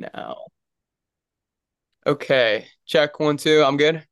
now. 0.00 0.36
Okay, 2.06 2.66
check 2.86 3.18
one, 3.18 3.36
two. 3.36 3.62
I'm 3.64 3.76
good. 3.76 4.04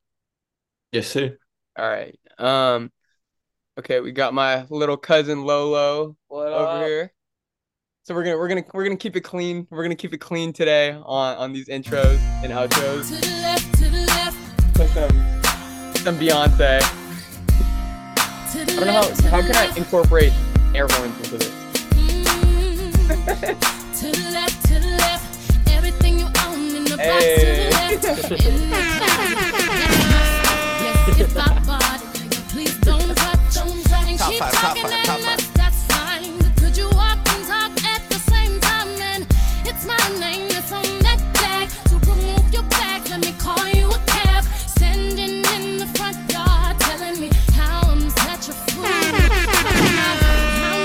Yes, 0.91 1.07
sir. 1.07 1.37
All 1.77 1.87
right. 1.87 2.17
Um, 2.37 2.91
okay, 3.79 3.99
we 3.99 4.11
got 4.11 4.33
my 4.33 4.65
little 4.69 4.97
cousin 4.97 5.43
Lolo 5.43 6.15
What 6.27 6.47
over 6.51 6.65
up? 6.65 6.85
here. 6.85 7.11
So 8.05 8.13
we're 8.13 8.23
gonna 8.23 8.37
we're 8.37 8.47
gonna 8.49 8.63
we're 8.73 8.83
gonna 8.83 8.97
keep 8.97 9.15
it 9.15 9.21
clean. 9.21 9.65
We're 9.69 9.83
gonna 9.83 9.95
keep 9.95 10.13
it 10.13 10.17
clean 10.17 10.51
today 10.53 10.91
on 10.91 11.37
on 11.37 11.53
these 11.53 11.67
intros 11.69 12.17
and 12.43 12.51
outros. 12.51 13.07
To 13.09 13.15
the 13.21 13.27
left, 13.41 13.73
to 13.75 13.89
the 13.89 14.05
left, 14.07 14.37
Put 14.75 14.89
some 14.89 15.09
some 16.03 16.17
Beyonce. 16.19 16.79
to 18.51 18.65
the 18.65 18.71
I 18.73 18.75
don't 18.75 18.85
know 18.87 18.93
how 19.29 19.29
how 19.29 19.41
can 19.41 19.55
I 19.55 19.71
incorporate 19.77 20.33
air 20.75 20.87
horns 20.89 21.15
into 21.31 21.37
this? 21.37 21.53
And 27.03 28.01
Top 34.17 34.33
five, 34.35 34.53
top 34.53 34.77
five, 34.77 35.03
top. 35.03 35.19
So. 35.19 35.43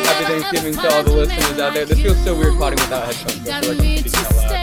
Happy 0.05 0.25
Thanksgiving 0.25 0.75
to 0.75 0.95
all 0.95 1.03
the 1.05 1.13
listeners 1.13 1.59
out 1.61 1.75
there. 1.75 1.85
This 1.85 2.01
feels 2.01 2.25
so 2.25 2.35
weird 2.35 2.59
potting 2.59 2.79
without 2.81 3.05
headphones. 3.07 3.43
Feel 3.45 3.75
like 3.75 4.58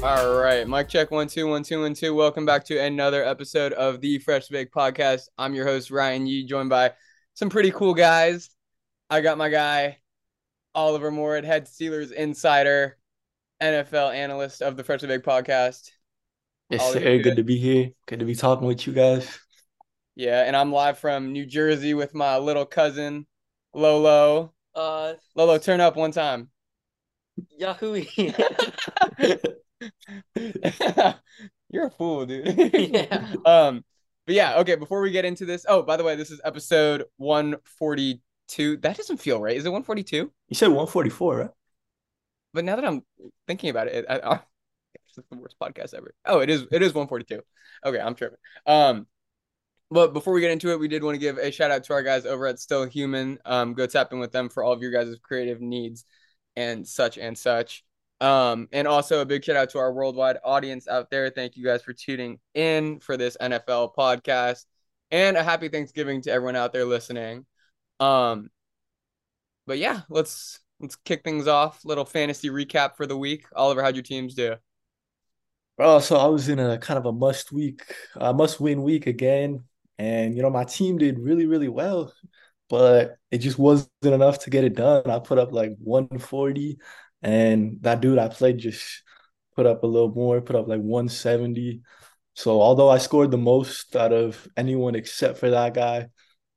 All 0.00 0.36
right, 0.36 0.66
mic 0.68 0.88
check 0.88 1.10
one 1.10 1.26
two 1.26 1.48
one 1.48 1.64
two 1.64 1.80
one 1.80 1.92
two. 1.92 2.14
Welcome 2.14 2.46
back 2.46 2.64
to 2.66 2.78
another 2.80 3.24
episode 3.24 3.72
of 3.72 4.00
the 4.00 4.20
Fresh 4.20 4.46
Bake 4.46 4.70
Podcast. 4.70 5.22
I'm 5.36 5.54
your 5.54 5.66
host 5.66 5.90
Ryan 5.90 6.24
Yee, 6.24 6.46
joined 6.46 6.68
by 6.70 6.92
some 7.34 7.50
pretty 7.50 7.72
cool 7.72 7.94
guys. 7.94 8.48
I 9.10 9.20
got 9.22 9.38
my 9.38 9.48
guy 9.48 9.98
Oliver 10.72 11.10
Morid, 11.10 11.44
head 11.44 11.66
Steelers 11.66 12.12
insider, 12.12 12.96
NFL 13.60 14.14
analyst 14.14 14.62
of 14.62 14.76
the 14.76 14.84
Fresh 14.84 15.02
Bake 15.02 15.24
Podcast. 15.24 15.90
Yes, 16.70 16.80
All 16.80 16.92
sir. 16.92 17.00
good. 17.00 17.24
Good 17.24 17.36
to 17.36 17.42
be 17.42 17.58
here. 17.58 17.90
Good 18.06 18.20
to 18.20 18.24
be 18.24 18.36
talking 18.36 18.68
with 18.68 18.86
you 18.86 18.92
guys. 18.92 19.36
Yeah, 20.14 20.44
and 20.44 20.54
I'm 20.54 20.70
live 20.70 20.98
from 21.00 21.32
New 21.32 21.44
Jersey 21.44 21.94
with 21.94 22.14
my 22.14 22.38
little 22.38 22.66
cousin 22.66 23.26
Lolo. 23.74 24.54
Uh, 24.76 25.14
Lolo, 25.34 25.58
turn 25.58 25.80
up 25.80 25.96
one 25.96 26.12
time. 26.12 26.50
Yahoo. 27.58 28.04
You're 31.70 31.86
a 31.86 31.90
fool, 31.90 32.26
dude. 32.26 32.72
Yeah. 32.74 33.34
Um, 33.44 33.84
but 34.26 34.34
yeah, 34.34 34.58
okay, 34.58 34.74
before 34.74 35.00
we 35.00 35.10
get 35.10 35.24
into 35.24 35.46
this, 35.46 35.64
oh, 35.68 35.82
by 35.82 35.96
the 35.96 36.04
way, 36.04 36.14
this 36.14 36.30
is 36.30 36.40
episode 36.44 37.04
142. 37.16 38.76
That 38.78 38.96
doesn't 38.96 39.16
feel 39.18 39.40
right. 39.40 39.56
Is 39.56 39.64
it 39.64 39.70
142? 39.70 40.16
You 40.48 40.54
said 40.54 40.68
144, 40.68 41.36
right? 41.36 41.50
But 42.52 42.64
now 42.64 42.76
that 42.76 42.84
I'm 42.84 43.02
thinking 43.46 43.70
about 43.70 43.88
it, 43.88 44.04
I, 44.08 44.18
I, 44.18 44.34
it's 44.94 45.26
the 45.30 45.36
worst 45.36 45.56
podcast 45.60 45.94
ever. 45.94 46.14
Oh, 46.26 46.40
it 46.40 46.50
is 46.50 46.66
it 46.70 46.82
is 46.82 46.92
142. 46.92 47.40
Okay, 47.86 48.00
I'm 48.00 48.14
tripping. 48.14 48.38
Um, 48.66 49.06
but 49.90 50.12
before 50.12 50.34
we 50.34 50.42
get 50.42 50.50
into 50.50 50.72
it, 50.72 50.80
we 50.80 50.88
did 50.88 51.02
want 51.02 51.14
to 51.14 51.18
give 51.18 51.38
a 51.38 51.50
shout 51.50 51.70
out 51.70 51.84
to 51.84 51.94
our 51.94 52.02
guys 52.02 52.26
over 52.26 52.46
at 52.46 52.58
Still 52.58 52.84
Human. 52.84 53.38
Um, 53.46 53.72
go 53.72 53.86
tap 53.86 54.12
in 54.12 54.18
with 54.18 54.32
them 54.32 54.50
for 54.50 54.62
all 54.62 54.72
of 54.72 54.82
your 54.82 54.90
guys' 54.90 55.16
creative 55.22 55.62
needs 55.62 56.04
and 56.56 56.86
such 56.86 57.16
and 57.16 57.38
such. 57.38 57.84
Um, 58.20 58.68
and 58.72 58.88
also 58.88 59.20
a 59.20 59.26
big 59.26 59.44
shout 59.44 59.56
out 59.56 59.70
to 59.70 59.78
our 59.78 59.92
worldwide 59.92 60.38
audience 60.44 60.88
out 60.88 61.10
there. 61.10 61.30
Thank 61.30 61.56
you 61.56 61.64
guys 61.64 61.82
for 61.82 61.92
tuning 61.92 62.40
in 62.54 62.98
for 63.00 63.16
this 63.16 63.36
NFL 63.40 63.94
podcast. 63.96 64.64
And 65.10 65.36
a 65.36 65.42
happy 65.42 65.68
Thanksgiving 65.68 66.22
to 66.22 66.30
everyone 66.30 66.56
out 66.56 66.72
there 66.72 66.84
listening. 66.84 67.46
Um, 68.00 68.50
but 69.66 69.78
yeah, 69.78 70.00
let's 70.08 70.60
let's 70.80 70.96
kick 70.96 71.22
things 71.22 71.46
off. 71.46 71.84
Little 71.84 72.04
fantasy 72.04 72.50
recap 72.50 72.96
for 72.96 73.06
the 73.06 73.16
week. 73.16 73.46
Oliver, 73.54 73.82
how'd 73.82 73.94
your 73.94 74.02
teams 74.02 74.34
do? 74.34 74.56
Bro, 75.76 76.00
so 76.00 76.16
I 76.16 76.26
was 76.26 76.48
in 76.48 76.58
a 76.58 76.76
kind 76.76 76.98
of 76.98 77.06
a 77.06 77.12
must 77.12 77.52
week, 77.52 77.82
uh, 78.16 78.32
must 78.32 78.58
win 78.58 78.82
week 78.82 79.06
again. 79.06 79.62
And, 79.96 80.36
you 80.36 80.42
know, 80.42 80.50
my 80.50 80.64
team 80.64 80.98
did 80.98 81.20
really, 81.20 81.46
really 81.46 81.68
well, 81.68 82.12
but 82.68 83.16
it 83.30 83.38
just 83.38 83.58
wasn't 83.58 83.88
enough 84.02 84.40
to 84.40 84.50
get 84.50 84.64
it 84.64 84.74
done. 84.74 85.08
I 85.08 85.20
put 85.20 85.38
up 85.38 85.52
like 85.52 85.76
140, 85.78 86.78
and 87.22 87.78
that 87.82 88.00
dude 88.00 88.18
I 88.18 88.28
played 88.28 88.58
just 88.58 89.02
put 89.56 89.66
up 89.66 89.82
a 89.82 89.86
little 89.86 90.10
more, 90.10 90.40
put 90.40 90.56
up 90.56 90.68
like 90.68 90.80
170. 90.80 91.82
So 92.34 92.60
although 92.62 92.88
I 92.88 92.98
scored 92.98 93.30
the 93.32 93.38
most 93.38 93.96
out 93.96 94.12
of 94.12 94.46
anyone 94.56 94.94
except 94.94 95.38
for 95.38 95.50
that 95.50 95.74
guy, 95.74 96.08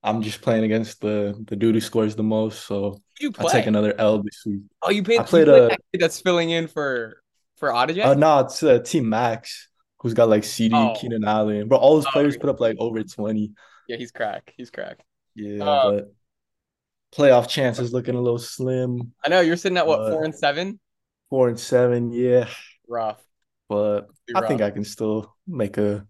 I'm 0.04 0.22
just 0.22 0.42
playing 0.42 0.64
against 0.64 1.02
the 1.02 1.36
the 1.48 1.56
dude 1.56 1.76
who 1.76 1.82
scores 1.82 2.16
the 2.16 2.24
most. 2.24 2.66
So 2.66 3.02
you 3.20 3.32
I 3.40 3.48
take 3.52 3.66
another 3.68 3.94
L 3.98 4.22
this 4.22 4.44
week. 4.46 4.62
oh, 4.82 4.90
you 4.92 5.04
played. 5.04 5.20
I 5.20 5.24
played 5.24 5.48
a- 5.48 5.76
that's 5.94 6.22
filling 6.22 6.50
in 6.52 6.68
for 6.68 7.22
for 7.58 7.70
Audijet. 7.70 8.06
Uh, 8.06 8.14
no, 8.16 8.40
it's 8.40 8.62
uh, 8.64 8.80
Team 8.80 9.10
Max 9.10 9.68
who's 10.00 10.16
got 10.16 10.28
like 10.30 10.42
CeeDee, 10.42 10.74
Oh. 10.96 11.00
Keenan 11.00 11.24
Allen, 11.24 11.68
but 11.68 11.76
all 11.76 11.94
those 11.96 12.08
Oh, 12.08 12.12
players 12.12 12.34
yeah. 12.34 12.42
put 12.42 12.50
up 12.50 12.60
like 12.60 12.76
over 12.80 13.04
20. 13.04 13.52
yeah, 13.88 13.98
he's 13.98 14.12
crack. 14.12 14.52
He's 14.58 14.72
crack. 14.72 15.04
Yeah, 15.36 15.64
Uh, 15.64 15.92
but 15.92 16.14
playoff 17.16 17.48
chances 17.48 17.94
looking 17.94 18.16
a 18.16 18.22
little 18.22 18.40
slim. 18.40 19.14
I 19.24 19.30
know 19.30 19.42
you're 19.42 19.58
sitting 19.58 19.78
at 19.78 19.88
what 19.88 20.12
four 20.12 20.24
and 20.24 20.36
seven. 20.36 20.80
Four 21.30 21.50
and 21.50 21.60
seven, 21.60 22.12
yeah. 22.12 22.48
Rough. 22.88 23.22
But 23.70 24.08
Be 24.28 24.36
I 24.36 24.48
think. 24.48 24.62
I 24.62 24.72
can 24.72 24.84
still 24.84 25.36
make 25.48 25.78
a 25.78 26.06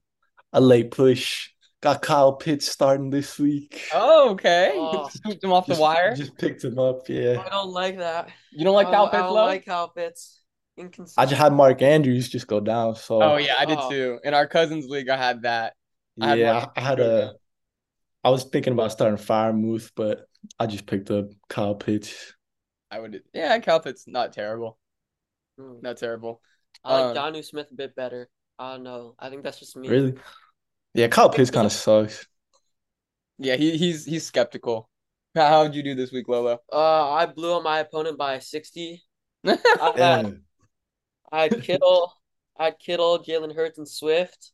a 0.53 0.59
late 0.61 0.91
push. 0.91 1.49
Got 1.81 2.01
Kyle 2.03 2.33
Pitts 2.33 2.67
starting 2.69 3.09
this 3.09 3.39
week. 3.39 3.89
Oh, 3.93 4.31
okay. 4.31 4.71
Oh. 4.75 5.07
Scooped 5.11 5.43
him 5.43 5.51
off 5.51 5.65
the 5.65 5.75
wire. 5.75 6.15
Just 6.15 6.37
picked 6.37 6.63
him 6.63 6.77
up, 6.77 7.09
yeah. 7.09 7.41
I 7.43 7.49
don't 7.49 7.71
like 7.71 7.97
that. 7.97 8.29
You 8.51 8.63
don't 8.65 8.75
like 8.75 8.87
oh, 8.87 8.89
I 8.89 8.93
Cal 8.93 9.05
don't- 9.07 9.15
I 9.15 9.17
don't 9.23 9.33
Lo? 9.33 9.45
like 9.45 9.65
Kyle 9.65 9.87
Pitts. 9.89 10.37
I 11.17 11.25
just 11.25 11.39
had 11.39 11.53
Mark 11.53 11.81
Andrews 11.81 12.29
just 12.29 12.47
go 12.47 12.59
down. 12.59 12.95
So 12.95 13.21
Oh 13.21 13.37
yeah, 13.37 13.55
I 13.59 13.65
did 13.65 13.77
Oh. 13.79 13.89
too. 13.89 14.19
In 14.23 14.33
our 14.33 14.47
cousins 14.47 14.85
league, 14.87 15.09
I 15.09 15.17
had 15.17 15.43
that. 15.43 15.73
I 16.19 16.35
yeah, 16.35 16.53
Mark 16.53 16.71
I, 16.75 16.81
I 16.81 16.83
had 16.83 16.99
Andrews. 16.99 17.29
a 17.29 17.33
I 18.23 18.29
was 18.29 18.43
thinking 18.45 18.73
about 18.73 18.91
starting 18.91 19.17
Freiermuth, 19.17 19.91
but 19.95 20.27
I 20.59 20.65
just 20.67 20.85
picked 20.85 21.11
up 21.11 21.25
Kyle 21.49 21.75
Pitts. 21.75 22.33
I 22.89 22.99
would. 22.99 23.21
Yeah, 23.33 23.57
Kyle 23.59 23.79
Pitts 23.79 24.05
not 24.07 24.33
terrible. 24.33 24.77
Mm. 25.59 25.81
Not 25.81 25.97
terrible. 25.97 26.41
I 26.83 27.01
like 27.01 27.17
um, 27.17 27.33
Jonnu 27.33 27.45
Smith 27.45 27.67
a 27.71 27.75
bit 27.75 27.95
better. 27.95 28.29
I 28.59 28.73
don't 28.73 28.83
know. 28.83 29.15
I 29.19 29.29
think 29.29 29.43
that's 29.43 29.59
just 29.59 29.75
me. 29.75 29.87
Really? 29.89 30.13
Yeah, 30.93 31.07
Kyle 31.07 31.29
Pitts 31.29 31.51
kind 31.51 31.65
of 31.65 31.71
sucks. 31.71 32.25
Yeah, 33.37 33.55
he 33.55 33.77
he's 33.77 34.05
he's 34.05 34.25
skeptical. 34.25 34.89
How 35.35 35.47
how'd 35.47 35.75
you 35.75 35.83
do 35.83 35.95
this 35.95 36.11
week, 36.11 36.27
Lolo? 36.27 36.59
Uh, 36.71 37.11
I 37.11 37.25
blew 37.25 37.53
on 37.53 37.63
my 37.63 37.79
opponent 37.79 38.17
by 38.17 38.39
60. 38.39 39.03
I 39.45 39.57
Yeah. 39.95 40.17
had, 40.17 40.41
I 41.31 41.41
had 41.43 41.61
Kittle, 41.61 42.13
I 42.57 42.65
had 42.65 42.79
Kittle, 42.79 43.19
Jalen 43.23 43.55
Hurts, 43.55 43.77
and 43.77 43.87
Swift. 43.87 44.51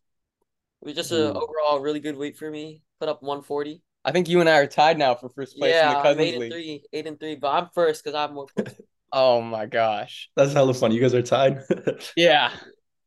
It 0.82 0.86
was 0.86 0.96
just 0.96 1.12
an 1.12 1.34
overall 1.36 1.80
really 1.80 2.00
good 2.00 2.18
week 2.18 2.38
for 2.38 2.50
me. 2.52 2.84
Put 3.00 3.10
up 3.10 3.24
140. 3.24 3.82
I 4.06 4.12
think 4.12 4.30
you 4.30 4.40
and 4.40 4.50
I 4.50 4.58
are 4.60 4.68
tied 4.68 4.98
now 4.98 5.16
for 5.16 5.30
first 5.30 5.58
place 5.58 5.76
in 5.76 5.80
Yeah, 5.80 5.90
the 5.90 5.96
I'm 5.96 6.04
cousins 6.04 6.22
eight 6.22 6.34
and 6.36 6.42
league. 6.42 6.52
three, 6.54 6.84
eight 6.94 7.08
and 7.08 7.20
three, 7.20 7.36
but 7.36 7.50
I'm 7.50 7.70
first 7.74 8.04
because 8.04 8.16
I 8.16 8.22
have 8.22 8.32
more 8.34 8.48
points. 8.48 8.74
Oh 9.14 9.42
my 9.42 9.66
gosh. 9.66 10.30
That's 10.36 10.52
hella 10.52 10.74
funny. 10.74 10.96
You 10.96 11.02
guys 11.02 11.14
are 11.14 11.22
tied. 11.22 11.62
Yeah. 12.18 12.52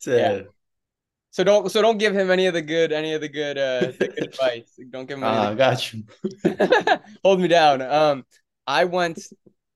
yeah. 0.07 0.43
So 1.31 1.45
don't 1.45 1.71
so 1.71 1.83
don't 1.83 1.99
give 1.99 2.15
him 2.17 2.31
any 2.31 2.47
of 2.47 2.55
the 2.55 2.63
good 2.63 2.91
any 2.93 3.13
of 3.15 3.21
the 3.21 3.29
good 3.29 3.59
uh 3.59 3.93
the 3.99 4.09
good 4.15 4.25
advice. 4.25 4.79
Don't 4.91 5.07
give 5.07 5.19
him 5.19 5.25
any 5.25 5.37
Ah, 5.37 5.51
I 5.51 5.55
got 5.55 5.93
you. 5.93 6.05
hold 7.25 7.41
me 7.41 7.49
down. 7.49 7.83
Um 7.83 8.25
I 8.67 8.85
went 8.85 9.19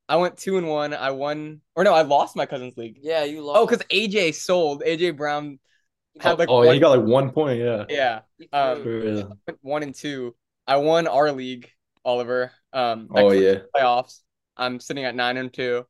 I 0.08 0.16
went 0.16 0.36
two 0.38 0.58
and 0.58 0.68
one. 0.68 0.94
I 0.94 1.10
won 1.10 1.60
or 1.76 1.84
no, 1.84 1.94
I 1.94 2.02
lost 2.02 2.36
my 2.36 2.46
cousins 2.46 2.76
league. 2.76 2.98
Yeah, 3.02 3.24
you 3.24 3.42
lost. 3.42 3.58
Oh, 3.60 3.66
because 3.66 3.84
AJ 3.90 4.32
sold. 4.32 4.82
AJ 4.84 5.10
Brown 5.12 5.58
had 6.20 6.38
like 6.38 6.48
Oh, 6.48 6.62
yeah, 6.62 6.68
one, 6.68 6.74
you 6.74 6.80
got 6.80 6.98
like 6.98 7.06
one 7.06 7.30
point. 7.30 7.58
Yeah. 7.60 7.84
yeah. 7.88 8.20
um, 8.52 8.82
For 8.82 8.98
real. 9.00 9.38
went 9.46 9.58
one 9.62 9.82
and 9.82 9.94
two. 9.94 10.34
I 10.66 10.76
won 10.76 11.06
our 11.06 11.32
league, 11.32 11.70
Oliver. 12.04 12.52
Um 12.72 13.08
Oh, 13.14 13.30
yeah. 13.30 13.60
playoffs. 13.74 14.20
I'm 14.56 14.80
sitting 14.80 15.04
at 15.04 15.14
nine 15.14 15.36
and 15.36 15.52
two. 15.52 15.84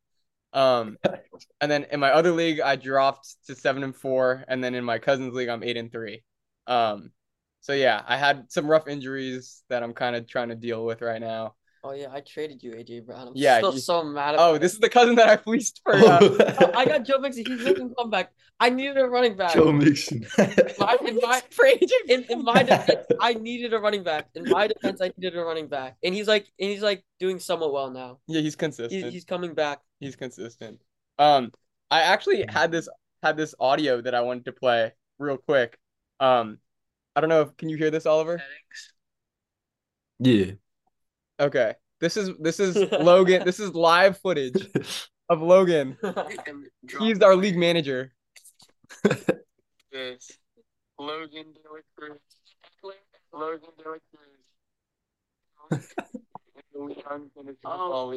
Um, 0.52 0.96
and 1.60 1.70
then 1.70 1.86
in 1.90 2.00
my 2.00 2.12
other 2.12 2.30
league, 2.30 2.60
I 2.60 2.76
dropped 2.76 3.34
to 3.46 3.54
seven 3.54 3.82
and 3.82 3.94
four, 3.94 4.44
and 4.48 4.62
then 4.62 4.74
in 4.74 4.84
my 4.84 4.98
cousin's 4.98 5.34
league, 5.34 5.48
I'm 5.48 5.64
eight 5.64 5.76
and 5.76 5.90
three. 5.90 6.22
Um, 6.66 7.10
so 7.60 7.72
yeah, 7.72 8.02
I 8.06 8.16
had 8.16 8.50
some 8.50 8.66
rough 8.66 8.88
injuries 8.88 9.62
that 9.68 9.82
I'm 9.82 9.92
kind 9.94 10.16
of 10.16 10.26
trying 10.28 10.50
to 10.50 10.54
deal 10.54 10.84
with 10.84 11.02
right 11.02 11.20
now. 11.20 11.54
Oh 11.86 11.92
yeah, 11.92 12.08
I 12.10 12.20
traded 12.20 12.62
you, 12.62 12.72
AJ 12.72 13.04
Brown. 13.04 13.28
I'm 13.28 13.32
Yeah, 13.36 13.58
still 13.58 13.74
you- 13.74 13.78
so 13.80 14.02
mad. 14.02 14.36
Oh, 14.38 14.50
about 14.52 14.62
this 14.62 14.72
is 14.72 14.78
the 14.80 14.88
cousin 14.88 15.16
that 15.16 15.28
I 15.28 15.36
fleeced 15.36 15.82
for. 15.84 15.94
Uh, 15.94 16.18
Oh, 16.22 16.72
I 16.74 16.86
got 16.86 17.04
Joe 17.04 17.18
Mixon. 17.18 17.44
He's 17.44 17.62
making 17.62 17.90
a 17.90 17.94
comeback. 17.94 18.32
I 18.58 18.70
needed 18.70 18.96
a 18.96 19.06
running 19.06 19.36
back. 19.36 19.52
Joe 19.52 19.70
Mixon. 19.70 20.26
My, 20.78 20.96
in 21.06 21.16
my 21.22 21.42
for 21.50 21.66
AJ. 21.66 21.90
in, 22.08 22.24
in 22.24 22.42
my 22.42 22.62
defense, 22.62 23.06
I 23.20 23.34
needed 23.34 23.74
a 23.74 23.78
running 23.78 24.02
back. 24.02 24.28
In 24.34 24.48
my 24.48 24.66
defense, 24.66 25.02
I 25.02 25.12
needed 25.18 25.36
a 25.36 25.44
running 25.44 25.68
back, 25.68 25.96
and 26.02 26.14
he's 26.14 26.26
like, 26.26 26.46
and 26.58 26.70
he's 26.70 26.82
like 26.82 27.04
doing 27.20 27.38
somewhat 27.38 27.72
well 27.72 27.90
now. 27.90 28.18
Yeah, 28.26 28.40
he's 28.40 28.56
consistent. 28.56 29.04
He's 29.04 29.12
he's 29.12 29.24
coming 29.24 29.52
back. 29.54 29.80
He's 30.00 30.16
consistent. 30.16 30.80
Um, 31.18 31.52
I 31.90 32.00
actually 32.00 32.46
had 32.48 32.72
this 32.72 32.88
had 33.22 33.36
this 33.36 33.54
audio 33.60 34.00
that 34.00 34.14
I 34.14 34.22
wanted 34.22 34.46
to 34.46 34.52
play 34.52 34.92
real 35.18 35.36
quick. 35.36 35.78
Um, 36.18 36.58
I 37.14 37.20
don't 37.20 37.28
know 37.28 37.42
if 37.42 37.56
can 37.58 37.68
you 37.68 37.76
hear 37.76 37.90
this, 37.90 38.06
Oliver? 38.06 38.42
Yeah. 40.18 40.52
Okay. 41.40 41.74
This 42.00 42.16
is 42.16 42.30
this 42.40 42.60
is 42.60 42.76
Logan. 42.92 43.44
This 43.44 43.60
is 43.60 43.74
live 43.74 44.18
footage 44.18 44.68
of 45.28 45.40
Logan. 45.42 45.96
He's 46.98 47.20
our 47.20 47.36
league 47.36 47.56
manager. 47.56 48.12
this. 49.92 50.30
Logan 50.98 51.46
De 51.52 51.60
La 51.70 51.80
Cruz. 51.96 52.18
Logan 53.32 53.68
De 53.78 53.88
La 53.90 53.96
Cruz. 55.70 55.88
Leon 56.74 57.30
Tennessee 57.36 57.56
Football 57.62 58.12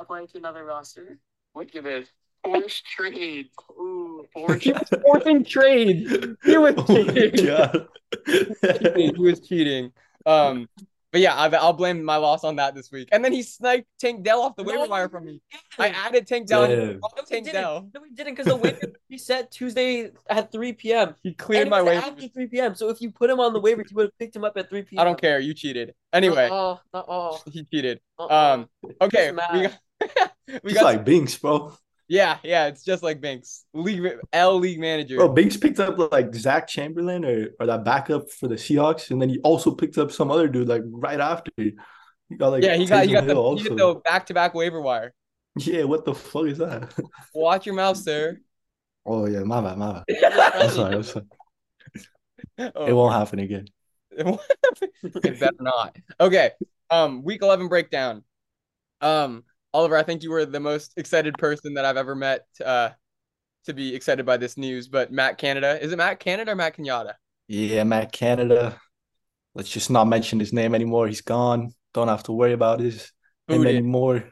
applying 0.00 0.26
to 0.28 0.38
another 0.38 0.64
roster. 0.64 1.18
Look 1.54 1.74
at 1.76 1.84
this. 1.84 2.08
Forced 2.44 2.86
trade. 2.86 3.48
Ooh. 3.72 4.24
He 4.60 4.72
was 4.72 4.88
forcing 5.02 5.44
trades. 5.44 6.10
He 6.44 6.56
was 6.56 6.74
Oh 6.88 7.04
my 7.04 7.12
cheating. 7.12 7.46
God. 7.46 7.88
he 8.96 9.12
was 9.18 9.40
cheating. 9.40 9.92
Um, 10.24 10.68
but 11.12 11.20
yeah, 11.20 11.34
I, 11.34 11.48
I'll 11.48 11.72
blame 11.72 12.02
my 12.04 12.16
loss 12.16 12.44
on 12.44 12.56
that 12.56 12.74
this 12.74 12.90
week. 12.92 13.08
And 13.12 13.24
then 13.24 13.32
he 13.32 13.42
sniped 13.42 13.86
Tank 13.98 14.22
Dell 14.24 14.42
off 14.42 14.56
the 14.56 14.62
waiver 14.62 14.84
No, 14.84 14.86
wire 14.86 15.08
from 15.08 15.24
me. 15.24 15.40
I 15.78 15.88
added 15.88 16.26
Tank 16.26 16.46
Dell. 16.48 16.64
and 16.64 16.72
Damn. 16.72 16.88
he 16.88 16.94
brought 16.96 17.16
No, 17.16 17.22
we 17.22 17.34
Tank 17.34 17.44
didn't. 17.46 17.60
Dell. 17.62 17.90
No, 17.94 18.00
we 18.02 18.10
didn't 18.10 18.32
because 18.34 18.46
the 18.46 18.56
waiver 18.56 18.78
reset 19.10 19.50
Tuesday 19.50 20.10
at 20.28 20.52
3 20.52 20.72
p.m. 20.74 21.14
He 21.22 21.34
cleared 21.34 21.62
And 21.62 21.70
my 21.70 21.78
it 21.78 21.84
was 21.84 21.88
waiver. 21.94 22.06
after 22.06 22.28
3 22.28 22.46
p.m. 22.48 22.74
So 22.74 22.88
if 22.90 23.00
you 23.00 23.10
put 23.10 23.30
him 23.30 23.40
on 23.40 23.52
the 23.52 23.60
waiver, 23.60 23.82
you 23.88 23.96
would 23.96 24.06
have 24.06 24.18
picked 24.18 24.36
him 24.36 24.44
up 24.44 24.56
at 24.56 24.68
3 24.68 24.82
p.m. 24.82 25.00
I 25.00 25.04
don't 25.04 25.20
care. 25.20 25.40
You 25.40 25.54
cheated. 25.54 25.94
Anyway, 26.12 26.48
Oh, 26.50 26.80
not 26.92 27.06
all. 27.08 27.42
he 27.52 27.64
cheated. 27.64 28.00
Um, 28.18 28.68
okay, 29.00 29.30
we 29.32 29.36
got, 29.62 29.72
we 30.62 30.72
Just 30.72 30.74
got 30.74 30.84
like 30.84 31.04
Binks, 31.04 31.36
bro. 31.36 31.72
Yeah, 32.08 32.38
yeah. 32.42 32.66
It's 32.66 32.84
just 32.84 33.02
like 33.02 33.20
Banks, 33.20 33.64
league 33.74 34.02
L 34.32 34.56
league 34.58 34.80
manager. 34.80 35.16
Bro, 35.16 35.30
Binks 35.34 35.56
picked 35.56 35.78
up 35.78 35.98
like 36.12 36.34
Zach 36.34 36.68
Charbonnet 36.68 37.24
or, 37.26 37.50
or 37.60 37.66
that 37.66 37.84
backup 37.84 38.30
for 38.30 38.48
the 38.48 38.54
Seahawks, 38.54 39.10
and 39.10 39.20
then 39.20 39.28
he 39.28 39.38
also 39.40 39.70
picked 39.74 39.98
up 39.98 40.10
some 40.10 40.30
other 40.30 40.48
dude 40.48 40.68
like 40.68 40.82
right 40.86 41.20
after. 41.20 41.50
He 41.56 41.74
got 42.36 42.48
like 42.48 42.62
yeah, 42.62 42.76
he 42.76 42.86
got 42.86 43.06
he 43.06 43.12
got 43.12 43.26
the, 43.26 43.34
he 43.56 43.68
got 43.68 43.76
the 43.76 43.84
also. 43.84 44.00
back 44.00 44.26
to 44.26 44.34
back 44.34 44.54
waiver 44.54 44.80
wire. 44.80 45.14
Yeah, 45.56 45.84
what 45.84 46.04
the 46.04 46.14
fuck 46.14 46.46
is 46.46 46.58
that? 46.58 46.94
Watch 47.34 47.66
your 47.66 47.74
mouth, 47.74 47.96
sir. 47.96 48.38
Oh 49.04 49.26
yeah, 49.26 49.40
my 49.40 49.60
bad, 49.60 49.78
my 49.78 50.02
bad. 50.06 50.52
I'm 50.62 50.70
sorry, 50.70 50.94
I'm 50.96 51.02
sorry. 51.02 51.26
It 52.56 52.72
Oh, 52.74 52.94
won't 52.94 53.14
happen 53.14 53.38
again. 53.38 53.66
it 54.10 55.40
better 55.40 55.52
not. 55.60 55.96
Okay. 56.20 56.52
Um, 56.90 57.22
week 57.22 57.42
eleven 57.42 57.68
breakdown. 57.68 58.24
Um, 59.00 59.44
Oliver, 59.74 59.96
I 59.96 60.02
think 60.02 60.22
you 60.22 60.30
were 60.30 60.46
the 60.46 60.60
most 60.60 60.94
excited 60.96 61.36
person 61.38 61.74
that 61.74 61.84
I've 61.84 61.96
ever 61.96 62.14
met. 62.14 62.46
Uh, 62.64 62.90
to 63.68 63.74
be 63.74 63.94
excited 63.94 64.24
by 64.24 64.36
this 64.36 64.56
news, 64.56 64.88
but 64.88 65.12
Matt 65.12 65.38
Canada 65.38 65.78
is 65.82 65.92
it 65.92 65.96
Matt 65.96 66.20
Canada 66.20 66.52
or 66.52 66.54
Matt 66.54 66.76
Kenyatta? 66.76 67.14
Yeah, 67.46 67.84
Matt 67.84 68.12
Canada. 68.12 68.80
Let's 69.54 69.70
just 69.70 69.90
not 69.90 70.06
mention 70.06 70.40
his 70.40 70.52
name 70.52 70.74
anymore. 70.74 71.06
He's 71.06 71.20
gone. 71.20 71.74
Don't 71.94 72.08
have 72.08 72.22
to 72.24 72.32
worry 72.32 72.52
about 72.52 72.80
his 72.80 73.12
Booted. 73.46 73.66
anymore. 73.66 74.24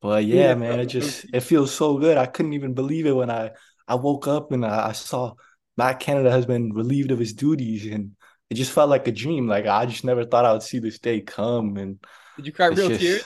But 0.00 0.24
yeah, 0.24 0.54
Booted, 0.54 0.70
man, 0.70 0.80
it 0.80 0.86
just 0.86 1.26
it 1.32 1.40
feels 1.40 1.74
so 1.74 1.98
good. 1.98 2.16
I 2.16 2.26
couldn't 2.26 2.54
even 2.54 2.74
believe 2.74 3.06
it 3.06 3.16
when 3.16 3.30
I 3.30 3.50
I 3.86 3.96
woke 3.96 4.26
up 4.26 4.52
and 4.52 4.64
I, 4.64 4.88
I 4.88 4.92
saw 4.92 5.34
Matt 5.76 6.00
Canada 6.00 6.30
has 6.30 6.46
been 6.46 6.72
relieved 6.72 7.10
of 7.10 7.18
his 7.18 7.34
duties, 7.34 7.86
and 7.86 8.12
it 8.48 8.54
just 8.54 8.72
felt 8.72 8.90
like 8.90 9.06
a 9.08 9.12
dream. 9.12 9.46
Like 9.46 9.66
I 9.66 9.86
just 9.86 10.04
never 10.04 10.24
thought 10.24 10.44
I 10.44 10.52
would 10.52 10.62
see 10.62 10.78
this 10.78 10.98
day 10.98 11.20
come, 11.20 11.76
and 11.76 11.98
Did 12.36 12.46
you 12.46 12.52
cry 12.52 12.68
it's 12.68 12.76
real 12.78 12.88
just 12.88 13.00
tears? 13.00 13.24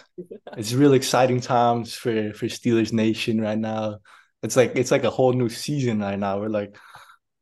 it's 0.56 0.72
real 0.74 0.92
exciting 0.92 1.40
times 1.40 1.94
for 1.94 2.32
for 2.34 2.46
Steelers 2.46 2.92
Nation 2.92 3.40
right 3.40 3.58
now. 3.58 3.98
It's 4.42 4.56
like 4.56 4.72
it's 4.76 4.90
like 4.90 5.04
a 5.04 5.10
whole 5.10 5.32
new 5.32 5.48
season 5.48 6.00
right 6.00 6.18
now. 6.18 6.40
We're 6.40 6.48
like 6.48 6.76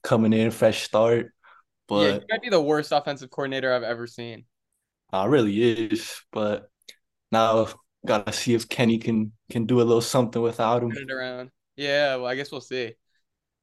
coming 0.03 0.33
in 0.33 0.51
fresh 0.51 0.83
start, 0.83 1.27
yeah, 1.27 1.31
but 1.89 2.13
he 2.21 2.27
might 2.31 2.43
be 2.43 2.49
the 2.51 2.63
worst 2.63 2.93
offensive 2.93 3.31
coordinator 3.31 3.73
I've 3.73 3.83
ever 3.83 4.07
seen. 4.07 4.45
uh, 5.13 5.27
really 5.29 5.61
is. 5.91 6.21
But 6.33 6.71
now 7.33 7.67
gotta 8.07 8.33
see 8.33 8.55
if 8.55 8.69
Kenny 8.69 8.99
can 8.99 9.33
can 9.51 9.67
do 9.67 9.81
a 9.81 9.85
little 9.85 10.01
something 10.01 10.41
without 10.41 10.83
him. 10.83 10.93
Turn 10.93 11.11
it 11.11 11.13
around. 11.13 11.51
Yeah, 11.77 12.17
well, 12.17 12.27
I 12.27 12.37
guess 12.37 12.51
we'll 12.53 12.61
see. 12.61 12.95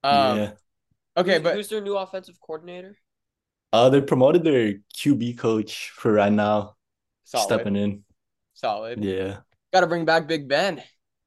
Um, 0.04 0.38
yeah. 0.38 0.52
okay, 1.18 1.32
Who's- 1.40 1.44
but 1.44 1.56
who's 1.56 1.70
their 1.70 1.82
new 1.82 1.96
offensive 1.98 2.36
coordinator? 2.40 2.98
Uh, 3.72 3.90
they 3.90 4.02
promoted 4.02 4.44
their 4.44 4.76
QB 4.96 5.38
coach 5.40 5.90
for 5.96 6.12
right 6.14 6.32
now, 6.32 6.76
solid, 7.24 7.46
stepping 7.46 7.76
in. 7.76 8.04
solid. 8.54 9.04
Yeah, 9.04 9.38
Got 9.74 9.82
to 9.82 9.88
bring 9.88 10.06
back 10.06 10.28
Big 10.28 10.48
Ben. 10.48 10.82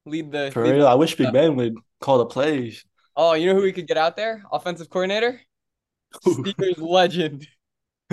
Lead 0.06 0.30
the. 0.32 0.50
for 0.52 0.62
lead 0.64 0.70
the- 0.72 0.76
real. 0.76 0.86
I 0.88 0.94
wish 0.94 1.16
Big 1.16 1.32
Ben 1.32 1.56
would 1.56 1.74
call 2.00 2.18
the 2.18 2.26
plays. 2.26 2.84
Oh, 3.16 3.32
you 3.34 3.46
know 3.46 3.54
who 3.54 3.62
we 3.62 3.72
could 3.72 3.86
get 3.86 3.96
out 3.96 4.16
there? 4.16 4.42
Offensive 4.52 4.90
coordinator? 4.90 5.40
Steelers 6.24 6.78
legend. 6.78 7.46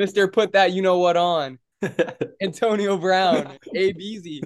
Mr. 0.00 0.32
Put 0.32 0.52
that 0.52 0.72
you 0.72 0.82
know 0.82 0.98
what 0.98 1.16
on. 1.16 1.58
Antonio 2.42 2.96
Brown. 2.96 3.56
Abe 3.74 4.00
Easy. 4.00 4.42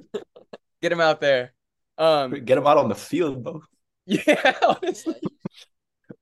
Get 0.82 0.93
him 0.93 1.00
out 1.00 1.20
there. 1.20 1.52
Um 1.99 2.32
Get 2.44 2.58
him 2.58 2.67
out 2.67 2.76
on 2.78 2.88
the 2.88 2.94
field, 2.94 3.43
bro. 3.44 3.62
yeah, 4.06 4.55
honestly. 4.67 5.14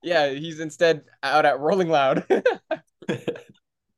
Yeah, 0.02 0.28
he's 0.30 0.60
instead 0.60 1.02
out 1.22 1.44
at 1.46 1.58
Rolling 1.58 1.88
Loud. 1.88 2.24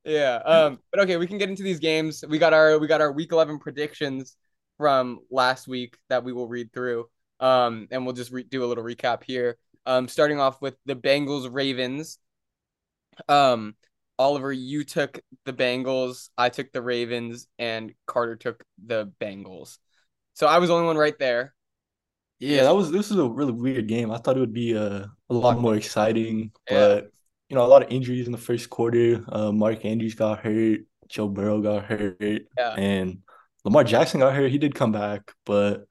Yeah. 0.04 0.36
Um, 0.36 0.80
but 0.90 1.00
okay, 1.02 1.16
we 1.16 1.26
can 1.26 1.38
get 1.38 1.48
into 1.48 1.62
these 1.62 1.78
games. 1.78 2.24
We 2.28 2.38
got 2.38 2.52
our 2.52 2.78
we 2.78 2.86
got 2.86 3.00
our 3.00 3.12
week 3.12 3.32
11 3.32 3.58
predictions 3.58 4.36
from 4.78 5.20
last 5.30 5.68
week 5.68 5.96
that 6.08 6.24
we 6.24 6.32
will 6.32 6.48
read 6.48 6.72
through. 6.72 7.08
Um, 7.40 7.88
and 7.90 8.04
we'll 8.04 8.14
just 8.14 8.30
re- 8.30 8.44
do 8.44 8.64
a 8.64 8.66
little 8.66 8.84
recap 8.84 9.24
here. 9.24 9.58
Um, 9.84 10.08
starting 10.08 10.38
off 10.38 10.60
with 10.60 10.76
the 10.86 10.94
Bengals 10.94 11.52
Ravens. 11.52 12.18
Um, 13.28 13.74
Oliver, 14.18 14.52
you 14.52 14.84
took 14.84 15.20
the 15.44 15.52
Bengals, 15.52 16.28
I 16.38 16.48
took 16.48 16.70
the 16.72 16.82
Ravens, 16.82 17.48
and 17.58 17.92
Carter 18.06 18.36
took 18.36 18.62
the 18.84 19.10
Bengals. 19.20 19.78
So 20.34 20.46
I 20.46 20.58
was 20.58 20.68
the 20.68 20.74
only 20.74 20.86
one 20.86 20.96
right 20.96 21.18
there. 21.18 21.54
Yeah, 22.38 22.64
that 22.64 22.74
was 22.74 22.90
this 22.90 23.10
is 23.10 23.18
a 23.18 23.28
really 23.28 23.52
weird 23.52 23.86
game. 23.86 24.10
I 24.10 24.18
thought 24.18 24.36
it 24.36 24.40
would 24.40 24.52
be 24.52 24.76
uh, 24.76 25.06
a 25.30 25.34
lot 25.34 25.58
more 25.58 25.76
exciting, 25.76 26.50
but 26.68 27.12
you 27.52 27.56
know, 27.56 27.66
a 27.66 27.68
lot 27.68 27.84
of 27.84 27.92
injuries 27.92 28.26
in 28.26 28.32
the 28.32 28.38
first 28.38 28.70
quarter. 28.70 29.22
Uh, 29.28 29.52
Mark 29.52 29.84
Andrews 29.84 30.16
got 30.16 30.40
hurt, 30.40 30.80
Joe 31.08 31.28
Burrow 31.28 31.60
got 31.60 31.84
hurt, 31.84 32.18
Yeah. 32.58 32.74
and 32.78 33.18
Lamar 33.66 33.84
Jackson 33.84 34.20
got 34.20 34.34
hurt. 34.34 34.50
He 34.50 34.56
did 34.58 34.74
come 34.74 34.92
back, 34.92 35.32
but 35.44 35.86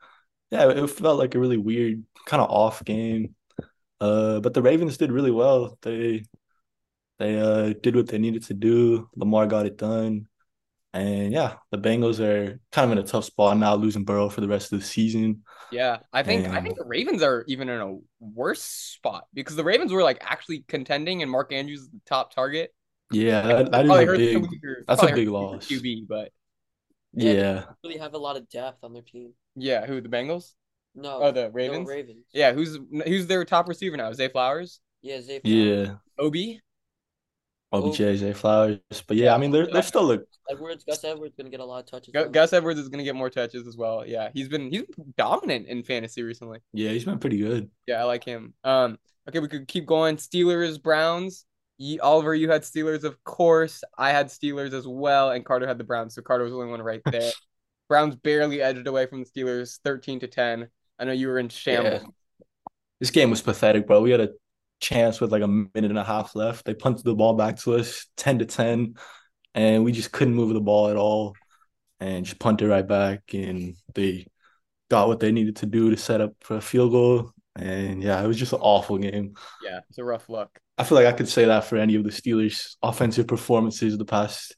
yeah, 0.49 0.69
it 0.71 0.87
felt 0.89 1.19
like 1.19 1.35
a 1.35 1.39
really 1.39 1.57
weird, 1.57 2.03
kind 2.25 2.41
of 2.41 2.49
off 2.49 2.83
game. 2.83 3.35
Uh, 4.01 4.39
but 4.41 4.55
the 4.55 4.63
Ravens 4.63 4.97
did 4.97 5.11
really 5.13 5.31
well. 5.31 5.77
They 5.83 6.25
they 7.19 7.39
uh 7.39 7.73
did 7.83 7.95
what 7.95 8.07
they 8.07 8.17
needed 8.17 8.43
to 8.45 8.55
do. 8.55 9.09
Lamar 9.15 9.47
got 9.47 9.67
it 9.67 9.77
done. 9.77 10.27
And 10.93 11.31
yeah, 11.31 11.55
the 11.71 11.77
Bengals 11.77 12.19
are 12.19 12.59
kind 12.71 12.91
of 12.91 12.97
in 12.97 13.03
a 13.03 13.07
tough 13.07 13.25
spot 13.25 13.57
now, 13.57 13.75
losing 13.75 14.05
Burrow 14.05 14.29
for 14.29 14.41
the 14.41 14.49
rest 14.49 14.73
of 14.73 14.79
the 14.79 14.85
season. 14.85 15.43
Yeah, 15.71 15.99
I 16.11 16.23
think 16.23 16.47
I 16.47 16.61
think 16.61 16.77
the 16.77 16.85
Ravens 16.85 17.23
are 17.23 17.43
even 17.47 17.69
in 17.69 17.79
a 17.81 17.97
worse 18.19 18.61
spot 18.61 19.25
because 19.33 19.55
the 19.55 19.63
Ravens 19.63 19.91
were 19.93 20.03
like 20.03 20.17
actually 20.21 20.63
contending, 20.67 21.21
and 21.21 21.31
Mark 21.31 21.51
Andrews 21.53 21.81
is 21.81 21.89
the 21.89 22.01
top 22.05 22.33
target. 22.33 22.73
Yeah, 23.11 23.41
that, 23.41 23.71
that 23.71 23.85
is 23.85 23.91
a 23.91 24.05
big 24.17 24.41
weaker- 24.49 24.83
that's 24.87 25.03
a 25.03 25.13
big 25.13 25.27
loss. 25.29 25.67
QB, 25.67 26.07
but 26.07 26.31
Yeah. 27.13 27.33
yeah. 27.33 27.63
Really 27.83 27.97
have 27.99 28.13
a 28.13 28.17
lot 28.17 28.37
of 28.37 28.49
depth 28.49 28.83
on 28.83 28.93
their 28.93 29.01
team. 29.01 29.33
yeah, 29.55 29.85
who 29.85 29.99
the 30.01 30.09
Bengals? 30.09 30.53
No. 30.95 31.19
Oh, 31.23 31.31
the 31.31 31.43
no, 31.43 31.49
Ravens. 31.49 31.87
Ravens. 31.87 32.25
Yeah, 32.33 32.53
who's 32.53 32.77
who's 33.05 33.27
their 33.27 33.43
top 33.45 33.67
receiver 33.67 33.97
now? 33.97 34.11
Zay 34.13 34.27
Flowers, 34.29 34.79
Yeah, 35.01 35.21
Zay 35.21 35.39
Flowers. 35.39 35.55
Yeah. 35.55 35.95
Ob. 36.19 36.35
OBJ, 37.71 37.97
Zay 38.17 38.33
Flowers. 38.33 38.79
But 39.07 39.17
yeah, 39.17 39.33
I 39.33 39.37
mean 39.37 39.51
they're 39.51 39.67
they're 39.67 39.81
still 39.81 40.03
look. 40.05 40.25
Edwards, 40.49 40.83
Gus 40.83 41.03
Edwards 41.03 41.35
gonna 41.37 41.49
get 41.49 41.59
a 41.61 41.65
lot 41.65 41.79
of 41.79 41.85
touches. 41.85 42.11
Gu- 42.13 42.23
though. 42.25 42.29
Gus 42.29 42.51
Edwards 42.53 42.79
is 42.79 42.89
gonna 42.89 43.03
get 43.03 43.15
more 43.15 43.29
touches 43.29 43.67
as 43.67 43.77
well. 43.77 44.05
Yeah, 44.05 44.29
he's 44.33 44.49
been 44.49 44.69
he's 44.69 44.83
been 44.83 45.13
dominant 45.17 45.67
in 45.67 45.83
fantasy 45.83 46.23
recently. 46.23 46.59
yeah, 46.73 46.89
he's 46.89 47.05
been 47.05 47.19
pretty 47.19 47.37
good. 47.37 47.69
Yeah, 47.87 48.01
I 48.01 48.03
like 48.03 48.23
him. 48.23 48.53
Um, 48.63 48.97
okay, 49.29 49.39
we 49.39 49.47
could 49.47 49.67
keep 49.67 49.85
going. 49.85 50.17
Steelers, 50.17 50.81
Browns. 50.81 51.45
Ye, 51.77 51.97
Oliver, 51.99 52.35
you 52.35 52.51
had 52.51 52.61
Steelers, 52.61 53.03
of 53.03 53.23
course. 53.23 53.83
I 53.97 54.11
had 54.11 54.27
Steelers 54.27 54.73
as 54.73 54.87
well, 54.87 55.31
and 55.31 55.43
Carter 55.43 55.65
had 55.65 55.79
the 55.79 55.83
Browns. 55.83 56.13
So 56.13 56.21
Carter 56.21 56.43
was 56.43 56.51
the 56.53 56.57
only 56.59 56.69
one 56.69 56.81
right 56.81 57.01
there. 57.11 57.31
Browns 57.89 58.15
barely 58.17 58.61
edged 58.61 58.85
away 58.87 59.05
from 59.07 59.23
the 59.23 59.29
Steelers, 59.29 59.79
thirteen 59.83 60.19
to 60.19 60.27
ten. 60.27 60.67
I 60.99 61.05
know 61.05 61.11
you 61.13 61.27
were 61.29 61.39
in 61.39 61.49
shambles. 61.49 62.01
Yeah. 62.03 62.07
This 62.99 63.09
game 63.09 63.31
was 63.31 63.41
pathetic, 63.41 63.87
bro. 63.87 64.01
We 64.01 64.11
had 64.11 64.19
a 64.19 64.29
chance 64.81 65.21
with 65.21 65.31
like 65.31 65.43
a 65.43 65.47
minute 65.47 65.91
and 65.91 65.99
a 65.99 66.03
half 66.03 66.35
left. 66.35 66.65
They 66.65 66.73
punted 66.73 67.05
the 67.05 67.15
ball 67.15 67.33
back 67.35 67.57
to 67.59 67.75
us, 67.75 68.07
10 68.17 68.39
to 68.39 68.45
10, 68.45 68.95
and 69.55 69.83
we 69.85 69.91
just 69.91 70.11
couldn't 70.11 70.35
move 70.35 70.53
the 70.53 70.61
ball 70.61 70.89
at 70.89 70.97
all 70.97 71.35
and 71.99 72.25
just 72.25 72.39
punted 72.39 72.67
it 72.67 72.71
right 72.71 72.87
back. 72.87 73.21
And 73.33 73.75
they 73.93 74.27
got 74.89 75.07
what 75.07 75.19
they 75.19 75.31
needed 75.31 75.57
to 75.57 75.65
do 75.65 75.89
to 75.91 75.97
set 75.97 76.21
up 76.21 76.33
for 76.41 76.57
a 76.57 76.61
field 76.61 76.91
goal. 76.91 77.31
And 77.55 78.01
yeah, 78.01 78.23
it 78.23 78.27
was 78.27 78.37
just 78.37 78.53
an 78.53 78.59
awful 78.61 78.97
game. 78.97 79.35
Yeah, 79.63 79.79
it's 79.89 79.97
a 79.97 80.03
rough 80.03 80.29
look. 80.29 80.49
I 80.77 80.83
feel 80.83 80.97
like 80.97 81.07
I 81.07 81.11
could 81.13 81.29
say 81.29 81.45
that 81.45 81.65
for 81.65 81.77
any 81.77 81.95
of 81.95 82.03
the 82.03 82.09
Steelers' 82.09 82.75
offensive 82.81 83.27
performances 83.27 83.97
the 83.97 84.05
past 84.05 84.55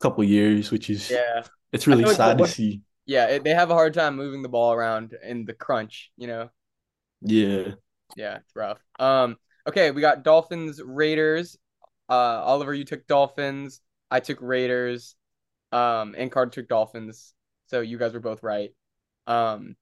couple 0.00 0.24
years, 0.24 0.70
which 0.70 0.90
is 0.90 1.10
Yeah, 1.10 1.42
it's 1.72 1.86
really 1.86 2.02
feel 2.02 2.08
like 2.08 2.16
sad 2.16 2.38
to 2.38 2.46
see. 2.46 2.80
yeah, 3.06 3.26
it, 3.26 3.44
they 3.44 3.50
have 3.50 3.70
a 3.70 3.74
hard 3.74 3.94
time 3.94 4.16
moving 4.16 4.42
the 4.42 4.48
ball 4.48 4.72
around 4.72 5.14
in 5.22 5.44
the 5.44 5.54
crunch. 5.54 6.10
You 6.16 6.26
know. 6.26 6.50
Yeah. 7.22 7.74
Yeah, 8.16 8.36
it's 8.38 8.54
rough. 8.56 8.78
Um, 8.98 9.36
okay, 9.66 9.90
we 9.90 10.00
got 10.00 10.24
Dolphins, 10.24 10.80
Raiders. 10.84 11.56
Uh, 12.08 12.42
Oliver, 12.44 12.74
you 12.74 12.84
took 12.84 13.06
Dolphins. 13.06 13.80
I 14.10 14.20
took 14.20 14.38
Raiders. 14.40 15.16
Um, 15.70 16.14
and 16.16 16.30
Carter 16.30 16.50
took 16.50 16.68
Dolphins. 16.68 17.34
So 17.66 17.80
you 17.80 17.98
guys 17.98 18.12
were 18.12 18.20
both 18.20 18.42
right. 18.42 18.70
Um, 19.26 19.76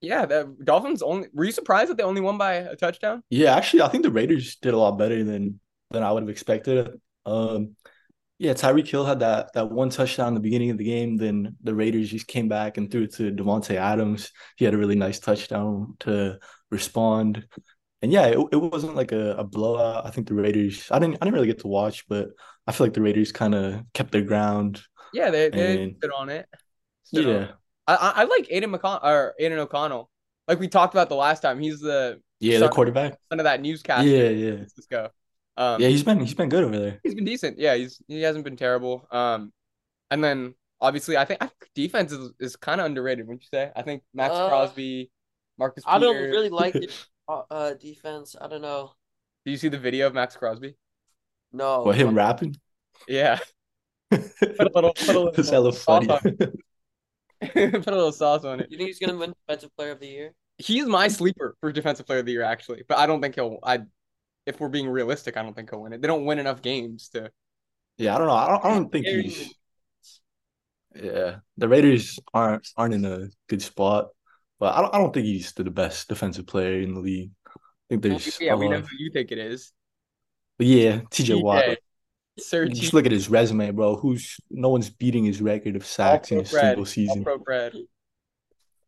yeah, 0.00 0.26
the 0.26 0.56
Dolphins 0.64 1.00
only. 1.00 1.28
Were 1.32 1.44
you 1.44 1.52
surprised 1.52 1.90
that 1.90 1.96
they 1.96 2.02
only 2.02 2.20
won 2.20 2.36
by 2.36 2.54
a 2.54 2.74
touchdown? 2.74 3.22
Yeah, 3.30 3.54
actually, 3.54 3.82
I 3.82 3.88
think 3.88 4.02
the 4.02 4.10
Raiders 4.10 4.56
did 4.56 4.74
a 4.74 4.78
lot 4.78 4.98
better 4.98 5.22
than 5.22 5.60
than 5.92 6.02
I 6.02 6.10
would 6.10 6.24
have 6.24 6.30
expected. 6.30 7.00
Um, 7.24 7.76
yeah, 8.38 8.54
Tyreek 8.54 8.88
Hill 8.88 9.04
had 9.04 9.20
that 9.20 9.52
that 9.52 9.70
one 9.70 9.90
touchdown 9.90 10.28
in 10.28 10.34
the 10.34 10.40
beginning 10.40 10.70
of 10.70 10.78
the 10.78 10.84
game. 10.84 11.16
Then 11.16 11.56
the 11.62 11.74
Raiders 11.74 12.10
just 12.10 12.26
came 12.26 12.48
back 12.48 12.76
and 12.76 12.90
threw 12.90 13.04
it 13.04 13.14
to 13.14 13.30
Davante 13.30 13.76
Adams. 13.76 14.32
He 14.56 14.64
had 14.64 14.74
a 14.74 14.78
really 14.78 14.96
nice 14.96 15.20
touchdown 15.20 15.94
to 16.00 16.40
respond. 16.68 17.46
And 18.02 18.10
yeah, 18.12 18.26
it, 18.26 18.38
it 18.52 18.56
wasn't 18.56 18.96
like 18.96 19.12
a, 19.12 19.36
a 19.36 19.44
blowout. 19.44 20.04
I 20.06 20.10
think 20.10 20.26
the 20.26 20.34
Raiders. 20.34 20.88
I 20.90 20.98
didn't 20.98 21.16
I 21.20 21.24
didn't 21.24 21.34
really 21.34 21.46
get 21.46 21.60
to 21.60 21.68
watch, 21.68 22.06
but 22.08 22.30
I 22.66 22.72
feel 22.72 22.86
like 22.86 22.94
the 22.94 23.02
Raiders 23.02 23.30
kind 23.32 23.54
of 23.54 23.82
kept 23.94 24.10
their 24.12 24.22
ground. 24.22 24.82
Yeah, 25.14 25.30
they 25.30 25.50
they 25.50 25.82
And- 25.84 25.96
stood 25.98 26.10
on 26.12 26.28
it. 26.28 26.46
Stood 27.04 27.26
on 27.26 27.30
it. 27.36 27.40
Yeah, 27.40 27.52
I, 27.86 27.94
I 27.94 28.10
I 28.22 28.24
like 28.24 28.48
Aiden 28.48 28.74
McCon 28.76 29.02
or 29.04 29.34
Aidan 29.38 29.58
O'Connell. 29.58 30.10
Like 30.48 30.58
we 30.58 30.68
talked 30.68 30.94
about 30.94 31.08
the 31.08 31.14
last 31.14 31.40
time. 31.40 31.60
He's 31.60 31.80
the 31.80 32.20
yeah, 32.40 32.58
the 32.58 32.68
quarterback. 32.68 33.16
son 33.30 33.38
of 33.38 33.44
that 33.44 33.60
newscast. 33.60 34.06
Yeah, 34.06 34.24
in 34.30 34.38
yeah, 34.38 34.46
San 34.50 34.56
Francisco. 34.58 35.10
Um, 35.56 35.80
yeah. 35.80 35.88
He's 35.88 36.02
been 36.02 36.18
he's 36.20 36.34
been 36.34 36.48
good 36.48 36.64
over 36.64 36.76
there. 36.78 37.00
he's 37.04 37.14
been 37.14 37.24
decent. 37.24 37.58
Yeah, 37.58 37.76
he's 37.76 38.02
he 38.08 38.22
hasn't 38.22 38.44
been 38.44 38.56
terrible. 38.56 39.06
Um, 39.12 39.52
and 40.10 40.24
then 40.24 40.54
obviously 40.80 41.16
I 41.16 41.24
think 41.24 41.40
I 41.42 41.46
think 41.46 41.70
defense 41.76 42.10
is, 42.10 42.32
is 42.40 42.56
kind 42.56 42.80
of 42.80 42.86
underrated. 42.86 43.26
Wouldn't 43.28 43.42
you 43.42 43.48
say? 43.52 43.70
I 43.76 43.82
think 43.82 44.02
Maxx 44.12 44.34
Uh, 44.34 44.48
Crosby, 44.48 45.10
Marcus. 45.58 45.84
I 45.86 45.98
don't 46.00 46.16
really 46.16 46.48
like 46.48 46.72
the 46.72 46.90
uh, 47.32 47.42
uh, 47.50 47.74
defense. 47.74 48.36
I 48.40 48.48
don't 48.48 48.62
know. 48.62 48.92
Do 49.44 49.50
you 49.50 49.56
see 49.56 49.68
the 49.68 49.78
video 49.78 50.06
of 50.06 50.14
Maxx 50.14 50.36
Crosby? 50.36 50.76
No. 51.52 51.82
What 51.82 51.96
him 51.96 52.14
rapping? 52.14 52.56
Yeah, 53.08 53.38
put 54.10 54.22
a 54.60 54.70
little 54.74 54.92
put 54.94 55.08
a 55.08 55.20
little, 55.20 55.28
It's 55.28 55.50
hella 55.50 55.72
sauce 55.72 56.06
funny. 56.06 56.08
on 56.08 56.20
it. 56.24 56.54
put 57.72 57.88
a 57.88 57.96
little 57.96 58.12
sauce 58.12 58.44
on 58.44 58.60
it. 58.60 58.70
You 58.70 58.78
think 58.78 58.88
he's 58.88 58.98
gonna 58.98 59.18
win 59.18 59.34
Defensive 59.46 59.74
Player 59.76 59.90
of 59.92 60.00
the 60.00 60.06
Year? 60.06 60.34
He's 60.58 60.86
my 60.86 61.08
sleeper 61.08 61.56
for 61.60 61.72
defensive 61.72 62.06
player 62.06 62.20
of 62.20 62.26
the 62.26 62.32
year 62.32 62.42
actually, 62.42 62.84
but 62.88 62.98
I 62.98 63.06
don't 63.06 63.20
think 63.20 63.34
he'll. 63.34 63.58
I, 63.62 63.80
if 64.46 64.60
we're 64.60 64.68
being 64.68 64.88
realistic, 64.88 65.36
I 65.36 65.42
don't 65.42 65.54
think 65.54 65.70
he'll 65.70 65.82
win 65.82 65.92
it. 65.92 66.00
They 66.02 66.06
don't 66.08 66.24
win 66.24 66.38
enough 66.38 66.62
games 66.62 67.08
to. 67.10 67.30
Yeah, 67.96 68.14
I 68.14 68.18
don't 68.18 68.26
know. 68.28 68.34
I 68.34 68.48
don't, 68.48 68.64
I 68.64 68.68
don't 68.68 68.92
think 68.92 69.06
he's. 69.06 69.54
Yeah, 70.94 71.36
the 71.56 71.68
Raiders 71.68 72.18
aren't 72.34 72.68
aren't 72.76 72.94
in 72.94 73.04
a 73.04 73.28
good 73.48 73.62
spot, 73.62 74.08
but 74.62 74.76
I 74.76 74.80
don't 74.80 74.94
I 74.94 74.98
don't 74.98 75.12
think 75.12 75.26
he's 75.26 75.50
the 75.50 75.64
best 75.64 76.08
defensive 76.08 76.46
player 76.46 76.78
in 76.80 76.94
the 76.94 77.00
league. 77.00 77.32
I 77.48 77.50
think 77.88 78.02
there's 78.02 78.40
yeah, 78.40 78.54
we 78.54 78.68
know 78.68 78.80
who 78.80 78.96
you 78.96 79.10
think 79.10 79.32
it 79.32 79.38
is. 79.38 79.72
but 80.56 80.68
yeah, 80.68 81.00
TJ 81.10 81.42
Watt. 81.42 81.64
TJ. 81.64 81.76
Sir 82.38 82.68
Just 82.68 82.92
T. 82.92 82.96
look 82.96 83.04
at 83.04 83.10
his 83.10 83.28
resume, 83.28 83.72
bro. 83.72 83.96
Who's 83.96 84.36
no 84.52 84.68
one's 84.68 84.88
beating 84.88 85.24
his 85.24 85.42
record 85.42 85.74
of 85.74 85.84
sacks 85.84 86.30
in 86.30 86.38
a 86.38 86.40
All-pro 86.42 86.60
single 86.60 86.86
season. 86.86 87.18
All 87.18 87.24
pro 87.24 87.38
Fred. 87.40 87.72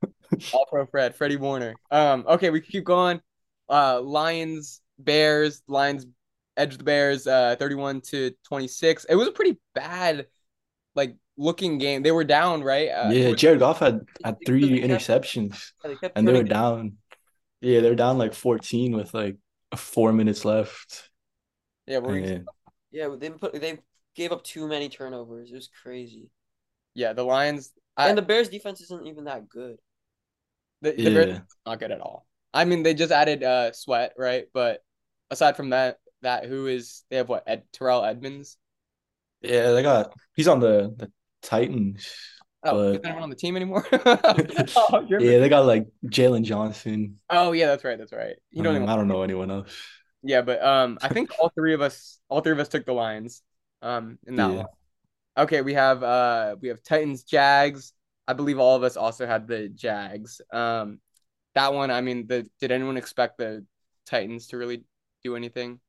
All 0.53 0.67
pro 0.71 0.87
Fred. 0.87 1.17
Freddie 1.17 1.39
Warner. 1.39 1.75
Um. 1.91 2.25
Okay, 2.29 2.51
we 2.51 2.61
keep 2.61 2.85
going. 2.85 3.21
Uh, 3.69 4.01
Lions, 4.01 4.81
Bears. 5.01 5.61
Lions 5.67 6.07
edge 6.57 6.79
the 6.79 6.85
Bears. 6.85 7.27
Uh, 7.27 7.57
thirty-one 7.59 8.01
to 8.03 8.31
twenty-six. 8.47 9.07
It 9.07 9.17
was 9.17 9.27
a 9.27 9.33
pretty 9.33 9.59
bad, 9.75 10.29
like 10.95 11.17
looking 11.37 11.79
game. 11.79 12.03
They 12.03 12.13
were 12.13 12.25
down, 12.25 12.63
right? 12.63 12.89
Uh, 12.89 13.11
yeah, 13.13 13.33
Jared 13.33 13.61
Goff 13.61 13.79
had 13.81 14.01
had 14.25 14.37
three 14.47 14.81
they 14.81 14.89
interceptions, 14.89 15.73
Yeah, 15.83 15.91
they 15.91 15.97
kept 15.97 16.17
and 16.19 16.27
they 16.27 16.33
were 16.33 16.39
turning 16.39 16.51
it- 16.51 16.55
down. 16.55 16.93
Yeah, 17.61 17.81
they 17.81 17.89
were 17.89 17.95
down 17.97 18.19
like 18.19 18.35
14 18.35 18.93
with 18.95 19.15
like 19.15 19.37
four 19.75 20.13
minutes 20.13 20.45
left. 20.45 21.11
Yeah, 21.87 21.99
we're 21.99 22.17
And 22.17 22.47
Yeah, 22.93 23.09
they 23.19 23.31
put 23.31 23.55
they 23.59 23.79
gave 24.15 24.33
up 24.33 24.45
too 24.45 24.69
many 24.69 24.89
turnovers. 24.89 25.51
It 25.51 25.55
was 25.55 25.69
crazy. 25.83 26.31
yeah. 26.95 27.13
The 27.15 27.23
Lions. 27.25 27.73
I, 27.97 28.09
and 28.09 28.19
the 28.19 28.23
Bears 28.23 28.49
defense 28.49 28.81
isn't 28.83 29.07
even 29.07 29.25
that 29.25 29.49
good. 29.49 29.79
the, 30.83 30.93
the 30.93 31.05
Bears 31.15 31.41
not 31.67 31.79
good 31.79 31.91
at 31.93 32.01
all. 32.01 32.27
I 32.53 32.65
mean, 32.67 32.83
they 32.83 32.95
just 32.95 33.13
added 33.13 33.43
uh 33.43 33.73
Sweat, 33.73 34.13
right? 34.19 34.47
But 34.53 34.85
aside 35.31 35.57
from 35.57 35.71
that, 35.71 35.99
that 36.23 36.45
who 36.45 36.67
is 36.67 37.05
they 37.11 37.17
have 37.17 37.29
what 37.29 37.45
Ed 37.47 37.63
Terrell 37.73 38.05
Edmunds. 38.05 38.57
yeah, 39.41 39.73
they 39.73 39.83
got 39.83 40.13
he's 40.37 40.49
on 40.49 40.61
the 40.61 40.93
the 40.97 41.11
Titans. 41.45 42.07
Oh, 42.65 42.95
But- 42.95 43.03
not 43.05 43.11
even 43.11 43.23
on 43.23 43.31
the 43.31 43.37
team 43.37 43.57
anymore. 43.57 43.87
oh, 43.93 45.07
Yeah, 45.09 45.39
they 45.39 45.49
got 45.49 45.67
like 45.67 45.87
Jaylon 46.07 46.45
Johnson. 46.45 47.19
oh, 47.31 47.53
yeah, 47.53 47.67
that's 47.67 47.85
right. 47.85 47.99
That's 47.99 48.13
right. 48.13 48.37
You 48.51 48.63
don't 48.63 48.75
Um, 48.77 48.83
even. 48.83 48.89
I 48.89 48.97
don't 48.97 49.09
know 49.09 49.23
anyone 49.23 49.51
else. 49.51 49.71
Yeah, 50.23 50.41
but 50.43 50.63
um, 50.65 50.99
I 51.03 51.09
think 51.09 51.31
all 51.39 51.51
three 51.51 51.75
of 51.75 51.81
us, 51.83 52.19
all 52.29 52.41
three 52.41 52.53
of 52.53 52.59
us 52.59 52.69
took 52.69 52.87
the 52.87 52.95
Lions. 52.95 53.43
Um, 53.83 54.19
in 54.27 54.37
that 54.37 54.51
Yeah. 54.51 54.57
one. 54.57 54.67
Okay, 55.37 55.61
we 55.61 55.75
have 55.75 56.03
uh, 56.03 56.57
we 56.61 56.69
have 56.69 56.83
Titans, 56.83 57.25
Jags. 57.25 57.93
I 58.27 58.33
believe 58.33 58.59
all 58.59 58.77
of 58.77 58.83
us 58.83 58.97
also 58.97 59.27
had 59.27 59.47
the 59.47 59.69
Jags. 59.69 60.41
Um, 60.51 61.01
that 61.55 61.75
one. 61.75 61.91
I 61.91 62.01
mean, 62.01 62.27
the 62.27 62.49
did 62.61 62.73
anyone 62.73 62.97
expect 62.97 63.37
the 63.37 63.67
Titans 64.07 64.47
to 64.49 64.57
really 64.57 64.85
do 65.23 65.37
anything? 65.37 65.81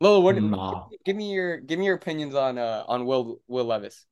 Lolo, 0.00 0.20
what? 0.20 0.36
Nah. 0.36 0.88
Give 1.04 1.16
me 1.16 1.32
your 1.32 1.58
give 1.58 1.78
me 1.78 1.86
your 1.86 1.94
opinions 1.96 2.34
on 2.34 2.58
uh 2.58 2.84
on 2.86 3.06
Will 3.06 3.40
Will 3.48 3.64
Levis. 3.64 4.04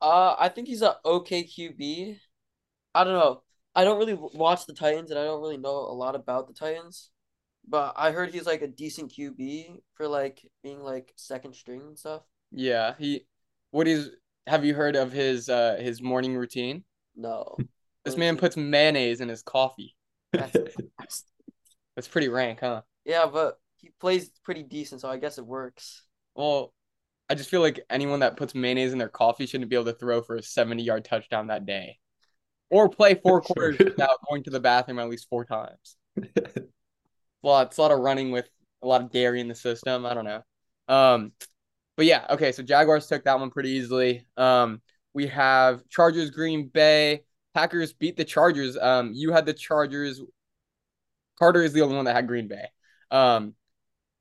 Uh, 0.00 0.34
I 0.38 0.48
think 0.48 0.68
he's 0.68 0.82
a 0.82 0.96
okay 1.04 1.44
QB. 1.44 2.18
I 2.94 3.04
don't 3.04 3.12
know. 3.14 3.42
I 3.74 3.84
don't 3.84 3.98
really 3.98 4.14
watch 4.14 4.66
the 4.66 4.72
Titans, 4.72 5.10
and 5.10 5.18
I 5.20 5.24
don't 5.24 5.40
really 5.42 5.56
know 5.56 5.70
a 5.76 5.94
lot 5.94 6.14
about 6.14 6.48
the 6.48 6.54
Titans. 6.54 7.10
But 7.68 7.92
I 7.96 8.10
heard 8.10 8.32
he's 8.32 8.46
like 8.46 8.62
a 8.62 8.66
decent 8.68 9.12
QB 9.12 9.80
for 9.94 10.08
like 10.08 10.40
being 10.62 10.80
like 10.80 11.12
second 11.16 11.54
string 11.54 11.82
and 11.82 11.98
stuff. 11.98 12.22
Yeah, 12.50 12.94
he. 12.98 13.26
What 13.70 13.86
is? 13.86 14.10
Have 14.46 14.64
you 14.64 14.74
heard 14.74 14.96
of 14.96 15.12
his 15.12 15.48
uh 15.48 15.76
his 15.78 16.02
morning 16.02 16.34
routine? 16.36 16.84
No, 17.14 17.56
This 18.04 18.16
man 18.16 18.36
puts 18.38 18.56
mayonnaise 18.56 19.20
in 19.20 19.28
his 19.28 19.42
coffee. 19.42 19.94
That's- 20.32 20.56
That's 21.96 22.08
pretty 22.08 22.28
rank, 22.28 22.60
huh? 22.60 22.82
yeah, 23.04 23.26
but 23.26 23.60
he 23.76 23.90
plays 24.00 24.30
pretty 24.44 24.62
decent, 24.62 25.02
so 25.02 25.10
I 25.10 25.18
guess 25.18 25.36
it 25.38 25.44
works. 25.46 26.04
Well, 26.34 26.72
I 27.30 27.34
just 27.34 27.48
feel 27.48 27.60
like 27.62 27.80
anyone 27.88 28.20
that 28.20 28.36
puts 28.36 28.54
mayonnaise 28.54 28.92
in 28.92 28.98
their 28.98 29.08
coffee 29.08 29.46
shouldn't 29.46 29.70
be 29.70 29.76
able 29.76 29.86
to 29.86 29.92
throw 29.94 30.20
for 30.20 30.36
a 30.36 30.42
70 30.42 30.82
yard 30.82 31.04
touchdown 31.04 31.46
that 31.46 31.64
day. 31.64 31.98
Or 32.68 32.88
play 32.88 33.14
four 33.14 33.40
quarters 33.40 33.78
without 33.78 34.18
going 34.28 34.42
to 34.44 34.50
the 34.50 34.60
bathroom 34.60 34.98
at 34.98 35.08
least 35.08 35.28
four 35.30 35.44
times. 35.44 35.96
Well, 37.42 37.60
it's 37.60 37.78
a 37.78 37.80
lot 37.80 37.90
of 37.90 38.00
running 38.00 38.32
with 38.32 38.46
a 38.82 38.86
lot 38.86 39.00
of 39.00 39.10
dairy 39.10 39.40
in 39.40 39.48
the 39.48 39.54
system. 39.54 40.04
I 40.04 40.12
don't 40.12 40.26
know. 40.26 40.42
Um, 40.88 41.32
but 41.96 42.04
yeah, 42.04 42.26
okay, 42.30 42.52
so 42.52 42.62
Jaguars 42.62 43.06
took 43.06 43.24
that 43.24 43.40
one 43.40 43.48
pretty 43.50 43.70
easily. 43.70 44.26
Um, 44.36 44.82
we 45.14 45.28
have 45.28 45.88
Chargers, 45.88 46.30
Green 46.30 46.68
Bay. 46.68 47.22
Packers 47.54 47.94
beat 47.94 48.18
the 48.18 48.26
Chargers. 48.26 48.76
Um, 48.76 49.12
you 49.14 49.32
had 49.32 49.46
the 49.46 49.54
Chargers. 49.54 50.20
Carter 51.38 51.62
is 51.62 51.72
the 51.72 51.80
only 51.80 51.96
one 51.96 52.04
that 52.04 52.14
had 52.14 52.26
Green 52.28 52.46
Bay. 52.46 52.66
Um, 53.10 53.54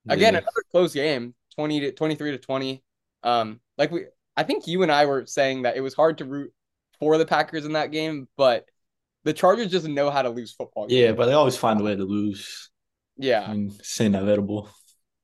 again, 0.07 0.33
Yeah. 0.33 0.39
another 0.39 0.63
close 0.71 0.93
game, 0.93 1.35
20 1.55 1.81
to 1.81 1.91
23 1.91 2.31
to 2.31 2.37
20. 2.37 2.83
Um, 3.23 3.59
like 3.77 3.91
we 3.91 4.05
I 4.37 4.43
think 4.43 4.67
you 4.67 4.83
and 4.83 4.91
I 4.91 5.05
were 5.05 5.25
saying 5.25 5.63
that 5.63 5.75
it 5.77 5.81
was 5.81 5.93
hard 5.93 6.19
to 6.19 6.25
root 6.25 6.53
for 6.99 7.17
the 7.17 7.25
Packers 7.25 7.65
in 7.65 7.73
that 7.73 7.91
game, 7.91 8.27
but 8.37 8.65
the 9.23 9.33
Chargers 9.33 9.69
just 9.71 9.87
know 9.87 10.09
how 10.09 10.21
to 10.21 10.29
lose 10.29 10.53
football 10.53 10.87
games. 10.87 10.99
Yeah, 10.99 11.11
but 11.11 11.25
they 11.25 11.33
always 11.33 11.57
find 11.57 11.79
a 11.79 11.83
way 11.83 11.95
to 11.95 12.03
lose. 12.03 12.69
I 13.19 13.25
Yeah. 13.25 13.51
mean, 13.53 13.75
it's 13.77 13.99
inevitable. 13.99 14.69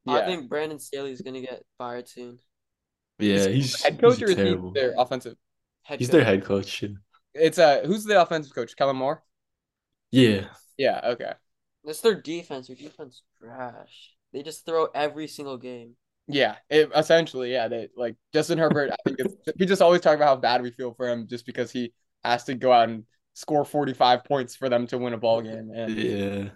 I 0.07 0.21
think 0.25 0.49
Brandon 0.49 0.79
Staley 0.79 1.11
is 1.11 1.21
gonna 1.21 1.41
get 1.41 1.63
fired 1.77 2.07
soon. 2.07 2.39
Yeah, 3.19 3.47
he's 3.47 3.81
head 3.81 3.99
coach 3.99 4.19
he's 4.19 4.23
or 4.23 4.25
is 4.25 4.29
he 4.31 4.35
terrible. 4.43 4.71
their 4.73 4.93
offensive? 4.97 5.37
Head 5.83 5.99
He's 5.99 6.07
coach. 6.07 6.11
their 6.11 6.23
head 6.25 6.43
coach. 6.43 6.83
Yeah. 6.83 6.89
It's 7.33 7.57
uh 7.57 7.81
who's 7.85 8.03
the 8.03 8.21
offensive 8.21 8.53
coach? 8.53 8.75
Kellen 8.75 8.95
Moore? 8.97 9.23
Yeah. 10.11 10.47
Yeah, 10.77 11.01
okay. 11.11 11.33
It's 11.85 12.01
their 12.01 12.19
defense. 12.21 12.67
Their 12.67 12.75
defense 12.75 13.21
trash. 13.39 14.15
They 14.33 14.43
just 14.43 14.65
throw 14.65 14.85
every 14.93 15.27
single 15.27 15.57
game. 15.57 15.95
Yeah, 16.27 16.55
it 16.69 16.89
essentially, 16.95 17.51
yeah, 17.51 17.67
they 17.67 17.89
like 17.95 18.15
Justin 18.33 18.57
Herbert, 18.57 18.91
I 18.91 18.95
think 19.05 19.19
it's 19.19 19.35
we 19.59 19.65
just 19.65 19.81
always 19.81 20.01
talk 20.01 20.15
about 20.15 20.27
how 20.27 20.35
bad 20.35 20.61
we 20.61 20.71
feel 20.71 20.93
for 20.93 21.07
him 21.07 21.27
just 21.27 21.45
because 21.45 21.71
he 21.71 21.93
has 22.23 22.43
to 22.45 22.55
go 22.55 22.71
out 22.71 22.89
and 22.89 23.03
score 23.33 23.63
45 23.63 24.23
points 24.23 24.55
for 24.55 24.69
them 24.69 24.87
to 24.87 24.97
win 24.97 25.13
a 25.13 25.17
ball 25.17 25.41
game. 25.41 25.71
And 25.73 25.95
Yeah. 25.95 26.49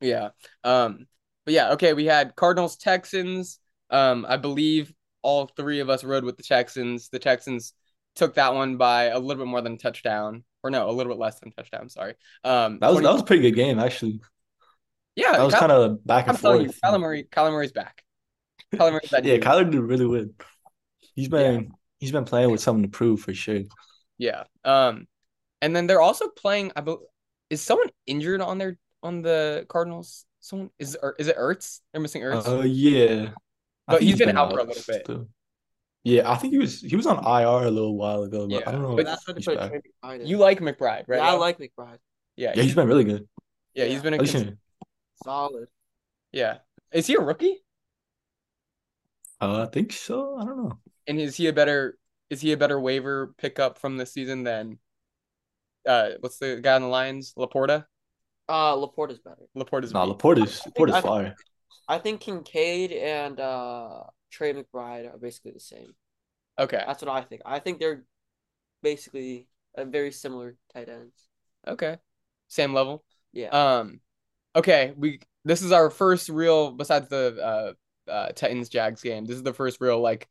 Yeah. 0.00 0.28
Um, 0.64 1.06
but 1.44 1.54
yeah, 1.54 1.72
okay, 1.72 1.92
we 1.92 2.06
had 2.06 2.36
Cardinals, 2.36 2.76
Texans. 2.76 3.58
Um, 3.90 4.24
I 4.28 4.36
believe 4.36 4.92
all 5.22 5.46
three 5.56 5.80
of 5.80 5.90
us 5.90 6.04
rode 6.04 6.24
with 6.24 6.36
the 6.36 6.42
Texans. 6.42 7.08
The 7.08 7.18
Texans 7.18 7.72
took 8.14 8.34
that 8.34 8.54
one 8.54 8.76
by 8.76 9.04
a 9.04 9.18
little 9.18 9.42
bit 9.44 9.50
more 9.50 9.60
than 9.60 9.74
a 9.74 9.78
touchdown. 9.78 10.44
Or 10.62 10.70
no, 10.70 10.88
a 10.88 10.92
little 10.92 11.12
bit 11.12 11.18
less 11.18 11.40
than 11.40 11.48
a 11.48 11.52
touchdown, 11.52 11.88
sorry. 11.88 12.14
Um 12.44 12.78
That 12.80 12.88
was 12.88 13.00
20 13.00 13.04
that 13.04 13.12
was 13.12 13.22
a 13.22 13.24
pretty 13.24 13.42
good 13.42 13.56
game 13.56 13.78
actually. 13.78 14.20
yeah, 15.16 15.32
That 15.32 15.42
was 15.42 15.54
kind 15.54 15.72
of 15.72 16.04
back 16.06 16.24
I'm 16.24 16.30
and 16.30 16.38
telling 16.38 16.62
you, 16.62 16.68
forth. 16.68 16.80
Kyler 16.82 17.00
Murray, 17.00 17.24
Kyler 17.24 17.50
Murray's 17.50 17.72
back. 17.72 18.04
Kyler 18.74 18.92
Murray's 18.92 19.10
that 19.10 19.24
Yeah, 19.24 19.34
dude. 19.36 19.44
Kyler 19.44 19.70
did 19.70 19.80
really 19.80 20.06
well. 20.06 20.26
He's 21.14 21.28
been 21.28 21.72
he's 21.98 22.12
been 22.12 22.24
playing 22.24 22.50
with 22.50 22.60
something 22.60 22.82
to 22.84 22.88
prove 22.88 23.20
for 23.20 23.34
sure. 23.34 23.62
Yeah. 24.18 24.44
Um, 24.64 25.06
and 25.62 25.74
then 25.74 25.86
they're 25.86 26.00
also 26.00 26.28
playing. 26.28 26.72
I 26.76 26.80
bel 26.82 27.00
is 27.50 27.60
someone 27.60 27.88
injured 28.06 28.40
on 28.40 28.58
their 28.58 28.78
on 29.02 29.22
the 29.22 29.66
Cardinals? 29.68 30.24
Someone 30.40 30.70
is 30.78 30.96
is 31.18 31.28
it 31.28 31.36
Ertz? 31.36 31.80
They're 31.92 32.00
missing 32.00 32.22
Ertz. 32.22 32.46
Uh, 32.46 32.62
yeah. 32.62 33.30
But 33.86 33.98
think 33.98 34.10
he's 34.10 34.18
been 34.18 34.36
out 34.38 34.50
for 34.52 34.58
a 34.60 34.64
little 34.64 34.82
bit. 34.86 35.02
still. 35.04 35.28
Yeah, 36.04 36.30
I 36.30 36.36
think 36.36 36.52
he 36.54 36.58
was 36.58 36.80
he 36.80 36.96
was 36.96 37.06
on 37.06 37.18
IR 37.18 37.66
a 37.66 37.70
little 37.70 37.96
while 37.96 38.22
ago, 38.22 38.46
but 38.48 38.60
Yeah, 38.60 38.68
I 38.68 38.72
don't 38.72 38.82
know. 38.82 38.96
but 38.96 39.04
That's 39.04 39.26
what 39.26 39.34
they 39.34 39.40
he's 39.40 39.46
put 39.46 39.58
back. 39.58 39.70
Trey 40.02 40.24
you 40.24 40.38
like 40.38 40.60
McBride, 40.60 41.04
right? 41.08 41.16
Yeah, 41.18 41.28
I 41.28 41.32
like 41.32 41.58
McBride. 41.58 41.98
Yeah, 42.36 42.52
Yeah, 42.54 42.62
he's 42.62 42.74
been 42.74 42.88
really 42.88 43.04
good. 43.04 43.28
yeah, 43.74 43.84
he's 43.84 44.00
been 44.00 44.14
a 44.14 44.16
At 44.22 44.30
cons- 44.30 44.52
Solid. 45.24 45.68
yeah. 46.32 46.58
Is 46.92 47.06
he 47.06 47.16
a 47.16 47.20
rookie? 47.20 47.58
Uh, 49.40 49.62
I 49.62 49.66
think 49.66 49.92
so. 49.92 50.36
I 50.38 50.44
don't 50.44 50.56
know. 50.56 50.78
And 51.06 51.18
is 51.18 51.36
he 51.36 51.46
a 51.46 51.52
better 51.52 51.98
is 52.28 52.40
he 52.40 52.52
a 52.52 52.56
better 52.56 52.78
waiver 52.78 53.34
pickup 53.38 53.78
from 53.78 53.96
this 53.96 54.12
season 54.12 54.44
than 54.44 54.78
uh 55.86 56.10
what's 56.20 56.38
the 56.38 56.60
guy 56.62 56.74
on 56.74 56.82
the 56.82 56.88
Lions? 56.88 57.32
LaPorta? 57.36 57.84
Uh, 58.48 58.74
LaPorta's 58.76 59.18
better. 59.18 59.46
LaPorta's 59.56 59.92
Nah, 59.92 60.04
LaPorta's 60.04 60.10
Laporte 60.10 60.38
is 60.48 60.66
Laporte 60.66 60.90
I- 60.92 61.00
fire. 61.00 61.34
I 61.88 61.98
think 61.98 62.20
Kincaid 62.20 62.92
and 62.92 63.40
uh 63.40 64.02
Trey 64.30 64.52
McBride 64.52 65.12
are 65.12 65.18
basically 65.18 65.52
the 65.52 65.60
same. 65.60 65.94
Okay. 66.58 66.82
That's 66.86 67.02
what 67.02 67.10
I 67.10 67.22
think. 67.22 67.42
I 67.44 67.58
think 67.58 67.80
they're 67.80 68.04
basically 68.82 69.48
a 69.74 69.84
very 69.84 70.12
similar 70.12 70.56
tight 70.74 70.88
ends. 70.88 71.14
Okay. 71.66 71.96
Same 72.48 72.74
level. 72.74 73.04
Yeah. 73.32 73.48
Um, 73.48 74.00
okay, 74.54 74.92
we 74.96 75.20
this 75.44 75.62
is 75.62 75.72
our 75.72 75.90
first 75.90 76.28
real 76.28 76.72
besides 76.72 77.08
the 77.08 77.38
uh 77.42 77.72
uh 78.10 78.32
Titans 78.32 78.68
Jags 78.68 79.02
game. 79.02 79.24
This 79.26 79.36
is 79.36 79.42
the 79.42 79.54
first 79.54 79.80
real 79.80 80.00
like 80.00 80.28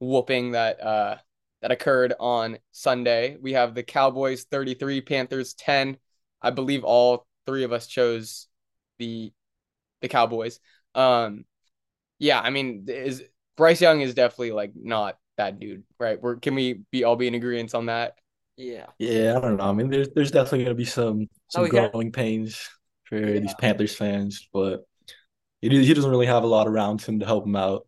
whooping 0.00 0.52
that 0.52 0.80
uh 0.82 1.16
that 1.62 1.72
occurred 1.72 2.14
on 2.20 2.58
Sunday. 2.72 3.36
We 3.40 3.54
have 3.54 3.74
the 3.74 3.82
Cowboys 3.82 4.44
33, 4.44 5.00
Panthers 5.02 5.54
10. 5.54 5.98
I 6.42 6.50
believe 6.50 6.84
all 6.84 7.26
three 7.46 7.64
of 7.64 7.72
us 7.72 7.86
chose 7.86 8.48
the 8.98 9.32
the 10.02 10.08
Cowboys. 10.08 10.60
Um 10.94 11.44
yeah, 12.18 12.40
I 12.40 12.50
mean 12.50 12.86
is 12.88 13.24
Bryce 13.56 13.80
Young 13.80 14.00
is 14.00 14.14
definitely 14.14 14.52
like 14.52 14.72
not 14.76 15.18
that 15.36 15.58
dude, 15.60 15.84
right? 15.98 16.20
We're 16.20 16.36
can 16.36 16.54
we 16.54 16.82
be 16.92 17.04
all 17.04 17.16
be 17.16 17.28
in 17.28 17.34
agreement 17.34 17.74
on 17.74 17.86
that? 17.86 18.16
yeah. 18.56 18.86
Yeah, 18.98 19.36
I 19.36 19.40
don't 19.40 19.56
know. 19.56 19.64
I 19.64 19.72
mean, 19.72 19.90
there's 19.90 20.08
there's 20.14 20.30
definitely 20.30 20.64
gonna 20.64 20.74
be 20.76 20.84
some 20.84 21.28
some 21.48 21.64
Oh, 21.64 21.66
yeah. 21.66 21.88
growing 21.92 22.12
pains 22.12 22.68
for 23.04 23.20
Yeah. 23.22 23.40
these 23.40 23.54
Panthers 23.54 23.94
fans, 23.96 24.48
but 24.52 24.86
he 25.70 25.84
he 25.84 25.94
doesn't 25.94 26.10
really 26.10 26.26
have 26.26 26.42
a 26.44 26.46
lot 26.46 26.66
around 26.68 27.02
him 27.02 27.20
to 27.20 27.26
help 27.26 27.46
him 27.46 27.56
out. 27.56 27.86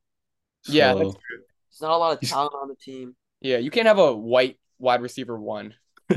Yeah, 0.68 0.94
that's 0.94 1.12
true. 1.12 1.38
There's 1.70 1.80
not 1.82 1.92
a 1.92 1.96
lot 1.96 2.12
of 2.22 2.28
talent 2.28 2.54
on 2.60 2.68
the 2.68 2.74
team. 2.76 3.14
Yeah, 3.40 3.58
you 3.58 3.70
can't 3.70 3.86
have 3.86 3.98
a 3.98 4.14
white 4.14 4.58
wide 4.78 5.02
receiver 5.02 5.38
one. 5.38 5.74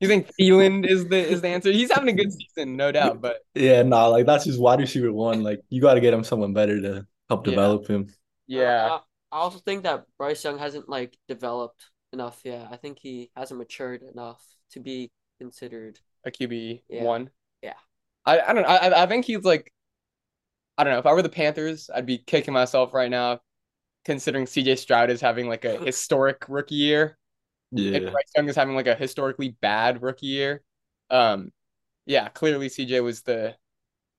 You 0.00 0.08
think 0.08 0.28
Thielen 0.38 0.86
is 0.86 1.06
the 1.08 1.16
is 1.16 1.40
the 1.40 1.48
answer? 1.48 1.70
He's 1.70 1.90
having 1.90 2.08
a 2.08 2.12
good 2.12 2.30
season, 2.32 2.76
no 2.76 2.92
doubt. 2.92 3.22
But 3.22 3.38
Yeah, 3.54 3.82
nah, 3.84 4.08
like 4.08 4.26
that's 4.26 4.44
his 4.44 4.58
wide 4.58 4.80
receiver 4.80 5.12
one. 5.12 5.42
Like 5.42 5.60
you 5.70 5.80
got 5.80 5.94
to 5.94 6.00
get 6.00 6.12
him 6.12 6.24
someone 6.24 6.52
better 6.52 6.80
to 6.80 7.06
help 7.28 7.46
Yeah. 7.46 7.50
develop 7.52 7.86
him. 7.88 8.12
yeah, 8.46 8.86
Uh, 8.94 8.98
I 9.32 9.38
also 9.38 9.58
think 9.60 9.84
that 9.84 10.04
Bryce 10.18 10.44
Young 10.44 10.58
hasn't 10.58 10.88
like 10.88 11.16
developed 11.28 11.86
enough 12.12 12.40
Yeah, 12.44 12.66
I 12.70 12.76
think 12.76 12.98
he 13.00 13.30
hasn't 13.36 13.56
matured 13.58 14.02
enough 14.02 14.44
to 14.72 14.80
be 14.80 15.10
considered. 15.40 15.98
a 16.26 16.30
QB 16.30 16.82
Yeah. 16.88 17.04
one. 17.04 17.30
I 18.26 18.40
I 18.40 18.52
don't 18.52 18.62
know. 18.62 18.68
I 18.68 19.04
I 19.04 19.06
think 19.06 19.24
he's 19.24 19.44
like, 19.44 19.72
I 20.78 20.84
don't 20.84 20.92
know. 20.92 20.98
If 20.98 21.06
I 21.06 21.12
were 21.12 21.22
the 21.22 21.28
Panthers, 21.28 21.90
I'd 21.94 22.06
be 22.06 22.18
kicking 22.18 22.54
myself 22.54 22.94
right 22.94 23.10
now, 23.10 23.40
considering 24.04 24.46
CJ 24.46 24.76
Stroud 24.76 25.10
is 25.10 25.20
having 25.20 25.48
like 25.48 25.64
a 25.64 25.76
historic 25.84 26.46
rookie 26.48 26.74
year, 26.76 27.18
and 27.92 28.04
Yeah, 28.04 28.10
Bryce 28.10 28.32
Young 28.36 28.48
is 28.48 28.56
having 28.56 28.74
like 28.74 28.86
a 28.88 28.94
historically 28.94 29.50
bad 29.60 30.02
rookie 30.02 30.26
year. 30.26 30.62
Um, 31.10 31.52
yeah, 32.06 32.28
clearly 32.28 32.68
CJ 32.68 33.00
was 33.00 33.22
the, 33.22 33.56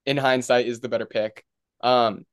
in 0.05 0.17
hindsight, 0.17 0.67
is 0.67 0.79
the 0.81 0.89
better 0.89 1.05
pick. 1.05 1.45
Um, 1.81 2.25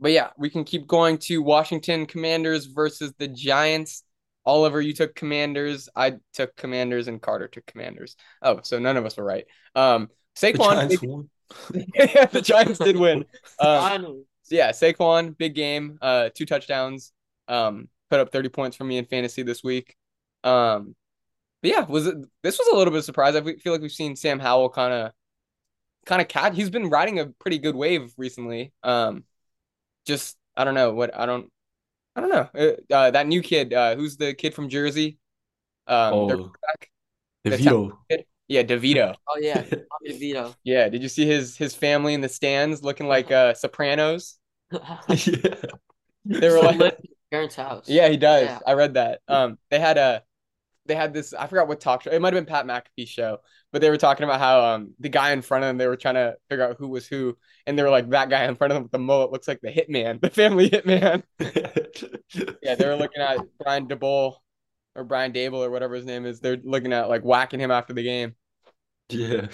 but 0.00 0.12
yeah, 0.12 0.30
we 0.38 0.50
can 0.50 0.64
keep 0.64 0.86
going 0.86 1.18
to 1.18 1.42
Washington 1.42 2.06
Commanders 2.06 2.66
versus 2.66 3.12
the 3.18 3.28
Giants. 3.28 4.02
Oliver, 4.46 4.80
you 4.80 4.94
took 4.94 5.14
Commanders. 5.14 5.88
I 5.94 6.14
took 6.32 6.56
Commanders, 6.56 7.08
and 7.08 7.20
Carter 7.20 7.48
took 7.48 7.66
Commanders. 7.66 8.16
Oh, 8.42 8.60
so 8.62 8.78
none 8.78 8.96
of 8.96 9.04
us 9.04 9.16
were 9.16 9.24
right. 9.24 9.44
Um, 9.74 10.08
the 10.52 10.58
Saquon, 10.58 10.58
Giants 10.58 11.02
won. 11.02 11.28
yeah, 11.94 12.26
the 12.32 12.40
Giants 12.42 12.78
did 12.78 12.96
win. 12.96 13.24
Um, 13.58 13.78
Finally. 13.80 14.24
so 14.42 14.54
yeah, 14.56 14.70
Saquon, 14.70 15.36
big 15.36 15.54
game, 15.54 15.98
uh, 16.00 16.30
two 16.34 16.46
touchdowns, 16.46 17.12
um, 17.48 17.88
put 18.08 18.20
up 18.20 18.32
30 18.32 18.48
points 18.48 18.76
for 18.76 18.84
me 18.84 18.98
in 18.98 19.04
fantasy 19.04 19.42
this 19.42 19.62
week. 19.62 19.96
Um, 20.44 20.94
but 21.62 21.70
yeah, 21.70 21.84
was 21.84 22.06
it 22.06 22.16
this 22.42 22.58
was 22.58 22.68
a 22.68 22.76
little 22.76 22.90
bit 22.92 22.98
of 22.98 23.00
a 23.00 23.04
surprise. 23.04 23.36
I 23.36 23.42
feel 23.42 23.72
like 23.72 23.82
we've 23.82 23.92
seen 23.92 24.16
Sam 24.16 24.38
Howell 24.38 24.70
kind 24.70 24.94
of 24.94 25.12
kind 26.06 26.22
of 26.22 26.28
cat 26.28 26.54
he's 26.54 26.70
been 26.70 26.88
riding 26.90 27.18
a 27.20 27.26
pretty 27.26 27.58
good 27.58 27.76
wave 27.76 28.12
recently. 28.16 28.72
Um, 28.82 29.24
just 30.06 30.36
I 30.56 30.64
don't 30.64 30.74
know 30.74 30.92
what 30.94 31.16
I 31.18 31.26
don't 31.26 31.50
I 32.16 32.20
don't 32.22 32.30
know. 32.30 32.48
Uh, 32.90 32.94
uh, 32.94 33.10
that 33.12 33.26
new 33.28 33.42
kid, 33.42 33.72
uh, 33.72 33.96
who's 33.96 34.16
the 34.16 34.34
kid 34.34 34.54
from 34.54 34.68
Jersey? 34.68 35.18
Um, 35.86 36.14
Oh, 36.14 36.26
quarterback? 36.26 36.90
the 37.44 37.50
DeVito. 37.50 37.98
Yeah, 38.50 38.64
DeVito. 38.64 39.14
Oh 39.28 39.38
yeah, 39.38 39.62
DeVito. 40.08 40.56
Yeah, 40.64 40.88
did 40.88 41.04
you 41.04 41.08
see 41.08 41.24
his 41.24 41.56
his 41.56 41.72
family 41.72 42.14
in 42.14 42.20
the 42.20 42.28
stands 42.28 42.82
looking 42.82 43.06
like 43.06 43.30
uh 43.30 43.54
Sopranos? 43.54 44.38
yeah. 44.72 45.54
They 46.24 46.48
were 46.48 46.60
like 46.60 46.98
parents' 47.30 47.54
house. 47.54 47.88
Yeah, 47.88 48.08
he 48.08 48.16
does. 48.16 48.48
Yeah. 48.48 48.58
I 48.66 48.72
read 48.72 48.94
that. 48.94 49.20
Um, 49.28 49.56
they 49.70 49.78
had 49.78 49.98
a, 49.98 50.24
they 50.86 50.96
had 50.96 51.14
this. 51.14 51.32
I 51.32 51.46
forgot 51.46 51.68
what 51.68 51.80
talk 51.80 52.02
show. 52.02 52.10
It 52.10 52.20
might 52.20 52.34
have 52.34 52.44
been 52.44 52.52
Pat 52.52 52.66
McAfee's 52.66 53.08
show, 53.08 53.38
but 53.70 53.82
they 53.82 53.88
were 53.88 53.96
talking 53.96 54.24
about 54.24 54.40
how 54.40 54.64
um 54.64 54.94
the 54.98 55.08
guy 55.08 55.30
in 55.30 55.42
front 55.42 55.62
of 55.62 55.68
them. 55.68 55.78
They 55.78 55.86
were 55.86 55.96
trying 55.96 56.16
to 56.16 56.34
figure 56.48 56.68
out 56.68 56.76
who 56.76 56.88
was 56.88 57.06
who, 57.06 57.38
and 57.68 57.78
they 57.78 57.84
were 57.84 57.90
like 57.90 58.10
that 58.10 58.30
guy 58.30 58.46
in 58.46 58.56
front 58.56 58.72
of 58.72 58.74
them 58.74 58.82
with 58.82 58.92
the 58.92 58.98
mullet 58.98 59.30
looks 59.30 59.46
like 59.46 59.60
the 59.60 59.70
hitman, 59.70 60.20
the 60.20 60.28
family 60.28 60.68
hitman. 60.68 61.22
Yeah, 62.64 62.74
they 62.74 62.88
were 62.88 62.96
looking 62.96 63.22
at 63.22 63.38
Brian 63.62 63.86
DeBole 63.86 64.34
or 64.96 65.04
Brian 65.04 65.32
Dable 65.32 65.64
or 65.64 65.70
whatever 65.70 65.94
his 65.94 66.04
name 66.04 66.26
is. 66.26 66.40
They're 66.40 66.58
looking 66.64 66.92
at 66.92 67.08
like 67.08 67.22
whacking 67.22 67.60
him 67.60 67.70
after 67.70 67.92
the 67.92 68.02
game. 68.02 68.34
Yeah. 69.10 69.48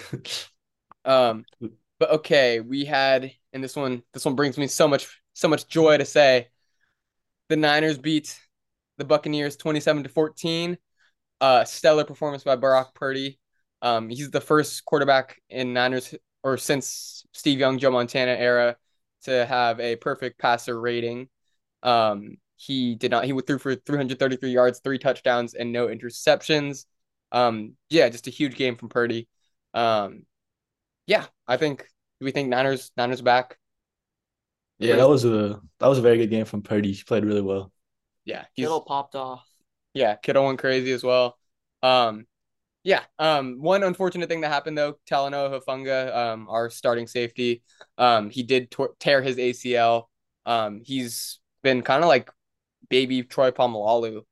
Um, 1.05 1.45
but 1.99 2.11
okay, 2.11 2.59
we 2.59 2.85
had, 2.85 3.31
and 3.53 3.63
this 3.63 3.75
one, 3.75 4.03
this 4.13 4.25
one 4.25 4.35
brings 4.35 4.57
me 4.57 4.67
so 4.67 4.87
much, 4.87 5.21
so 5.33 5.47
much 5.47 5.67
joy 5.67 5.97
to 5.97 6.05
say. 6.05 6.49
The 7.49 7.55
Niners 7.55 7.97
beat 7.97 8.39
the 8.97 9.05
Buccaneers 9.05 9.57
27 9.57 10.03
to 10.03 10.09
14. 10.09 10.77
Uh, 11.39 11.63
stellar 11.65 12.03
performance 12.03 12.43
by 12.43 12.55
Brock 12.55 12.95
Purdy. 12.95 13.39
Um, 13.81 14.09
he's 14.09 14.31
the 14.31 14.41
first 14.41 14.85
quarterback 14.85 15.39
in 15.49 15.73
Niners 15.73 16.15
or 16.43 16.57
since 16.57 17.25
Steve 17.33 17.59
Young, 17.59 17.77
Joe 17.77 17.91
Montana 17.91 18.31
era 18.31 18.75
to 19.23 19.45
have 19.45 19.79
a 19.79 19.95
perfect 19.97 20.39
passer 20.39 20.79
rating. 20.79 21.29
Um, 21.83 22.37
he 22.55 22.95
did 22.95 23.11
not, 23.11 23.25
he 23.25 23.39
threw 23.39 23.59
for 23.59 23.75
333 23.75 24.51
yards, 24.51 24.79
three 24.79 24.97
touchdowns, 24.97 25.53
and 25.53 25.71
no 25.71 25.87
interceptions. 25.87 26.85
Um, 27.31 27.75
yeah, 27.89 28.09
just 28.09 28.27
a 28.27 28.31
huge 28.31 28.55
game 28.55 28.75
from 28.77 28.89
Purdy. 28.89 29.27
Um, 29.77 30.25
yeah, 31.05 31.25
I 31.47 31.57
think 31.57 31.85
we 32.19 32.31
think 32.31 32.49
Niners 32.49 32.91
Niners 32.97 33.21
back? 33.21 33.57
Yeah, 34.79 34.95
that 34.97 35.09
was 35.09 35.25
a 35.25 35.59
that 35.79 35.87
was 35.87 35.97
a 35.97 36.01
very 36.01 36.17
good 36.17 36.29
game 36.29 36.45
from 36.45 36.61
Purdy. 36.61 36.91
He 36.91 37.03
played 37.03 37.25
really 37.25 37.41
well. 37.41 37.71
Yeah, 38.25 38.45
he's 38.53 38.65
Kittle 38.65 38.81
popped 38.81 39.15
off. 39.15 39.47
yeah, 39.93 40.15
Kittle 40.15 40.45
went 40.45 40.59
crazy 40.59 40.91
as 40.91 41.03
well. 41.03 41.37
Um, 41.81 42.27
yeah. 42.83 43.01
Um, 43.19 43.61
one 43.61 43.83
unfortunate 43.83 44.29
thing 44.29 44.41
that 44.41 44.49
happened 44.49 44.77
though, 44.77 44.97
Talanoa 45.09 45.59
Hufanga, 45.61 46.15
um, 46.15 46.47
our 46.49 46.69
starting 46.69 47.07
safety, 47.07 47.63
um, 47.97 48.29
he 48.29 48.43
did 48.43 48.71
tor- 48.71 48.95
tear 48.99 49.21
his 49.21 49.37
ACL. 49.39 50.09
Um, 50.45 50.81
he's 50.83 51.39
been 51.63 51.81
kind 51.81 52.03
of 52.03 52.07
like 52.07 52.29
baby 52.89 53.23
Troy 53.23 53.51
Polamalu. 53.51 54.23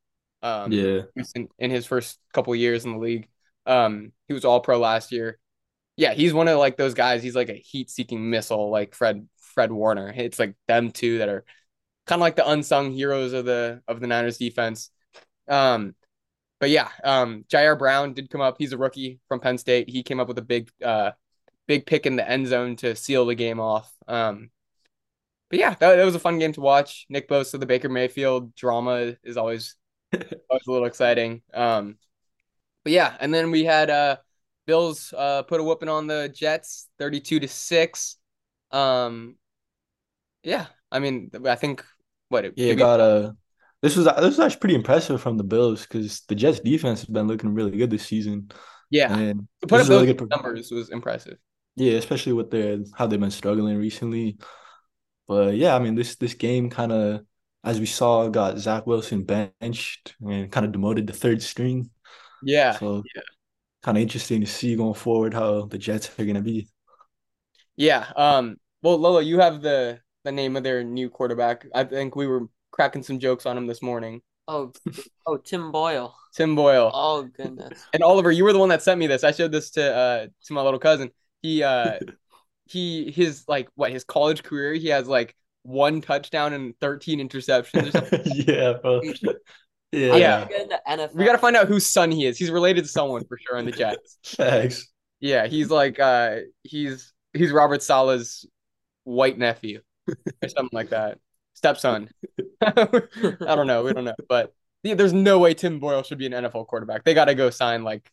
Um, 0.41 0.71
Yeah. 0.71 1.01
in, 1.35 1.49
in 1.59 1.71
his 1.71 1.85
first 1.85 2.19
couple 2.33 2.55
years 2.55 2.85
in 2.85 2.91
the 2.93 2.99
league. 2.99 3.27
Um, 3.65 4.11
he 4.27 4.33
was 4.33 4.45
all 4.45 4.59
pro 4.59 4.79
last 4.79 5.11
year. 5.11 5.39
Yeah, 5.97 6.13
he's 6.13 6.33
one 6.33 6.47
of 6.47 6.59
like 6.59 6.77
those 6.77 6.93
guys. 6.93 7.23
He's 7.23 7.35
like 7.35 7.49
a 7.49 7.53
heat-seeking 7.53 8.29
missile, 8.29 8.69
like 8.69 8.95
Fred 8.95 9.27
Fred 9.37 9.71
Warner. 9.71 10.13
It's 10.15 10.39
like 10.39 10.55
them 10.67 10.91
two 10.91 11.19
that 11.19 11.29
are 11.29 11.45
kind 12.05 12.19
of 12.19 12.21
like 12.21 12.35
the 12.35 12.49
unsung 12.49 12.91
heroes 12.91 13.33
of 13.33 13.45
the 13.45 13.81
of 13.87 13.99
the 13.99 14.07
Niners 14.07 14.37
defense. 14.37 14.89
Um, 15.47 15.95
but 16.59 16.69
yeah, 16.69 16.89
um, 17.03 17.45
Ji'Ayir 17.51 17.77
Brown 17.77 18.13
did 18.13 18.29
come 18.29 18.41
up. 18.41 18.55
He's 18.57 18.73
a 18.73 18.77
rookie 18.77 19.19
from 19.27 19.39
Penn 19.39 19.57
State. 19.57 19.89
He 19.89 20.03
came 20.03 20.19
up 20.19 20.27
with 20.27 20.37
a 20.37 20.41
big 20.43 20.69
uh 20.83 21.11
big 21.67 21.85
pick 21.85 22.05
in 22.05 22.15
the 22.15 22.29
end 22.29 22.47
zone 22.47 22.75
to 22.77 22.95
seal 22.95 23.25
the 23.25 23.35
game 23.35 23.59
off. 23.59 23.91
Um, 24.07 24.49
but 25.49 25.59
yeah, 25.59 25.71
that, 25.75 25.95
that 25.95 26.05
was 26.05 26.15
a 26.15 26.19
fun 26.19 26.39
game 26.39 26.53
to 26.53 26.61
watch. 26.61 27.05
Nick 27.09 27.29
Bosa, 27.29 27.59
the 27.59 27.65
Baker 27.65 27.89
Mayfield 27.89 28.55
drama 28.55 29.15
is 29.23 29.37
always 29.37 29.75
always 30.13 30.67
a 30.67 30.71
little 30.71 30.87
exciting. 30.87 31.41
Um, 31.53 31.97
but 32.85 32.93
yeah, 32.93 33.17
and 33.21 33.33
then 33.33 33.51
we 33.51 33.65
had 33.65 33.91
uh 33.91 34.17
Bills 34.67 35.13
uh 35.17 35.43
put 35.43 35.61
a 35.61 35.65
whooping 35.65 35.89
on 35.89 36.07
the 36.07 36.29
Jets, 36.35 36.89
thirty-two 36.99 37.41
to 37.41 37.49
six. 37.49 38.17
Um, 38.71 39.37
yeah, 40.43 40.67
I 40.91 40.99
mean, 40.99 41.31
I 41.45 41.55
think 41.55 41.83
what 42.29 42.45
it 42.45 42.55
Yeah, 42.55 42.73
got 42.75 42.99
a. 42.99 43.35
this 43.81 43.95
was 43.95 44.05
this 44.05 44.15
was 44.37 44.39
actually 44.39 44.59
pretty 44.59 44.75
impressive 44.75 45.21
from 45.21 45.37
the 45.37 45.43
Bills 45.43 45.83
because 45.83 46.21
the 46.21 46.35
Jets 46.35 46.59
defense 46.59 47.01
has 47.01 47.09
been 47.09 47.27
looking 47.27 47.53
really 47.53 47.71
good 47.77 47.89
this 47.89 48.05
season. 48.05 48.49
Yeah, 48.89 49.09
And 49.09 49.47
to 49.61 49.67
put 49.67 49.81
up 49.81 49.87
really 49.87 50.05
good 50.05 50.19
numbers 50.29 50.71
was 50.71 50.89
impressive. 50.89 51.37
Yeah, 51.75 51.93
especially 51.93 52.33
with 52.33 52.51
their 52.51 52.79
how 52.95 53.07
they've 53.07 53.19
been 53.19 53.31
struggling 53.31 53.77
recently. 53.77 54.37
But 55.27 55.55
yeah, 55.57 55.75
I 55.75 55.79
mean 55.79 55.95
this 55.95 56.15
this 56.17 56.33
game 56.35 56.69
kind 56.69 56.91
of, 56.91 57.25
as 57.63 57.79
we 57.79 57.85
saw, 57.87 58.29
got 58.29 58.59
Zach 58.59 58.87
Wilson 58.87 59.23
benched 59.25 60.15
and 60.21 60.51
kind 60.51 60.65
of 60.65 60.71
demoted 60.73 61.07
to 61.07 61.13
third 61.13 61.41
string. 61.43 61.91
Yeah, 62.45 62.77
So 62.77 63.03
yeah. 63.15 63.21
kind 63.83 63.97
of 63.97 64.01
interesting 64.01 64.41
to 64.41 64.47
see 64.47 64.75
going 64.75 64.93
forward 64.93 65.33
how 65.33 65.65
the 65.65 65.77
Jets 65.77 66.17
are 66.19 66.25
gonna 66.25 66.41
be. 66.41 66.67
yeah. 67.75 68.05
Um, 68.15 68.57
well, 68.81 68.97
Lolo, 68.97 69.19
you 69.19 69.39
have 69.39 69.61
the 69.61 69.99
the 70.23 70.31
name 70.31 70.55
of 70.55 70.63
their 70.63 70.83
new 70.83 71.09
quarterback. 71.09 71.65
I 71.73 71.83
think 71.83 72.15
we 72.15 72.27
were 72.27 72.47
cracking 72.71 73.03
some 73.03 73.19
jokes 73.19 73.45
on 73.45 73.57
him 73.57 73.67
this 73.67 73.81
morning. 73.81 74.21
Oh, 74.47 74.73
oh, 75.25 75.37
Tim 75.37 75.71
Boyle. 75.71 76.15
Tim 76.35 76.55
Boyle. 76.55 76.91
Oh 76.93 77.23
goodness. 77.23 77.83
And 77.93 78.03
Oliver, 78.03 78.31
you 78.31 78.43
were 78.43 78.53
the 78.53 78.59
one 78.59 78.69
that 78.69 78.81
sent 78.83 78.99
me 78.99 79.07
this. 79.07 79.23
I 79.23 79.31
showed 79.31 79.51
this 79.51 79.71
to 79.71 79.95
uh 79.95 80.27
to 80.45 80.53
my 80.53 80.61
little 80.61 80.79
cousin. 80.79 81.11
He 81.41 81.63
uh 81.63 81.99
he 82.67 83.11
his 83.11 83.45
like 83.47 83.69
what 83.75 83.91
his 83.91 84.03
college 84.03 84.43
career, 84.43 84.73
he 84.73 84.89
has 84.89 85.07
like 85.07 85.35
one 85.63 86.01
touchdown 86.01 86.53
and 86.53 86.73
13 86.79 87.19
interceptions 87.27 87.87
or 87.87 87.91
something. 87.91 88.21
yeah, 88.25 88.73
bro. 88.81 89.01
Yeah, 89.91 90.15
Yeah. 90.15 90.47
In 90.49 90.69
the 90.69 90.81
NFL. 90.87 91.13
We 91.15 91.25
gotta 91.25 91.37
find 91.37 91.55
out 91.55 91.67
whose 91.67 91.85
son 91.85 92.11
he 92.11 92.25
is. 92.25 92.37
He's 92.37 92.51
related 92.51 92.83
to 92.83 92.89
someone 92.89 93.23
for 93.25 93.37
sure 93.37 93.57
in 93.57 93.65
the 93.65 93.71
Jets. 93.71 94.17
Thanks. 94.25 94.87
Yeah, 95.19 95.47
he's 95.47 95.69
like 95.69 95.99
uh 95.99 96.37
he's 96.63 97.13
he's 97.33 97.51
Robert 97.51 97.81
Saleh's 97.81 98.45
white 99.03 99.37
nephew 99.37 99.81
or 100.07 100.49
something 100.49 100.69
like 100.75 100.89
that. 100.89 101.19
Stepson. 101.53 102.09
I 102.61 102.73
don't 102.73 103.67
know. 103.67 103.83
We 103.83 103.93
don't 103.93 104.03
know. 104.03 104.15
But 104.27 104.53
yeah, 104.83 104.95
there's 104.95 105.13
no 105.13 105.39
way 105.39 105.53
Tim 105.53 105.79
Boyle 105.79 106.03
should 106.03 106.17
be 106.17 106.25
an 106.25 106.33
NFL 106.33 106.67
quarterback. 106.67 107.03
They 107.03 107.13
gotta 107.13 107.35
go 107.35 107.49
sign 107.49 107.83
like 107.83 108.11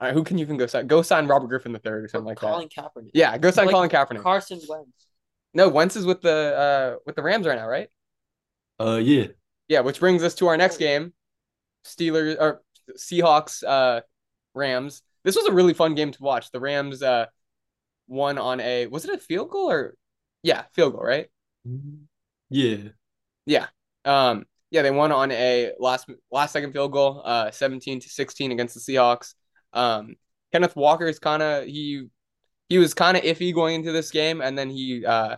all 0.00 0.06
right, 0.08 0.14
who 0.14 0.24
can 0.24 0.38
you 0.38 0.44
even 0.44 0.56
go 0.56 0.66
sign? 0.66 0.86
Go 0.86 1.02
sign 1.02 1.26
Robert 1.26 1.48
Griffin 1.48 1.72
III 1.72 1.80
or 1.92 2.08
something 2.08 2.26
like 2.26 2.40
that. 2.40 2.46
Colin 2.46 2.68
Kaepernick. 2.68 3.10
Yeah, 3.12 3.36
go 3.36 3.50
sign 3.50 3.66
Like 3.66 3.74
Colin 3.74 3.90
Kaepernick. 3.90 4.22
Carson 4.22 4.58
Wentz. 4.66 5.06
no, 5.52 5.68
Wentz 5.68 5.94
is 5.94 6.06
with 6.06 6.22
the 6.22 6.30
uh 6.32 6.98
with 7.04 7.16
the 7.16 7.22
Rams 7.22 7.46
right 7.46 7.56
now, 7.58 7.68
right? 7.68 7.88
Uh, 8.80 8.96
yeah. 8.96 9.26
Yeah, 9.70 9.80
which 9.80 10.00
brings 10.00 10.24
us 10.24 10.34
to 10.34 10.48
our 10.48 10.56
next 10.56 10.78
game. 10.78 11.14
Steelers 11.86 12.36
or 12.40 12.60
Seahawks 12.98 13.62
uh 13.62 14.00
Rams. 14.52 15.00
This 15.22 15.36
was 15.36 15.46
a 15.46 15.52
really 15.52 15.74
fun 15.74 15.94
game 15.94 16.10
to 16.10 16.22
watch. 16.22 16.50
The 16.50 16.58
Rams 16.58 17.04
uh 17.04 17.26
won 18.08 18.36
on 18.36 18.58
a 18.58 18.88
was 18.88 19.04
it 19.04 19.14
a 19.14 19.18
field 19.18 19.48
goal 19.50 19.70
or 19.70 19.94
yeah, 20.42 20.64
field 20.72 20.94
goal, 20.94 21.02
right? 21.02 21.28
Yeah. 22.50 22.88
Yeah. 23.46 23.66
Um 24.04 24.44
yeah, 24.72 24.82
they 24.82 24.90
won 24.90 25.12
on 25.12 25.30
a 25.30 25.70
last 25.78 26.10
last 26.32 26.52
second 26.52 26.72
field 26.72 26.90
goal, 26.90 27.22
uh 27.24 27.52
17 27.52 28.00
to 28.00 28.08
16 28.08 28.50
against 28.50 28.74
the 28.74 28.80
Seahawks. 28.80 29.34
Um 29.72 30.16
Kenneth 30.50 30.74
Walker 30.74 31.06
is 31.06 31.20
kind 31.20 31.44
of 31.44 31.66
he 31.66 32.08
he 32.68 32.78
was 32.78 32.92
kind 32.92 33.16
of 33.16 33.22
iffy 33.22 33.54
going 33.54 33.76
into 33.76 33.92
this 33.92 34.10
game 34.10 34.40
and 34.40 34.58
then 34.58 34.68
he 34.68 35.06
uh 35.06 35.36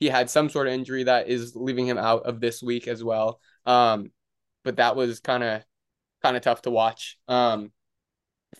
he 0.00 0.08
had 0.08 0.28
some 0.28 0.48
sort 0.48 0.66
of 0.66 0.72
injury 0.72 1.04
that 1.04 1.28
is 1.28 1.54
leaving 1.54 1.86
him 1.86 1.98
out 1.98 2.24
of 2.24 2.40
this 2.40 2.62
week 2.62 2.88
as 2.88 3.04
well. 3.04 3.38
Um 3.66 4.10
but 4.64 4.76
that 4.76 4.96
was 4.96 5.20
kind 5.20 5.42
of 5.42 5.62
kind 6.22 6.36
of 6.36 6.42
tough 6.42 6.62
to 6.62 6.70
watch 6.70 7.18
um 7.28 7.72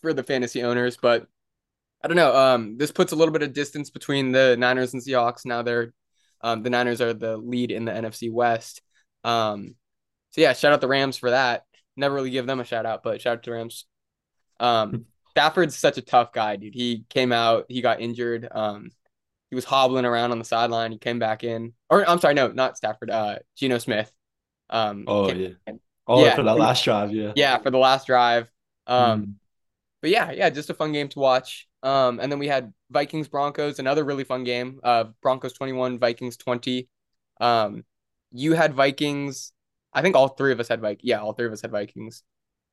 for 0.01 0.13
the 0.13 0.23
fantasy 0.23 0.63
owners, 0.63 0.97
but 0.97 1.27
I 2.03 2.09
don't 2.09 2.17
know. 2.17 2.35
Um 2.35 2.79
this 2.79 2.93
puts 2.93 3.13
a 3.13 3.17
little 3.17 3.33
bit 3.33 3.43
of 3.43 3.53
distance 3.53 3.91
between 3.91 4.33
the 4.33 4.57
Niners 4.57 4.95
and 4.95 5.03
Seahawks. 5.03 5.45
Now 5.45 5.63
they're 5.63 5.93
um 6.41 6.63
the 6.63 6.71
Niners 6.71 7.01
are 7.01 7.13
the 7.13 7.37
lead 7.37 7.71
in 7.71 7.85
the 7.85 7.93
NFC 7.93 8.33
West. 8.33 8.83
Um 9.25 9.75
so 10.31 10.41
yeah, 10.41 10.53
shout 10.53 10.73
out 10.73 10.81
the 10.81 10.89
Rams 10.89 11.17
for 11.17 11.31
that. 11.31 11.65
Never 11.97 12.15
really 12.15 12.31
give 12.31 12.47
them 12.47 12.61
a 12.61 12.65
shout 12.65 12.87
out, 12.87 13.03
but 13.03 13.21
shout 13.21 13.39
out 13.39 13.43
to 13.43 13.51
the 13.51 13.57
Rams. 13.57 13.87
Um 14.59 15.07
Stafford's 15.31 15.77
such 15.77 15.99
a 15.99 16.03
tough 16.03 16.33
guy, 16.33 16.57
dude. 16.57 16.75
He 16.75 17.05
came 17.09 17.33
out, 17.33 17.67
he 17.69 17.83
got 17.83 18.01
injured. 18.01 18.49
Um 18.51 18.91
he 19.51 19.57
was 19.57 19.65
hobbling 19.65 20.05
around 20.05 20.31
on 20.31 20.39
the 20.39 20.45
sideline. 20.45 20.93
He 20.93 20.99
came 20.99 21.19
back 21.19 21.43
in. 21.43 21.73
Or 21.89 22.09
I'm 22.09 22.21
sorry, 22.21 22.35
no, 22.35 22.49
not 22.49 22.77
Stafford. 22.77 23.11
Uh 23.11 23.41
Geno 23.57 23.79
Smith. 23.79 24.11
Um 24.71 25.05
Oh 25.07 25.31
yeah. 25.33 25.49
Oh, 26.07 26.25
Yeah. 26.25 26.35
for 26.37 26.43
that 26.43 26.57
last 26.57 26.85
drive, 26.85 27.13
yeah. 27.15 27.33
Yeah, 27.37 27.59
for 27.59 27.71
the 27.71 27.79
last 27.79 28.07
drive. 28.07 28.49
Um 28.87 29.23
Mm. 29.27 29.35
but 30.03 30.11
yeah, 30.11 30.31
yeah, 30.33 30.51
just 30.51 30.71
a 30.71 30.75
fun 30.75 30.93
game 30.93 31.09
to 31.11 31.19
watch. 31.19 31.69
Um, 31.83 32.21
and 32.21 32.31
then 32.31 32.39
we 32.39 32.49
had 32.49 32.73
Vikings 32.91 33.29
Broncos, 33.29 33.79
another 33.79 34.05
really 34.05 34.25
fun 34.25 34.45
game. 34.45 34.81
Uh, 34.85 35.05
Broncos 35.23 35.53
21, 35.55 35.99
Vikings 35.99 36.37
20. 36.37 36.89
Um, 37.41 37.85
you 38.33 38.53
had 38.55 38.75
Vikings. 38.75 39.53
I 39.93 40.03
think 40.03 40.15
all 40.17 40.29
three 40.29 40.53
of 40.53 40.61
us 40.61 40.69
had 40.69 40.81
Vikings. 40.81 41.05
Yeah, 41.05 41.21
all 41.21 41.33
three 41.33 41.47
of 41.47 41.53
us 41.53 41.63
had 41.63 41.71
Vikings. 41.71 42.23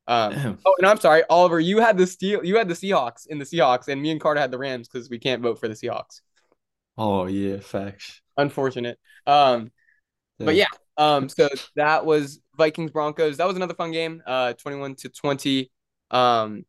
Um, 0.06 0.32
Damn. 0.34 0.58
oh, 0.64 0.74
and 0.78 0.86
I'm 0.86 1.00
sorry, 1.00 1.22
Oliver, 1.30 1.60
you 1.60 1.78
had 1.80 1.98
the 1.98 2.06
steel. 2.06 2.44
You 2.44 2.56
had 2.56 2.68
the 2.68 2.74
Seahawks 2.74 3.26
in 3.26 3.38
the 3.38 3.44
Seahawks, 3.44 3.88
and 3.88 4.00
me 4.00 4.10
and 4.10 4.20
Carter 4.20 4.40
had 4.40 4.50
the 4.50 4.58
Rams 4.58 4.88
because 4.88 5.10
we 5.10 5.18
can't 5.18 5.42
vote 5.42 5.58
for 5.60 5.68
the 5.68 5.74
Seahawks. 5.74 6.20
Oh 6.96 7.26
yeah, 7.26 7.60
facts. 7.60 8.20
Unfortunate. 8.36 8.98
Um, 9.26 9.70
but 10.38 10.54
Yeah. 10.54 10.66
Yeah, 11.18 11.18
um, 11.18 11.28
so 11.28 11.48
that 11.76 12.04
was 12.04 12.40
Vikings 12.56 12.90
Broncos. 12.90 13.36
That 13.38 13.46
was 13.46 13.56
another 13.56 13.74
fun 13.74 13.92
game. 13.92 14.22
Uh, 14.26 14.52
21 14.54 14.96
to 14.96 15.08
20. 15.08 15.70
Um, 16.10 16.64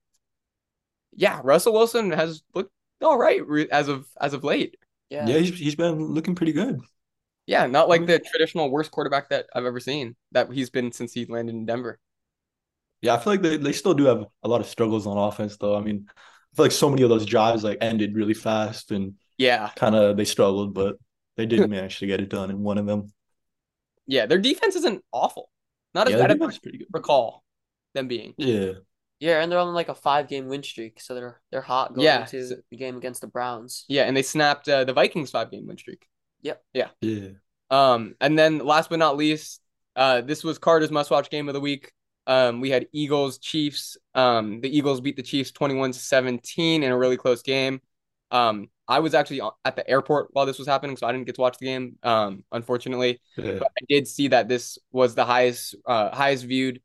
yeah, 1.14 1.42
Russell 1.44 1.74
Wilson 1.74 2.12
has 2.12 2.44
looked 2.54 2.72
all 3.02 3.18
right 3.18 3.46
re- 3.48 3.70
as 3.72 3.88
of 3.88 4.08
as 4.20 4.34
of 4.34 4.44
late. 4.44 4.78
Yeah. 5.10 5.34
Yeah, 5.34 5.38
he's 5.40 5.58
he's 5.60 5.76
been 5.76 6.00
looking 6.14 6.36
pretty 6.36 6.54
good. 6.54 6.80
Yeah, 7.48 7.66
not 7.66 7.90
like 7.90 8.06
Mhm. 8.06 8.06
the 8.06 8.20
traditional 8.20 8.70
worst 8.70 8.92
quarterback 8.92 9.30
that 9.30 9.48
I've 9.56 9.66
ever 9.66 9.80
seen 9.80 10.16
that 10.32 10.52
he's 10.52 10.70
been 10.70 10.92
since 10.92 11.14
he 11.14 11.26
landed 11.26 11.56
in 11.56 11.66
Denver. 11.66 12.00
Yeah, 13.02 13.14
I 13.16 13.20
feel 13.20 13.34
like 13.34 13.42
they, 13.42 13.58
they 13.58 13.72
still 13.72 13.94
do 13.94 14.06
have 14.06 14.26
a 14.44 14.48
lot 14.48 14.62
of 14.62 14.68
struggles 14.68 15.08
on 15.08 15.18
offense 15.18 15.58
though. 15.58 15.76
I 15.76 15.82
mean, 15.82 16.06
I 16.10 16.56
feel 16.56 16.66
like 16.66 16.72
so 16.72 16.90
many 16.90 17.04
of 17.04 17.10
those 17.10 17.26
drives 17.26 17.64
like 17.64 17.78
ended 17.82 18.16
really 18.16 18.34
fast 18.34 18.92
and 18.92 19.16
Yeah, 19.38 19.72
kind 19.76 19.96
of 19.96 20.18
they 20.18 20.26
struggled, 20.26 20.74
but 20.74 20.98
they 21.38 21.46
did 21.46 21.68
manage 21.70 22.00
to 22.00 22.08
get 22.08 22.22
it 22.22 22.30
done 22.30 22.50
in 22.52 22.62
one 22.64 22.78
of 22.78 22.86
them. 22.86 23.14
Yeah, 24.10 24.26
their 24.26 24.40
defense 24.40 24.76
isn't 24.76 25.04
awful. 25.14 25.50
Not 25.94 26.08
as 26.08 26.14
Yeah, 26.14 26.20
bad 26.20 26.32
as 26.32 26.36
I 26.36 26.38
defense 26.38 26.60
pretty 26.60 26.78
good. 26.80 26.88
recall 26.92 27.44
them 27.94 28.08
being. 28.08 28.34
Yeah. 28.38 28.74
Yeah, 29.20 29.42
and 29.42 29.52
they're 29.52 29.60
on 29.60 29.74
like 29.74 29.90
a 29.90 29.96
five 29.96 30.28
game 30.30 30.48
win 30.48 30.64
streak, 30.64 31.02
so 31.02 31.14
they're 31.16 31.42
they're 31.52 31.62
hot 31.62 31.94
going 31.94 32.06
Yeah. 32.06 32.22
into 32.22 32.64
the 32.72 32.78
game 32.78 32.98
against 32.98 33.22
the 33.22 33.28
Browns. 33.28 33.86
Yeah, 33.90 34.04
and 34.04 34.16
they 34.16 34.22
snapped 34.22 34.70
uh, 34.70 34.86
the 34.86 34.94
Vikings 34.94 35.32
five 35.32 35.52
game 35.52 35.68
win 35.68 35.78
streak. 35.78 36.08
Yep. 36.42 36.64
Yeah. 36.74 36.88
Yeah. 37.02 37.30
Um, 37.70 38.16
and 38.22 38.40
then 38.40 38.60
last 38.60 38.90
but 38.90 39.00
not 39.00 39.18
least, 39.18 39.62
uh, 39.96 40.22
this 40.22 40.44
was 40.44 40.58
Carter's 40.58 40.92
must 40.92 41.12
watch 41.12 41.30
game 41.30 41.50
of 41.50 41.54
the 41.54 41.60
week. 41.60 41.92
Um, 42.28 42.62
we 42.62 42.70
had 42.70 42.88
Eagles 42.94 43.40
Chiefs. 43.40 43.98
Um, 44.16 44.62
the 44.62 44.76
Eagles 44.76 45.02
beat 45.02 45.16
the 45.18 45.24
Chiefs 45.24 45.52
21 45.52 45.92
to 45.92 46.00
17 46.00 46.84
in 46.84 46.92
a 46.92 46.98
really 46.98 47.18
close 47.18 47.42
game. 47.42 47.82
Um, 48.32 48.70
I 48.90 49.00
was 49.00 49.14
actually 49.14 49.40
at 49.64 49.76
the 49.76 49.88
airport 49.88 50.30
while 50.34 50.48
this 50.48 50.58
was 50.58 50.68
happening, 50.68 50.98
so 50.98 51.06
I 51.06 51.12
didn't 51.12 51.28
get 51.28 51.36
to 51.36 51.42
watch 51.42 51.60
the 51.60 51.68
game. 51.68 51.98
Um, 52.02 52.44
unfortunately, 52.52 53.22
but 53.60 53.68
I 53.78 53.86
did 53.88 54.08
see 54.08 54.30
that 54.30 54.50
this 54.50 54.80
was 54.92 55.14
the 55.14 55.26
highest 55.26 55.76
uh 55.86 56.14
highest 56.14 56.46
viewed 56.46 56.82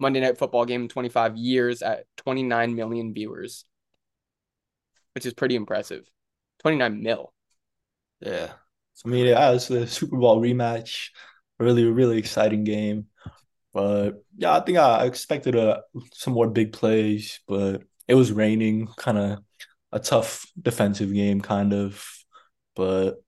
Monday 0.00 0.20
Night 0.20 0.36
Football 0.36 0.64
game 0.64 0.82
in 0.82 0.88
25 0.88 1.36
years 1.36 1.80
at 1.80 2.06
29 2.16 2.74
million 2.74 3.14
viewers, 3.14 3.64
which 5.14 5.26
is 5.26 5.32
pretty 5.32 5.54
impressive. 5.54 6.10
29 6.58 7.02
mil. 7.02 7.32
Yeah. 8.20 8.52
I 9.04 9.08
mean, 9.08 9.26
yeah, 9.26 9.52
it's 9.52 9.70
a 9.70 9.86
Super 9.86 10.16
Bowl 10.16 10.40
rematch. 10.40 11.10
Really, 11.60 11.84
really 11.84 12.18
exciting 12.18 12.64
game. 12.64 13.06
But 13.72 14.24
yeah, 14.36 14.56
I 14.56 14.60
think 14.60 14.78
I 14.78 15.04
expected 15.04 15.54
a 15.54 15.82
some 16.12 16.32
more 16.32 16.48
big 16.48 16.72
plays, 16.72 17.40
but 17.46 17.82
it 18.08 18.14
was 18.14 18.32
raining, 18.32 18.88
kind 18.96 19.18
of 19.18 19.38
a 19.94 20.00
tough 20.00 20.46
defensive 20.60 21.14
game, 21.14 21.40
kind 21.42 21.74
of. 21.74 22.04
But 22.76 23.22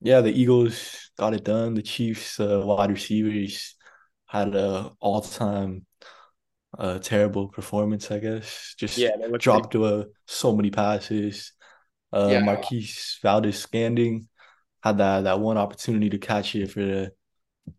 yeah, 0.00 0.22
the 0.22 0.32
Eagles 0.32 1.10
got 1.18 1.34
it 1.34 1.44
done. 1.44 1.74
The 1.74 1.82
Chiefs 1.82 2.40
uh, 2.40 2.62
wide 2.64 2.90
receivers 2.90 3.76
had 4.26 4.54
a 4.56 4.92
all-time 5.00 5.86
uh, 6.78 6.98
terrible 6.98 7.48
performance, 7.48 8.10
I 8.10 8.18
guess. 8.18 8.74
Just 8.78 8.98
Yeah, 8.98 9.10
dropped 9.38 9.76
uh, 9.76 10.04
so 10.26 10.56
many 10.56 10.70
passes. 10.70 11.52
Uh, 12.12 12.30
Yeah. 12.30 12.40
Marquez 12.40 13.18
Valdes-Scantling 13.22 14.28
had 14.82 14.98
that 14.98 15.22
that 15.24 15.40
one 15.40 15.58
opportunity 15.58 16.10
to 16.10 16.18
catch 16.18 16.54
it 16.56 16.70
for 16.70 16.80
the 16.80 17.12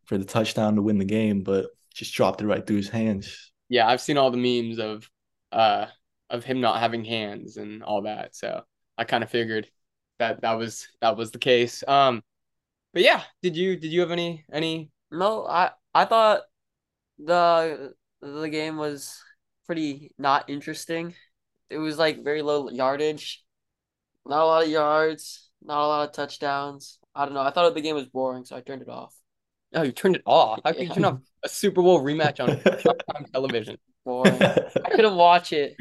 for 0.05 0.17
the 0.17 0.25
touchdown 0.25 0.75
to 0.75 0.81
win 0.81 0.99
the 0.99 1.05
game, 1.05 1.43
but 1.43 1.67
just 1.93 2.13
dropped 2.13 2.41
it 2.41 2.47
right 2.47 2.65
through 2.65 2.77
his 2.77 2.89
hands. 2.89 3.51
yeah, 3.69 3.87
I've 3.87 4.01
seen 4.01 4.17
all 4.17 4.31
the 4.31 4.37
memes 4.37 4.79
of 4.79 5.09
uh 5.51 5.87
of 6.33 6.43
him 6.43 6.59
not 6.59 6.81
having 6.81 7.05
hands 7.05 7.57
and 7.57 7.83
all 7.83 8.01
that. 8.03 8.35
So 8.35 8.63
I 8.97 9.05
kind 9.05 9.23
of 9.23 9.29
figured 9.29 9.69
that 10.19 10.41
that 10.41 10.53
was 10.53 10.87
that 11.01 11.15
was 11.15 11.31
the 11.31 11.39
case. 11.39 11.83
Um 11.87 12.21
but 12.93 13.03
yeah, 13.03 13.23
did 13.41 13.55
you 13.55 13.75
did 13.77 13.93
you 13.93 14.01
have 14.01 14.11
any 14.11 14.45
any 14.51 14.91
No, 15.11 15.45
I 15.47 15.71
I 15.93 16.05
thought 16.05 16.41
the 17.19 17.93
the 18.21 18.49
game 18.49 18.77
was 18.77 19.21
pretty 19.65 20.11
not 20.17 20.49
interesting. 20.49 21.15
It 21.69 21.77
was 21.77 21.97
like 21.97 22.23
very 22.23 22.41
low 22.41 22.69
yardage, 22.69 23.43
not 24.25 24.43
a 24.43 24.45
lot 24.45 24.63
of 24.63 24.69
yards, 24.69 25.49
not 25.63 25.83
a 25.83 25.87
lot 25.87 26.09
of 26.09 26.15
touchdowns. 26.15 26.99
I 27.15 27.25
don't 27.25 27.33
know. 27.33 27.41
I 27.41 27.51
thought 27.51 27.73
the 27.73 27.81
game 27.81 27.95
was 27.95 28.07
boring, 28.07 28.45
so 28.45 28.55
I 28.55 28.61
turned 28.61 28.81
it 28.81 28.89
off. 28.89 29.15
Oh, 29.73 29.81
you 29.81 29.91
turned 29.91 30.15
it 30.15 30.23
off. 30.25 30.59
How 30.63 30.71
could 30.71 30.81
you 30.81 30.89
turn 30.89 31.05
off 31.05 31.19
a 31.43 31.49
Super 31.49 31.81
Bowl 31.81 32.01
rematch 32.01 32.39
on 32.39 33.25
television? 33.33 33.77
Boring. 34.05 34.39
I 34.41 34.89
couldn't 34.91 35.15
watch 35.15 35.53
it. 35.53 35.75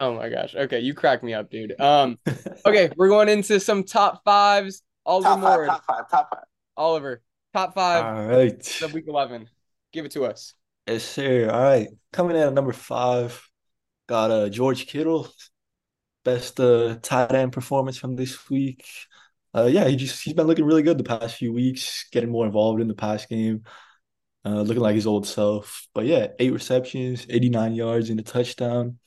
Oh 0.00 0.14
my 0.14 0.28
gosh. 0.28 0.54
Okay, 0.54 0.80
you 0.80 0.94
crack 0.94 1.22
me 1.22 1.34
up, 1.34 1.50
dude. 1.50 1.78
Um, 1.80 2.18
okay, 2.66 2.90
we're 2.96 3.08
going 3.08 3.28
into 3.28 3.60
some 3.60 3.84
top 3.84 4.22
fives. 4.24 4.82
Oliver 5.04 5.28
Top 5.28 5.40
five, 5.40 5.66
top 5.66 5.84
five, 5.84 6.10
top 6.10 6.30
five. 6.30 6.44
Oliver, 6.76 7.22
top 7.52 7.74
five 7.74 8.04
All 8.04 8.26
right. 8.26 8.82
of 8.82 8.92
week 8.92 9.04
eleven. 9.08 9.48
Give 9.92 10.04
it 10.04 10.12
to 10.12 10.24
us. 10.24 10.54
Yes, 10.86 11.04
sir. 11.04 11.50
All 11.50 11.62
right. 11.62 11.88
Coming 12.12 12.36
in 12.36 12.42
at 12.42 12.52
number 12.52 12.72
five, 12.72 13.40
got 14.08 14.30
uh 14.30 14.48
George 14.48 14.86
Kittle. 14.86 15.28
Best 16.24 16.58
uh 16.60 16.96
tight 17.02 17.32
end 17.32 17.52
performance 17.52 17.96
from 17.96 18.16
this 18.16 18.48
week. 18.48 18.84
Uh 19.54 19.68
yeah, 19.70 19.86
he 19.88 19.96
just 19.96 20.22
he's 20.22 20.34
been 20.34 20.46
looking 20.46 20.64
really 20.64 20.82
good 20.82 20.98
the 20.98 21.04
past 21.04 21.36
few 21.36 21.52
weeks, 21.52 22.08
getting 22.10 22.30
more 22.30 22.46
involved 22.46 22.80
in 22.80 22.88
the 22.88 22.94
pass 22.94 23.26
game. 23.26 23.64
Uh 24.44 24.62
looking 24.62 24.82
like 24.82 24.94
his 24.94 25.06
old 25.06 25.26
self. 25.26 25.88
But 25.94 26.06
yeah, 26.06 26.28
eight 26.38 26.52
receptions, 26.52 27.26
89 27.28 27.74
yards 27.74 28.10
and 28.10 28.20
a 28.20 28.22
touchdown. 28.22 28.98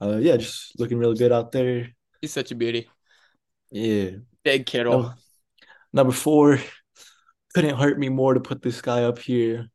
Uh 0.00 0.16
yeah, 0.16 0.36
just 0.36 0.78
looking 0.78 0.98
really 0.98 1.16
good 1.16 1.32
out 1.32 1.52
there. 1.52 1.88
He's 2.20 2.32
such 2.32 2.50
a 2.50 2.54
beauty. 2.54 2.88
Yeah. 3.70 4.10
Big 4.44 4.66
Kittle. 4.66 4.92
Number, 5.02 5.14
number 5.92 6.12
four, 6.12 6.58
couldn't 7.54 7.76
hurt 7.76 7.98
me 7.98 8.08
more 8.08 8.34
to 8.34 8.40
put 8.40 8.62
this 8.62 8.80
guy 8.80 9.04
up 9.04 9.18
here, 9.18 9.68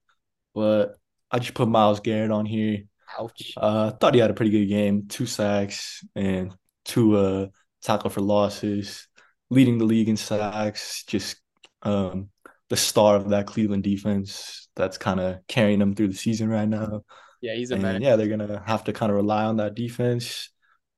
but 0.53 0.95
I 1.31 1.39
just 1.39 1.53
put 1.53 1.67
Myles 1.67 1.99
Garrett 1.99 2.31
on 2.31 2.45
here. 2.45 2.83
Ouch. 3.19 3.53
Uh, 3.57 3.91
thought 3.91 4.13
he 4.13 4.19
had 4.19 4.31
a 4.31 4.35
pretty 4.35 4.51
good 4.51 4.67
game, 4.67 5.07
two 5.07 5.25
sacks 5.25 6.03
and 6.15 6.55
two 6.85 7.15
uh 7.17 7.47
tackle 7.81 8.09
for 8.09 8.21
losses, 8.21 9.07
leading 9.49 9.77
the 9.77 9.85
league 9.85 10.09
in 10.09 10.17
sacks. 10.17 11.03
Just 11.05 11.37
um 11.81 12.29
the 12.69 12.77
star 12.77 13.15
of 13.17 13.29
that 13.29 13.47
Cleveland 13.47 13.83
defense 13.83 14.69
that's 14.75 14.97
kind 14.97 15.19
of 15.19 15.39
carrying 15.47 15.79
them 15.79 15.93
through 15.93 16.07
the 16.07 16.13
season 16.15 16.49
right 16.49 16.67
now. 16.67 17.01
Yeah, 17.41 17.55
he's 17.55 17.71
a 17.71 17.75
And 17.75 17.83
man. 17.83 18.01
yeah, 18.01 18.15
they're 18.15 18.27
gonna 18.27 18.63
have 18.65 18.83
to 18.85 18.93
kind 18.93 19.11
of 19.11 19.15
rely 19.15 19.45
on 19.45 19.57
that 19.57 19.75
defense. 19.75 20.49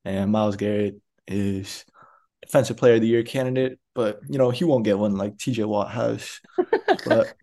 And 0.06 0.32
Myles 0.32 0.56
Garrett 0.56 1.02
is 1.28 1.86
defensive 2.44 2.78
player 2.78 2.96
of 2.96 3.02
the 3.02 3.08
year 3.08 3.24
candidate, 3.24 3.80
but 3.96 4.22
you 4.30 4.38
know, 4.38 4.52
he 4.52 4.64
won't 4.66 4.86
get 4.86 5.00
one 5.00 5.18
like 5.18 5.38
TJ 5.38 5.66
Watt 5.66 5.92
has. 5.92 6.42
But 7.06 7.36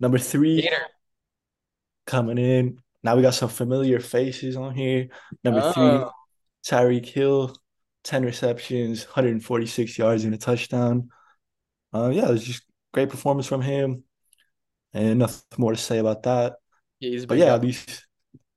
number 0.00 0.18
three 0.18 0.62
Gator. 0.62 0.86
coming 2.06 2.38
in. 2.38 2.78
Now 3.02 3.16
we 3.16 3.22
got 3.22 3.34
some 3.34 3.48
familiar 3.48 4.00
faces 4.00 4.56
on 4.56 4.74
here. 4.74 5.08
Number 5.44 5.60
three, 5.60 6.06
Tyreek 6.66 7.06
Hill, 7.06 7.56
10 8.04 8.24
receptions, 8.24 9.04
146 9.06 9.98
yards 9.98 10.24
and 10.24 10.34
a 10.34 10.38
touchdown. 10.38 11.10
Uh 11.94 12.10
yeah, 12.14 12.26
it 12.28 12.32
was 12.32 12.44
just 12.44 12.64
great 12.92 13.10
performance 13.10 13.46
from 13.46 13.62
him. 13.62 14.04
And 14.94 15.20
nothing 15.20 15.44
more 15.58 15.72
to 15.72 15.78
say 15.78 15.98
about 15.98 16.24
that. 16.24 16.56
Yeah, 17.00 17.10
he's 17.10 17.26
But 17.28 17.38
yeah, 17.38 17.56
guy. 17.56 17.58
these 17.58 17.86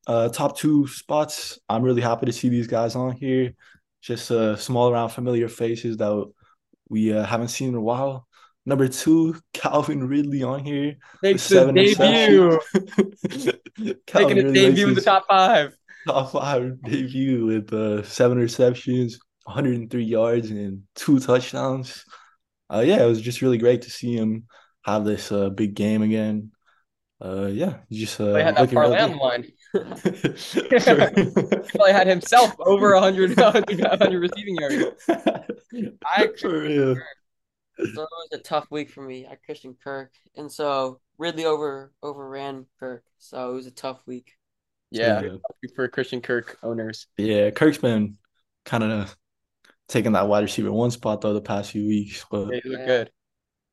uh 0.07 0.29
top 0.29 0.57
two 0.57 0.87
spots, 0.87 1.59
I'm 1.69 1.83
really 1.83 2.01
happy 2.01 2.25
to 2.25 2.33
see 2.33 2.49
these 2.49 2.67
guys 2.67 2.95
on 2.95 3.13
here. 3.13 3.53
Just 4.01 4.31
uh 4.31 4.55
small 4.55 4.91
around 4.91 5.09
familiar 5.09 5.47
faces 5.47 5.97
that 5.97 6.31
we 6.89 7.13
uh, 7.13 7.23
haven't 7.25 7.49
seen 7.49 7.69
in 7.69 7.75
a 7.75 7.81
while. 7.81 8.27
Number 8.65 8.87
two, 8.87 9.35
Calvin 9.53 10.07
Ridley 10.07 10.43
on 10.43 10.63
here. 10.63 10.95
Makes 11.21 11.49
his 11.49 11.71
debut. 11.71 12.59
Making 14.13 14.37
Ridley 14.37 14.53
debut 14.53 14.87
in 14.87 14.93
the 14.93 15.01
top 15.01 15.25
five. 15.27 15.75
top 16.07 16.31
five 16.31 16.81
debut 16.81 17.45
with 17.45 17.73
uh, 17.73 18.03
seven 18.03 18.37
receptions, 18.37 19.19
103 19.43 20.03
yards, 20.03 20.49
and 20.51 20.83
two 20.95 21.19
touchdowns. 21.19 22.05
Uh, 22.69 22.83
yeah, 22.85 23.03
it 23.03 23.07
was 23.07 23.21
just 23.21 23.41
really 23.41 23.59
great 23.59 23.83
to 23.83 23.91
see 23.91 24.15
him 24.15 24.45
have 24.83 25.05
this 25.05 25.31
uh, 25.31 25.49
big 25.49 25.75
game 25.75 26.01
again. 26.01 26.51
Uh, 27.23 27.45
yeah, 27.45 27.77
just 27.91 28.19
uh, 28.19 28.33
They 28.33 28.43
had 28.43 28.55
that 28.55 28.71
parlay 28.71 28.99
on 28.99 29.11
the 29.11 29.17
line. 29.17 29.45
Probably 31.69 31.91
had 31.91 32.07
himself 32.07 32.55
over 32.59 32.93
100, 32.93 33.37
100, 33.37 33.79
100 33.81 34.19
receiving 34.19 34.55
yards. 34.57 34.85
I- 36.05 36.27
For 36.39 36.61
real. 36.61 36.95
So 37.77 37.83
it 37.83 37.95
was 37.97 38.29
a 38.33 38.37
tough 38.37 38.67
week 38.71 38.89
for 38.89 39.01
me. 39.01 39.27
I 39.29 39.35
Christian 39.45 39.75
Kirk, 39.83 40.11
and 40.37 40.49
so 40.49 41.01
Ridley 41.17 41.43
over 41.45 41.91
overran 42.01 42.65
Kirk. 42.79 43.03
So 43.17 43.51
it 43.51 43.53
was 43.53 43.67
a 43.67 43.71
tough 43.71 44.01
week. 44.05 44.31
Yeah, 44.91 45.21
Yeah. 45.21 45.35
for 45.75 45.87
Christian 45.89 46.21
Kirk 46.21 46.57
owners. 46.63 47.07
Yeah, 47.17 47.49
Kirk's 47.51 47.77
been 47.79 48.15
kind 48.63 48.83
of 48.83 49.17
taking 49.89 50.13
that 50.13 50.27
wide 50.29 50.43
receiver 50.43 50.71
one 50.71 50.89
spot 50.91 51.19
though 51.19 51.33
the 51.33 51.41
past 51.41 51.71
few 51.71 51.85
weeks, 51.85 52.25
but 52.31 52.45
They 52.45 52.61
look 52.63 52.79
Yeah. 52.79 52.85
good. 52.85 53.11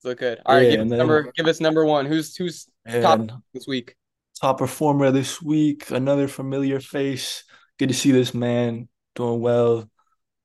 Look 0.03 0.19
good. 0.19 0.41
All 0.47 0.57
right, 0.57 0.63
Yeah, 0.65 0.71
give 0.73 0.81
us 0.81 0.89
then- 0.89 0.99
number. 0.99 1.33
Give 1.37 1.47
us 1.47 1.61
number 1.61 1.85
one. 1.87 2.07
Who's 2.07 2.35
who's 2.37 2.67
top 2.91 3.21
this 3.55 3.69
week? 3.69 3.95
Top 4.41 4.59
performer 4.59 5.11
this 5.11 5.41
week, 5.41 5.91
another 5.91 6.29
familiar 6.29 6.81
face. 6.81 7.45
Good 7.79 7.89
to 7.89 7.95
see 7.95 8.13
this 8.13 8.35
man 8.35 8.89
doing 9.15 9.41
well, 9.41 9.91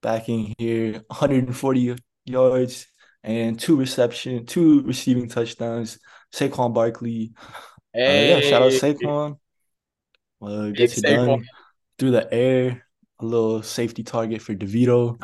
back 0.01 0.29
in 0.29 0.53
here, 0.57 1.01
140 1.07 1.95
yards 2.25 2.87
and 3.23 3.59
two 3.59 3.75
reception, 3.75 4.45
two 4.45 4.81
receiving 4.83 5.27
touchdowns. 5.27 5.99
Saquon 6.33 6.73
Barkley. 6.73 7.33
Uh, 7.95 7.99
yeah, 7.99 8.39
shout 8.41 8.61
out 8.61 8.71
Hey. 8.71 8.93
Saquon. 8.93 9.37
Uh, 10.41 10.69
gets 10.69 10.97
it 10.97 11.01
done 11.03 11.45
through 11.97 12.11
the 12.11 12.31
air. 12.33 12.83
A 13.19 13.25
little 13.25 13.63
safety 13.63 14.03
target 14.03 14.41
for 14.41 14.53
DeVito. 14.53 15.19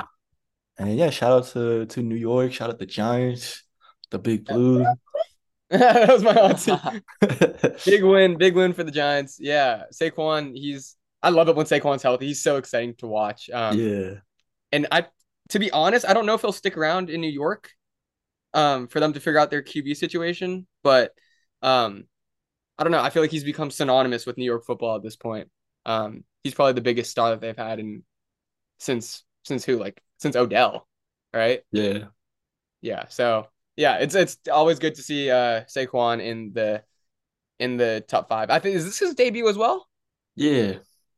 And 0.78 0.98
yeah, 0.98 1.12
shout 1.12 1.32
out 1.32 1.46
to, 1.50 1.86
to 1.86 2.02
New 2.02 2.16
York. 2.16 2.52
Shout 2.52 2.72
out 2.72 2.80
the 2.80 2.88
Giants, 2.88 3.64
the 4.10 4.18
Big 4.18 4.46
Blue. 4.46 4.84
that 5.70 6.10
was 6.10 6.24
my 6.24 6.34
auntie. 6.36 7.02
Big 7.86 8.04
win, 8.04 8.38
big 8.38 8.56
win 8.56 8.74
for 8.74 8.84
the 8.84 8.92
Giants. 8.92 9.38
Yeah, 9.40 9.84
Saquon. 9.94 10.56
He's. 10.56 10.96
I 11.22 11.30
love 11.30 11.48
it 11.48 11.56
when 11.56 11.66
Saquon's 11.66 12.04
healthy. 12.04 12.28
He's 12.28 12.42
so 12.42 12.58
exciting 12.58 12.96
to 12.96 13.08
watch. 13.08 13.50
Um, 13.50 13.78
yeah. 13.80 14.16
and 14.74 14.88
I, 14.92 15.08
to 15.50 15.60
be 15.60 15.72
honest, 15.72 16.06
I 16.08 16.14
don't 16.14 16.26
know 16.26 16.34
if 16.34 16.42
he'll 16.42 16.52
stick 16.52 16.78
around 16.78 17.10
in 17.10 17.22
New 17.22 17.32
York, 17.32 17.72
um, 18.54 18.88
for 18.88 19.00
them 19.00 19.14
to 19.14 19.20
figure 19.22 19.40
out 19.40 19.50
their 19.50 19.64
QB 19.64 19.96
situation. 19.96 20.68
But, 20.84 21.14
um, 21.62 22.06
I 22.78 22.84
don't 22.84 22.92
know. 22.92 23.02
I 23.02 23.10
feel 23.10 23.24
like 23.24 23.32
he's 23.32 23.44
become 23.44 23.72
synonymous 23.72 24.26
with 24.26 24.38
New 24.38 24.46
York 24.46 24.66
football 24.66 24.96
at 24.98 25.04
this 25.04 25.16
point. 25.16 25.50
Um, 25.86 26.26
he's 26.44 26.54
probably 26.54 26.74
the 26.74 26.82
biggest 26.82 27.12
star 27.12 27.30
that 27.30 27.42
they've 27.42 27.56
had 27.58 27.80
in 27.80 28.04
since 28.80 29.24
since 29.44 29.64
who 29.64 29.78
like 29.78 30.02
since 30.18 30.36
Odell, 30.36 30.88
right? 31.34 31.62
Yeah. 31.72 32.06
Yeah. 32.82 33.08
So 33.08 33.48
yeah, 33.76 33.98
it's 33.98 34.16
it's 34.16 34.38
always 34.52 34.80
good 34.80 34.96
to 34.96 35.02
see 35.02 35.30
uh 35.30 35.62
Saquon 35.66 36.22
in 36.22 36.52
the 36.54 36.84
in 37.60 37.78
the 37.78 38.04
top 38.08 38.30
five. 38.30 38.50
I 38.50 38.60
think 38.60 38.76
is 38.76 38.86
this 38.86 39.00
his 39.00 39.16
debut 39.16 39.48
as 39.48 39.58
well? 39.58 39.88
Yeah. 40.36 40.76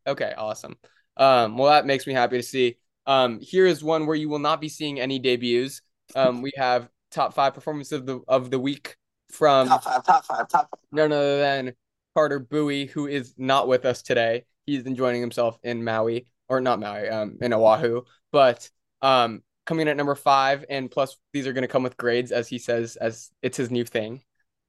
Okay, 0.07 0.33
awesome. 0.37 0.75
Um, 1.17 1.57
well, 1.57 1.71
that 1.71 1.85
makes 1.85 2.05
me 2.05 2.13
happy 2.13 2.37
to 2.37 2.43
see. 2.43 2.77
Um, 3.07 3.39
here 3.39 3.65
is 3.65 3.83
one 3.83 4.05
where 4.05 4.15
you 4.15 4.29
will 4.29 4.39
not 4.39 4.61
be 4.61 4.69
seeing 4.69 4.99
any 4.99 5.19
debuts. 5.19 5.81
Um, 6.15 6.41
we 6.41 6.51
have 6.57 6.89
top 7.11 7.33
five 7.33 7.53
performance 7.53 7.91
of 7.91 8.05
the 8.05 8.19
of 8.27 8.51
the 8.51 8.59
week 8.59 8.97
from 9.31 9.67
Top 9.67 9.83
five, 9.83 10.05
top 10.05 10.25
five, 10.25 10.47
top 10.47 10.69
five. 10.69 10.79
none 10.91 11.11
other 11.11 11.39
than 11.39 11.73
Carter 12.13 12.39
Bui, 12.39 12.85
who 12.85 13.07
is 13.07 13.33
not 13.37 13.67
with 13.67 13.85
us 13.85 14.01
today. 14.01 14.45
He's 14.65 14.85
enjoying 14.85 15.21
himself 15.21 15.57
in 15.63 15.83
Maui, 15.83 16.27
or 16.47 16.61
not 16.61 16.79
Maui, 16.79 17.09
um, 17.09 17.37
in 17.41 17.53
Oahu. 17.53 18.03
But 18.31 18.69
um, 19.01 19.43
coming 19.65 19.83
in 19.83 19.87
at 19.89 19.97
number 19.97 20.15
five, 20.15 20.65
and 20.69 20.89
plus 20.91 21.17
these 21.33 21.47
are 21.47 21.53
going 21.53 21.63
to 21.63 21.67
come 21.67 21.83
with 21.83 21.97
grades, 21.97 22.31
as 22.31 22.47
he 22.47 22.57
says, 22.59 22.95
as 22.95 23.31
it's 23.41 23.57
his 23.57 23.71
new 23.71 23.85
thing. 23.85 24.23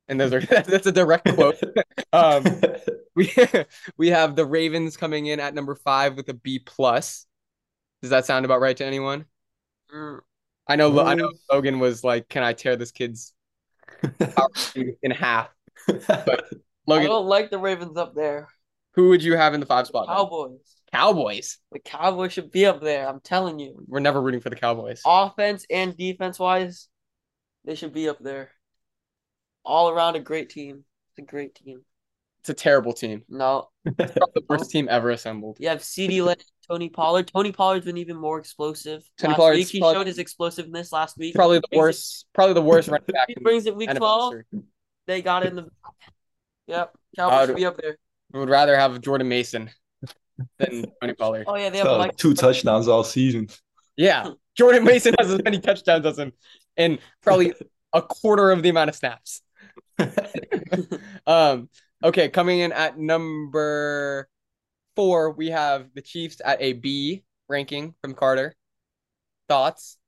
And 0.08 0.20
those 0.20 0.32
are 0.32 0.40
that's 0.50 0.86
a 0.86 0.92
direct 0.92 1.28
quote. 1.34 1.56
Um, 2.12 2.44
we 3.14 3.30
we 3.98 4.08
have 4.10 4.36
the 4.36 4.46
Ravens 4.46 4.96
coming 4.96 5.26
in 5.26 5.40
at 5.40 5.54
number 5.54 5.74
five 5.74 6.16
with 6.16 6.28
a 6.28 6.34
B 6.34 6.58
plus. 6.60 7.26
Does 8.02 8.10
that 8.10 8.26
sound 8.26 8.44
about 8.44 8.60
right 8.60 8.76
to 8.76 8.84
anyone? 8.86 9.26
Mm, 9.92 10.20
I 10.68 10.76
know 10.76 11.00
I 11.00 11.14
know 11.14 11.28
Um, 11.28 11.32
Logan 11.50 11.78
was 11.80 12.04
like, 12.04 12.28
"Can 12.28 12.42
I 12.42 12.52
tear 12.52 12.76
this 12.76 12.92
kid's 12.92 13.34
in 15.02 15.10
half?" 15.10 15.48
I 15.88 15.94
Logan, 16.86 17.08
don't 17.08 17.26
like 17.26 17.50
the 17.50 17.58
Ravens 17.58 17.96
up 17.96 18.14
there. 18.14 18.48
who 18.94 19.08
would 19.10 19.22
you 19.22 19.36
have 19.36 19.54
in 19.54 19.60
the 19.60 19.66
five 19.66 19.86
spot? 19.86 20.06
then? 20.08 20.16
Cowboys. 20.16 20.75
Cowboys. 20.92 21.58
The 21.72 21.78
Cowboys 21.78 22.32
should 22.32 22.50
be 22.50 22.66
up 22.66 22.80
there. 22.80 23.08
I'm 23.08 23.20
telling 23.20 23.58
you. 23.58 23.84
We're 23.86 24.00
never 24.00 24.20
rooting 24.20 24.40
for 24.40 24.50
the 24.50 24.56
Cowboys. 24.56 25.02
Offense 25.04 25.66
and 25.70 25.96
defense 25.96 26.38
wise, 26.38 26.88
they 27.64 27.74
should 27.74 27.92
be 27.92 28.08
up 28.08 28.18
there. 28.20 28.50
All 29.64 29.88
around 29.90 30.16
a 30.16 30.20
great 30.20 30.50
team. 30.50 30.84
It's 31.10 31.18
a 31.26 31.30
great 31.30 31.54
team. 31.54 31.82
It's 32.40 32.48
a 32.50 32.54
terrible 32.54 32.92
team. 32.92 33.22
No, 33.28 33.68
It's 33.84 34.14
the 34.14 34.42
worst 34.48 34.70
team 34.70 34.86
ever 34.88 35.10
assembled. 35.10 35.56
you 35.58 35.68
have 35.68 35.80
CeeDee 35.80 36.24
Lamb, 36.24 36.36
Tony 36.68 36.88
Pollard. 36.88 37.26
Tony 37.26 37.50
Pollard's 37.50 37.84
been 37.86 37.96
even 37.96 38.16
more 38.16 38.38
explosive. 38.38 39.02
Tony 39.18 39.32
last 39.32 39.36
Pollard's 39.38 39.58
week 39.58 39.68
he 39.68 39.78
probably- 39.80 39.94
showed 39.96 40.06
his 40.06 40.18
explosiveness 40.18 40.92
last 40.92 41.18
week. 41.18 41.34
Probably 41.34 41.58
the 41.58 41.62
Brings 41.68 41.72
it- 41.72 41.78
worst. 41.78 42.26
Probably 42.32 42.54
the 42.54 42.62
worst 42.62 42.88
running 42.88 43.06
back. 43.08 43.26
He 43.26 43.34
brings 43.42 43.66
it 43.66 43.74
week 43.74 43.90
NFL 43.90 43.96
12. 43.98 44.34
history. 44.34 44.62
They 45.08 45.22
got 45.22 45.44
in 45.44 45.56
the. 45.56 45.68
Yep, 46.68 46.96
Cowboys 47.16 47.34
Uh, 47.34 47.46
should 47.46 47.56
be 47.56 47.64
up 47.66 47.76
there. 47.76 47.96
I 48.34 48.38
would 48.38 48.48
rather 48.48 48.76
have 48.76 49.00
Jordan 49.00 49.28
Mason 49.28 49.70
than 50.58 50.84
Tony 51.00 51.14
Pollard. 51.14 51.46
Oh 51.46 51.56
yeah, 51.56 51.70
they 51.70 51.78
have 51.78 51.86
So, 51.86 51.98
like 51.98 52.16
two 52.16 52.34
touchdowns 52.34 52.88
all 52.88 53.04
season. 53.04 53.48
Yeah, 53.96 54.32
Jordan 54.56 54.84
Mason 54.84 55.14
has 55.18 55.30
as 55.30 55.42
many 55.42 55.58
touchdowns 55.58 56.06
as 56.06 56.18
him, 56.18 56.32
and 56.76 56.98
probably 57.22 57.54
a 57.92 58.02
quarter 58.02 58.50
of 58.50 58.62
the 58.62 58.68
amount 58.68 58.90
of 58.90 58.96
snaps. 58.96 59.42
um. 61.26 61.68
Okay, 62.04 62.28
coming 62.28 62.58
in 62.60 62.72
at 62.72 62.98
number 62.98 64.28
four, 64.96 65.32
we 65.32 65.48
have 65.48 65.88
the 65.94 66.02
Chiefs 66.02 66.42
at 66.44 66.60
a 66.60 66.74
B. 66.74 67.24
ranking 67.48 67.94
from 68.02 68.14
Carter. 68.14 68.54
Thoughts? 69.48 69.98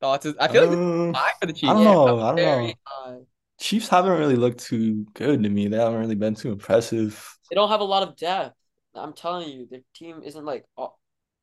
Thoughts? 0.00 0.26
I 0.38 0.48
feel 0.48 0.62
like 0.68 0.78
Um, 0.78 1.14
high 1.14 1.32
for 1.40 1.46
the 1.46 1.52
Chiefs. 1.52 1.70
I 1.70 1.74
don't 1.74 1.84
Yeah, 1.84 1.94
know. 1.94 2.20
I 2.20 2.32
don't 2.32 2.42
know. 2.42 2.74
high. 2.86 3.20
Chiefs 3.58 3.88
haven't 3.88 4.18
really 4.18 4.36
looked 4.36 4.60
too 4.60 5.06
good 5.14 5.42
to 5.42 5.48
me. 5.48 5.68
They 5.68 5.76
haven't 5.78 6.00
really 6.00 6.14
been 6.14 6.34
too 6.34 6.52
impressive. 6.52 7.38
They 7.50 7.54
don't 7.56 7.68
have 7.68 7.80
a 7.80 7.84
lot 7.84 8.02
of 8.02 8.16
depth. 8.16 8.56
I'm 8.94 9.12
telling 9.12 9.48
you, 9.48 9.66
their 9.66 9.82
team 9.94 10.22
isn't 10.22 10.44
like 10.44 10.66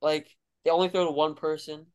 like 0.01 0.35
they 0.63 0.71
only 0.71 0.89
throw 0.89 1.05
to 1.05 1.11
one 1.11 1.35
person. 1.35 1.87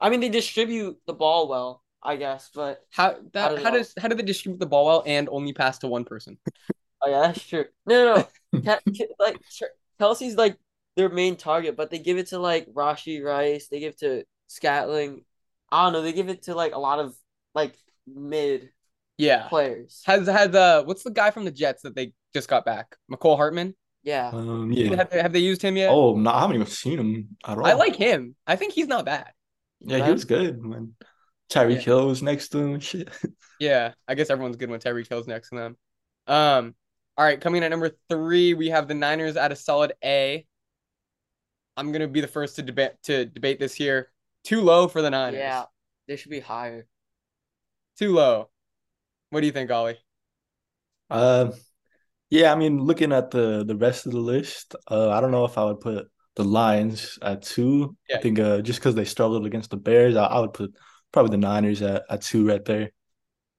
I 0.00 0.10
mean, 0.10 0.20
they 0.20 0.28
distribute 0.28 1.00
the 1.06 1.14
ball 1.14 1.48
well, 1.48 1.82
I 2.02 2.16
guess, 2.16 2.50
but 2.54 2.84
How 2.90 3.16
that 3.32 3.58
how 3.58 3.70
know. 3.70 3.78
does 3.78 3.92
how 3.98 4.08
do 4.08 4.14
they 4.14 4.22
distribute 4.22 4.58
the 4.60 4.66
ball 4.66 4.86
well 4.86 5.02
and 5.04 5.28
only 5.30 5.52
pass 5.52 5.78
to 5.80 5.88
one 5.88 6.04
person? 6.04 6.38
oh 7.02 7.10
yeah, 7.10 7.20
that's 7.22 7.46
true. 7.46 7.64
No, 7.86 8.04
no, 8.04 8.14
no. 8.16 8.28
Ke- 8.76 8.82
Ke- 8.96 9.10
like 9.18 9.40
Kelce's 10.00 10.36
like 10.36 10.58
their 10.96 11.08
main 11.08 11.36
target, 11.36 11.76
but 11.76 11.90
they 11.90 11.98
give 11.98 12.18
it 12.18 12.28
to 12.28 12.38
like 12.38 12.66
Rashee 12.72 13.22
Rice. 13.22 13.68
They 13.68 13.80
give 13.80 13.92
it 13.94 13.98
to 14.00 14.24
Scantling. 14.48 15.24
I 15.70 15.84
don't 15.84 15.92
know. 15.92 16.02
They 16.02 16.12
give 16.12 16.28
it 16.28 16.42
to 16.44 16.54
like 16.54 16.74
a 16.74 16.78
lot 16.78 17.00
of 17.00 17.16
like 17.54 17.76
mid 18.06 18.70
Yeah. 19.18 19.48
players. 19.48 20.02
Has 20.04 20.26
has 20.26 20.54
uh 20.54 20.82
what's 20.84 21.02
the 21.02 21.10
guy 21.10 21.30
from 21.30 21.44
the 21.44 21.50
Jets 21.50 21.82
that 21.82 21.94
they 21.94 22.12
just 22.34 22.48
got 22.48 22.64
back? 22.64 22.96
Mecole 23.10 23.36
Hardman? 23.36 23.74
Yeah. 24.04 24.28
Um, 24.32 24.70
yeah. 24.70 24.96
Have, 24.96 25.12
have 25.12 25.32
they 25.32 25.40
used 25.40 25.62
him 25.62 25.76
yet? 25.76 25.90
Oh, 25.90 26.14
no, 26.14 26.30
I 26.30 26.40
haven't 26.40 26.56
even 26.56 26.66
seen 26.66 26.98
him 26.98 27.36
at 27.46 27.58
all. 27.58 27.66
I 27.66 27.72
like 27.72 27.96
him. 27.96 28.36
I 28.46 28.56
think 28.56 28.74
he's 28.74 28.86
not 28.86 29.04
bad. 29.04 29.32
Yeah, 29.80 30.04
he 30.04 30.12
was 30.12 30.24
good 30.24 30.64
when 30.64 30.94
Tyreek 31.50 31.76
Yeah. 31.76 31.80
Hill 31.80 32.06
was 32.08 32.22
next 32.22 32.48
to 32.50 32.58
him 32.58 32.74
and 32.74 32.82
shit. 32.82 33.08
Yeah, 33.60 33.92
I 34.08 34.14
guess 34.14 34.30
everyone's 34.30 34.56
good 34.56 34.68
when 34.68 34.80
Tyreek 34.80 35.08
Hill's 35.08 35.28
next 35.28 35.50
to 35.50 35.56
them. 35.56 35.76
Um, 36.26 36.74
all 37.16 37.24
right, 37.24 37.40
coming 37.40 37.62
at 37.62 37.70
number 37.70 37.92
three, 38.10 38.52
we 38.52 38.70
have 38.70 38.88
the 38.88 38.94
Niners 38.94 39.36
at 39.36 39.52
a 39.52 39.56
solid 39.56 39.92
A. 40.04 40.44
I'm 41.76 41.92
gonna 41.92 42.08
be 42.08 42.20
the 42.20 42.26
first 42.26 42.56
to 42.56 42.62
debate 42.62 42.92
to 43.04 43.24
debate 43.26 43.60
this 43.60 43.72
here. 43.72 44.10
Too 44.42 44.60
low 44.60 44.88
for 44.88 45.02
the 45.02 45.10
Niners. 45.10 45.38
Yeah. 45.38 45.64
They 46.08 46.16
should 46.16 46.32
be 46.32 46.40
higher. 46.40 46.86
Too 47.96 48.12
low. 48.12 48.50
What 49.30 49.40
do 49.40 49.46
you 49.46 49.52
think, 49.52 49.70
Ollie? 49.70 49.98
Um, 51.10 51.52
yeah, 52.30 52.52
I 52.52 52.56
mean, 52.56 52.80
looking 52.80 53.12
at 53.12 53.30
the 53.30 53.64
the 53.64 53.76
rest 53.76 54.06
of 54.06 54.12
the 54.12 54.18
list, 54.20 54.74
uh, 54.90 55.10
I 55.10 55.20
don't 55.20 55.30
know 55.30 55.44
if 55.44 55.56
I 55.58 55.64
would 55.64 55.80
put 55.80 56.08
the 56.36 56.44
Lions 56.44 57.18
at 57.22 57.42
two. 57.42 57.96
Yeah. 58.08 58.16
I 58.16 58.20
think 58.20 58.38
uh, 58.38 58.60
just 58.60 58.80
because 58.80 58.94
they 58.94 59.04
struggled 59.04 59.46
against 59.46 59.70
the 59.70 59.76
Bears, 59.76 60.16
I, 60.16 60.24
I 60.26 60.40
would 60.40 60.52
put 60.52 60.74
probably 61.12 61.30
the 61.30 61.36
Niners 61.46 61.82
at, 61.82 62.02
at 62.10 62.22
two 62.22 62.46
right 62.48 62.64
there. 62.64 62.90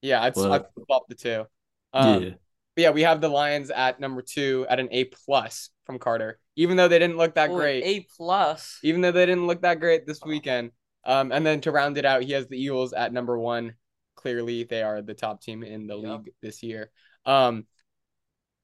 Yeah, 0.02 0.22
I'd, 0.22 0.36
Well- 0.36 0.54
I'd 0.54 0.66
flip 0.74 0.86
flop 0.88 1.04
the 1.08 1.16
two. 1.16 1.46
Um, 1.94 2.24
yeah, 2.24 2.30
but 2.76 2.82
yeah, 2.82 2.90
we 2.92 3.04
have 3.04 3.22
the 3.22 3.30
Lions 3.30 3.70
at 3.72 4.00
number 4.00 4.22
two 4.22 4.66
at 4.70 4.80
an 4.80 4.90
A 4.92 5.06
plus 5.06 5.70
from 5.86 5.98
Carter. 6.00 6.40
Even 6.58 6.78
though 6.78 6.88
they 6.88 7.00
didn't 7.00 7.18
look 7.18 7.36
that 7.36 7.50
Oh, 7.50 7.56
great. 7.56 7.84
A 7.84 8.08
plus. 8.18 8.80
even 8.84 9.02
though 9.02 9.12
they 9.12 9.26
didn't 9.26 9.48
look 9.48 9.62
that 9.62 9.80
great 9.80 10.06
this 10.06 10.22
weekend. 10.26 10.72
Um, 11.06 11.32
and 11.32 11.46
then 11.46 11.62
to 11.62 11.72
round 11.72 11.98
it 11.98 12.06
out, 12.06 12.24
he 12.24 12.32
has 12.34 12.48
the 12.48 12.58
Eagles 12.62 12.92
at 12.94 13.14
number 13.14 13.38
one. 13.38 13.76
Clearly, 14.16 14.64
they 14.64 14.82
are 14.82 15.02
the 15.02 15.14
top 15.14 15.42
team 15.42 15.64
in 15.64 15.88
the 15.88 15.96
Yep. 15.98 16.04
league 16.26 16.34
this 16.42 16.64
year. 16.64 16.92
Um, 17.26 17.66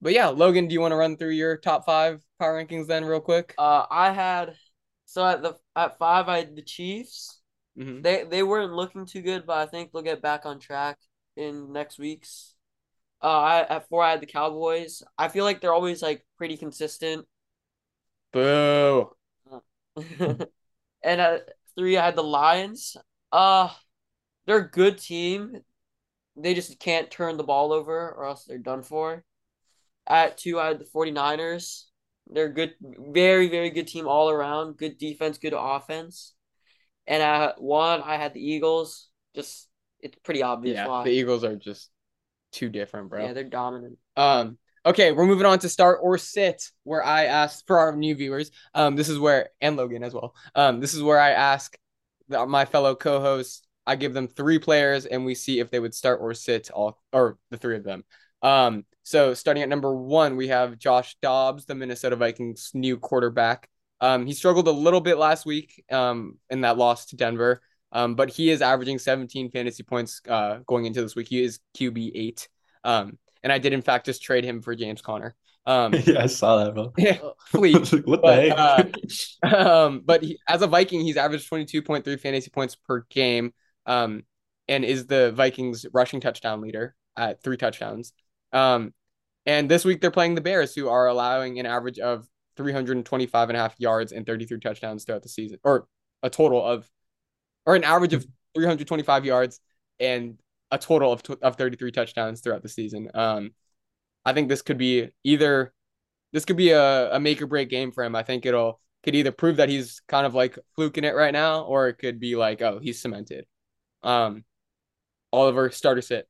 but 0.01 0.13
yeah, 0.13 0.27
Logan, 0.29 0.67
do 0.67 0.73
you 0.73 0.81
want 0.81 0.91
to 0.91 0.97
run 0.97 1.17
through 1.17 1.31
your 1.31 1.57
top 1.57 1.85
five 1.85 2.23
power 2.39 2.63
rankings 2.63 2.87
then, 2.87 3.05
real 3.05 3.19
quick? 3.19 3.53
Uh, 3.57 3.85
I 3.89 4.11
had 4.11 4.55
so 5.05 5.25
at 5.25 5.41
the 5.41 5.57
at 5.75 5.97
five 5.97 6.27
I 6.29 6.37
had 6.37 6.55
the 6.55 6.61
Chiefs. 6.61 7.39
Mhm. 7.77 8.03
They 8.03 8.23
they 8.23 8.43
weren't 8.43 8.73
looking 8.73 9.05
too 9.05 9.21
good, 9.21 9.45
but 9.45 9.57
I 9.57 9.65
think 9.65 9.91
they'll 9.91 10.01
get 10.01 10.21
back 10.21 10.45
on 10.45 10.59
track 10.59 10.97
in 11.35 11.71
next 11.71 11.99
week's. 11.99 12.55
Uh, 13.21 13.27
I 13.27 13.59
at 13.61 13.87
four 13.89 14.03
I 14.03 14.11
had 14.11 14.21
the 14.21 14.25
Cowboys. 14.25 15.03
I 15.17 15.27
feel 15.27 15.45
like 15.45 15.61
they're 15.61 15.73
always 15.73 16.01
like 16.01 16.25
pretty 16.37 16.57
consistent. 16.57 17.27
Boo. 18.31 19.11
and 21.03 21.21
at 21.21 21.49
three 21.75 21.97
I 21.97 22.05
had 22.05 22.15
the 22.15 22.23
Lions. 22.23 22.97
Uh, 23.31 23.69
they're 24.45 24.57
a 24.57 24.69
good 24.69 24.97
team. 24.97 25.61
They 26.35 26.53
just 26.53 26.79
can't 26.79 27.11
turn 27.11 27.37
the 27.37 27.43
ball 27.43 27.71
over 27.73 28.11
or 28.11 28.25
else 28.25 28.45
they're 28.45 28.57
done 28.57 28.81
for. 28.83 29.23
At 30.07 30.37
two 30.37 30.59
I 30.59 30.67
had 30.67 30.79
the 30.79 30.85
49ers. 30.85 31.85
They're 32.27 32.49
good, 32.49 32.73
very, 32.81 33.49
very 33.49 33.69
good 33.69 33.87
team 33.87 34.07
all 34.07 34.29
around. 34.29 34.77
Good 34.77 34.97
defense, 34.97 35.37
good 35.37 35.53
offense. 35.55 36.33
And 37.07 37.21
at 37.21 37.61
one, 37.61 38.01
I 38.01 38.15
had 38.15 38.33
the 38.33 38.39
Eagles. 38.45 39.09
Just 39.35 39.67
it's 39.99 40.15
pretty 40.23 40.41
obvious 40.41 40.75
Yeah, 40.75 40.87
why. 40.87 41.03
the 41.03 41.11
Eagles 41.11 41.43
are 41.43 41.55
just 41.55 41.89
too 42.51 42.69
different, 42.69 43.09
bro. 43.09 43.25
Yeah, 43.25 43.33
they're 43.33 43.43
dominant. 43.43 43.97
Um, 44.15 44.57
okay, 44.85 45.11
we're 45.11 45.25
moving 45.25 45.45
on 45.45 45.59
to 45.59 45.69
start 45.69 45.99
or 46.01 46.17
sit, 46.17 46.63
where 46.83 47.03
I 47.03 47.25
ask 47.25 47.65
for 47.67 47.79
our 47.79 47.95
new 47.95 48.15
viewers. 48.15 48.51
Um, 48.73 48.95
this 48.95 49.09
is 49.09 49.19
where 49.19 49.49
and 49.59 49.75
Logan 49.77 50.03
as 50.03 50.13
well. 50.13 50.35
Um, 50.55 50.79
this 50.79 50.93
is 50.93 51.01
where 51.03 51.19
I 51.19 51.31
ask 51.31 51.77
the, 52.27 52.45
my 52.45 52.65
fellow 52.65 52.95
co-hosts. 52.95 53.63
I 53.85 53.95
give 53.95 54.13
them 54.13 54.27
three 54.27 54.59
players, 54.59 55.05
and 55.05 55.25
we 55.25 55.35
see 55.35 55.59
if 55.59 55.71
they 55.71 55.79
would 55.79 55.95
start 55.95 56.19
or 56.21 56.33
sit 56.33 56.69
all 56.71 57.01
or 57.11 57.37
the 57.49 57.57
three 57.57 57.75
of 57.75 57.83
them. 57.83 58.03
Um, 58.41 58.86
so 59.04 59.34
starting 59.34 59.63
at 59.63 59.69
number 59.69 59.95
one, 59.95 60.36
we 60.36 60.47
have 60.49 60.77
Josh 60.77 61.15
Dobbs, 61.21 61.65
the 61.65 61.75
Minnesota 61.75 62.15
Vikings' 62.15 62.71
new 62.73 62.97
quarterback. 62.97 63.67
Um, 63.99 64.25
he 64.25 64.34
struggled 64.34 64.67
a 64.67 64.71
little 64.71 65.01
bit 65.01 65.17
last 65.17 65.45
week 65.45 65.84
um, 65.91 66.38
in 66.49 66.62
that 66.62 66.77
loss 66.77 67.08
to 67.08 67.15
Denver, 67.15 67.62
um, 67.91 68.15
but 68.15 68.30
he 68.30 68.49
is 68.49 68.62
averaging 68.62 68.99
17 68.99 69.51
fantasy 69.51 69.84
points 69.84 70.21
uh, 70.27 70.60
going 70.65 70.86
into 70.86 71.01
this 71.01 71.15
week. 71.15 71.27
He 71.27 71.43
is 71.43 71.60
QB 71.77 72.12
eight. 72.15 72.49
Um, 72.84 73.17
and 73.43 73.51
I 73.51 73.58
did 73.60 73.73
in 73.73 73.82
fact 73.82 74.06
just 74.06 74.23
trade 74.23 74.43
him 74.43 74.62
for 74.62 74.75
James 74.75 75.01
Conner. 75.01 75.36
Um, 75.65 75.93
yeah, 76.06 76.23
I 76.23 76.25
saw 76.25 76.63
that, 76.63 76.73
bro. 76.73 76.93
yeah, 76.97 77.19
please. 77.51 77.93
like, 77.93 78.08
what 78.08 78.21
But, 78.23 78.36
the 78.36 78.91
heck? 79.43 79.54
um, 79.54 80.01
but 80.04 80.23
he, 80.23 80.39
as 80.47 80.62
a 80.62 80.67
Viking, 80.67 81.01
he's 81.01 81.17
averaged 81.17 81.49
22.3 81.49 82.19
fantasy 82.19 82.49
points 82.49 82.75
per 82.75 83.06
game, 83.10 83.54
um, 83.86 84.23
and 84.67 84.84
is 84.84 85.06
the 85.06 85.32
Vikings 85.32 85.86
rushing 85.93 86.21
touchdown 86.21 86.62
leader 86.62 86.95
at 87.15 87.43
three 87.43 87.58
touchdowns. 87.58 88.13
Um, 88.53 88.93
and 89.45 89.69
this 89.69 89.85
week 89.85 90.01
they're 90.01 90.11
playing 90.11 90.35
the 90.35 90.41
Bears, 90.41 90.75
who 90.75 90.89
are 90.89 91.07
allowing 91.07 91.59
an 91.59 91.65
average 91.65 91.99
of 91.99 92.27
325 92.57 93.49
and 93.49 93.57
a 93.57 93.61
half 93.61 93.75
yards 93.77 94.11
and 94.11 94.25
33 94.25 94.59
touchdowns 94.59 95.03
throughout 95.03 95.23
the 95.23 95.29
season, 95.29 95.59
or 95.63 95.87
a 96.21 96.29
total 96.29 96.63
of, 96.63 96.89
or 97.65 97.75
an 97.75 97.83
average 97.83 98.13
of 98.13 98.25
325 98.55 99.25
yards 99.25 99.59
and 99.99 100.39
a 100.69 100.77
total 100.77 101.11
of, 101.11 101.23
of 101.41 101.55
33 101.55 101.91
touchdowns 101.91 102.41
throughout 102.41 102.63
the 102.63 102.69
season. 102.69 103.09
Um, 103.13 103.51
I 104.25 104.33
think 104.33 104.49
this 104.49 104.61
could 104.61 104.77
be 104.77 105.09
either 105.23 105.73
this 106.31 106.45
could 106.45 106.57
be 106.57 106.71
a, 106.71 107.13
a 107.13 107.19
make 107.19 107.41
or 107.41 107.47
break 107.47 107.69
game 107.69 107.91
for 107.91 108.03
him. 108.03 108.15
I 108.15 108.23
think 108.23 108.45
it'll 108.45 108.79
could 109.03 109.15
either 109.15 109.31
prove 109.31 109.57
that 109.57 109.69
he's 109.69 110.01
kind 110.07 110.25
of 110.25 110.35
like 110.35 110.57
fluking 110.75 111.03
it 111.03 111.15
right 111.15 111.33
now, 111.33 111.63
or 111.63 111.87
it 111.87 111.97
could 111.97 112.19
be 112.19 112.35
like, 112.35 112.61
oh, 112.61 112.79
he's 112.79 113.01
cemented. 113.01 113.45
Um, 114.03 114.45
Oliver, 115.33 115.71
starter 115.71 116.01
sit. 116.01 116.27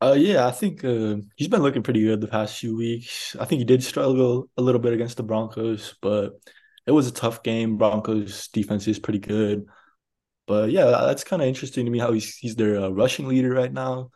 Uh, 0.00 0.14
yeah, 0.16 0.46
I 0.46 0.52
think 0.52 0.84
uh, 0.84 1.16
he's 1.36 1.48
been 1.48 1.62
looking 1.62 1.82
pretty 1.82 2.02
good 2.02 2.20
the 2.20 2.28
past 2.28 2.58
few 2.58 2.76
weeks. 2.76 3.34
I 3.38 3.44
think 3.44 3.58
he 3.58 3.64
did 3.64 3.82
struggle 3.82 4.48
a 4.56 4.62
little 4.62 4.80
bit 4.80 4.92
against 4.92 5.16
the 5.16 5.24
Broncos, 5.24 5.94
but 6.00 6.40
it 6.86 6.92
was 6.92 7.08
a 7.08 7.12
tough 7.12 7.42
game. 7.42 7.78
Broncos 7.78 8.46
defense 8.48 8.86
is 8.86 9.00
pretty 9.00 9.18
good. 9.18 9.66
But 10.46 10.70
yeah, 10.70 10.86
that's 10.86 11.24
kind 11.24 11.42
of 11.42 11.48
interesting 11.48 11.84
to 11.86 11.90
me 11.90 11.98
how 11.98 12.12
he's 12.12 12.36
he's 12.36 12.56
their 12.56 12.80
uh, 12.80 12.88
rushing 12.90 13.28
leader 13.28 13.50
right 13.50 13.72
now. 13.72 14.10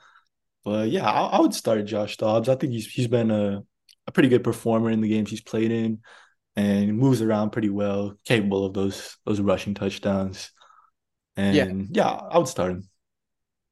But 0.64 0.90
yeah, 0.90 1.10
I, 1.10 1.38
I 1.38 1.40
would 1.40 1.54
start 1.54 1.84
Josh 1.86 2.16
Dobbs. 2.16 2.48
I 2.48 2.56
think 2.56 2.72
he's 2.72 2.86
he's 2.86 3.08
been 3.08 3.30
a, 3.30 3.64
a 4.06 4.12
pretty 4.12 4.28
good 4.28 4.44
performer 4.44 4.90
in 4.90 5.00
the 5.00 5.08
games 5.08 5.30
he's 5.30 5.42
played 5.42 5.72
in, 5.72 6.00
and 6.56 6.98
moves 6.98 7.22
around 7.22 7.50
pretty 7.50 7.70
well, 7.70 8.18
capable 8.24 8.66
of 8.66 8.74
those 8.74 9.16
those 9.26 9.40
rushing 9.40 9.74
touchdowns. 9.74 10.52
And 11.36 11.88
yeah, 11.96 12.08
I 12.08 12.38
would 12.38 12.48
start 12.48 12.72
him. 12.72 12.88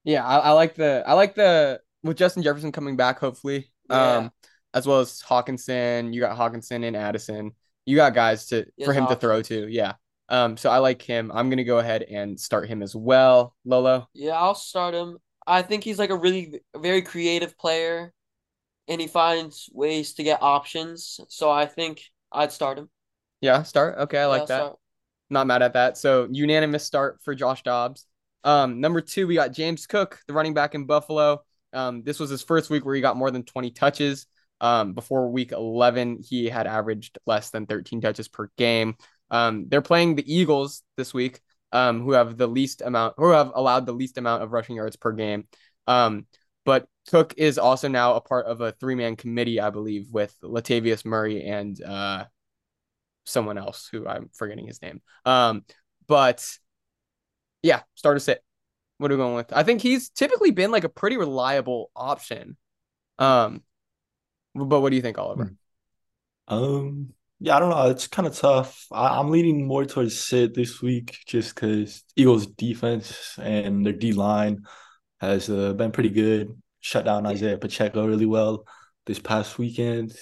Yeah, 0.04 0.26
I, 0.26 0.38
I 0.38 0.50
like 0.52 0.74
the 0.76 1.04
I 1.06 1.12
like 1.14 1.34
the 1.34 1.80
with 2.02 2.16
Justin 2.16 2.42
Jefferson 2.42 2.72
coming 2.72 2.96
back, 2.96 3.18
hopefully. 3.18 3.70
Yeah. 3.88 4.16
Um, 4.16 4.32
as 4.72 4.86
well 4.86 5.01
as 5.01 5.22
Hockenson. 5.22 6.12
You 6.12 6.20
got 6.20 6.36
Hockenson 6.36 6.84
and 6.86 6.96
Addison. 6.96 7.53
You 7.86 7.96
got 7.96 8.14
guys 8.14 8.46
to 8.46 8.66
for 8.84 8.92
him 8.92 9.07
to 9.09 9.16
throw 9.16 9.42
to. 9.42 9.68
Yeah. 9.68 9.94
Um, 10.28 10.57
so 10.57 10.70
I 10.70 10.78
like 10.78 11.03
him. 11.03 11.32
I'm 11.34 11.51
gonna 11.51 11.64
go 11.64 11.78
ahead 11.78 12.03
and 12.03 12.38
start 12.38 12.68
him 12.68 12.82
as 12.82 12.94
well. 12.94 13.57
Lolo. 13.64 14.09
Yeah, 14.14 14.34
I'll 14.34 14.55
start 14.55 14.94
him. 14.94 15.18
I 15.46 15.62
think 15.62 15.82
he's 15.82 15.98
like 15.98 16.11
a 16.11 16.16
really 16.16 16.61
very 16.76 17.03
creative 17.03 17.59
player, 17.59 18.12
and 18.86 19.01
he 19.01 19.09
finds 19.09 19.68
ways 19.72 20.14
to 20.14 20.22
get 20.22 20.40
options. 20.42 21.18
So 21.28 21.51
I 21.51 21.66
think 21.66 22.03
I'd 22.30 22.53
start 22.53 22.78
him. 22.78 22.88
Yeah, 23.40 23.64
start. 23.64 23.98
Okay, 23.98 24.18
I 24.18 24.26
like 24.26 24.42
I'll 24.42 24.46
that. 24.46 24.59
start. 24.59 24.78
Not 25.30 25.46
mad 25.46 25.62
at 25.62 25.72
that. 25.72 25.98
So 25.98 26.28
unanimous 26.30 26.84
start 26.84 27.20
for 27.22 27.34
Josh 27.34 27.62
Dobbs. 27.62 28.07
Um, 28.44 28.80
number 28.80 29.01
two, 29.01 29.26
we 29.26 29.34
got 29.34 29.53
James 29.53 29.86
Cook, 29.86 30.20
the 30.26 30.32
running 30.32 30.55
back 30.55 30.74
in 30.74 30.86
Buffalo. 30.86 31.42
Um, 31.72 32.02
this 32.02 32.18
was 32.18 32.30
his 32.30 32.42
first 32.42 32.70
week 32.70 32.84
where 32.84 32.94
he 32.94 33.00
got 33.00 33.16
more 33.16 33.30
than 33.30 33.44
20 33.44 33.70
touches. 33.70 34.26
Um, 34.60 34.92
before 34.92 35.30
week 35.30 35.52
11, 35.52 36.18
he 36.22 36.46
had 36.46 36.66
averaged 36.66 37.18
less 37.26 37.50
than 37.50 37.66
13 37.66 38.00
touches 38.00 38.28
per 38.28 38.50
game. 38.58 38.96
Um, 39.30 39.66
they're 39.68 39.80
playing 39.80 40.16
the 40.16 40.32
Eagles 40.34 40.82
this 40.96 41.14
week, 41.14 41.40
um, 41.72 42.02
who 42.02 42.12
have 42.12 42.36
the 42.36 42.46
least 42.46 42.82
amount, 42.82 43.14
who 43.16 43.30
have 43.30 43.52
allowed 43.54 43.86
the 43.86 43.92
least 43.92 44.18
amount 44.18 44.42
of 44.42 44.52
rushing 44.52 44.76
yards 44.76 44.96
per 44.96 45.12
game. 45.12 45.46
Um, 45.86 46.26
but 46.64 46.86
Cook 47.10 47.34
is 47.38 47.58
also 47.58 47.88
now 47.88 48.14
a 48.14 48.20
part 48.20 48.46
of 48.46 48.60
a 48.60 48.72
three 48.72 48.94
man 48.94 49.16
committee, 49.16 49.60
I 49.60 49.70
believe, 49.70 50.08
with 50.10 50.34
Latavius 50.42 51.04
Murray 51.04 51.44
and 51.44 51.80
uh, 51.82 52.24
someone 53.24 53.56
else 53.58 53.88
who 53.90 54.06
I'm 54.06 54.30
forgetting 54.34 54.66
his 54.66 54.82
name. 54.82 55.00
Um, 55.24 55.64
but 56.06 56.46
yeah, 57.62 57.80
start 57.94 58.16
to 58.16 58.20
sit. 58.20 58.42
What 59.01 59.11
are 59.11 59.14
we 59.14 59.22
going 59.22 59.34
with? 59.34 59.51
I 59.55 59.62
think 59.62 59.80
he's 59.80 60.11
typically 60.11 60.51
been 60.51 60.70
like 60.70 60.84
a 60.84 60.90
pretty 60.90 61.16
reliable 61.16 61.90
option. 61.96 62.59
Um, 63.18 63.62
but 64.55 64.80
what 64.80 64.90
do 64.90 64.96
you 64.96 65.01
think, 65.01 65.16
Oliver? 65.16 65.55
Um, 66.46 67.14
yeah, 67.38 67.57
I 67.57 67.61
don't 67.61 67.70
know. 67.70 67.88
It's 67.88 68.09
kind 68.09 68.28
of 68.28 68.36
tough. 68.36 68.84
I, 68.92 69.18
I'm 69.18 69.30
leaning 69.30 69.66
more 69.66 69.86
towards 69.86 70.22
sit 70.22 70.53
this 70.53 70.82
week 70.82 71.16
just 71.26 71.55
because 71.55 72.05
Eagles 72.14 72.46
defense 72.46 73.38
and 73.42 73.86
their 73.86 73.94
D 73.94 74.12
line 74.12 74.66
has 75.18 75.48
uh, 75.48 75.72
been 75.72 75.92
pretty 75.92 76.11
good. 76.11 76.55
Shut 76.80 77.07
down 77.07 77.24
Isaiah 77.24 77.57
Pacheco 77.57 78.07
really 78.07 78.26
well 78.26 78.66
this 79.07 79.18
past 79.18 79.59
weekend. 79.59 80.12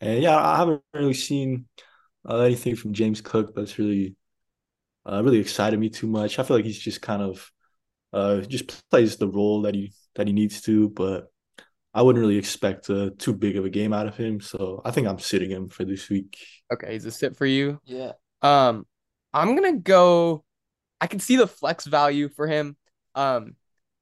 And 0.00 0.22
yeah, 0.22 0.38
I 0.38 0.56
haven't 0.56 0.82
really 0.94 1.12
seen 1.12 1.66
uh, 2.26 2.38
anything 2.38 2.74
from 2.74 2.94
James 2.94 3.20
Cook 3.20 3.54
that's 3.54 3.78
really 3.78 4.16
uh, 5.04 5.22
really 5.22 5.40
excited 5.40 5.78
me 5.78 5.90
too 5.90 6.06
much. 6.06 6.38
I 6.38 6.42
feel 6.42 6.56
like 6.56 6.64
he's 6.64 6.78
just 6.78 7.02
kind 7.02 7.20
of 7.20 7.52
uh, 8.12 8.40
just 8.40 8.88
plays 8.90 9.16
the 9.16 9.28
role 9.28 9.62
that 9.62 9.74
he 9.74 9.92
that 10.14 10.26
he 10.26 10.32
needs 10.32 10.60
to, 10.62 10.88
but 10.90 11.26
I 11.94 12.02
wouldn't 12.02 12.20
really 12.20 12.38
expect 12.38 12.90
uh, 12.90 13.10
too 13.18 13.32
big 13.32 13.56
of 13.56 13.64
a 13.64 13.70
game 13.70 13.92
out 13.92 14.06
of 14.06 14.16
him. 14.16 14.40
So 14.40 14.82
I 14.84 14.90
think 14.90 15.06
I'm 15.06 15.18
sitting 15.18 15.50
him 15.50 15.68
for 15.68 15.84
this 15.84 16.08
week. 16.08 16.36
Okay, 16.72 16.92
he's 16.92 17.04
a 17.04 17.10
sit 17.10 17.36
for 17.36 17.46
you. 17.46 17.80
Yeah. 17.84 18.12
Um, 18.42 18.86
I'm 19.32 19.54
gonna 19.54 19.78
go. 19.78 20.44
I 21.00 21.06
can 21.06 21.20
see 21.20 21.36
the 21.36 21.46
flex 21.46 21.86
value 21.86 22.28
for 22.28 22.46
him. 22.46 22.76
Um, 23.14 23.56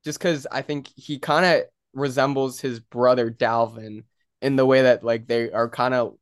just 0.05 0.19
because 0.19 0.47
I 0.51 0.63
think 0.63 0.89
he 0.95 1.19
kind 1.19 1.45
of 1.47 1.63
resembles 1.93 2.61
his 2.61 2.81
brother 2.81 3.31
Dalvin 3.31 4.05
in 4.43 4.57
the 4.57 4.67
way 4.67 4.83
that 4.83 5.03
like 5.03 5.27
they 5.27 5.51
are 5.51 5.69
kind 5.69 5.95
of 5.95 6.17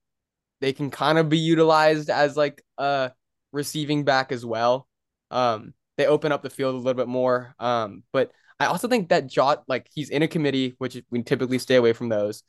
they 0.60 0.72
can 0.72 0.90
kind 0.90 1.18
of 1.18 1.28
be 1.28 1.38
utilized 1.38 2.08
as 2.08 2.36
like 2.36 2.62
a 2.78 3.12
receiving 3.52 4.04
back 4.04 4.32
as 4.32 4.44
well. 4.46 4.88
Um, 5.30 5.74
they 5.96 6.06
open 6.06 6.32
up 6.32 6.42
the 6.42 6.50
field 6.50 6.74
a 6.74 6.78
little 6.78 6.94
bit 6.94 7.08
more. 7.08 7.54
Um, 7.58 8.02
but 8.12 8.30
I 8.58 8.66
also 8.66 8.88
think 8.88 9.08
that 9.08 9.26
Jot 9.26 9.64
like 9.68 9.88
he's 9.92 10.10
in 10.10 10.22
a 10.22 10.28
committee, 10.28 10.74
which 10.78 11.00
we 11.10 11.22
typically 11.22 11.58
stay 11.58 11.76
away 11.76 11.92
from 11.92 12.08
those, 12.08 12.42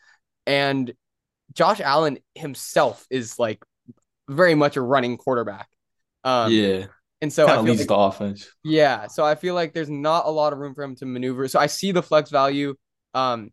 and 0.45 0.93
Josh 1.53 1.79
Allen 1.79 2.19
himself 2.33 3.05
is 3.09 3.37
like 3.39 3.63
very 4.27 4.55
much 4.55 4.77
a 4.77 4.81
running 4.81 5.17
quarterback. 5.17 5.67
Um, 6.23 6.51
yeah, 6.51 6.87
and 7.21 7.31
so 7.31 7.45
I 7.45 7.47
kind 7.47 7.59
of 7.59 7.65
feel 7.65 7.71
leads 7.73 7.81
like- 7.81 7.87
the 7.87 7.95
offense. 7.95 8.49
yeah, 8.63 9.07
so 9.07 9.23
I 9.23 9.35
feel 9.35 9.53
like 9.55 9.73
there's 9.73 9.89
not 9.89 10.25
a 10.25 10.29
lot 10.31 10.53
of 10.53 10.59
room 10.59 10.73
for 10.73 10.83
him 10.83 10.95
to 10.97 11.05
maneuver. 11.05 11.47
So 11.47 11.59
I 11.59 11.67
see 11.67 11.91
the 11.91 12.03
flex 12.03 12.29
value. 12.29 12.75
Um, 13.13 13.51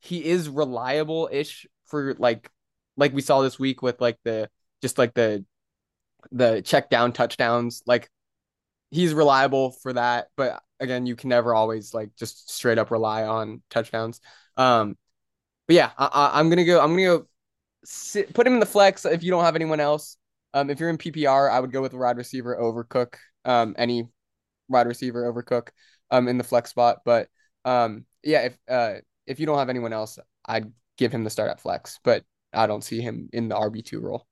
he 0.00 0.24
is 0.24 0.48
reliable-ish 0.48 1.66
for 1.86 2.14
like, 2.18 2.50
like 2.96 3.12
we 3.14 3.22
saw 3.22 3.40
this 3.42 3.58
week 3.58 3.82
with 3.82 4.00
like 4.00 4.18
the 4.24 4.48
just 4.82 4.98
like 4.98 5.14
the 5.14 5.44
the 6.30 6.60
check 6.62 6.90
down 6.90 7.12
touchdowns. 7.12 7.82
Like 7.86 8.10
he's 8.92 9.14
reliable 9.14 9.72
for 9.72 9.92
that, 9.94 10.28
but 10.36 10.62
again, 10.78 11.06
you 11.06 11.16
can 11.16 11.30
never 11.30 11.54
always 11.54 11.92
like 11.92 12.14
just 12.16 12.50
straight 12.50 12.78
up 12.78 12.90
rely 12.90 13.24
on 13.24 13.62
touchdowns. 13.70 14.20
Um, 14.56 14.96
but 15.66 15.76
yeah, 15.76 15.90
I, 15.98 16.32
I'm 16.34 16.48
gonna 16.48 16.64
go. 16.64 16.80
I'm 16.80 16.90
gonna 16.90 17.02
go. 17.02 17.26
Sit, 17.84 18.32
put 18.32 18.46
him 18.46 18.52
in 18.54 18.60
the 18.60 18.66
flex 18.66 19.04
if 19.04 19.24
you 19.24 19.30
don't 19.30 19.44
have 19.44 19.56
anyone 19.56 19.80
else. 19.80 20.16
Um, 20.54 20.70
if 20.70 20.78
you're 20.78 20.90
in 20.90 20.98
PPR, 20.98 21.50
I 21.50 21.58
would 21.58 21.72
go 21.72 21.82
with 21.82 21.94
a 21.94 21.96
wide 21.96 22.16
receiver 22.18 22.56
over 22.56 22.84
Cook. 22.84 23.18
Um, 23.44 23.74
any 23.76 24.08
wide 24.68 24.86
receiver 24.86 25.26
over 25.26 25.42
Cook. 25.42 25.72
Um, 26.10 26.28
in 26.28 26.36
the 26.36 26.44
flex 26.44 26.68
spot, 26.68 26.98
but 27.06 27.28
um, 27.64 28.04
yeah, 28.22 28.42
if 28.42 28.58
uh 28.68 28.96
if 29.26 29.40
you 29.40 29.46
don't 29.46 29.56
have 29.56 29.70
anyone 29.70 29.94
else, 29.94 30.18
I'd 30.44 30.70
give 30.98 31.10
him 31.10 31.24
the 31.24 31.30
start 31.30 31.50
at 31.50 31.58
flex, 31.58 31.98
but 32.04 32.22
I 32.52 32.66
don't 32.66 32.84
see 32.84 33.00
him 33.00 33.30
in 33.32 33.48
the 33.48 33.54
RB 33.54 33.82
two 33.82 33.98
role. 34.00 34.26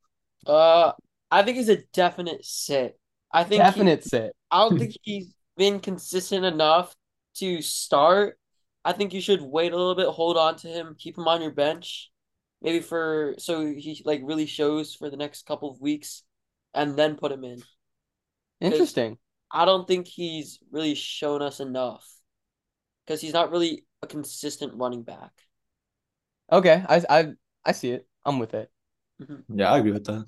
Uh, 0.46 0.92
I 1.30 1.42
think 1.42 1.56
he's 1.56 1.70
a 1.70 1.82
definite 1.94 2.44
sit. 2.44 2.99
I 3.32 3.44
think 3.44 3.62
he- 3.64 3.68
Definite 3.70 4.04
sit. 4.04 4.34
I 4.50 4.58
don't 4.58 4.78
think 4.78 4.96
he's 5.02 5.34
been 5.56 5.80
consistent 5.80 6.44
enough 6.44 6.94
to 7.36 7.62
start. 7.62 8.38
I 8.84 8.92
think 8.92 9.12
you 9.12 9.20
should 9.20 9.42
wait 9.42 9.72
a 9.72 9.76
little 9.76 9.94
bit, 9.94 10.08
hold 10.08 10.36
on 10.36 10.56
to 10.56 10.68
him, 10.68 10.96
keep 10.98 11.18
him 11.18 11.28
on 11.28 11.42
your 11.42 11.50
bench, 11.50 12.10
maybe 12.62 12.80
for 12.80 13.34
so 13.38 13.66
he 13.66 14.02
like 14.04 14.20
really 14.24 14.46
shows 14.46 14.94
for 14.94 15.10
the 15.10 15.16
next 15.16 15.46
couple 15.46 15.70
of 15.70 15.80
weeks, 15.80 16.22
and 16.74 16.96
then 16.96 17.16
put 17.16 17.32
him 17.32 17.44
in. 17.44 17.62
Interesting. 18.60 19.18
I 19.52 19.64
don't 19.64 19.86
think 19.86 20.06
he's 20.06 20.58
really 20.70 20.94
shown 20.94 21.42
us 21.42 21.60
enough 21.60 22.06
because 23.04 23.20
he's 23.20 23.32
not 23.32 23.50
really 23.50 23.84
a 24.02 24.06
consistent 24.06 24.74
running 24.74 25.02
back. 25.02 25.32
Okay, 26.50 26.84
I 26.88 27.02
I 27.08 27.32
I 27.64 27.72
see 27.72 27.90
it. 27.92 28.06
I'm 28.24 28.38
with 28.38 28.54
it. 28.54 28.70
Mm-hmm. 29.22 29.58
Yeah, 29.58 29.70
I 29.72 29.78
agree 29.78 29.92
with 29.92 30.04
that. 30.04 30.26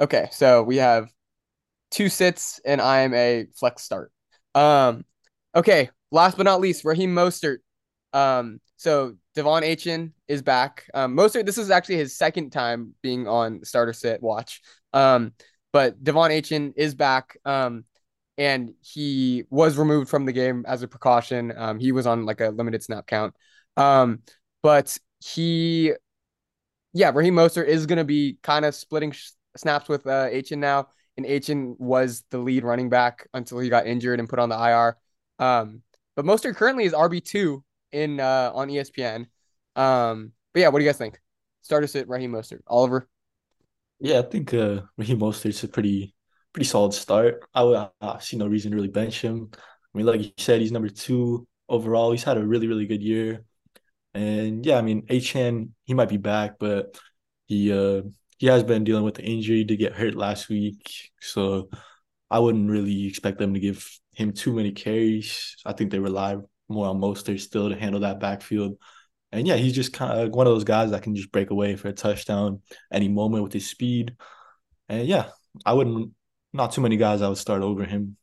Okay, 0.00 0.28
so 0.32 0.62
we 0.62 0.76
have 0.78 1.12
two 1.90 2.08
sits 2.08 2.60
and 2.64 2.80
I 2.80 3.00
am 3.00 3.14
a 3.14 3.46
flex 3.54 3.82
start. 3.82 4.12
Um, 4.54 5.04
okay, 5.54 5.90
last 6.10 6.36
but 6.36 6.44
not 6.44 6.60
least, 6.60 6.84
Raheem 6.84 7.14
Mostert. 7.14 7.58
Um, 8.12 8.60
so 8.76 9.16
De'Von 9.36 9.62
Achane 9.62 10.12
is 10.28 10.42
back. 10.42 10.88
Um, 10.94 11.16
Mostert, 11.16 11.46
this 11.46 11.58
is 11.58 11.70
actually 11.70 11.96
his 11.96 12.16
second 12.16 12.50
time 12.50 12.94
being 13.02 13.26
on 13.26 13.64
starter 13.64 13.92
sit 13.92 14.22
watch. 14.22 14.62
Um, 14.92 15.32
but 15.72 16.02
De'Von 16.02 16.30
Achane 16.30 16.72
is 16.76 16.94
back. 16.94 17.36
Um, 17.44 17.84
and 18.36 18.74
he 18.80 19.44
was 19.50 19.76
removed 19.76 20.08
from 20.08 20.24
the 20.24 20.32
game 20.32 20.64
as 20.66 20.82
a 20.82 20.88
precaution. 20.88 21.52
Um, 21.56 21.78
he 21.78 21.92
was 21.92 22.06
on 22.06 22.26
like 22.26 22.40
a 22.40 22.48
limited 22.48 22.82
snap 22.82 23.06
count. 23.06 23.34
Um, 23.76 24.22
but 24.62 24.96
he, 25.24 25.92
yeah, 26.92 27.10
Raheem 27.14 27.34
Mostert 27.34 27.66
is 27.66 27.86
going 27.86 27.98
to 27.98 28.04
be 28.04 28.38
kind 28.42 28.64
of 28.64 28.74
splitting 28.74 29.12
sh- 29.12 29.30
snaps 29.56 29.88
with 29.88 30.06
uh, 30.06 30.28
Achane 30.28 30.58
now, 30.58 30.88
and 31.16 31.26
Achane 31.26 31.78
was 31.78 32.24
the 32.30 32.38
lead 32.38 32.64
running 32.64 32.88
back 32.88 33.28
until 33.34 33.58
he 33.58 33.68
got 33.68 33.86
injured 33.86 34.18
and 34.18 34.28
put 34.28 34.38
on 34.38 34.48
the 34.48 34.56
IR. 34.56 34.96
Um, 35.38 35.82
but 36.16 36.24
Mostert 36.24 36.56
currently 36.56 36.84
is 36.84 36.92
RB 36.92 37.24
two 37.24 37.64
in 37.92 38.20
uh, 38.20 38.50
on 38.54 38.68
ESPN. 38.68 39.26
Um, 39.76 40.32
but 40.52 40.60
yeah, 40.60 40.68
what 40.68 40.78
do 40.78 40.84
you 40.84 40.88
guys 40.88 40.98
think? 40.98 41.20
Start 41.62 41.84
us 41.84 41.96
at 41.96 42.08
Raheem 42.08 42.32
Mostert, 42.32 42.60
Oliver. 42.66 43.08
Yeah, 44.00 44.18
I 44.18 44.22
think 44.22 44.52
uh, 44.52 44.82
Raheem 44.96 45.18
Mostert's 45.18 45.64
a 45.64 45.68
pretty 45.68 46.14
pretty 46.52 46.66
solid 46.66 46.94
start. 46.94 47.44
I 47.54 47.62
would 47.62 47.88
I 48.00 48.18
see 48.20 48.36
no 48.36 48.46
reason 48.46 48.70
to 48.70 48.76
really 48.76 48.88
bench 48.88 49.20
him. 49.20 49.50
I 49.54 49.98
mean, 49.98 50.06
like 50.06 50.22
you 50.22 50.30
said, 50.38 50.60
he's 50.60 50.72
number 50.72 50.88
two 50.88 51.46
overall. 51.68 52.12
He's 52.12 52.24
had 52.24 52.36
a 52.36 52.46
really 52.46 52.66
really 52.66 52.86
good 52.86 53.02
year, 53.02 53.44
and 54.12 54.64
yeah, 54.64 54.78
I 54.78 54.82
mean, 54.82 55.06
Achane 55.06 55.70
he 55.84 55.94
might 55.94 56.08
be 56.08 56.16
back, 56.16 56.58
but 56.58 56.98
he 57.46 57.72
uh 57.72 58.02
he 58.38 58.46
has 58.46 58.62
been 58.62 58.84
dealing 58.84 59.04
with 59.04 59.14
the 59.14 59.22
injury 59.22 59.64
to 59.64 59.76
get 59.76 59.92
hurt 59.92 60.14
last 60.14 60.48
week, 60.48 61.10
so 61.20 61.70
I 62.30 62.38
wouldn't 62.38 62.70
really 62.70 63.06
expect 63.06 63.38
them 63.38 63.54
to 63.54 63.60
give 63.60 63.88
him 64.12 64.32
too 64.32 64.52
many 64.52 64.72
carries. 64.72 65.56
I 65.64 65.72
think 65.72 65.90
they 65.90 65.98
rely 65.98 66.36
more 66.68 66.86
on 66.86 67.00
Mostert 67.00 67.40
still 67.40 67.68
to 67.68 67.76
handle 67.76 68.00
that 68.00 68.20
backfield. 68.20 68.78
And 69.32 69.46
yeah, 69.46 69.56
he's 69.56 69.74
just 69.74 69.92
kind 69.92 70.20
of 70.20 70.30
one 70.30 70.46
of 70.46 70.52
those 70.52 70.64
guys 70.64 70.92
that 70.92 71.02
can 71.02 71.16
just 71.16 71.32
break 71.32 71.50
away 71.50 71.76
for 71.76 71.88
a 71.88 71.92
touchdown 71.92 72.62
any 72.92 73.08
moment 73.08 73.42
with 73.42 73.52
his 73.52 73.68
speed. 73.68 74.16
And 74.88 75.06
yeah, 75.06 75.30
I 75.66 75.72
wouldn't 75.72 76.12
not 76.52 76.72
too 76.72 76.80
many 76.80 76.96
guys 76.96 77.20
I 77.20 77.28
would 77.28 77.38
start 77.38 77.62
over 77.62 77.84
him. 77.84 78.16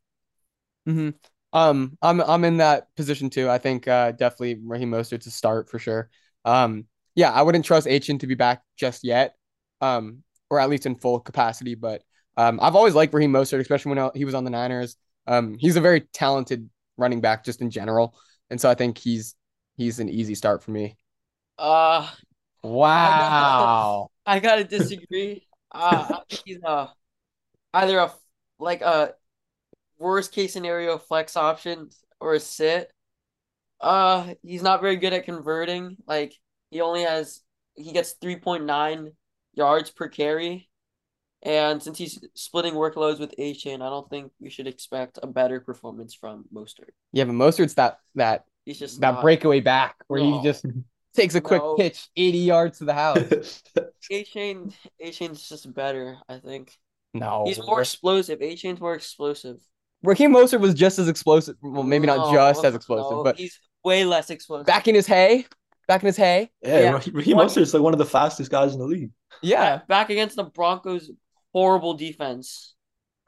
Mm-hmm. 0.87 1.09
Um, 1.53 1.97
I'm 2.01 2.21
I'm 2.21 2.45
in 2.45 2.57
that 2.57 2.87
position 2.95 3.29
too. 3.29 3.49
I 3.49 3.57
think 3.57 3.87
uh, 3.87 4.11
definitely 4.11 4.59
Raheem 4.63 4.91
Mostert 4.91 5.23
to 5.23 5.31
start 5.31 5.69
for 5.69 5.79
sure. 5.79 6.09
Um, 6.45 6.85
yeah, 7.13 7.31
I 7.31 7.41
wouldn't 7.41 7.65
trust 7.65 7.87
Achane 7.87 8.21
to 8.21 8.27
be 8.27 8.35
back 8.35 8.63
just 8.77 9.03
yet, 9.03 9.35
um, 9.81 10.23
or 10.49 10.59
at 10.59 10.69
least 10.69 10.85
in 10.85 10.95
full 10.95 11.19
capacity. 11.19 11.75
But 11.75 12.03
um, 12.37 12.59
I've 12.61 12.75
always 12.75 12.95
liked 12.95 13.13
Raheem 13.13 13.31
Mostert, 13.31 13.59
especially 13.59 13.95
when 13.95 14.11
he 14.15 14.25
was 14.25 14.35
on 14.35 14.43
the 14.43 14.49
Niners. 14.49 14.95
Um, 15.27 15.55
he's 15.59 15.75
a 15.75 15.81
very 15.81 16.01
talented 16.13 16.69
running 16.97 17.21
back 17.21 17.43
just 17.43 17.61
in 17.61 17.69
general, 17.69 18.15
and 18.49 18.59
so 18.59 18.69
I 18.69 18.75
think 18.75 18.97
he's 18.97 19.35
he's 19.75 19.99
an 19.99 20.09
easy 20.09 20.35
start 20.35 20.63
for 20.63 20.71
me. 20.71 20.97
Uh, 21.57 22.09
Wow. 22.63 24.11
I 24.25 24.39
gotta 24.39 24.63
disagree. 24.63 25.47
uh, 25.71 26.07
I 26.09 26.21
think 26.29 26.41
he's 26.45 26.63
uh 26.63 26.87
either 27.73 27.99
a 27.99 28.13
like 28.59 28.81
a 28.81 29.15
worst 29.97 30.31
case 30.31 30.53
scenario 30.53 30.97
flex 30.97 31.35
option 31.35 31.89
or 32.19 32.35
a 32.35 32.39
sit. 32.39 32.91
Uh, 33.79 34.35
he's 34.43 34.61
not 34.61 34.81
very 34.81 34.97
good 34.97 35.13
at 35.13 35.25
converting. 35.25 35.97
Like 36.05 36.35
he 36.69 36.81
only 36.81 37.03
has 37.03 37.41
he 37.75 37.93
gets 37.93 38.13
three 38.13 38.35
point 38.37 38.65
nine 38.65 39.13
yards 39.53 39.89
per 39.91 40.07
carry, 40.07 40.69
and 41.43 41.81
since 41.81 41.97
he's 41.97 42.23
splitting 42.35 42.73
workloads 42.75 43.19
with 43.19 43.33
Achane, 43.39 43.81
I 43.81 43.89
don't 43.89 44.09
think 44.09 44.31
we 44.39 44.49
should 44.49 44.67
expect 44.67 45.19
a 45.21 45.27
better 45.27 45.59
performance 45.59 46.13
from 46.13 46.45
Mostert. 46.53 46.91
yeah, 47.11 47.23
but 47.25 47.33
Mostert's 47.33 47.73
that 47.75 47.99
that 48.15 48.45
He's 48.65 48.77
just 48.79 48.99
that 49.01 49.13
not. 49.15 49.21
breakaway 49.23 49.59
back 49.59 49.95
where 50.07 50.21
No. 50.21 50.37
he 50.39 50.43
just 50.43 50.65
takes 51.15 51.33
a 51.35 51.41
quick 51.41 51.61
No. 51.63 51.75
pitch 51.75 52.07
80 52.15 52.37
yards 52.37 52.77
to 52.77 52.85
the 52.85 52.93
house. 52.93 53.63
Achane 54.11 54.73
Achane's 55.03 55.47
just 55.49 55.73
better. 55.73 56.17
I 56.29 56.37
think 56.39 56.77
No. 57.13 57.43
he's 57.47 57.57
more 57.59 57.81
explosive. 57.81 58.39
Achane's 58.39 58.79
more 58.79 58.93
explosive. 58.93 59.57
Raheem 60.03 60.31
Mostert 60.33 60.59
was 60.61 60.73
just 60.73 60.97
as 60.99 61.07
explosive. 61.07 61.55
Well, 61.61 61.83
maybe 61.83 62.07
not 62.07 62.17
No, 62.17 62.33
just 62.33 62.63
as 62.65 62.73
explosive, 62.75 63.17
no, 63.17 63.23
but 63.23 63.37
he's 63.37 63.59
way 63.83 64.03
less 64.05 64.29
explosive. 64.29 64.65
back 64.67 64.87
in 64.87 64.95
his 64.95 65.05
hay, 65.07 65.45
back 65.91 66.01
in 66.03 66.07
his 66.07 66.17
hay. 66.17 66.49
Yeah, 66.61 66.79
Yeah. 66.79 66.91
Raheem 66.93 67.13
Raheem 67.15 67.37
One- 67.37 67.47
Mostert's 67.47 67.73
like 67.73 67.83
one 67.83 67.93
of 67.93 67.99
the 67.99 68.05
fastest 68.05 68.49
guys 68.51 68.73
in 68.73 68.79
the 68.79 68.85
league. 68.85 69.11
Yeah. 69.41 69.77
back, 69.77 69.87
back 69.87 70.09
against 70.09 70.35
the 70.35 70.43
Broncos 70.45 71.11
horrible 71.53 71.93
defense. 71.95 72.75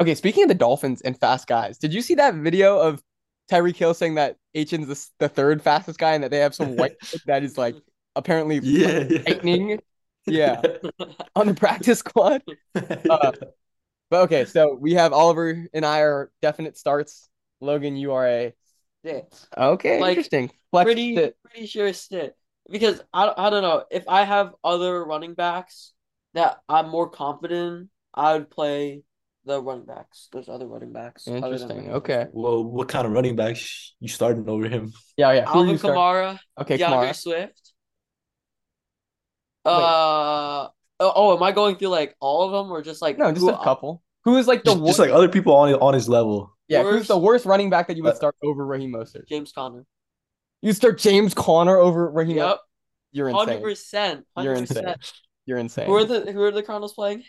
Okay, 0.01 0.15
speaking 0.15 0.43
of 0.43 0.49
the 0.49 0.55
Dolphins 0.55 1.01
and 1.01 1.19
fast 1.19 1.47
guys, 1.47 1.77
did 1.77 1.93
you 1.93 2.01
see 2.01 2.15
that 2.15 2.35
video 2.35 2.77
of 2.79 3.01
Tyreek 3.51 3.75
Hill 3.75 3.93
saying 3.93 4.15
that 4.15 4.37
Achane's 4.55 4.87
the, 4.87 5.07
the 5.19 5.29
third 5.29 5.61
fastest 5.61 5.99
guy 5.99 6.13
and 6.13 6.23
that 6.23 6.31
they 6.31 6.39
have 6.39 6.55
some 6.55 6.75
white 6.77 6.95
that 7.25 7.43
is 7.43 7.57
like 7.57 7.75
apparently 8.15 8.59
Yeah, 8.63 9.05
yeah. 9.09 9.19
lightning? 9.27 9.79
Yeah, 10.25 10.61
on 11.35 11.47
the 11.47 11.53
practice 11.53 11.99
squad. 11.99 12.41
Uh, 12.75 13.33
But 14.09 14.21
okay, 14.25 14.45
so 14.45 14.77
we 14.79 14.93
have 14.93 15.11
Oliver 15.11 15.67
and 15.73 15.85
I 15.85 15.99
are 15.99 16.31
definite 16.41 16.77
starts. 16.77 17.27
Logan, 17.59 17.97
you 17.97 18.13
are 18.13 18.25
a 18.27 18.53
Yeah, 19.03 19.21
okay, 19.57 19.99
Like, 19.99 20.11
interesting. 20.11 20.49
Flex 20.71 20.85
pretty 20.85 21.15
fit. 21.15 21.35
pretty 21.43 21.65
sure 21.67 21.91
sit 21.91 22.37
because 22.69 23.01
I 23.13 23.31
I 23.37 23.49
don't 23.49 23.61
know 23.63 23.83
if 23.91 24.03
I 24.07 24.23
have 24.23 24.53
other 24.63 25.03
running 25.03 25.33
backs 25.33 25.93
that 26.33 26.57
I'm 26.69 26.89
more 26.89 27.09
confident 27.09 27.81
in, 27.81 27.89
I 28.13 28.33
would 28.33 28.49
play 28.49 29.03
the 29.45 29.61
running 29.61 29.85
backs. 29.85 30.29
Those 30.31 30.49
other 30.49 30.67
running 30.67 30.93
backs. 30.93 31.27
Interesting. 31.27 31.91
Okay. 31.91 32.27
well, 32.31 32.63
what 32.63 32.87
kind 32.87 33.05
of 33.05 33.11
running 33.13 33.35
backs 33.35 33.93
you 33.99 34.07
starting 34.07 34.47
over 34.49 34.67
him? 34.67 34.91
Yeah, 35.17 35.33
yeah. 35.33 35.45
Who 35.45 35.59
Alvin 35.59 35.77
Kamara, 35.77 36.39
Okay, 36.61 36.77
DeAndre 36.77 36.87
Kamara. 37.09 37.15
Swift. 37.15 37.73
Uh 39.65 40.67
oh, 40.99 41.13
oh, 41.15 41.35
am 41.37 41.43
I 41.43 41.51
going 41.51 41.75
through 41.77 41.89
like 41.89 42.15
all 42.19 42.45
of 42.45 42.51
them 42.51 42.71
or 42.71 42.81
just 42.81 43.01
like 43.01 43.17
No, 43.17 43.31
just 43.31 43.41
who 43.41 43.49
a 43.49 43.63
couple. 43.63 44.01
Who 44.25 44.37
is 44.37 44.47
like 44.47 44.63
the 44.63 44.71
Just, 44.71 44.81
worst? 44.81 44.89
just 44.97 44.99
like 44.99 45.11
other 45.11 45.29
people 45.29 45.53
on 45.55 45.73
on 45.75 45.93
his 45.93 46.07
level. 46.09 46.55
yeah, 46.67 46.83
who's 46.83 47.07
the 47.07 47.17
worst 47.17 47.45
running 47.45 47.69
back 47.69 47.87
that 47.87 47.97
you 47.97 48.03
would 48.03 48.13
Uh, 48.13 48.15
start 48.15 48.35
over 48.43 48.65
Raheem 48.65 48.91
Mostert? 48.93 49.27
James 49.27 49.51
Conner. 49.51 49.85
You 50.63 50.71
start 50.71 50.97
James 50.97 51.33
Conner 51.33 51.77
over 51.77 52.09
Raheem. 52.09 52.37
Yep, 52.37 52.57
You're 53.11 53.29
insane. 53.29 53.61
percent. 53.61 54.25
You're 54.37 54.53
insane. 54.53 54.95
You're 55.45 55.57
insane. 55.57 55.87
Who 55.87 55.95
are 55.95 56.05
the 56.05 56.31
who 56.31 56.41
are 56.41 56.51
the 56.51 56.63
Cardinals 56.63 56.93
playing? 56.93 57.23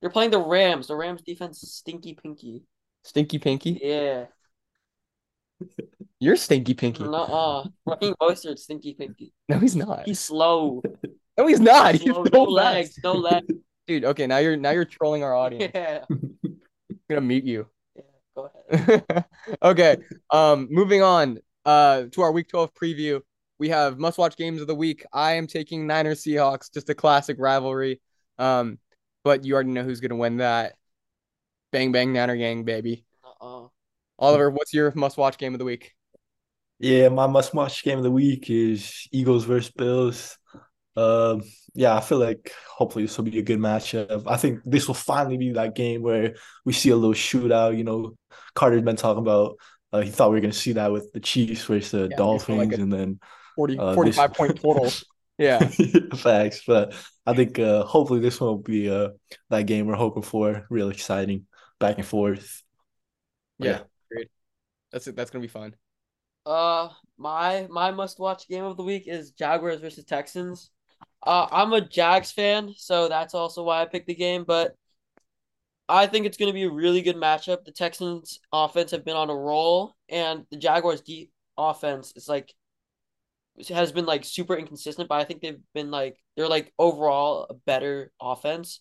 They're 0.00 0.10
playing 0.10 0.30
the 0.30 0.38
Rams. 0.38 0.86
The 0.86 0.94
Rams 0.94 1.22
defense 1.22 1.62
is 1.64 1.74
stinky 1.74 2.14
pinky. 2.14 2.62
Stinky 3.02 3.38
Pinky. 3.38 3.80
Yeah. 3.82 4.26
You're 6.20 6.36
Stinky 6.36 6.74
Pinky. 6.74 7.04
Nuh-uh. 7.04 7.66
Raheem 7.84 8.14
Mostert, 8.20 8.58
stinky 8.58 8.94
pinky. 8.94 9.32
No, 9.48 9.58
he's 9.58 9.76
not. 9.76 10.06
He's 10.06 10.20
slow. 10.20 10.82
No, 11.38 11.46
he's 11.46 11.60
not. 11.60 11.94
He's 11.94 12.12
Slow, 12.12 12.24
so 12.24 12.30
no 12.32 12.42
legs, 12.44 12.98
no 13.02 13.12
legs. 13.12 13.46
Dude, 13.86 14.04
okay, 14.04 14.26
now 14.26 14.38
you're 14.38 14.56
now 14.56 14.70
you're 14.70 14.84
trolling 14.84 15.22
our 15.22 15.34
audience. 15.34 15.70
Yeah. 15.74 16.04
I'm 16.10 16.60
gonna 17.08 17.20
mute 17.20 17.44
you. 17.44 17.66
yeah. 17.94 18.02
Go 18.34 18.50
ahead. 18.70 19.24
okay. 19.62 19.96
Um, 20.30 20.68
moving 20.70 21.02
on. 21.02 21.38
Uh, 21.66 22.04
to 22.12 22.22
our 22.22 22.30
Week 22.30 22.48
12 22.48 22.72
preview, 22.74 23.20
we 23.58 23.68
have 23.70 23.98
must-watch 23.98 24.36
games 24.36 24.60
of 24.60 24.68
the 24.68 24.74
week. 24.74 25.04
I 25.12 25.32
am 25.32 25.48
taking 25.48 25.86
Niners 25.86 26.22
Seahawks, 26.22 26.72
just 26.72 26.88
a 26.90 26.94
classic 26.94 27.36
rivalry. 27.40 28.00
Um, 28.38 28.78
but 29.24 29.44
you 29.44 29.54
already 29.54 29.70
know 29.70 29.82
who's 29.82 29.98
gonna 29.98 30.16
win 30.16 30.36
that. 30.36 30.74
Bang 31.72 31.90
bang 31.90 32.12
Niner 32.12 32.36
gang, 32.36 32.62
baby. 32.62 33.04
Uh-uh. 33.24 33.66
Oliver, 34.18 34.50
what's 34.50 34.72
your 34.72 34.92
must-watch 34.94 35.38
game 35.38 35.54
of 35.54 35.58
the 35.58 35.64
week? 35.64 35.94
Yeah, 36.78 37.08
my 37.08 37.26
must 37.26 37.52
watch 37.52 37.82
game 37.82 37.98
of 37.98 38.04
the 38.04 38.10
week 38.10 38.48
is 38.48 39.08
Eagles 39.10 39.44
versus 39.44 39.72
Bills. 39.72 40.38
Um, 40.94 41.42
yeah, 41.74 41.96
I 41.96 42.00
feel 42.00 42.18
like 42.18 42.52
hopefully 42.68 43.04
this 43.04 43.16
will 43.16 43.24
be 43.24 43.38
a 43.38 43.42
good 43.42 43.58
matchup. 43.58 44.22
I 44.26 44.36
think 44.36 44.60
this 44.64 44.86
will 44.86 44.94
finally 44.94 45.36
be 45.36 45.52
that 45.52 45.74
game 45.74 46.02
where 46.02 46.36
we 46.64 46.72
see 46.72 46.90
a 46.90 46.96
little 46.96 47.14
shootout. 47.14 47.76
You 47.76 47.84
know, 47.84 48.16
Carter's 48.54 48.82
been 48.82 48.96
talking 48.96 49.22
about. 49.22 49.56
Uh, 49.92 50.00
he 50.00 50.10
thought 50.10 50.30
we 50.30 50.36
were 50.36 50.40
going 50.40 50.50
to 50.52 50.58
see 50.58 50.72
that 50.72 50.92
with 50.92 51.12
the 51.12 51.20
Chiefs 51.20 51.64
versus 51.64 51.90
the 51.92 52.08
Yeah, 52.10 52.16
Dolphins, 52.16 52.58
like 52.58 52.78
and 52.78 52.92
then 52.92 53.20
40, 53.54 53.78
Uh, 53.78 53.94
45 53.94 54.30
this- 54.30 54.36
point 54.36 54.60
total. 54.60 54.90
Yeah. 55.38 55.58
facts. 56.16 56.62
But 56.66 56.94
I 57.26 57.34
think 57.34 57.58
uh, 57.58 57.84
hopefully 57.84 58.20
this 58.20 58.40
one 58.40 58.48
will 58.48 58.56
be 58.58 58.88
uh, 58.88 59.10
that 59.50 59.66
game 59.66 59.86
we're 59.86 59.94
hoping 59.94 60.22
for. 60.22 60.64
Real 60.70 60.88
exciting, 60.88 61.46
back 61.78 61.98
and 61.98 62.06
forth. 62.06 62.62
Yeah. 63.58 63.80
Agreed. 64.10 64.28
That's 64.92 65.06
it. 65.08 65.14
That's 65.14 65.30
gonna 65.30 65.42
be 65.42 65.48
fun. 65.48 65.74
Uh, 66.46 66.88
my 67.18 67.66
my 67.68 67.90
must 67.90 68.18
watch 68.18 68.48
game 68.48 68.64
of 68.64 68.78
the 68.78 68.82
week 68.82 69.08
is 69.08 69.32
Jaguars 69.32 69.78
versus 69.80 70.06
Texans. 70.06 70.70
Uh, 71.22 71.46
I'm 71.52 71.74
a 71.74 71.82
Jags 71.82 72.32
fan, 72.32 72.72
so 72.74 73.06
that's 73.08 73.34
also 73.34 73.62
why 73.62 73.82
I 73.82 73.84
picked 73.84 74.06
the 74.06 74.14
game. 74.14 74.44
But 74.46 74.74
I 75.88 76.06
think 76.06 76.26
it's 76.26 76.36
going 76.36 76.48
to 76.48 76.54
be 76.54 76.64
a 76.64 76.70
really 76.70 77.02
good 77.02 77.16
matchup. 77.16 77.64
The 77.64 77.72
Texans' 77.72 78.40
offense 78.52 78.90
have 78.90 79.04
been 79.04 79.16
on 79.16 79.30
a 79.30 79.34
roll, 79.34 79.94
and 80.08 80.44
the 80.50 80.56
Jaguars' 80.56 81.00
de- 81.00 81.30
offense 81.56 82.12
is 82.16 82.28
like 82.28 82.52
has 83.68 83.92
been 83.92 84.04
like 84.04 84.24
super 84.24 84.56
inconsistent. 84.56 85.08
But 85.08 85.20
I 85.20 85.24
think 85.24 85.40
they've 85.40 85.60
been 85.74 85.90
like 85.90 86.18
they're 86.36 86.48
like 86.48 86.72
overall 86.78 87.46
a 87.48 87.54
better 87.54 88.12
offense. 88.20 88.80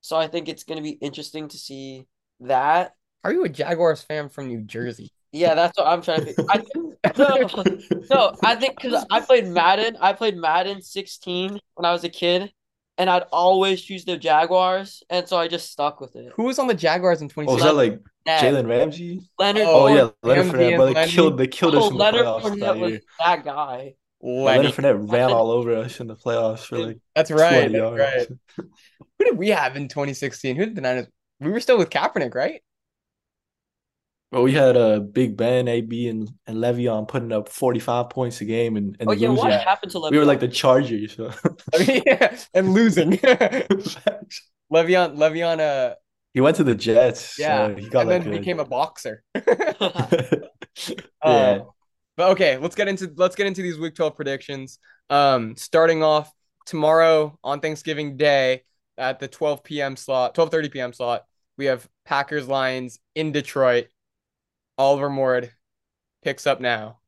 So 0.00 0.16
I 0.16 0.26
think 0.26 0.48
it's 0.48 0.64
going 0.64 0.78
to 0.78 0.82
be 0.82 0.90
interesting 0.90 1.48
to 1.48 1.58
see 1.58 2.06
that. 2.40 2.94
Are 3.22 3.32
you 3.32 3.44
a 3.44 3.48
Jaguars 3.48 4.02
fan 4.02 4.28
from 4.28 4.48
New 4.48 4.62
Jersey? 4.62 5.12
Yeah, 5.32 5.54
that's 5.54 5.78
what 5.78 5.86
I'm 5.86 6.02
trying 6.02 6.24
to. 6.24 6.32
Think. 6.32 6.50
I 6.50 6.58
think 6.58 6.90
no, 7.16 7.64
no, 8.10 8.34
I 8.42 8.56
think 8.56 8.80
because 8.80 9.04
I 9.10 9.20
played 9.20 9.46
Madden, 9.46 9.96
I 10.00 10.12
played 10.12 10.36
Madden 10.36 10.82
16 10.82 11.58
when 11.74 11.84
I 11.84 11.92
was 11.92 12.04
a 12.04 12.08
kid, 12.08 12.52
and 13.00 13.08
I'd 13.08 13.22
always 13.32 13.80
choose 13.80 14.04
the 14.04 14.18
Jaguars, 14.18 15.02
and 15.08 15.26
so 15.26 15.38
I 15.38 15.48
just 15.48 15.70
stuck 15.72 16.00
with 16.02 16.14
it. 16.16 16.32
Who 16.36 16.42
was 16.44 16.58
on 16.58 16.66
the 16.66 16.74
Jaguars 16.74 17.22
in 17.22 17.30
Oh, 17.34 17.56
is 17.56 17.62
that 17.62 17.74
like 17.74 17.98
That- 18.26 18.42
Jalen 18.42 18.68
Ramsey? 18.68 19.22
Leonard? 19.38 19.62
Oh, 19.64 19.84
Oh, 19.84 19.86
yeah, 19.88 20.10
Leonard 20.22 20.44
Ramsey 20.46 20.50
Fournette, 20.52 20.68
and 20.68 20.76
bro. 20.76 20.86
They 20.86 20.92
Lenny. 20.94 21.12
killed 21.12 21.38
they 21.38 21.46
killed 21.46 21.74
us 21.76 21.84
Oh, 21.84 21.86
in 21.88 21.92
the 21.94 21.98
Leonard 21.98 22.26
playoffs 22.26 22.42
Fournette 22.42 22.60
that 22.60 22.78
was 22.78 22.98
that 23.18 23.44
guy. 23.44 23.94
Lenny. 24.22 24.44
Leonard 24.68 24.74
Fournette 24.74 25.10
ran 25.12 25.30
all 25.32 25.50
over 25.50 25.74
us 25.76 25.98
in 26.00 26.06
the 26.08 26.14
playoffs 26.16 26.60
for 26.66 26.76
like 26.78 26.98
That's 27.16 27.30
right. 27.30 27.72
That's 27.72 27.72
yards. 27.72 27.98
right. 27.98 28.28
Who 29.18 29.24
did 29.24 29.38
we 29.38 29.48
have 29.48 29.76
in 29.76 29.88
2016? 29.88 30.56
Who 30.56 30.66
did 30.66 30.74
the 30.74 30.82
Niners? 30.82 31.06
We 31.40 31.50
were 31.50 31.60
still 31.60 31.78
with 31.78 31.88
Kaepernick, 31.88 32.34
right? 32.34 32.62
Well, 34.32 34.42
we 34.44 34.52
had 34.52 34.76
uh, 34.76 35.00
Big 35.00 35.36
Ben, 35.36 35.66
AB, 35.66 36.08
and, 36.08 36.30
and 36.46 36.58
Le'Veon 36.58 37.08
putting 37.08 37.32
up 37.32 37.48
45 37.48 38.10
points 38.10 38.40
a 38.40 38.44
game 38.44 38.76
and, 38.76 38.96
and 39.00 39.08
Oh 39.10 39.12
yeah, 39.12 39.28
losing. 39.28 39.44
what 39.44 39.50
Yeah. 39.50 39.58
happened 39.64 39.90
to 39.92 39.98
Le'Veon? 39.98 40.10
We 40.12 40.18
were 40.18 40.24
like 40.24 40.40
the 40.40 40.48
Chargers. 40.48 41.16
So. 41.16 41.32
I 41.74 41.78
mean, 41.78 42.02
yeah, 42.06 42.36
and 42.54 42.72
losing. 42.72 43.10
Le'Veon, 44.72 45.16
Le'Veon, 45.16 45.58
uh, 45.60 45.94
he 46.32 46.40
went 46.40 46.56
to 46.56 46.64
the 46.64 46.76
Jets. 46.76 47.38
yeah, 47.40 47.66
so 47.68 47.74
he 47.74 47.88
got 47.88 48.02
and 48.02 48.10
like 48.10 48.22
then 48.22 48.34
a, 48.34 48.38
became 48.38 48.60
a 48.60 48.64
boxer. 48.64 49.24
yeah. 49.34 50.46
Uh, 51.22 51.64
but 52.16 52.30
okay, 52.32 52.56
let's 52.56 52.76
get 52.76 52.86
into 52.86 53.12
let's 53.16 53.34
get 53.34 53.46
into 53.46 53.62
these 53.62 53.78
Week 53.78 53.94
12 53.94 54.14
predictions. 54.14 54.78
Um, 55.08 55.56
starting 55.56 56.02
off 56.04 56.32
tomorrow 56.66 57.36
on 57.42 57.60
Thanksgiving 57.60 58.16
Day 58.16 58.62
at 58.96 59.18
the 59.18 59.26
12 59.26 59.64
p.m. 59.64 59.96
slot, 59.96 60.34
12:30 60.36 60.70
p.m. 60.70 60.92
slot, 60.92 61.24
we 61.56 61.64
have 61.66 61.88
Packers 62.04 62.46
Lions 62.46 63.00
in 63.16 63.32
Detroit. 63.32 63.86
Oliver 64.80 65.10
Morid 65.10 65.52
picks 66.22 66.46
up 66.46 66.58
now. 66.58 67.00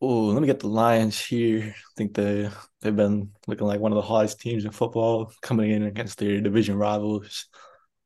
Oh, 0.00 0.26
let 0.26 0.40
me 0.40 0.46
get 0.46 0.60
the 0.60 0.68
Lions 0.68 1.18
here. 1.18 1.74
I 1.76 1.90
think 1.96 2.14
they 2.14 2.48
they've 2.80 2.94
been 2.94 3.32
looking 3.48 3.66
like 3.66 3.80
one 3.80 3.90
of 3.90 3.96
the 3.96 4.02
hottest 4.02 4.40
teams 4.40 4.64
in 4.64 4.70
football 4.70 5.32
coming 5.42 5.72
in 5.72 5.82
against 5.82 6.18
their 6.18 6.40
division 6.40 6.76
rivals. 6.78 7.46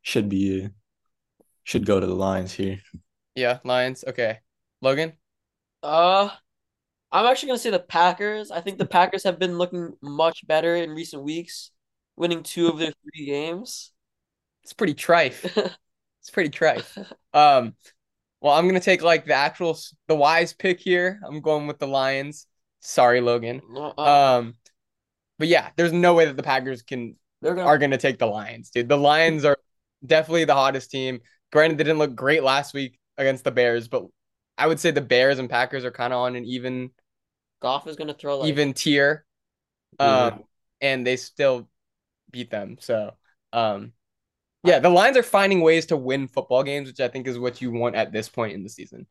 Should 0.01 0.31
be 0.31 0.71
should 1.65 1.85
go 1.85 2.01
to 2.01 2.07
the 2.07 2.15
Lions 2.15 2.55
here. 2.55 2.79
Yeah, 3.35 3.59
Lions. 3.65 4.03
Okay, 4.09 4.39
Logan. 4.81 5.13
Uh, 5.83 6.31
I'm 7.13 7.27
actually 7.27 7.49
gonna 7.49 7.59
say 7.59 7.69
the 7.69 7.81
Packers. 7.81 8.51
I 8.51 8.63
think 8.63 8.79
the 8.79 8.87
Packers 8.87 9.25
have 9.25 9.39
been 9.39 9.59
looking 9.59 9.93
much 10.01 10.47
better 10.47 10.75
in 10.75 10.89
recent 10.91 11.23
weeks, 11.23 11.71
winning 12.17 12.43
two 12.43 12.69
of 12.69 12.79
their 12.79 12.93
three 13.03 13.27
games. 13.27 13.93
It's 14.63 14.73
pretty 14.73 14.95
trife. 14.95 15.75
It's 16.21 16.31
pretty 16.31 16.51
trife. 16.51 17.05
Um, 17.35 17.75
well, 18.43 18.55
I'm 18.55 18.66
gonna 18.66 18.80
take 18.80 19.03
like 19.03 19.24
the 19.24 19.34
actual 19.34 19.78
the 20.09 20.16
wise 20.16 20.53
pick 20.53 20.80
here. 20.80 21.20
I'm 21.24 21.40
going 21.40 21.68
with 21.68 21.78
the 21.78 21.86
Lions. 21.86 22.47
Sorry, 22.80 23.20
Logan. 23.20 23.62
Uh, 23.74 23.93
Um, 23.97 24.55
but 25.38 25.47
yeah, 25.47 25.70
there's 25.76 25.93
no 25.93 26.14
way 26.14 26.24
that 26.24 26.36
the 26.36 26.43
Packers 26.43 26.82
can 26.82 27.14
they're 27.40 27.55
gonna 27.55 27.66
are 27.68 27.78
gonna 27.78 27.99
take 27.99 28.18
the 28.18 28.26
Lions, 28.26 28.70
dude. 28.70 28.88
The 28.88 28.97
Lions 28.99 29.45
are 29.45 29.57
definitely 30.05 30.45
the 30.45 30.55
hottest 30.55 30.90
team. 30.90 31.20
Granted, 31.53 31.78
they 31.78 31.84
didn't 31.84 32.01
look 32.01 32.16
great 32.16 32.43
last 32.43 32.74
week 32.74 32.99
against 33.16 33.45
the 33.45 33.53
Bears, 33.53 33.86
but 33.86 34.07
I 34.59 34.66
would 34.66 34.80
say 34.80 34.90
the 34.90 35.01
Bears 35.01 35.38
and 35.38 35.49
Packers 35.49 35.84
are 35.84 35.93
kind 35.93 36.12
of 36.12 36.18
on 36.18 36.34
an 36.34 36.45
even 36.45 36.90
Goff 37.61 37.86
is 37.86 37.95
gonna 37.95 38.12
throw 38.12 38.40
like 38.40 38.49
even 38.49 38.74
tier. 38.74 39.24
Yeah. 40.01 40.26
Um, 40.26 40.45
and 40.80 41.07
they 41.07 41.16
still 41.16 41.68
beat 42.32 42.51
them. 42.51 42.78
So, 42.80 43.12
um, 43.53 43.93
yeah, 44.65 44.79
the 44.79 44.89
Lions 44.89 45.17
are 45.17 45.23
finding 45.23 45.61
ways 45.61 45.87
to 45.87 45.97
win 45.97 46.29
football 46.29 46.63
games, 46.63 46.89
which 46.89 47.01
I 47.01 47.09
think 47.09 47.27
is 47.27 47.39
what 47.39 47.61
you 47.61 47.71
want 47.71 47.97
at 47.97 48.13
this 48.13 48.29
point 48.29 48.53
in 48.53 48.63
the 48.63 48.69
season. 48.69 49.07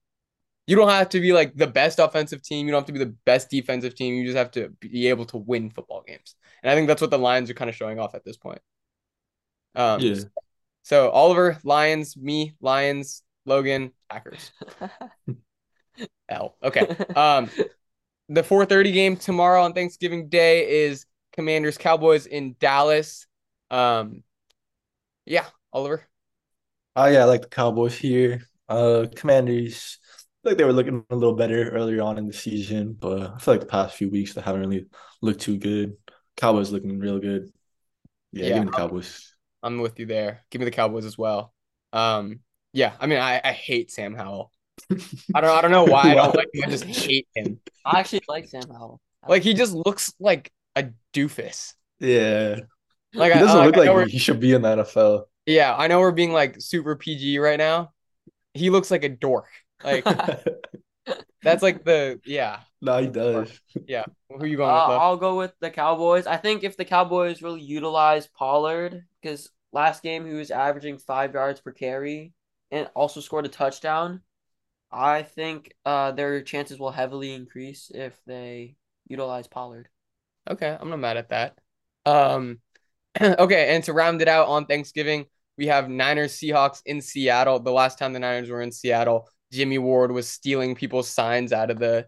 You 0.68 0.76
don't 0.76 0.90
have 0.90 1.10
to 1.10 1.20
be 1.20 1.34
like 1.34 1.56
the 1.56 1.68
best 1.68 2.00
offensive 2.00 2.42
team. 2.42 2.66
You 2.66 2.72
don't 2.72 2.82
have 2.82 2.88
to 2.88 2.94
be 2.94 3.00
the 3.00 3.16
best 3.26 3.50
defensive 3.50 3.96
team. 3.96 4.14
You 4.14 4.26
just 4.26 4.38
have 4.38 4.52
to 4.52 4.70
be 4.80 5.08
able 5.08 5.26
to 5.26 5.38
win 5.38 5.70
football 5.70 6.04
games. 6.08 6.36
And 6.64 6.72
I 6.72 6.76
think 6.76 6.88
that's 6.88 7.02
what 7.02 7.12
the 7.12 7.18
Lions 7.18 7.50
are 7.50 7.56
kind 7.56 7.70
of 7.70 7.76
showing 7.76 8.00
off 8.00 8.16
at 8.16 8.24
this 8.24 8.38
point. 8.38 8.62
Um, 9.76 10.00
Yeah. 10.00 10.16
So 10.84 11.10
Oliver, 11.10 11.58
Lions, 11.64 12.16
me, 12.16 12.56
Lions, 12.62 13.24
Logan, 13.46 13.92
Packers. 14.10 14.52
L. 16.30 16.56
Okay. 16.64 16.88
Um, 17.16 17.50
the 18.30 18.44
4:30 18.44 18.94
game 18.94 19.18
tomorrow 19.18 19.64
on 19.64 19.74
Thanksgiving 19.74 20.30
Day 20.30 20.86
is 20.86 21.06
Commanders 21.34 21.78
Cowboys 21.78 22.26
in 22.26 22.56
Dallas. 22.60 23.28
Um, 23.70 24.24
yeah, 25.32 25.46
Oliver? 25.72 26.06
Oh 26.96 27.06
yeah, 27.08 27.22
I 27.22 27.26
like 27.26 27.42
the 27.44 27.48
Cowboys 27.50 27.98
here. 27.98 28.42
Uh, 28.68 29.08
Commanders. 29.16 30.00
I 30.04 30.18
feel 30.44 30.52
like 30.52 30.58
they 30.58 30.64
were 30.64 30.74
looking 30.74 31.06
a 31.10 31.16
little 31.16 31.36
better 31.36 31.70
earlier 31.70 32.02
on 32.02 32.18
in 32.18 32.28
the 32.28 32.34
season, 32.34 32.94
but 32.94 33.34
I 33.36 33.38
feel 33.38 33.54
like 33.54 33.62
the 33.62 33.68
past 33.68 33.96
few 33.96 34.10
weeks 34.10 34.34
they 34.34 34.42
haven't 34.42 34.62
really 34.62 34.88
looked 35.22 35.42
too 35.42 35.58
good. 35.58 35.96
Cowboys 36.36 36.72
looking 36.72 37.00
real 37.00 37.20
good. 37.20 37.52
Yeah, 38.32 38.46
Yeah. 38.46 38.54
give 38.56 38.64
me 38.66 38.72
the 38.72 38.78
Cowboys. 38.78 39.36
I'm 39.64 39.80
with 39.80 40.00
you 40.00 40.06
there. 40.06 40.42
Give 40.50 40.60
me 40.60 40.66
the 40.66 40.72
Cowboys 40.72 41.06
as 41.06 41.18
well. 41.18 41.54
Um, 41.94 42.40
yeah, 42.74 42.94
I 43.00 43.08
mean, 43.08 43.20
I, 43.20 43.40
I 43.44 43.52
hate 43.52 43.92
Sam 43.92 44.16
Howell. 44.16 44.52
I 45.34 45.42
don't 45.42 45.52
I 45.52 45.62
don't 45.62 45.72
know 45.72 45.84
why 45.86 46.12
I 46.12 46.16
don't 46.16 46.36
like 46.36 46.48
him. 46.54 46.64
I 46.66 46.70
just 46.70 46.86
hate 46.86 47.28
him. 47.36 47.60
I 47.86 48.00
actually 48.00 48.22
like 48.28 48.48
Sam 48.48 48.70
Howell. 48.70 49.00
Like 49.28 49.44
he 49.44 49.54
just 49.54 49.74
looks 49.74 50.14
like 50.20 50.52
a 50.76 50.90
doofus. 51.14 51.74
Yeah, 52.00 52.62
Like 53.14 53.34
he 53.34 53.40
doesn't 53.40 53.60
I- 53.60 53.66
look 53.66 53.78
I 53.78 53.86
know 53.86 53.94
we're- 53.94 54.04
like 54.06 54.12
he 54.12 54.18
should 54.20 54.40
be 54.40 54.54
in 54.54 54.62
the 54.62 54.70
NFL. 54.70 55.26
yeah, 55.46 55.76
I 55.76 55.88
know 55.88 56.00
we're 56.00 56.12
being 56.12 56.34
like 56.34 56.62
super 56.62 56.96
PG 56.96 57.40
right 57.40 57.58
now. 57.58 57.92
He 58.54 58.70
looks 58.70 58.92
like 58.92 59.04
a 59.04 59.10
dork. 59.10 59.48
Like 59.84 60.06
that's 61.44 61.64
like 61.64 61.84
the 61.84 62.20
yeah 62.26 62.60
no, 62.82 62.98
he 63.02 63.08
does. 63.08 63.52
yeah. 63.88 64.06
Who 64.30 64.46
you 64.46 64.56
Uh, 64.56 64.58
going 64.58 64.74
with? 64.74 64.90
Love? 64.90 65.02
I'll 65.02 65.18
go 65.18 65.38
with 65.38 65.54
the 65.60 65.70
Cowboys. 65.70 66.26
I 66.28 66.38
think 66.38 66.64
if 66.64 66.78
the 66.78 66.86
Cowboys 66.86 67.42
really 67.42 67.62
utilize 67.62 68.28
Pollard, 68.28 69.04
because 69.22 69.50
last 69.72 70.02
game 70.04 70.26
he 70.26 70.34
was 70.34 70.52
averaging 70.52 70.98
five 70.98 71.34
yards 71.34 71.60
per 71.62 71.72
carry 71.72 72.34
and 72.72 72.90
also 72.96 73.20
scored 73.20 73.46
a 73.46 73.50
touchdown, 73.50 74.22
I 74.92 75.24
think 75.24 75.74
uh, 75.86 76.12
their 76.12 76.42
chances 76.42 76.80
will 76.80 76.92
heavily 76.92 77.34
increase 77.34 77.92
if 77.94 78.20
they 78.26 78.76
utilize 79.08 79.48
Pollard. 79.48 79.90
Okay, 80.50 80.76
I'm 80.80 80.90
not 80.90 81.00
mad 81.00 81.18
at 81.18 81.30
that. 81.30 81.58
Um, 82.06 82.60
okay, 83.22 83.76
and 83.76 83.84
to 83.84 83.94
round 83.94 84.22
it 84.22 84.28
out 84.28 84.48
on 84.48 84.66
Thanksgiving, 84.66 85.26
we 85.58 85.68
have 85.68 85.90
Niners 85.90 86.34
Seahawks 86.34 86.82
in 86.86 87.02
Seattle. 87.02 87.60
The 87.60 87.72
last 87.72 88.00
time 88.00 88.14
the 88.14 88.20
Niners 88.20 88.50
were 88.50 88.62
in 88.62 88.72
Seattle, 88.72 89.30
Jimmy 89.52 89.78
Ward 89.78 90.12
was 90.12 90.28
stealing 90.30 90.76
people's 90.76 91.10
signs 91.10 91.52
out 91.52 91.70
of 91.70 91.80
the 91.80 92.08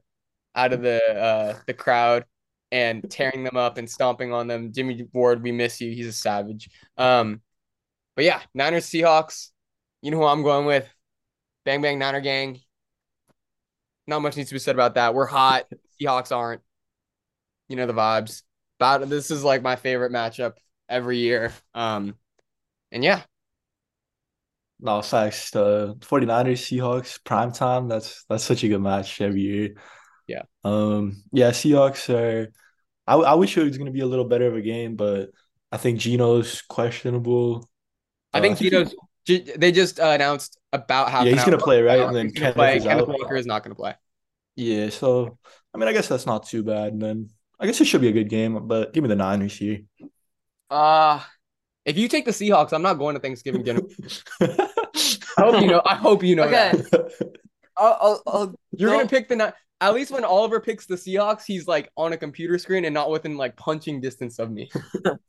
out 0.55 0.71
of 0.71 0.81
the 0.81 1.01
uh 1.13 1.57
the 1.67 1.73
crowd 1.73 2.25
and 2.71 3.09
tearing 3.09 3.43
them 3.43 3.57
up 3.57 3.77
and 3.77 3.89
stomping 3.89 4.31
on 4.31 4.47
them. 4.47 4.71
Jimmy 4.71 5.07
Ward, 5.13 5.43
we 5.43 5.51
miss 5.51 5.81
you. 5.81 5.91
He's 5.91 6.07
a 6.07 6.13
savage. 6.13 6.69
Um, 6.97 7.41
but 8.15 8.25
yeah, 8.25 8.41
Niners 8.53 8.85
Seahawks. 8.85 9.49
You 10.01 10.11
know 10.11 10.17
who 10.17 10.25
I'm 10.25 10.43
going 10.43 10.65
with? 10.65 10.87
Bang 11.65 11.81
bang 11.81 11.99
Niner 11.99 12.21
gang. 12.21 12.59
Not 14.07 14.21
much 14.21 14.35
needs 14.35 14.49
to 14.49 14.55
be 14.55 14.59
said 14.59 14.75
about 14.75 14.95
that. 14.95 15.13
We're 15.13 15.25
hot. 15.25 15.65
Seahawks 16.01 16.35
aren't. 16.35 16.61
You 17.67 17.75
know 17.75 17.87
the 17.87 17.93
vibes. 17.93 18.43
About 18.79 19.07
this 19.07 19.31
is 19.31 19.43
like 19.43 19.61
my 19.61 19.75
favorite 19.75 20.11
matchup 20.11 20.53
every 20.93 21.17
year. 21.17 21.51
Um, 21.73 22.15
and 22.91 23.03
yeah, 23.03 23.23
No, 24.79 25.01
facts. 25.01 25.51
The 25.51 25.95
49ers, 25.99 26.61
Seahawks, 26.61 27.23
prime 27.23 27.51
time. 27.51 27.87
That's 27.87 28.25
that's 28.29 28.43
such 28.43 28.63
a 28.63 28.67
good 28.67 28.81
match 28.81 29.21
every 29.21 29.41
year. 29.41 29.75
Yeah. 30.27 30.43
Um, 30.63 31.23
yeah, 31.31 31.51
Seahawks 31.51 32.09
are 32.13 32.51
I, 33.07 33.15
I 33.15 33.33
wish 33.35 33.57
it 33.57 33.63
was 33.63 33.77
gonna 33.77 33.91
be 33.91 34.01
a 34.01 34.05
little 34.05 34.25
better 34.25 34.47
of 34.47 34.55
a 34.55 34.61
game, 34.61 34.95
but 34.95 35.29
I 35.71 35.77
think 35.77 35.99
Geno's 35.99 36.61
questionable. 36.61 37.69
I 38.33 38.39
Uh, 38.39 38.41
think 38.41 38.57
he- 38.59 38.69
Geno's. 38.69 38.93
They 39.25 39.71
just 39.71 40.01
uh, 40.01 40.07
announced 40.07 40.59
about 40.73 41.09
half. 41.09 41.25
Yeah, 41.25 41.31
he's 41.33 41.45
gonna 41.45 41.57
play, 41.57 41.81
right? 41.81 42.01
And 42.01 42.13
then 42.15 42.31
Kenneth 42.31 42.55
play. 42.55 42.77
is 42.77 42.83
Kenneth. 42.83 43.07
Walker 43.07 43.37
is 43.37 43.45
not 43.45 43.63
gonna 43.63 43.75
play. 43.75 43.95
Yeah, 44.57 44.89
so 44.89 45.37
I 45.73 45.77
mean 45.77 45.87
I 45.87 45.93
guess 45.93 46.07
that's 46.09 46.25
not 46.25 46.45
too 46.45 46.61
bad. 46.61 46.91
And 46.93 47.01
then 47.01 47.29
I 47.59 47.65
guess 47.65 47.79
it 47.79 47.85
should 47.85 48.01
be 48.01 48.09
a 48.09 48.11
good 48.19 48.27
game, 48.29 48.67
but 48.67 48.91
give 48.93 49.01
me 49.01 49.07
the 49.07 49.15
Niners 49.15 49.55
here. 49.57 49.79
Uh, 50.73 51.21
If 51.85 51.97
you 51.97 52.07
take 52.07 52.25
the 52.25 52.31
Seahawks, 52.31 52.71
I'm 52.73 52.81
not 52.81 52.95
going 52.95 53.15
to 53.15 53.19
Thanksgiving 53.21 53.63
dinner. 53.63 53.81
I 54.41 54.69
hope 55.37 55.61
you 55.61 55.67
know. 55.67 55.81
I 55.85 55.95
hope 55.95 56.23
you 56.23 56.35
know 56.35 56.43
Okay. 56.43 56.71
that. 56.91 57.11
I'll, 57.77 57.97
I'll, 58.01 58.23
I'll 58.27 58.55
You're 58.71 58.91
go- 58.91 58.97
gonna 58.97 59.09
pick 59.09 59.27
the 59.27 59.35
Ni- 59.35 59.51
At 59.81 59.93
least 59.93 60.11
when 60.11 60.23
Oliver 60.23 60.59
picks 60.61 60.85
the 60.85 60.95
Seahawks, 60.95 61.43
he's 61.45 61.67
like 61.67 61.89
on 61.97 62.13
a 62.13 62.17
computer 62.17 62.57
screen 62.57 62.85
and 62.85 62.93
not 62.93 63.09
within 63.09 63.35
like 63.35 63.55
punching 63.57 63.99
distance 63.99 64.39
of 64.39 64.51
me. 64.51 64.69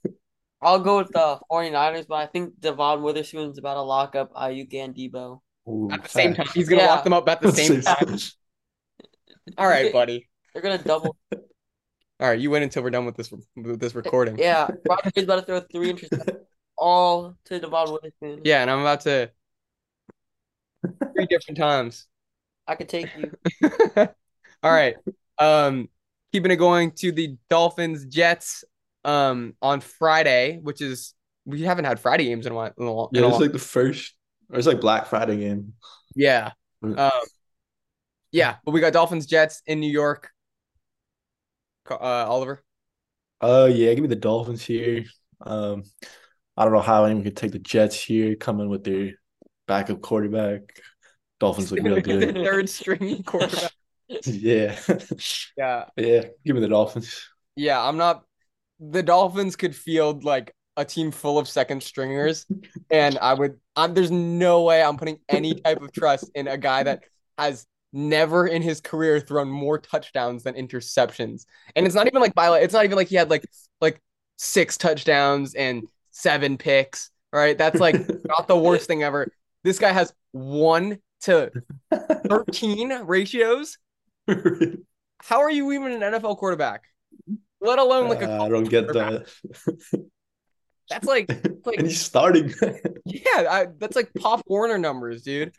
I'll 0.62 0.80
go 0.80 0.99
with 0.99 1.09
the 1.12 1.38
49ers, 1.51 2.07
but 2.07 2.14
I 2.16 2.26
think 2.26 2.59
Devon 2.61 3.03
Witherspoon's 3.03 3.59
about 3.59 3.74
to 3.74 3.82
lock 3.82 4.14
up 4.14 4.32
Aiyuk 4.34 4.72
and 4.74 4.95
Deebo. 4.95 5.40
Ooh, 5.68 5.88
At 5.90 6.03
the 6.05 6.09
same 6.09 6.34
time, 6.34 6.47
he's 6.55 6.68
gonna 6.68 6.82
Yeah. 6.82 6.88
lock 6.95 7.05
them 7.05 7.12
up 7.12 7.28
at 7.28 7.40
the 7.40 7.53
same 7.61 7.80
time. 7.82 8.18
All 9.59 9.66
right, 9.66 9.92
buddy. 9.92 10.28
They're 10.55 10.62
gonna 10.62 10.78
double. 10.78 11.16
All 12.21 12.29
right, 12.29 12.39
you 12.39 12.51
win 12.51 12.62
until 12.62 12.83
we're 12.83 12.91
done 12.91 13.07
with 13.07 13.17
this 13.17 13.31
with 13.57 13.81
this 13.81 13.95
recording. 13.95 14.39
yeah, 14.39 14.69
Roger 14.89 15.11
is 15.17 15.25
about 15.25 15.41
to 15.41 15.43
throw 15.47 15.61
three 15.61 15.93
interceptions, 15.93 16.39
all 16.79 17.35
to 17.47 17.59
Devon 17.59 17.93
Witherspoon. 17.93 18.41
Yeah, 18.45 18.62
and 18.62 18.71
I'm 18.71 18.81
about 18.81 19.01
to 19.03 19.31
three 21.15 21.27
different 21.27 21.59
times. 21.59 22.07
I 22.67 22.77
could 22.77 22.89
take 22.89 23.09
you. 23.19 23.33
All 24.62 24.73
right. 24.73 24.97
Um, 25.39 25.89
keeping 26.33 26.51
it 26.51 26.57
going 26.57 26.93
to 26.93 27.12
the 27.12 27.37
Dolphins 27.51 28.07
Jets 28.07 28.65
um 29.05 29.55
on 29.61 29.81
Friday, 29.81 30.61
which 30.62 30.81
is 30.81 31.15
we 31.45 31.62
haven't 31.62 31.85
had 31.85 32.01
Friday 32.01 32.25
games 32.25 32.47
in 32.47 32.53
a 32.53 32.55
while. 32.55 32.73
In 32.79 32.87
a, 32.87 32.93
long- 32.93 33.09
Yeah, 33.12 33.23
a 33.23 33.29
it's 33.29 33.39
like 33.41 33.53
the 33.53 33.59
first 33.59 34.15
or 34.51 34.57
it's 34.59 34.67
like 34.67 34.81
Black 34.81 35.07
Friday 35.07 35.37
game. 35.37 35.75
yeah. 36.15 36.53
Um, 36.83 37.11
yeah, 38.31 38.57
but 38.65 38.73
we 38.73 38.81
got 38.81 38.93
Dolphins 38.93 39.27
Jets 39.27 39.62
in 39.67 39.81
New 39.81 39.91
York. 39.91 40.31
Uh, 41.91 41.97
Oliver. 42.28 42.62
Uh 43.41 43.68
yeah, 43.72 43.93
give 43.95 44.03
me 44.03 44.09
the 44.09 44.16
Dolphins 44.16 44.64
here. 44.64 45.05
Um 45.41 45.85
I 46.57 46.64
don't 46.64 46.72
know 46.72 46.80
how 46.80 47.05
anyone 47.05 47.24
could 47.24 47.37
take 47.37 47.53
the 47.53 47.59
Jets 47.59 48.01
here, 48.01 48.37
coming 48.37 48.68
with 48.68 48.85
their 48.85 49.12
backup 49.66 50.01
quarterback. 50.01 50.61
Dolphins 51.41 51.72
look 51.72 51.82
real 51.82 52.01
good. 52.01 52.35
third 52.35 52.68
string 52.68 53.22
quarterback. 53.26 53.72
Yeah. 54.09 54.78
Yeah, 55.57 55.87
Yeah, 55.97 56.24
give 56.45 56.55
me 56.55 56.61
the 56.61 56.68
Dolphins. 56.68 57.28
yeah. 57.57 57.80
I'm 57.82 57.97
not. 57.97 58.24
The 58.80 59.03
Dolphins 59.03 59.57
could 59.57 59.74
field 59.74 60.24
like 60.24 60.53
a 60.76 60.85
team 60.85 61.11
full 61.11 61.39
of 61.39 61.49
second 61.49 61.82
stringers, 61.82 62.47
and 62.91 63.18
I 63.18 63.35
would. 63.35 63.59
I'm, 63.76 63.95
there's 63.95 64.11
no 64.11 64.62
way 64.62 64.82
I'm 64.82 64.97
putting 64.97 65.18
any 65.28 65.55
type 65.55 65.80
of 65.80 65.93
trust 65.93 66.30
in 66.35 66.49
a 66.49 66.59
guy 66.59 66.82
that 66.82 67.05
has 67.39 67.66
never 67.95 68.47
in 68.47 68.61
his 68.61 68.80
career 68.80 69.20
thrown 69.20 69.49
more 69.49 69.78
touchdowns 69.78 70.42
than 70.42 70.55
interceptions. 70.55 71.47
And 71.76 71.86
it's 71.86 71.95
not 71.95 72.07
even 72.07 72.20
like 72.20 72.34
by 72.34 72.59
it's 72.59 72.74
not 72.74 72.84
even 72.84 72.97
like 72.97 73.09
he 73.09 73.16
had 73.16 73.30
like 73.30 73.45
like 73.80 74.03
six 74.36 74.76
touchdowns 74.76 75.55
and 75.55 75.84
seven 76.11 76.59
picks. 76.59 77.11
Right? 77.32 77.57
That's 77.57 77.80
like 77.80 77.95
not 78.24 78.49
the 78.49 78.59
worst 78.59 78.86
thing 78.86 79.03
ever. 79.03 79.28
This 79.62 79.78
guy 79.78 79.92
has 79.92 80.12
one 80.32 80.99
to 81.22 81.51
13 82.26 83.05
ratios. 83.05 83.78
How 84.26 85.40
are 85.40 85.51
you 85.51 85.72
even 85.72 85.92
an 85.92 86.01
NFL 86.01 86.36
quarterback? 86.38 86.84
Let 87.61 87.78
alone 87.78 88.09
like 88.09 88.22
a 88.22 88.30
Uh, 88.30 88.45
I 88.45 88.49
don't 88.49 88.68
get 88.68 88.88
that. 88.88 89.26
that's 90.90 91.07
like 91.07 91.28
like 91.64 91.78
and 91.78 91.86
he's 91.86 92.01
starting. 92.01 92.53
yeah, 93.07 93.47
I, 93.49 93.66
that's 93.78 93.97
like 93.97 94.12
Pop 94.14 94.42
Warner 94.47 94.76
numbers, 94.76 95.22
dude. 95.22 95.55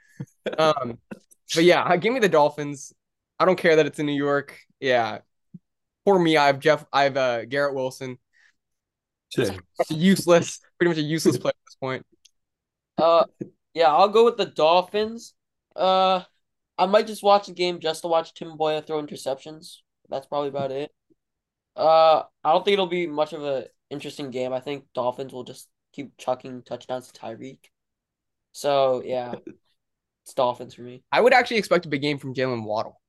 Um, 0.58 1.00
but 1.54 1.64
yeah, 1.64 1.96
give 1.98 2.14
me 2.14 2.20
the 2.20 2.30
Dolphins. 2.30 2.94
I 3.40 3.46
don't 3.46 3.58
care 3.58 3.76
that 3.76 3.86
it's 3.86 4.00
in 4.00 4.06
New 4.06 4.14
York. 4.14 4.58
Yeah, 4.80 5.20
for 6.06 6.18
me, 6.18 6.38
I 6.38 6.48
have 6.48 6.60
Jeff. 6.60 6.86
I 6.92 7.04
have 7.04 7.18
uh, 7.18 7.46
Garrett 7.46 7.76
Wilson. 7.76 8.18
Shit. 9.30 9.60
Useless, 9.90 10.60
pretty 10.78 10.90
much 10.90 10.98
a 10.98 11.02
useless 11.02 11.38
player 11.38 11.50
at 11.50 11.66
this 11.66 11.76
point. 11.76 12.06
Uh, 12.98 13.26
yeah, 13.74 13.94
I'll 13.94 14.10
go 14.10 14.24
with 14.24 14.38
the 14.38 14.46
Dolphins. 14.46 15.34
Uh, 15.76 16.22
I 16.78 16.86
might 16.86 17.08
just 17.08 17.24
watch 17.24 17.48
the 17.48 17.54
game 17.54 17.80
just 17.80 18.02
to 18.02 18.08
watch 18.08 18.34
Tim 18.34 18.56
Boyle 18.56 18.82
throw 18.82 19.02
interceptions. 19.02 19.78
That's 20.10 20.28
probably 20.28 20.50
about 20.50 20.72
it. 20.72 20.92
Uh, 21.76 22.24
I 22.44 22.54
don't 22.54 22.64
think 22.64 22.74
it'll 22.74 22.88
be 22.88 23.08
much 23.08 23.34
of 23.34 23.44
a 23.44 23.68
interesting 23.90 24.32
game. 24.32 24.54
I 24.54 24.60
think 24.60 24.86
Dolphins 24.94 25.34
will 25.34 25.44
just 25.44 25.68
keep 25.94 26.18
chucking 26.18 26.64
touchdowns 26.64 27.12
to 27.12 27.20
Tyreek. 27.20 27.60
So 28.52 29.02
yeah, 29.04 29.36
it's 30.26 30.34
Dolphins 30.34 30.74
for 30.74 30.82
me. 30.82 31.04
I 31.12 31.22
would 31.22 31.34
actually 31.34 31.58
expect 31.58 31.86
a 31.86 31.90
big 31.90 32.02
game 32.02 32.18
from 32.18 32.34
Jaylen 32.34 32.64
Waddle. 32.64 33.00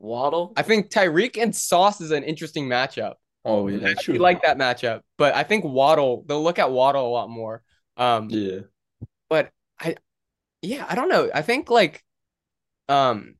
Waddle. 0.00 0.52
I 0.56 0.62
think 0.62 0.90
Tyreek 0.90 1.40
and 1.40 1.54
Sauce 1.54 2.00
is 2.00 2.10
an 2.10 2.24
interesting 2.24 2.66
matchup. 2.68 3.14
Oh 3.44 3.68
I 3.68 3.72
yeah, 3.72 3.88
actually 3.88 4.18
true. 4.18 4.22
like 4.24 4.42
that 4.42 4.58
matchup, 4.58 5.00
but 5.16 5.34
I 5.34 5.44
think 5.44 5.64
Waddle. 5.64 6.24
They'll 6.26 6.42
look 6.42 6.58
at 6.58 6.70
Waddle 6.72 7.06
a 7.06 7.10
lot 7.10 7.30
more. 7.30 7.62
Um, 7.96 8.28
Yeah. 8.28 8.60
but 9.28 9.50
I, 9.80 9.96
yeah, 10.62 10.84
I 10.88 10.96
don't 10.96 11.08
know. 11.08 11.30
I 11.32 11.42
think 11.42 11.70
like, 11.70 12.02
um, 12.88 13.36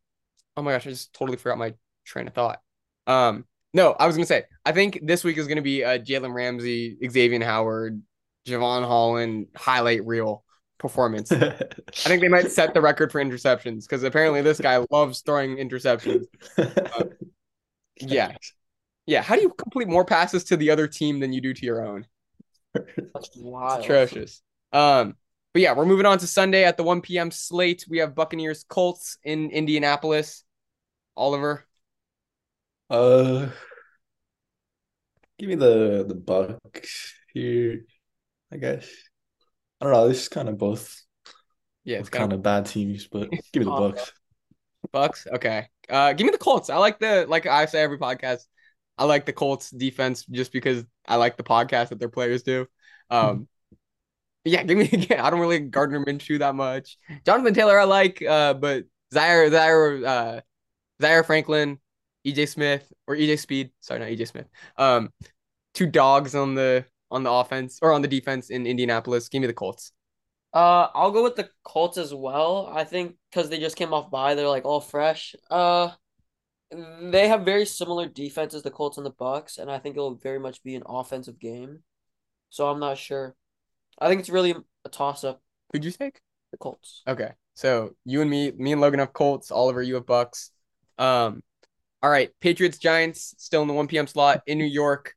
oh 0.57 0.63
my 0.63 0.73
gosh, 0.73 0.87
I 0.87 0.91
just 0.91 1.13
totally 1.13 1.39
forgot 1.39 1.59
my 1.59 1.75
train 2.05 2.29
of 2.29 2.35
thought. 2.35 2.61
Um, 3.07 3.45
no, 3.75 3.93
I 3.99 4.07
was 4.07 4.17
gonna 4.17 4.27
say 4.27 4.45
I 4.65 4.73
think 4.73 5.01
this 5.03 5.25
week 5.25 5.39
is 5.39 5.49
gonna 5.49 5.63
be 5.63 5.83
a 5.83 5.99
Jalen 5.99 6.33
Ramsey, 6.33 6.97
Xavier 7.11 7.45
Howard, 7.45 8.01
Jevon 8.47 8.87
Holland 8.87 9.49
highlight 9.57 10.07
reel 10.07 10.45
performance. 10.79 11.31
I 11.33 11.53
think 12.05 12.23
they 12.23 12.29
might 12.29 12.51
set 12.51 12.75
the 12.75 12.81
record 12.81 13.13
for 13.13 13.23
interceptions 13.23 13.83
because 13.83 14.03
apparently 14.03 14.43
this 14.43 14.61
guy 14.61 14.85
loves 14.91 15.21
throwing 15.21 15.57
interceptions. 15.57 16.27
Yeah, 18.01 18.37
yeah. 19.07 19.23
How 19.23 19.35
do 19.35 19.43
you 19.43 19.51
complete 19.51 19.89
more 19.89 20.05
passes 20.05 20.45
to 20.45 20.57
the 20.57 20.71
other 20.71 20.87
team 20.87 21.19
than 21.19 21.33
you 21.33 21.41
do 21.41 21.53
to 21.53 21.67
your 21.67 21.85
own? 21.85 22.07
That's 22.73 23.31
wild. 23.37 23.83
atrocious. 23.83 24.41
Um, 24.73 25.17
but 25.53 25.63
yeah, 25.63 25.73
we're 25.73 25.85
moving 25.85 26.07
on 26.07 26.19
to 26.19 26.27
Sunday 26.29 26.65
at 26.65 26.77
the 26.77 26.85
1 26.85 27.01
p.m. 27.01 27.33
slate. 27.33 27.85
We 27.89 27.99
have 27.99 28.15
Buccaneers 28.15 28.65
Colts 28.69 29.19
in 29.25 29.51
Indianapolis. 29.51 30.45
Oliver. 31.17 31.67
Uh, 32.89 33.49
give 35.39 35.49
me 35.49 35.57
the 35.57 36.05
the 36.07 36.15
Bucks 36.15 37.15
here, 37.33 37.85
I 38.53 38.57
guess. 38.57 38.89
I 39.81 39.85
don't 39.85 39.93
know. 39.93 40.09
This 40.09 40.23
is 40.23 40.29
kind 40.29 40.49
of 40.49 40.59
both 40.59 41.03
Yeah, 41.85 41.99
it's 41.99 42.09
kind 42.09 42.33
of 42.33 42.43
bad 42.43 42.67
teams, 42.67 43.07
but 43.07 43.31
give 43.53 43.61
me 43.61 43.65
the 43.65 43.73
Oh, 43.73 43.91
Bucks. 43.91 44.13
Bucks. 44.93 45.27
Okay. 45.33 45.69
Uh, 45.89 46.13
give 46.13 46.25
me 46.27 46.31
the 46.31 46.39
Colts. 46.39 46.71
I 46.71 46.77
like 46.77 46.99
the 46.99 47.27
like 47.29 47.47
I 47.47 47.67
say 47.67 47.81
every 47.83 47.99
podcast. 47.99 48.43
I 48.97 49.05
like 49.05 49.27
the 49.27 49.33
Colts 49.33 49.71
defense 49.71 50.25
just 50.27 50.53
because 50.53 50.85
I 51.07 51.17
like 51.17 51.37
the 51.37 51.45
podcast 51.45 51.91
that 51.91 51.99
their 52.01 52.09
players 52.09 52.43
do. 52.43 52.67
Um, 53.11 53.49
yeah, 54.45 54.63
give 54.65 54.79
me. 54.79 54.85
Again. 54.93 55.21
I 55.21 55.31
don't 55.31 55.41
really 55.41 55.61
like 55.61 55.71
Gardner 55.71 56.05
Minshew 56.05 56.41
that 56.41 56.55
much. 56.55 56.99
Jonathan 57.25 57.55
Taylor 57.55 57.79
I 57.79 57.85
like, 57.85 58.23
uh, 58.23 58.55
but 58.55 58.85
Zaire 59.13 59.51
Zaire 59.51 60.07
uh, 60.07 60.41
Zaire 61.01 61.23
Franklin, 61.25 61.79
EJ 62.27 62.49
Smith 62.49 62.93
or 63.07 63.15
EJ 63.15 63.39
Speed. 63.39 63.71
Sorry, 63.81 64.01
not 64.01 64.09
EJ 64.09 64.29
Smith. 64.29 64.47
Um, 64.77 65.13
two 65.75 65.87
dogs 65.87 66.35
on 66.35 66.55
the 66.55 66.85
on 67.11 67.23
the 67.23 67.31
offense 67.31 67.79
or 67.83 67.93
on 67.93 68.03
the 68.03 68.09
defense 68.09 68.51
in 68.51 68.67
Indianapolis. 68.67 69.29
Give 69.29 69.41
me 69.41 69.47
the 69.47 69.53
Colts. 69.53 69.93
Uh, 70.53 70.89
I'll 70.95 71.11
go 71.11 71.23
with 71.23 71.37
the 71.37 71.51
Colts 71.63 71.99
as 71.99 72.15
well. 72.15 72.71
I 72.73 72.85
think 72.85 73.17
because 73.31 73.51
they 73.51 73.59
just 73.59 73.77
came 73.77 73.93
off 73.93 74.11
by, 74.11 74.35
they're 74.35 74.49
like 74.49 74.65
all 74.65 74.81
fresh. 74.81 75.35
Uh, 75.51 75.91
they 76.71 77.29
have 77.29 77.45
very 77.45 77.65
similar 77.65 78.07
defenses, 78.07 78.63
the 78.63 78.71
Colts 78.71 78.97
and 78.97 79.07
the 79.07 79.11
Bucks, 79.11 79.59
and 79.59 79.71
I 79.71 79.79
think 79.79 79.97
it'll 79.97 80.17
very 80.17 80.39
much 80.39 80.63
be 80.63 80.75
an 80.75 80.83
offensive 80.87 81.39
game. 81.39 81.83
So 82.51 82.69
I'm 82.69 82.81
not 82.81 82.99
sure. 82.99 83.35
I 83.99 84.09
think 84.09 84.21
it's 84.21 84.31
really 84.31 84.55
a 84.85 84.89
toss 84.89 85.25
up. 85.25 85.43
Who'd 85.73 85.85
you 85.85 85.91
take? 85.91 86.21
The 86.53 86.59
Colts. 86.59 87.03
Okay. 87.07 87.33
So 87.55 87.95
you 88.05 88.23
and 88.23 88.31
me, 88.31 88.53
me 88.53 88.73
and 88.73 88.81
Logan 88.81 89.01
have 89.01 89.13
Colts. 89.13 89.51
Oliver, 89.51 89.83
you 89.83 89.95
have 89.95 90.07
Bucks. 90.07 90.51
Um, 90.99 91.43
all 92.03 92.11
right. 92.11 92.31
Patriots, 92.41 92.79
Giants, 92.79 93.35
still 93.39 93.63
in 93.63 93.69
the 93.69 93.75
1 93.75 93.89
p.m. 93.89 94.07
slot 94.07 94.43
in 94.47 94.59
New 94.59 94.65
York. 94.65 95.15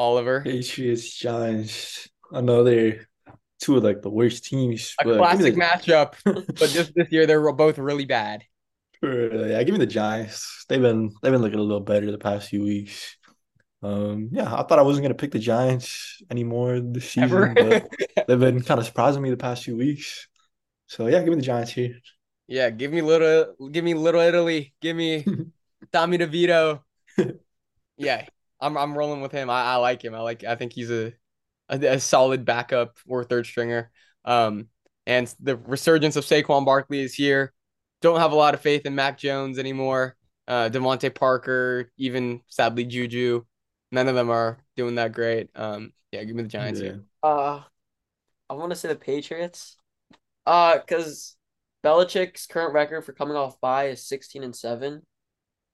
Oliver. 0.00 0.40
Patriots, 0.42 1.14
Giants. 1.16 2.08
another 2.32 3.06
two 3.60 3.76
of 3.76 3.84
like 3.84 4.00
the 4.02 4.10
worst 4.10 4.44
teams, 4.44 4.94
A 5.00 5.04
classic 5.04 5.54
the, 5.54 5.60
matchup. 5.60 6.14
But 6.24 6.70
just 6.70 6.94
this 6.94 7.08
year, 7.10 7.26
they're 7.26 7.52
both 7.52 7.78
really 7.78 8.06
bad. 8.06 8.42
yeah, 9.02 9.62
give 9.62 9.72
me 9.72 9.78
the 9.78 9.86
Giants. 9.86 10.64
They've 10.68 10.80
been 10.80 11.10
they've 11.22 11.32
been 11.32 11.42
looking 11.42 11.58
a 11.58 11.62
little 11.62 11.80
better 11.84 12.10
the 12.10 12.18
past 12.18 12.48
few 12.48 12.62
weeks. 12.62 13.16
Um, 13.82 14.28
yeah, 14.32 14.44
I 14.44 14.62
thought 14.62 14.78
I 14.78 14.82
wasn't 14.82 15.04
gonna 15.04 15.14
pick 15.14 15.32
the 15.32 15.38
Giants 15.38 16.22
anymore 16.30 16.80
this 16.80 17.10
season, 17.10 17.54
but 17.54 17.88
they've 18.28 18.40
been 18.40 18.62
kind 18.62 18.80
of 18.80 18.86
surprising 18.86 19.22
me 19.22 19.30
the 19.30 19.36
past 19.36 19.64
few 19.64 19.76
weeks. 19.76 20.28
So 20.86 21.06
yeah, 21.06 21.20
give 21.20 21.28
me 21.28 21.36
the 21.36 21.42
Giants 21.42 21.72
here. 21.72 21.96
yeah, 22.48 22.70
give 22.70 22.92
me 22.92 23.00
little 23.02 23.54
give 23.70 23.84
me 23.84 23.94
little 23.94 24.20
Italy. 24.20 24.74
Give 24.80 24.96
me 24.96 25.24
Tommy 25.92 26.18
DeVito. 26.18 26.80
Yeah, 27.96 28.26
I'm 28.60 28.76
I'm 28.76 28.96
rolling 28.96 29.20
with 29.20 29.32
him. 29.32 29.50
I, 29.50 29.62
I 29.64 29.76
like 29.76 30.02
him. 30.04 30.14
I 30.14 30.20
like 30.20 30.44
I 30.44 30.56
think 30.56 30.72
he's 30.72 30.90
a, 30.90 31.12
a 31.68 31.78
a 31.94 32.00
solid 32.00 32.44
backup 32.44 32.96
or 33.08 33.24
third 33.24 33.46
stringer. 33.46 33.90
Um, 34.24 34.68
and 35.06 35.32
the 35.40 35.56
resurgence 35.56 36.16
of 36.16 36.24
Saquon 36.24 36.64
Barkley 36.64 37.00
is 37.00 37.14
here. 37.14 37.52
Don't 38.02 38.20
have 38.20 38.32
a 38.32 38.36
lot 38.36 38.54
of 38.54 38.60
faith 38.60 38.86
in 38.86 38.94
Mac 38.94 39.18
Jones 39.18 39.58
anymore. 39.58 40.16
Uh, 40.48 40.68
DeVante 40.68 41.14
Parker, 41.14 41.92
even 41.96 42.40
sadly 42.48 42.84
Juju, 42.84 43.44
none 43.92 44.08
of 44.08 44.14
them 44.14 44.30
are 44.30 44.58
doing 44.76 44.96
that 44.96 45.12
great. 45.12 45.48
Um, 45.54 45.92
yeah, 46.12 46.24
give 46.24 46.34
me 46.34 46.42
the 46.42 46.48
Giants 46.48 46.80
Yeah. 46.80 46.86
here. 46.86 47.04
Uh, 47.22 47.62
I 48.48 48.54
want 48.54 48.70
to 48.70 48.76
say 48.76 48.88
the 48.88 48.96
Patriots. 48.96 49.76
Uh, 50.46 50.78
because 50.78 51.36
Belichick's 51.84 52.46
current 52.46 52.74
record 52.74 53.02
for 53.02 53.12
coming 53.12 53.36
off 53.36 53.60
by 53.60 53.88
is 53.88 54.06
16 54.06 54.42
and 54.42 54.56
7. 54.56 55.02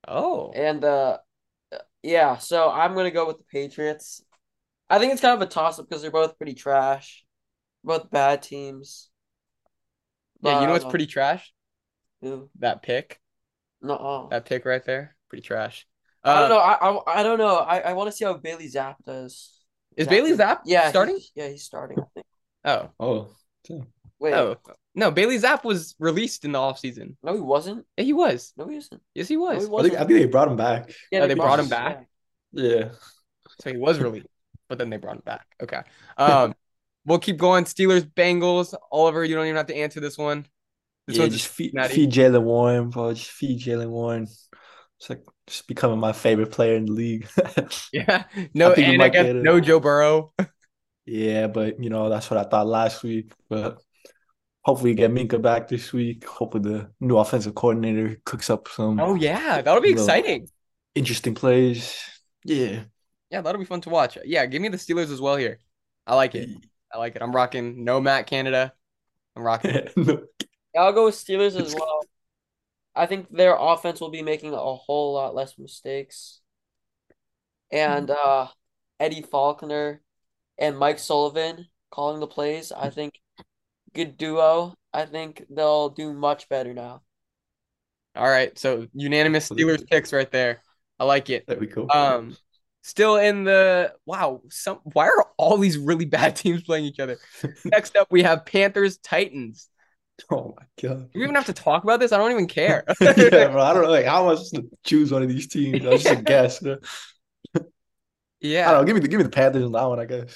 Oh, 0.07 0.51
And 0.53 0.83
uh 0.83 1.17
yeah, 2.07 2.37
so 2.37 2.71
I'm 2.71 2.95
gonna 2.95 3.11
go 3.11 3.27
with 3.27 3.37
the 3.37 3.43
Patriots. 3.51 4.23
I 4.89 4.99
think 4.99 5.11
it's 5.11 5.21
kind 5.21 5.35
of 5.35 5.41
a 5.45 5.51
toss 5.51 5.79
up 5.79 5.87
because 5.89 6.01
they're 6.01 6.11
both 6.11 6.37
pretty 6.37 6.53
trash. 6.53 7.25
Both 7.83 8.09
bad 8.09 8.41
teams. 8.41 9.09
yeah. 10.41 10.61
You 10.61 10.67
know 10.67 10.73
what's 10.73 10.85
pretty 10.85 11.07
trash? 11.07 11.53
who? 12.21 12.49
That 12.59 12.81
pick. 12.81 13.19
No, 13.81 14.27
That 14.31 14.45
pick 14.45 14.65
right 14.65 14.83
there. 14.83 15.15
Pretty 15.29 15.43
trash. 15.43 15.85
I 16.23 16.41
don't 16.41 16.45
Uh, 16.51 16.55
know. 16.55 16.59
I 16.59 16.73
I, 16.73 17.19
I 17.19 17.23
don't 17.23 17.37
know. 17.37 17.57
I, 17.57 17.79
I 17.79 17.93
want 17.93 18.09
to 18.09 18.15
see 18.15 18.25
how 18.25 18.33
Bailey 18.35 18.67
Zappe 18.69 18.95
does. 19.05 19.53
Is 19.95 20.07
Bailey 20.07 20.31
Zappe 20.33 20.61
yeah, 20.65 20.89
starting? 20.89 21.15
he's- 21.15 21.31
yeah, 21.35 21.47
he's 21.49 21.63
starting. 21.63 21.99
I 21.99 22.05
think. 22.13 22.25
Oh, 22.65 22.89
Oh, 22.99 23.29
Wait, 24.19 24.33
oh, 24.33 24.57
no. 24.95 25.11
Bailey 25.11 25.37
Zappe 25.37 25.63
was 25.63 25.95
released 25.99 26.43
in 26.45 26.51
the 26.51 26.59
offseason. 26.59 27.15
no, 27.23 27.33
he 27.35 27.41
wasn't. 27.41 27.85
Yeah, 27.97 28.03
he 28.03 28.13
was. 28.13 28.53
No, 28.57 28.67
he 28.67 28.77
isn't. 28.77 29.01
Yes, 29.13 29.27
he 29.27 29.35
No, 29.51 29.59
was. 29.59 29.67
he 29.67 29.75
I 29.77 29.81
think 29.83 29.93
I 29.95 29.97
think 30.05 30.19
they 30.19 30.25
brought 30.25 30.47
him 30.47 30.57
back. 30.57 30.91
Yeah, 31.11 31.19
Oh, 31.19 31.27
they 31.27 31.35
brought 31.35 31.59
him 31.59 31.65
him 31.65 31.69
back? 31.69 32.07
Yeah. 32.51 32.89
So 33.61 33.71
he 33.71 33.77
was 33.77 33.99
released, 33.99 34.27
but 34.69 34.77
then 34.77 34.89
they 34.89 34.97
brought 34.97 35.17
him 35.17 35.23
back. 35.25 35.45
Okay. 35.61 35.81
Um, 36.17 36.53
we'll 37.05 37.19
keep 37.19 37.37
going. 37.37 37.65
Steelers, 37.65 38.03
Bengals. 38.03 38.73
Oliver, 38.91 39.23
you 39.23 39.35
don't 39.35 39.45
even 39.45 39.57
have 39.57 39.67
to 39.67 39.75
answer 39.75 39.99
this 39.99 40.17
one. 40.17 40.45
This 41.07 41.17
yeah, 41.17 41.23
one's 41.23 41.33
just 41.33 41.47
feed, 41.47 41.73
Cincinnati. 41.73 41.95
feed 41.95 42.11
Jaylen 42.11 42.43
Warren, 42.43 42.89
bro. 42.89 43.13
Just 43.13 43.31
feed 43.31 43.59
Jaylen 43.59 43.89
Warren. 43.89 44.23
It's 44.23 45.09
like 45.09 45.23
just 45.47 45.67
becoming 45.67 45.99
my 45.99 46.13
favorite 46.13 46.51
player 46.51 46.75
in 46.75 46.85
the 46.85 46.91
league. 46.93 47.27
yeah. 47.91 48.25
No, 48.53 48.73
I 48.73 48.75
and 48.75 48.97
might 48.97 49.15
against 49.15 49.33
get 49.33 49.35
it. 49.35 49.43
no 49.43 49.59
Joe 49.59 49.79
Burrow. 49.79 50.33
yeah, 51.05 51.47
but 51.47 51.81
you 51.81 51.89
know, 51.89 52.09
that's 52.09 52.29
what 52.29 52.39
I 52.45 52.49
thought 52.49 52.67
last 52.67 53.03
week. 53.03 53.31
But 53.49 53.79
hopefully 54.67 54.91
we 54.91 54.95
get 54.95 55.11
Minkah 55.11 55.41
back 55.41 55.67
this 55.67 55.93
week. 55.93 56.25
Hopefully 56.27 56.63
the 56.63 56.91
new 56.99 57.17
offensive 57.17 57.55
coordinator 57.55 58.21
cooks 58.25 58.49
up 58.51 58.67
some 58.67 58.99
Oh 58.99 59.15
yeah, 59.15 59.61
that'll 59.61 59.81
be 59.81 59.89
exciting. 59.91 60.47
interesting 60.95 61.35
plays. 61.35 61.97
Yeah. 62.43 62.83
Yeah, 63.31 63.41
that'll 63.41 63.59
be 63.59 63.65
fun 63.65 63.81
to 63.81 63.89
watch. 63.89 64.17
Yeah, 64.25 64.45
give 64.45 64.61
me 64.61 64.69
the 64.69 64.77
Steelers 64.77 65.11
as 65.11 65.19
well 65.21 65.35
here. 65.35 65.59
I 66.05 66.15
like 66.15 66.35
it. 66.35 66.49
I 66.93 66.97
like 66.97 67.15
it. 67.15 67.21
I'm 67.21 67.35
rocking 67.35 67.83
no 67.83 67.99
Matt 67.99 68.27
Canada. 68.27 68.73
I'm 69.35 69.43
rocking. 69.43 69.87
No. 69.97 70.23
Yeah, 70.73 70.81
I'll 70.81 70.93
go 70.93 71.05
with 71.05 71.15
Steelers 71.15 71.59
as 71.59 71.73
well. 71.73 72.01
I 72.95 73.05
think 73.05 73.29
their 73.31 73.55
offense 73.57 73.99
will 74.01 74.09
be 74.11 74.21
making 74.21 74.53
a 74.53 74.57
whole 74.57 75.13
lot 75.13 75.35
less 75.35 75.57
mistakes. 75.57 76.41
And 77.71 78.09
uh 78.09 78.47
Eddie 78.99 79.21
Faulkner 79.21 80.01
and 80.57 80.77
Mike 80.77 80.99
Sullivan 80.99 81.67
calling 81.91 82.19
the 82.19 82.27
plays. 82.27 82.71
I 82.71 82.89
think 82.89 83.19
good 83.93 84.17
duo. 84.17 84.73
I 84.93 85.05
think 85.05 85.45
they'll 85.49 85.89
do 85.89 86.13
much 86.13 86.49
better 86.49 86.73
now. 86.73 87.01
All 88.15 88.27
right, 88.27 88.57
so 88.57 88.87
unanimous 88.93 89.49
Steelers 89.49 89.87
picks 89.87 90.11
right 90.11 90.31
there. 90.31 90.61
I 90.99 91.05
like 91.05 91.29
it. 91.29 91.45
There 91.47 91.59
we 91.59 91.67
go. 91.67 91.87
Um, 91.89 92.35
still 92.81 93.17
in 93.17 93.43
the 93.43 93.93
wow. 94.05 94.41
Some 94.49 94.79
why 94.83 95.07
are 95.07 95.25
all 95.37 95.57
these 95.57 95.77
really 95.77 96.05
bad 96.17 96.35
teams 96.35 96.63
playing 96.63 96.85
each 96.85 96.99
other? 96.99 97.17
Next 97.65 97.95
up, 97.95 98.07
we 98.09 98.23
have 98.23 98.45
Panthers 98.45 98.97
Titans. 98.97 99.69
oh 100.31 100.55
my 100.57 100.65
god. 100.81 101.11
Do 101.11 101.19
we 101.19 101.23
even 101.23 101.35
have 101.35 101.45
to 101.45 101.53
talk 101.53 101.83
about 101.83 101.99
this? 101.99 102.11
I 102.11 102.17
don't 102.17 102.31
even 102.31 102.47
care. 102.47 102.83
yeah, 103.01 103.49
bro. 103.49 103.61
I 103.61 103.73
don't 103.73 103.83
know. 103.83 103.91
Like, 103.91 104.05
how 104.05 104.23
am 104.23 104.29
I 104.29 104.35
supposed 104.35 104.55
to 104.55 104.65
choose 104.83 105.11
one 105.11 105.21
of 105.21 105.29
these 105.29 105.47
teams? 105.47 105.85
I 105.85 105.89
was 105.89 106.03
just 106.03 106.19
a 106.19 106.23
guess. 106.23 106.63
yeah. 108.39 108.67
I 108.67 108.71
don't 108.71 108.81
know. 108.81 108.85
Give 108.85 108.95
me 108.95 109.01
the 109.01 109.07
give 109.07 109.19
me 109.19 109.25
the 109.25 109.29
Panthers 109.29 109.63
on 109.63 109.73
that 109.73 109.83
one, 109.83 109.99
I 109.99 110.05
guess. 110.05 110.35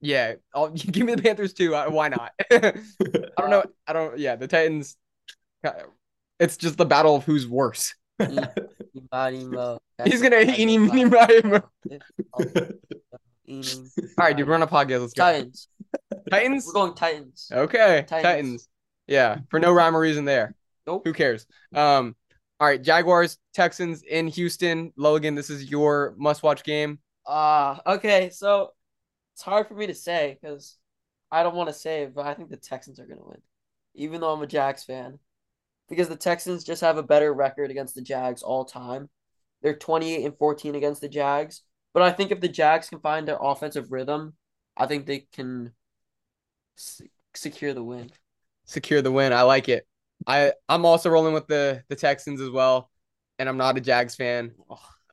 Yeah. 0.00 0.34
I'll 0.54 0.70
give 0.70 1.06
me 1.06 1.14
the 1.14 1.22
Panthers 1.22 1.52
too. 1.52 1.74
Uh, 1.74 1.90
Why 1.90 2.08
not? 2.08 2.32
I 2.50 2.72
don't 3.38 3.50
know. 3.50 3.64
I 3.86 3.92
don't. 3.92 4.18
Yeah, 4.18 4.36
the 4.36 4.48
Titans. 4.48 4.96
It's 6.38 6.56
just 6.56 6.76
the 6.76 6.86
battle 6.86 7.16
of 7.16 7.24
who's 7.24 7.46
worse. 7.46 7.94
He's 8.18 8.28
gonna 8.30 8.52
eeny, 10.40 10.78
meeny, 10.78 11.04
miny, 11.04 11.42
mo. 11.42 11.62
All 12.38 12.44
right, 14.18 14.36
dude. 14.36 14.46
We're 14.46 14.54
on 14.54 14.62
a 14.62 14.66
podcast. 14.66 15.00
Let's 15.00 15.14
go. 15.14 15.24
Titans. 15.24 15.68
Titans. 16.30 16.66
We're 16.66 16.72
going 16.72 16.94
Titans. 16.94 17.50
Okay, 17.52 18.04
Titans. 18.08 18.22
Titans. 18.22 18.68
Yeah, 19.06 19.38
for 19.50 19.58
no 19.58 19.72
rhyme 19.72 19.96
or 19.96 20.00
reason 20.00 20.24
there. 20.24 20.54
Nope. 20.86 21.02
Who 21.04 21.12
cares? 21.12 21.46
Um, 21.74 22.14
all 22.60 22.66
right, 22.66 22.82
Jaguars, 22.82 23.38
Texans 23.54 24.02
in 24.02 24.28
Houston. 24.28 24.92
Logan, 24.96 25.34
this 25.34 25.50
is 25.50 25.70
your 25.70 26.14
must-watch 26.18 26.64
game. 26.64 26.98
Uh 27.26 27.76
okay, 27.86 28.30
so 28.30 28.72
it's 29.38 29.44
hard 29.44 29.68
for 29.68 29.74
me 29.74 29.86
to 29.86 29.94
say 29.94 30.36
because 30.42 30.78
I 31.30 31.44
don't 31.44 31.54
want 31.54 31.68
to 31.68 31.72
say 31.72 32.02
it, 32.02 32.12
but 32.12 32.26
I 32.26 32.34
think 32.34 32.50
the 32.50 32.56
Texans 32.56 32.98
are 32.98 33.06
gonna 33.06 33.24
win. 33.24 33.40
Even 33.94 34.20
though 34.20 34.32
I'm 34.32 34.42
a 34.42 34.48
Jags 34.48 34.82
fan. 34.82 35.20
Because 35.88 36.08
the 36.08 36.16
Texans 36.16 36.64
just 36.64 36.80
have 36.80 36.96
a 36.96 37.04
better 37.04 37.32
record 37.32 37.70
against 37.70 37.94
the 37.94 38.02
Jags 38.02 38.42
all 38.42 38.64
time. 38.64 39.08
They're 39.62 39.76
28 39.76 40.24
and 40.24 40.36
14 40.36 40.74
against 40.74 41.00
the 41.02 41.08
Jags. 41.08 41.62
But 41.94 42.02
I 42.02 42.10
think 42.10 42.32
if 42.32 42.40
the 42.40 42.48
Jags 42.48 42.88
can 42.88 42.98
find 42.98 43.28
their 43.28 43.38
offensive 43.40 43.92
rhythm, 43.92 44.34
I 44.76 44.86
think 44.86 45.06
they 45.06 45.28
can 45.32 45.72
s- 46.76 47.02
secure 47.32 47.74
the 47.74 47.84
win. 47.84 48.10
Secure 48.64 49.02
the 49.02 49.12
win. 49.12 49.32
I 49.32 49.42
like 49.42 49.68
it. 49.68 49.86
I 50.26 50.52
I'm 50.68 50.84
also 50.84 51.10
rolling 51.10 51.32
with 51.32 51.46
the 51.46 51.84
the 51.88 51.96
Texans 51.96 52.40
as 52.40 52.50
well, 52.50 52.90
and 53.38 53.48
I'm 53.48 53.56
not 53.56 53.78
a 53.78 53.80
Jags 53.80 54.16
fan. 54.16 54.50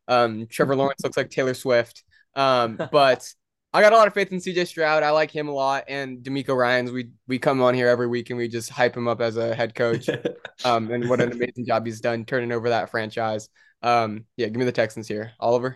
Um, 0.08 0.48
Trevor 0.48 0.76
Lawrence 0.76 1.04
looks 1.04 1.16
like 1.16 1.30
Taylor 1.30 1.54
Swift. 1.54 2.04
Um, 2.36 2.80
but 2.92 3.32
I 3.76 3.82
got 3.82 3.92
a 3.92 3.98
lot 3.98 4.08
of 4.08 4.14
faith 4.14 4.32
in 4.32 4.38
CJ 4.38 4.68
Stroud. 4.68 5.04
I 5.04 5.10
like 5.10 5.30
him 5.30 5.50
a 5.50 5.52
lot, 5.52 5.84
and 5.90 6.20
DeMeco 6.20 6.56
Ryans. 6.56 6.94
We 6.94 7.10
we 7.28 7.40
come 7.40 7.62
on 7.62 7.74
here 7.74 7.90
every 7.90 8.08
week 8.08 8.30
and 8.30 8.38
we 8.38 8.48
just 8.48 8.70
hype 8.70 8.96
him 8.96 9.06
up 9.06 9.20
as 9.20 9.36
a 9.36 9.54
head 9.54 9.76
coach. 9.76 10.10
Um, 10.64 10.90
and 10.90 11.10
what 11.10 11.20
an 11.20 11.34
amazing 11.34 11.66
job 11.66 11.86
he's 11.86 12.00
done 12.00 12.24
turning 12.24 12.54
over 12.54 12.70
that 12.70 12.90
franchise. 12.90 13.50
Um, 13.82 14.24
yeah, 14.38 14.48
give 14.48 14.56
me 14.56 14.64
the 14.64 14.72
Texans 14.72 15.06
here, 15.06 15.34
Oliver. 15.38 15.76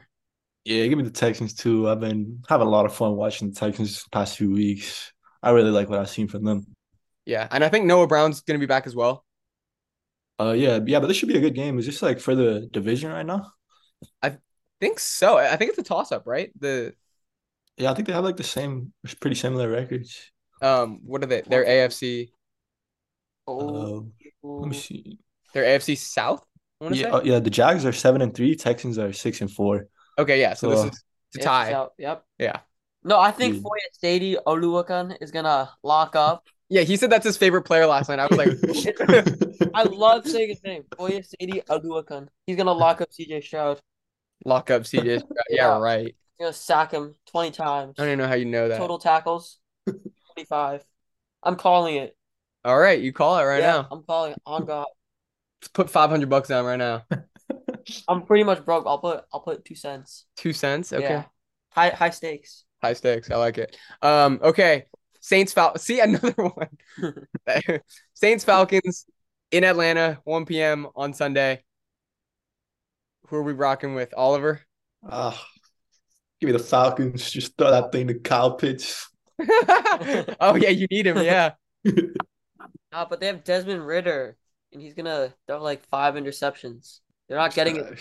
Yeah, 0.63 0.87
give 0.87 0.97
me 0.97 1.03
the 1.03 1.11
Texans 1.11 1.53
too. 1.53 1.89
I've 1.89 1.99
been 1.99 2.41
having 2.47 2.65
a 2.65 2.69
lot 2.69 2.85
of 2.85 2.95
fun 2.95 3.17
watching 3.17 3.49
the 3.49 3.59
Texans 3.59 4.01
the 4.01 4.09
past 4.11 4.37
few 4.37 4.49
weeks. 4.49 5.11
I 5.43 5.51
really 5.51 5.71
like 5.71 5.89
what 5.89 5.99
I've 5.99 6.09
seen 6.09 6.29
from 6.29 6.45
them. 6.45 6.65
Yeah, 7.25 7.45
and 7.51 7.61
I 7.61 7.67
think 7.67 7.85
Noah 7.85 8.07
Brown's 8.07 8.39
gonna 8.39 8.57
be 8.57 8.67
back 8.67 8.87
as 8.87 8.95
well. 8.95 9.25
Uh, 10.39 10.53
yeah, 10.53 10.79
yeah, 10.85 11.01
but 11.01 11.07
this 11.07 11.17
should 11.17 11.27
be 11.27 11.37
a 11.37 11.41
good 11.41 11.55
game. 11.55 11.77
Is 11.77 11.85
this 11.85 12.01
like 12.01 12.21
for 12.21 12.35
the 12.35 12.69
division 12.71 13.11
right 13.11 13.25
now? 13.25 13.51
I 14.23 14.37
think 14.79 14.99
so. 14.99 15.37
I 15.37 15.57
think 15.57 15.71
it's 15.71 15.79
a 15.79 15.83
toss 15.83 16.13
up, 16.13 16.25
right? 16.25 16.51
The 16.57 16.93
Yeah, 17.79 17.91
I 17.91 17.93
think 17.95 18.07
they 18.07 18.13
have 18.13 18.23
like 18.25 18.37
the 18.37 18.43
same, 18.43 18.93
pretty 19.21 19.35
similar 19.35 19.69
records. 19.69 20.31
um, 20.61 20.99
what 21.05 21.23
are 21.23 21.27
they? 21.27 21.41
They're 21.41 21.65
AFC. 21.65 22.29
Oh, 23.47 24.11
Uh, 24.43 24.47
let 24.61 24.67
me 24.69 24.75
see. 24.75 25.17
They're 25.53 25.63
AFC 25.63 25.95
South. 25.97 26.45
I 26.81 26.89
Yeah, 26.89 26.93
say. 27.03 27.09
uh, 27.09 27.21
yeah, 27.23 27.39
the 27.39 27.49
Jags 27.49 27.85
are 27.85 27.93
seven 27.93 28.21
and 28.21 28.33
three. 28.33 28.55
Texans 28.55 28.97
are 28.99 29.11
six 29.13 29.41
and 29.41 29.49
four. 29.51 29.87
Okay, 30.17 30.39
yeah. 30.39 30.53
So 30.53 30.69
this 30.69 30.79
Uh, 30.81 30.87
is 30.89 31.03
to 31.33 31.39
yeah, 31.39 31.45
tie. 31.45 31.73
out- 31.73 31.93
Yep. 31.97 32.23
Yeah. 32.39 32.59
No, 33.03 33.17
I 33.19 33.31
think 33.31 33.55
Yeah. 33.55 33.61
Foyesade 33.61 34.37
Oluokun 34.45 35.17
is 35.21 35.31
gonna 35.31 35.71
lock 35.83 36.15
up. 36.17 36.45
Yeah, 36.67 36.81
he 36.81 36.97
said 36.97 37.09
that's 37.09 37.25
his 37.25 37.37
favorite 37.37 37.63
player 37.63 37.87
last 37.87 38.09
night. 38.09 38.19
I 38.19 38.27
was 38.27 38.37
like, 38.37 38.49
I 39.73 39.83
love 39.83 40.27
saying 40.27 40.49
his 40.49 40.63
name. 40.63 40.83
Foyesade 40.97 41.63
Oluokun. 41.65 42.27
He's 42.45 42.57
gonna 42.57 42.73
lock 42.73 42.99
up 43.01 43.09
CJ 43.11 43.41
Stroud. 43.43 43.79
lock 44.45 44.69
up 44.69 44.83
CJ. 44.83 45.19
Stroud. 45.19 45.23
Yeah, 45.49 45.67
Yeah. 45.69 45.79
right. 45.79 46.15
He's 46.39 46.45
gonna 46.45 46.53
sack 46.53 46.91
him 46.91 47.15
20 47.27 47.51
times. 47.51 47.95
I 47.97 48.03
don't 48.03 48.09
even 48.09 48.19
know 48.19 48.27
how 48.27 48.35
you 48.35 48.45
know 48.45 48.69
that. 48.69 48.77
Total 48.77 48.97
tackles 48.97 49.57
25. 49.85 50.85
I'm 51.43 51.57
calling 51.57 51.97
it. 51.97 52.15
All 52.63 52.79
right, 52.79 52.99
you 52.99 53.11
call 53.13 53.37
it 53.39 53.43
right 53.43 53.61
Yeah, 53.61 53.73
now. 53.73 53.87
I'm 53.91 54.03
calling 54.03 54.31
it 54.31 54.41
on 54.45 54.65
God. 54.65 54.87
Let's 55.61 55.67
put 55.69 55.89
five 55.89 56.09
hundred 56.09 56.29
bucks 56.29 56.47
down 56.49 56.65
right 56.65 56.77
now. 56.77 57.03
I'm 58.07 58.23
pretty 58.23 58.43
much 58.43 58.63
broke. 58.63 58.85
I'll 58.87 58.99
put 58.99 59.25
I'll 59.33 59.41
put 59.41 59.65
two 59.65 59.75
cents. 59.75 60.25
Two 60.37 60.53
cents. 60.53 60.93
Okay. 60.93 61.03
Yeah. 61.03 61.25
High 61.71 61.89
high 61.89 62.09
stakes. 62.09 62.63
High 62.81 62.93
stakes. 62.93 63.29
I 63.29 63.35
like 63.35 63.57
it. 63.57 63.75
Um, 64.01 64.39
okay. 64.41 64.85
Saints 65.19 65.53
Fal 65.53 65.77
see 65.77 65.99
another 65.99 66.31
one. 66.31 66.69
Saints 68.13 68.43
Falcons 68.45 69.05
in 69.51 69.63
Atlanta, 69.63 70.19
1 70.23 70.45
p.m. 70.45 70.87
on 70.95 71.13
Sunday. 71.13 71.63
Who 73.27 73.35
are 73.35 73.43
we 73.43 73.53
rocking 73.53 73.95
with? 73.95 74.13
Oliver? 74.15 74.61
Ah, 75.03 75.45
give 76.41 76.47
me 76.47 76.51
the 76.53 76.59
Falcons. 76.63 77.29
Just 77.31 77.57
throw 77.57 77.71
that 77.71 77.91
thing 77.91 78.07
to 78.07 78.13
Kyle 78.15 78.51
Pitts. 78.55 79.09
oh 79.39 80.55
yeah, 80.59 80.69
you 80.69 80.87
need 80.91 81.07
him, 81.07 81.17
yeah. 81.17 81.51
Ah, 82.91 83.05
but 83.07 83.19
they 83.19 83.27
have 83.27 83.43
Desmond 83.43 83.85
Ridder, 83.85 84.35
and 84.73 84.81
he's 84.81 84.95
gonna 84.95 85.31
throw 85.47 85.61
like 85.61 85.85
five 85.89 86.15
interceptions. 86.15 87.01
They're 87.27 87.37
not 87.37 87.53
getting 87.53 87.75
it. 87.77 87.99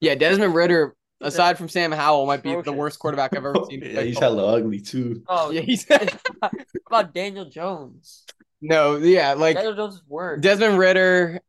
Yeah, 0.00 0.14
Desmond 0.14 0.54
Ridder, 0.54 0.96
aside 1.20 1.58
from 1.58 1.68
Sam 1.68 1.92
Howell, 1.92 2.24
might 2.24 2.42
be 2.42 2.58
the 2.62 2.72
worst 2.72 2.98
quarterback 2.98 3.36
I've 3.36 3.44
ever 3.44 3.54
seen. 3.68 3.82
Yeah, 3.82 4.00
he's 4.00 4.14
football. 4.14 4.36
hella 4.38 4.56
ugly 4.56 4.80
too. 4.80 5.22
Oh, 5.28 5.50
Yeah, 5.50 5.60
he's 5.60 5.86
What 6.40 6.52
about 6.86 7.14
Daniel 7.14 7.44
Jones? 7.44 8.24
no, 8.62 8.96
yeah, 8.96 9.34
like 9.34 9.56
Daniel 9.56 9.74
Jones 9.74 9.94
is 9.96 10.02
worse. 10.08 10.40
Desmond 10.40 10.78
Ritter 10.78 11.40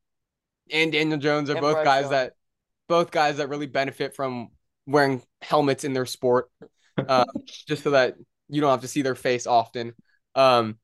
and 0.69 0.91
Daniel 0.91 1.17
Jones 1.19 1.49
are 1.49 1.53
And 1.53 1.61
both 1.61 1.75
Bryce 1.75 1.85
guys 1.85 2.01
Young. 2.03 2.11
that 2.11 2.33
both 2.89 3.11
guys 3.11 3.37
that 3.37 3.47
really 3.47 3.67
benefit 3.67 4.13
from 4.13 4.49
wearing 4.87 5.21
helmets 5.41 5.83
in 5.83 5.93
their 5.93 6.05
sport, 6.05 6.49
um, 7.07 7.25
just 7.67 7.83
so 7.83 7.91
that 7.91 8.15
you 8.49 8.61
don't 8.61 8.71
have 8.71 8.81
to 8.81 8.87
see 8.87 9.03
their 9.03 9.15
face 9.15 9.45
often. 9.45 9.93
Um, 10.33 10.79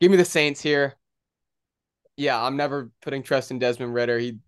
give 0.00 0.10
me 0.10 0.16
the 0.16 0.24
Saints 0.24 0.60
here. 0.60 0.94
Yeah, 2.16 2.40
I'm 2.40 2.56
never 2.56 2.90
putting 3.02 3.22
trust 3.22 3.50
in 3.50 3.58
Desmond 3.58 3.92
Ridder. 3.92 4.18
He 4.18 4.38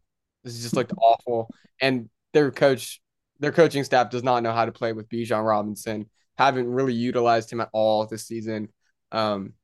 just 0.45 0.77
looked 0.77 0.93
awful, 0.99 1.49
and 1.81 2.09
their 2.33 2.51
coach, 2.51 3.01
their 3.41 3.53
coaching 3.53 3.85
staff 3.85 4.11
does 4.11 4.23
not 4.23 4.43
know 4.43 4.53
how 4.53 4.67
to 4.67 4.73
play 4.73 4.93
with 4.93 5.09
Bijan 5.09 5.45
Robinson. 5.47 6.09
Haven't 6.37 6.69
really 6.69 6.95
utilized 6.95 7.51
him 7.51 7.61
at 7.61 7.71
all 7.73 8.07
this 8.07 8.27
season. 8.27 8.69
Um, 9.11 9.55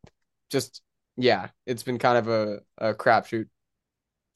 just 0.50 0.82
yeah, 1.16 1.48
it's 1.66 1.82
been 1.82 1.98
kind 1.98 2.18
of 2.18 2.28
a, 2.28 2.58
a 2.78 2.94
crapshoot 2.94 3.46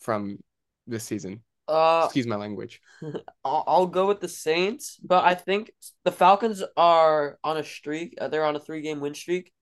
from 0.00 0.38
this 0.86 1.04
season. 1.04 1.42
Uh, 1.68 2.02
Excuse 2.04 2.26
my 2.26 2.36
language. 2.36 2.80
I'll, 3.44 3.64
I'll 3.66 3.86
go 3.86 4.06
with 4.06 4.20
the 4.20 4.28
Saints, 4.28 4.98
but 5.02 5.24
I 5.24 5.34
think 5.34 5.72
the 6.04 6.12
Falcons 6.12 6.62
are 6.76 7.38
on 7.44 7.56
a 7.56 7.64
streak. 7.64 8.14
Uh, 8.20 8.28
they're 8.28 8.44
on 8.44 8.56
a 8.56 8.60
three 8.60 8.80
game 8.80 9.00
win 9.00 9.14
streak, 9.14 9.52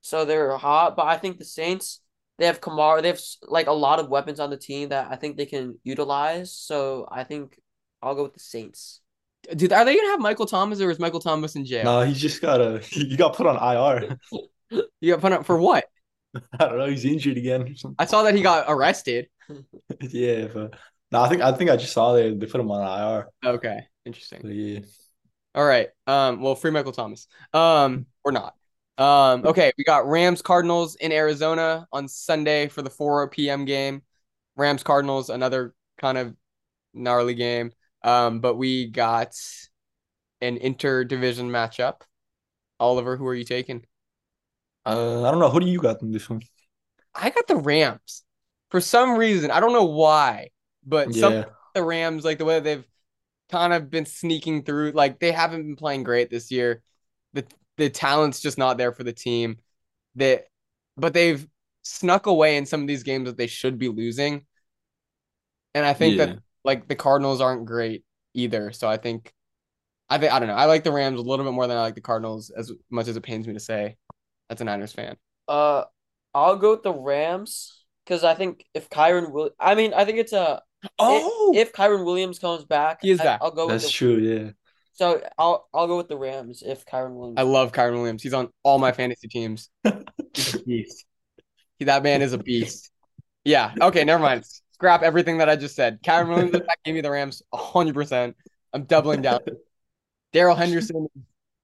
so 0.00 0.24
they're 0.24 0.56
hot. 0.56 0.96
But 0.96 1.06
I 1.06 1.16
think 1.16 1.38
the 1.38 1.44
Saints, 1.44 2.00
they 2.38 2.46
have 2.46 2.60
Kamara. 2.60 3.02
They 3.02 3.08
have 3.08 3.20
like 3.42 3.68
a 3.68 3.72
lot 3.72 4.00
of 4.00 4.08
weapons 4.08 4.40
on 4.40 4.50
the 4.50 4.56
team 4.56 4.88
that 4.90 5.08
I 5.10 5.16
think 5.16 5.36
they 5.36 5.46
can 5.46 5.78
utilize. 5.84 6.52
So 6.52 7.08
I 7.10 7.24
think 7.24 7.58
I'll 8.02 8.14
go 8.14 8.24
with 8.24 8.34
the 8.34 8.40
Saints. 8.40 9.00
Dude, 9.54 9.72
are 9.72 9.84
they 9.84 9.96
gonna 9.96 10.08
have 10.08 10.20
Michael 10.20 10.46
Thomas 10.46 10.80
or 10.80 10.90
is 10.90 10.98
Michael 10.98 11.20
Thomas 11.20 11.54
in 11.54 11.64
jail? 11.64 11.84
No, 11.84 12.00
he 12.02 12.12
just 12.12 12.42
got 12.42 12.60
a 12.60 12.78
he 12.82 13.16
got 13.16 13.36
put 13.36 13.46
on 13.46 13.56
IR. 13.56 14.18
You 15.00 15.12
got 15.12 15.20
put 15.20 15.30
up 15.30 15.46
for 15.46 15.56
what? 15.56 15.84
I 16.58 16.66
don't 16.66 16.78
know. 16.78 16.86
He's 16.86 17.04
injured 17.04 17.36
again 17.36 17.62
or 17.62 17.76
something. 17.76 17.94
I 18.00 18.04
saw 18.04 18.24
that 18.24 18.34
he 18.34 18.42
got 18.42 18.64
arrested. 18.66 19.28
Yeah, 20.00 20.48
but 20.52 20.74
no, 21.12 21.20
I 21.20 21.28
think 21.28 21.42
I 21.42 21.52
think 21.52 21.70
I 21.70 21.76
just 21.76 21.92
saw 21.92 22.12
they 22.12 22.34
they 22.34 22.46
put 22.46 22.60
him 22.60 22.70
on 22.70 23.20
IR. 23.20 23.28
Okay, 23.44 23.80
interesting. 24.04 24.40
Yeah. 24.44 24.80
All 25.54 25.64
right. 25.64 25.88
Um, 26.06 26.42
well, 26.42 26.54
free 26.54 26.70
Michael 26.70 26.92
Thomas. 26.92 27.28
Um, 27.54 28.06
or 28.24 28.32
not. 28.32 28.54
Um, 28.98 29.46
okay, 29.46 29.72
we 29.78 29.84
got 29.84 30.06
Rams 30.08 30.42
Cardinals 30.42 30.96
in 30.96 31.12
Arizona 31.12 31.86
on 31.92 32.08
Sunday 32.08 32.68
for 32.68 32.82
the 32.82 32.90
4 32.90 33.28
p.m. 33.30 33.64
game. 33.64 34.02
Rams 34.56 34.82
Cardinals, 34.82 35.30
another 35.30 35.74
kind 35.98 36.18
of 36.18 36.34
gnarly 36.94 37.34
game. 37.34 37.72
Um, 38.02 38.40
but 38.40 38.56
we 38.56 38.86
got 38.86 39.34
an 40.40 40.58
interdivision 40.58 41.50
matchup. 41.50 42.02
Oliver, 42.78 43.16
who 43.16 43.26
are 43.26 43.34
you 43.34 43.44
taking? 43.44 43.84
Uh, 44.84 45.24
I 45.24 45.30
don't 45.30 45.40
know. 45.40 45.50
Who 45.50 45.60
do 45.60 45.66
you 45.66 45.80
got 45.80 46.02
in 46.02 46.12
this 46.12 46.28
one? 46.28 46.42
I 47.14 47.30
got 47.30 47.46
the 47.46 47.56
Rams. 47.56 48.24
For 48.70 48.80
some 48.80 49.16
reason, 49.16 49.50
I 49.50 49.60
don't 49.60 49.72
know 49.72 49.84
why, 49.84 50.50
but 50.86 51.14
some 51.14 51.44
the 51.74 51.82
Rams, 51.82 52.24
like 52.24 52.38
the 52.38 52.44
way 52.44 52.60
they've 52.60 52.86
kind 53.50 53.72
of 53.72 53.90
been 53.90 54.06
sneaking 54.06 54.64
through, 54.64 54.92
like 54.92 55.20
they 55.20 55.32
haven't 55.32 55.62
been 55.64 55.76
playing 55.76 56.04
great 56.04 56.30
this 56.30 56.50
year. 56.50 56.82
The 57.34 57.46
the 57.78 57.90
talent's 57.90 58.40
just 58.40 58.58
not 58.58 58.78
there 58.78 58.92
for 58.92 59.04
the 59.04 59.12
team. 59.12 59.58
That 60.16 60.46
but 60.96 61.14
they've 61.14 61.46
snuck 61.82 62.26
away 62.26 62.56
in 62.56 62.66
some 62.66 62.82
of 62.82 62.88
these 62.88 63.04
games 63.04 63.26
that 63.26 63.36
they 63.38 63.46
should 63.48 63.78
be 63.78 63.88
losing. 63.88 64.46
And 65.74 65.84
I 65.84 65.92
think 65.94 66.16
Yeah. 66.16 66.16
that 66.18 66.38
like 66.64 66.88
the 66.88 66.94
Cardinals 66.94 67.40
aren't 67.40 67.66
great 67.66 68.04
either. 68.34 68.72
So 68.72 68.88
I 68.88 68.96
think 68.96 69.32
I 70.10 70.18
think 70.18 70.32
I 70.32 70.38
don't 70.40 70.48
know. 70.48 70.54
I 70.56 70.66
like 70.66 70.84
the 70.84 70.92
Rams 70.92 71.20
a 71.20 71.24
little 71.24 71.44
bit 71.44 71.54
more 71.54 71.66
than 71.66 71.76
I 71.78 71.82
like 71.82 71.96
the 71.96 72.02
Cardinals, 72.02 72.50
as 72.50 72.72
much 72.90 73.08
as 73.08 73.16
it 73.16 73.22
pains 73.22 73.48
me 73.48 73.54
to 73.54 73.60
say. 73.60 73.96
That's 74.48 74.60
a 74.62 74.64
Niners 74.64 74.92
fan. 74.92 75.16
Uh, 75.48 75.84
I'll 76.34 76.56
go 76.56 76.72
with 76.72 76.82
the 76.82 76.92
Rams 76.92 77.84
because 78.04 78.24
I 78.24 78.34
think 78.34 78.64
if 78.74 78.90
Kyren 78.90 79.30
will, 79.32 79.50
I 79.58 79.74
mean, 79.74 79.94
I 79.94 80.04
think 80.04 80.18
it's 80.18 80.32
a 80.32 80.62
Oh, 80.98 81.52
if 81.54 81.72
Kyren 81.72 82.04
Williams 82.04 82.38
comes 82.38 82.64
back, 82.64 83.00
He 83.02 83.10
is 83.10 83.20
I, 83.20 83.24
back. 83.24 83.40
I'll 83.42 83.50
go 83.50 83.66
with 83.66 83.74
That's 83.74 83.86
the, 83.86 83.90
true. 83.90 84.16
Yeah. 84.16 84.50
So 84.92 85.22
I'll 85.36 85.68
I'll 85.74 85.86
go 85.86 85.98
with 85.98 86.08
the 86.08 86.16
Rams 86.16 86.62
if 86.64 86.86
Kyren 86.86 87.16
Williams. 87.16 87.38
I 87.38 87.42
love 87.42 87.72
Kyren 87.72 87.94
Williams. 87.94 88.22
He's 88.22 88.32
on 88.32 88.48
all 88.62 88.78
my 88.78 88.92
fantasy 88.92 89.28
teams. 89.28 89.68
He's 90.34 90.54
a 90.54 90.62
beast. 90.62 91.04
He, 91.78 91.84
that 91.84 92.02
man 92.02 92.22
is 92.22 92.32
a 92.32 92.38
beast. 92.38 92.90
Yeah. 93.44 93.74
Okay. 93.78 94.04
Never 94.04 94.22
mind. 94.22 94.44
Scrap 94.72 95.02
everything 95.02 95.38
that 95.38 95.50
I 95.50 95.56
just 95.56 95.76
said. 95.76 96.02
Kyren 96.02 96.28
Williams 96.28 96.54
is 96.54 96.60
back. 96.60 96.78
Give 96.84 96.94
me 96.94 97.02
the 97.02 97.10
Rams. 97.10 97.42
hundred 97.52 97.94
percent. 97.94 98.36
I'm 98.72 98.84
doubling 98.84 99.22
down. 99.22 99.40
Darrell 100.32 100.56
Henderson 100.56 101.08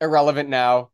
irrelevant 0.01 0.51
now. 0.51 0.91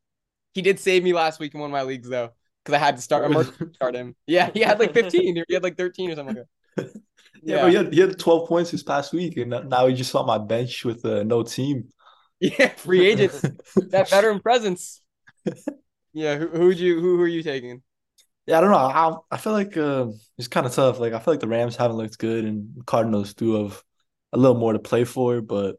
He 0.54 0.62
did 0.62 0.78
save 0.78 1.02
me 1.02 1.12
last 1.12 1.40
week 1.40 1.54
in 1.54 1.60
one 1.60 1.70
of 1.70 1.72
my 1.72 1.82
leagues 1.82 2.08
though, 2.08 2.30
because 2.64 2.74
I 2.74 2.78
had 2.78 2.96
to 2.96 3.02
start. 3.02 3.24
emergency 3.30 3.74
start 3.74 3.96
him. 3.96 4.14
Yeah. 4.28 4.50
He 4.54 4.60
had 4.60 4.78
like 4.78 4.94
15. 4.94 5.42
He 5.48 5.54
had 5.54 5.64
like 5.64 5.76
13 5.76 6.12
or 6.12 6.14
something 6.14 6.36
like 6.36 6.46
that. 6.84 7.02
Yeah, 7.42 7.62
but 7.62 7.70
he 7.70 7.76
had, 7.76 7.92
he 7.94 8.00
had 8.00 8.18
12 8.18 8.48
points 8.48 8.70
this 8.72 8.82
past 8.82 9.12
week, 9.12 9.36
and 9.36 9.50
now 9.68 9.86
he 9.86 9.94
just 9.94 10.14
on 10.14 10.26
my 10.26 10.38
bench 10.38 10.84
with 10.84 11.04
uh, 11.04 11.22
no 11.22 11.42
team. 11.42 11.88
Yeah. 12.40 12.68
Free 12.76 13.06
agents. 13.06 13.40
that 13.90 14.10
veteran 14.10 14.40
presence. 14.40 15.00
Yeah. 16.14 16.36
Who 16.36 16.48
who'd 16.48 16.78
you 16.80 16.98
who, 17.00 17.16
who 17.16 17.22
are 17.22 17.28
you 17.28 17.42
taking? 17.42 17.82
Yeah, 18.46 18.58
I 18.58 18.60
don't 18.62 18.70
know. 18.70 18.76
I 18.78 19.14
I 19.30 19.36
feel 19.36 19.52
like 19.52 19.76
uh, 19.76 20.06
it's 20.38 20.48
kind 20.48 20.66
of 20.66 20.72
tough. 20.74 20.98
Like 20.98 21.12
I 21.12 21.18
feel 21.20 21.34
like 21.34 21.40
the 21.40 21.46
Rams 21.46 21.76
haven't 21.76 21.98
looked 21.98 22.18
good, 22.18 22.44
and 22.44 22.84
Cardinals 22.86 23.34
do 23.34 23.62
have 23.62 23.82
a 24.32 24.38
little 24.38 24.56
more 24.56 24.72
to 24.72 24.78
play 24.78 25.04
for. 25.04 25.40
But 25.42 25.76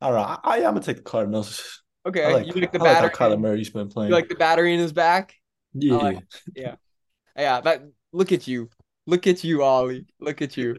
I 0.00 0.08
don't 0.10 0.16
know. 0.16 0.22
I, 0.22 0.38
I 0.44 0.56
am 0.58 0.74
gonna 0.74 0.82
take 0.82 0.96
the 0.98 1.02
Cardinals. 1.02 1.82
Okay. 2.06 2.24
I 2.24 2.32
like, 2.32 2.46
you 2.46 2.60
like 2.60 2.72
the 2.72 2.78
I 2.78 2.82
like 2.82 2.96
how 2.96 3.08
battery. 3.08 3.16
Kyler 3.36 3.40
Murray's 3.40 3.70
been 3.70 3.88
playing. 3.88 4.10
you 4.10 4.14
like 4.14 4.28
the 4.28 4.34
battery 4.36 4.74
in 4.74 4.78
his 4.80 4.92
back. 4.92 5.34
yeah, 5.72 5.96
like- 5.96 6.18
Yeah, 6.54 7.60
that 7.62 7.82
look 8.12 8.32
at 8.32 8.46
you. 8.46 8.68
Look 9.08 9.26
at 9.26 9.42
you, 9.42 9.62
Ollie. 9.62 10.04
Look 10.20 10.42
at 10.42 10.54
you. 10.58 10.76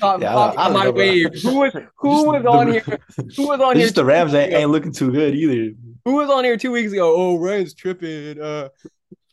Top, 0.00 0.22
Yeah, 0.22 0.30
I- 0.30 0.54
top 0.54 0.58
I 0.58 0.66
of 0.68 0.72
don't 0.72 0.72
my 0.72 0.88
wave. 0.90 1.26
Who 1.42 1.56
was 1.60 1.72
who 1.98 2.14
Just 2.14 2.26
was 2.26 2.42
the- 2.42 2.48
on 2.48 2.72
here? 2.72 2.80
Who 3.36 3.48
was 3.48 3.60
on 3.60 3.76
here? 3.76 3.84
just 3.84 3.94
the 3.96 4.04
Rams 4.06 4.32
ain't, 4.32 4.54
ain't 4.54 4.70
looking 4.70 4.90
too 4.92 5.12
good 5.12 5.34
either. 5.34 5.74
Who 6.06 6.12
was 6.14 6.30
on 6.30 6.44
here 6.44 6.56
two 6.56 6.72
weeks 6.72 6.92
ago? 6.92 7.14
Oh, 7.14 7.36
Ryan's 7.36 7.74
tripping. 7.74 8.40
Uh, 8.40 8.70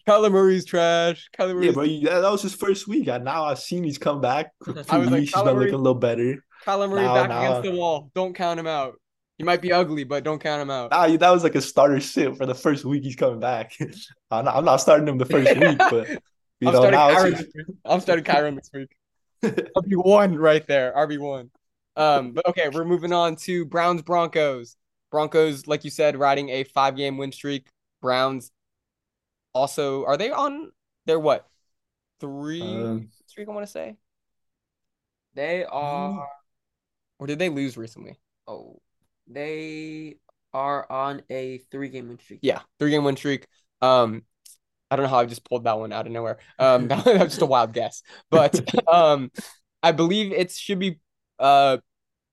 Kyler 0.05 0.29
Murray's 0.31 0.65
trash. 0.65 1.29
Kyler 1.39 1.49
Yeah, 1.49 1.53
Murray's, 1.53 1.73
bro, 1.75 1.83
you, 1.83 2.07
that, 2.09 2.19
that 2.21 2.31
was 2.31 2.41
his 2.41 2.53
first 2.53 2.89
week. 2.89 3.07
I, 3.07 3.19
now 3.19 3.45
I've 3.45 3.59
seen 3.59 3.85
he's 3.85 3.97
come 3.97 4.19
back. 4.19 4.51
For 4.65 4.71
I 4.71 4.73
two 4.73 4.79
was 4.81 4.89
like, 4.91 5.19
weeks, 5.21 5.31
he's 5.33 5.33
Kyler 5.33 5.45
been 5.45 5.55
Murray- 5.55 5.65
looking 5.67 5.73
a 5.75 5.77
little 5.77 5.95
better. 5.95 6.43
Kyler 6.65 6.89
Murray 6.89 7.03
Nah, 7.03 7.13
back 7.13 7.29
nah. 7.29 7.39
against 7.45 7.63
the 7.71 7.77
wall. 7.77 8.11
Don't 8.15 8.35
count 8.35 8.59
him 8.59 8.67
out. 8.67 8.95
He 9.37 9.45
might 9.45 9.61
be 9.61 9.71
ugly, 9.71 10.03
but 10.03 10.23
don't 10.25 10.39
count 10.43 10.61
him 10.61 10.69
out. 10.69 10.91
Nah, 10.91 11.07
that 11.15 11.29
was 11.29 11.43
like 11.43 11.55
a 11.55 11.61
starter 11.61 11.99
sit 12.01 12.35
for 12.35 12.45
the 12.45 12.53
first 12.53 12.83
week 12.85 13.03
he's 13.03 13.15
coming 13.15 13.39
back. 13.39 13.77
I'm 14.31 14.43
not, 14.45 14.55
I'm 14.57 14.65
not 14.65 14.77
starting 14.77 15.07
him 15.07 15.17
the 15.17 15.25
first 15.25 15.55
week, 15.57 15.77
but 15.77 16.07
you 16.63 16.69
I'm 16.69 16.73
know 16.73 16.79
starting 16.79 16.91
now 16.91 17.09
Kyren 17.09 17.33
it's 17.39 17.43
week. 17.55 17.65
I'm 17.85 17.99
starting 18.01 18.25
Kyren 18.25 18.55
this 18.55 18.69
week. 18.73 18.95
RB 19.77 19.95
one 20.03 20.35
right 20.37 20.65
there. 20.67 20.93
RB 20.95 21.19
one. 21.19 21.49
Um, 21.95 22.31
but 22.33 22.47
okay, 22.47 22.69
we're 22.69 22.85
moving 22.85 23.13
on 23.13 23.35
to 23.37 23.65
Browns 23.65 24.01
Broncos. 24.01 24.75
Broncos, 25.11 25.67
like 25.67 25.83
you 25.83 25.91
said, 25.91 26.17
riding 26.17 26.49
a 26.49 26.63
five 26.63 26.95
game 26.95 27.17
win 27.17 27.31
streak. 27.31 27.67
Browns 28.01 28.51
also 29.53 30.05
are 30.05 30.17
they 30.17 30.31
on 30.31 30.71
their 31.05 31.19
what 31.19 31.47
three 32.19 32.61
Um, 32.61 33.09
streak? 33.27 33.47
I 33.47 33.51
want 33.51 33.65
to 33.65 33.71
say, 33.71 33.95
They 35.35 35.63
are 35.65 36.27
or 37.19 37.27
did 37.27 37.39
they 37.39 37.49
lose 37.49 37.77
recently? 37.77 38.19
oh 38.47 38.81
they 39.27 40.17
are 40.53 40.89
on 40.91 41.21
a 41.29 41.59
three 41.71 41.89
game 41.89 42.07
win 42.09 42.19
streak. 42.19 42.39
Yeah, 42.41 42.61
three 42.79 42.91
game 42.91 43.03
win 43.03 43.15
streak. 43.17 43.47
Um, 43.81 44.23
I 44.93 44.95
don't 44.95 45.05
know 45.05 45.09
how 45.09 45.19
I 45.19 45.25
just 45.25 45.43
pulled 45.43 45.63
that 45.63 45.79
one 45.79 45.91
out 45.91 46.05
of 46.05 46.11
nowhere. 46.11 46.37
Um, 46.59 46.87
that, 46.87 47.03
that 47.05 47.19
was 47.19 47.29
just 47.31 47.41
a 47.41 47.47
wild 47.47 47.73
guess, 47.73 48.03
but 48.29 48.61
um, 48.87 49.31
I 49.81 49.91
believe 49.91 50.31
it 50.31 50.51
should 50.51 50.77
be 50.79 50.99
uh 51.39 51.77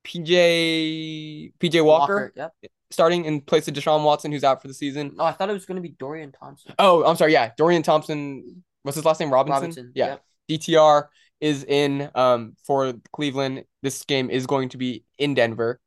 PJ 0.04 1.52
PJ 1.58 1.84
Walker, 1.84 2.32
Yep. 2.36 2.52
starting 2.90 3.24
in 3.24 3.40
place 3.40 3.66
of 3.66 3.74
Deshaun 3.74 4.04
Watson, 4.04 4.30
who's 4.30 4.44
out 4.44 4.60
for 4.60 4.68
the 4.68 4.74
season. 4.74 5.12
No, 5.16 5.24
I 5.24 5.32
thought 5.32 5.48
it 5.48 5.54
was 5.54 5.64
gonna 5.64 5.80
be 5.80 5.90
Dorian 5.90 6.32
Thompson. 6.32 6.74
Oh, 6.78 7.04
I'm 7.04 7.16
sorry. 7.16 7.32
Yeah, 7.32 7.50
Dorian 7.56 7.82
Thompson. 7.82 8.62
What's 8.82 8.96
his 8.96 9.04
last 9.04 9.20
name? 9.20 9.32
Robinson. 9.32 9.60
Robinson. 9.60 9.92
Yeah. 9.94 10.18
yep. 10.48 10.60
DTR 10.60 11.06
is 11.40 11.64
in 11.64 12.10
um 12.14 12.56
for 12.66 12.92
Cleveland. 13.12 13.64
This 13.82 14.04
game 14.04 14.28
is 14.30 14.46
going 14.46 14.68
to 14.70 14.76
be 14.76 15.04
in 15.18 15.34
Denver 15.34 15.80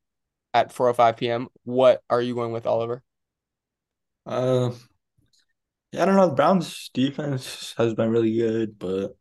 at 0.53 0.73
4:05 0.73 1.17
p.m. 1.17 1.47
What 1.65 2.01
are 2.09 2.21
you 2.21 2.33
going 2.33 2.51
with, 2.51 2.65
Oliver? 2.65 3.03
uh, 4.25 4.71
yeah, 5.93 6.01
I 6.01 6.05
don't 6.05 6.15
know. 6.15 6.27
The 6.27 6.35
Browns 6.35 6.89
defense 6.93 7.73
has 7.77 7.93
been 7.93 8.09
really 8.09 8.35
good, 8.35 8.77
but 8.79 9.15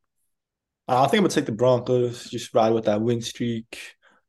uh, 0.88 1.02
I 1.02 1.06
think 1.06 1.18
I'm 1.20 1.24
gonna 1.24 1.28
take 1.28 1.46
the 1.46 1.52
Broncos. 1.52 2.28
Just 2.30 2.54
ride 2.54 2.72
with 2.72 2.86
that 2.86 3.02
win 3.02 3.20
streak. 3.20 3.78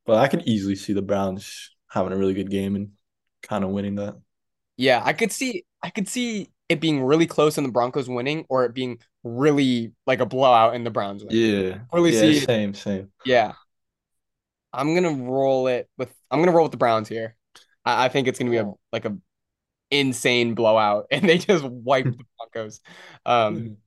But 0.06 0.18
I 0.18 0.28
could 0.28 0.42
easily 0.46 0.76
see 0.76 0.92
the 0.92 1.02
Browns 1.02 1.70
having 1.90 2.12
a 2.12 2.16
really 2.16 2.34
good 2.34 2.50
game 2.50 2.76
and 2.76 2.90
kind 3.42 3.64
of 3.64 3.70
winning 3.70 3.94
that. 3.96 4.16
Yeah, 4.76 5.00
I 5.04 5.14
could 5.14 5.32
see 5.32 5.64
I 5.82 5.90
could 5.90 6.08
see 6.08 6.50
it 6.68 6.80
being 6.80 7.02
really 7.02 7.26
close 7.26 7.58
and 7.58 7.66
the 7.66 7.72
Broncos 7.72 8.08
winning, 8.08 8.44
or 8.48 8.64
it 8.64 8.74
being 8.74 8.98
really 9.22 9.92
like 10.06 10.20
a 10.20 10.26
blowout 10.26 10.74
and 10.74 10.84
the 10.84 10.90
Browns 10.90 11.24
winning. 11.24 11.40
Yeah, 11.40 11.78
Really 11.92 12.12
yeah, 12.12 12.20
see- 12.20 12.40
same, 12.40 12.74
same. 12.74 13.10
Yeah. 13.24 13.52
I'm 14.72 14.94
gonna 14.94 15.12
roll 15.30 15.68
it 15.68 15.88
with 15.96 16.12
I'm 16.30 16.40
gonna 16.40 16.52
roll 16.52 16.64
with 16.64 16.72
the 16.72 16.78
Browns 16.78 17.08
here. 17.08 17.36
I, 17.84 18.06
I 18.06 18.08
think 18.08 18.28
it's 18.28 18.38
gonna 18.38 18.50
be 18.50 18.56
a 18.58 18.70
like 18.92 19.04
a 19.04 19.16
insane 20.00 20.54
blowout 20.54 21.06
and 21.10 21.28
they 21.28 21.38
just 21.38 21.64
wipe 21.64 22.04
the 22.04 22.24
Broncos. 22.52 22.80
Um 23.24 23.78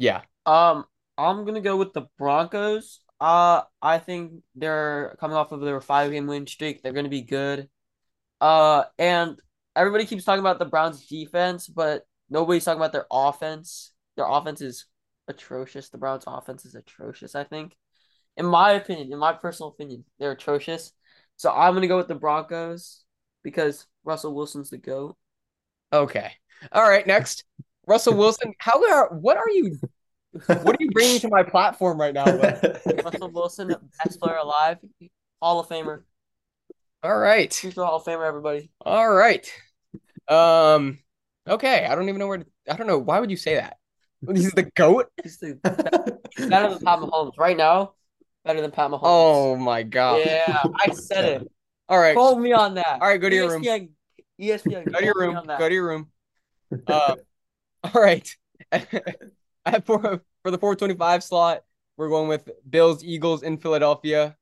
yeah. 0.00 0.22
Um, 0.46 0.86
I'm 1.18 1.44
gonna 1.44 1.60
go 1.60 1.76
with 1.76 1.92
the 1.92 2.06
Broncos. 2.18 3.00
Uh, 3.20 3.62
I 3.82 3.98
think 3.98 4.42
they're 4.54 5.14
coming 5.20 5.36
off 5.36 5.52
of 5.52 5.60
their 5.60 5.80
five 5.82 6.10
game 6.10 6.26
win 6.26 6.46
streak. 6.46 6.82
They're 6.82 6.94
gonna 6.94 7.10
be 7.10 7.22
good. 7.22 7.68
Uh, 8.40 8.84
and 8.98 9.38
everybody 9.76 10.06
keeps 10.06 10.24
talking 10.24 10.40
about 10.40 10.58
the 10.58 10.64
Browns 10.64 11.06
defense, 11.06 11.68
but 11.68 12.06
nobody's 12.30 12.64
talking 12.64 12.80
about 12.80 12.92
their 12.92 13.06
offense. 13.10 13.92
Their 14.16 14.26
offense 14.26 14.62
is 14.62 14.86
atrocious. 15.28 15.90
The 15.90 15.98
Browns 15.98 16.24
offense 16.26 16.64
is 16.64 16.74
atrocious, 16.74 17.34
I 17.34 17.44
think. 17.44 17.76
In 18.38 18.46
my 18.46 18.72
opinion, 18.72 19.12
in 19.12 19.18
my 19.18 19.34
personal 19.34 19.68
opinion, 19.70 20.04
they're 20.18 20.32
atrocious. 20.32 20.92
So 21.36 21.52
I'm 21.52 21.74
gonna 21.74 21.88
go 21.88 21.98
with 21.98 22.08
the 22.08 22.14
Broncos 22.14 23.04
because 23.42 23.86
Russell 24.02 24.34
Wilson's 24.34 24.70
the 24.70 24.78
GOAT. 24.78 25.16
Okay. 25.92 26.32
All 26.72 26.88
right, 26.88 27.06
next. 27.06 27.44
Russell 27.86 28.14
Wilson. 28.14 28.52
How 28.58 28.82
are 28.90 29.08
what 29.14 29.36
are 29.36 29.50
you 29.50 29.78
what 30.46 30.68
are 30.68 30.76
you 30.78 30.90
bringing 30.92 31.18
to 31.20 31.28
my 31.28 31.42
platform 31.42 32.00
right 32.00 32.14
now? 32.14 32.24
Russell 33.02 33.30
Wilson, 33.32 33.74
best 34.04 34.20
player 34.20 34.36
alive, 34.36 34.78
Hall 35.42 35.58
of 35.60 35.68
Famer. 35.68 36.02
All 37.02 37.18
right. 37.18 37.52
Future 37.52 37.84
Hall 37.84 37.96
of 37.96 38.04
Famer, 38.04 38.26
everybody. 38.26 38.70
All 38.84 39.12
right. 39.12 39.50
Um 40.28 40.98
okay, 41.48 41.86
I 41.86 41.94
don't 41.94 42.08
even 42.08 42.18
know 42.20 42.28
where 42.28 42.38
to, 42.38 42.46
I 42.70 42.76
don't 42.76 42.86
know 42.86 42.98
why 42.98 43.18
would 43.18 43.30
you 43.30 43.36
say 43.36 43.56
that? 43.56 43.78
He's 44.28 44.52
the 44.52 44.70
goat? 44.76 45.06
He's 45.22 45.38
the 45.38 45.54
better 45.64 46.68
than 46.68 46.78
Pat 46.84 46.98
Mahomes 47.00 47.38
right 47.38 47.56
now. 47.56 47.94
Better 48.44 48.60
than 48.60 48.70
Pat 48.70 48.90
Mahomes. 48.90 49.00
Oh 49.02 49.56
my 49.56 49.82
god. 49.82 50.20
yeah, 50.24 50.62
I 50.78 50.92
said 50.92 51.24
it. 51.24 51.52
All 51.88 51.98
right. 51.98 52.16
Hold 52.16 52.40
me 52.40 52.52
on 52.52 52.74
that. 52.74 52.98
All 53.00 53.08
right, 53.08 53.20
go 53.20 53.28
to 53.28 53.34
your 53.34 53.50
room. 53.50 53.64
ESPN, 54.40 54.84
ESPN, 54.86 54.92
Go 54.92 54.98
to 54.98 55.04
your 55.04 55.14
room. 55.18 55.40
Go 55.46 55.68
to 55.68 55.74
your 55.74 55.86
room. 55.86 56.08
Uh, 56.86 57.16
all 57.84 58.02
right. 58.02 58.28
At 58.72 59.84
for 59.84 60.22
for 60.42 60.50
the 60.50 60.58
425 60.58 61.22
slot, 61.22 61.62
we're 61.96 62.08
going 62.08 62.28
with 62.28 62.48
Bills 62.68 63.04
Eagles 63.04 63.42
in 63.42 63.58
Philadelphia. 63.58 64.36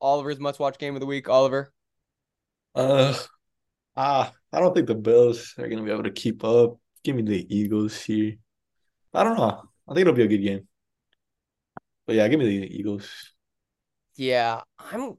Oliver's 0.00 0.40
must 0.40 0.58
watch 0.58 0.78
game 0.78 0.94
of 0.94 1.00
the 1.00 1.06
week. 1.06 1.28
Oliver. 1.28 1.72
Uh, 2.74 3.14
ah, 3.96 4.32
I 4.52 4.60
don't 4.60 4.74
think 4.74 4.88
the 4.88 4.94
Bills 4.94 5.54
are 5.58 5.68
gonna 5.68 5.82
be 5.82 5.92
able 5.92 6.02
to 6.02 6.10
keep 6.10 6.42
up. 6.44 6.78
Give 7.04 7.14
me 7.14 7.22
the 7.22 7.46
Eagles 7.54 8.02
here. 8.02 8.34
I 9.12 9.22
don't 9.22 9.36
know. 9.36 9.62
I 9.88 9.94
think 9.94 10.00
it'll 10.02 10.14
be 10.14 10.24
a 10.24 10.28
good 10.28 10.38
game. 10.38 10.66
But 12.06 12.16
yeah, 12.16 12.26
give 12.28 12.40
me 12.40 12.46
the 12.46 12.76
Eagles. 12.76 13.08
Yeah, 14.16 14.62
I'm 14.78 15.16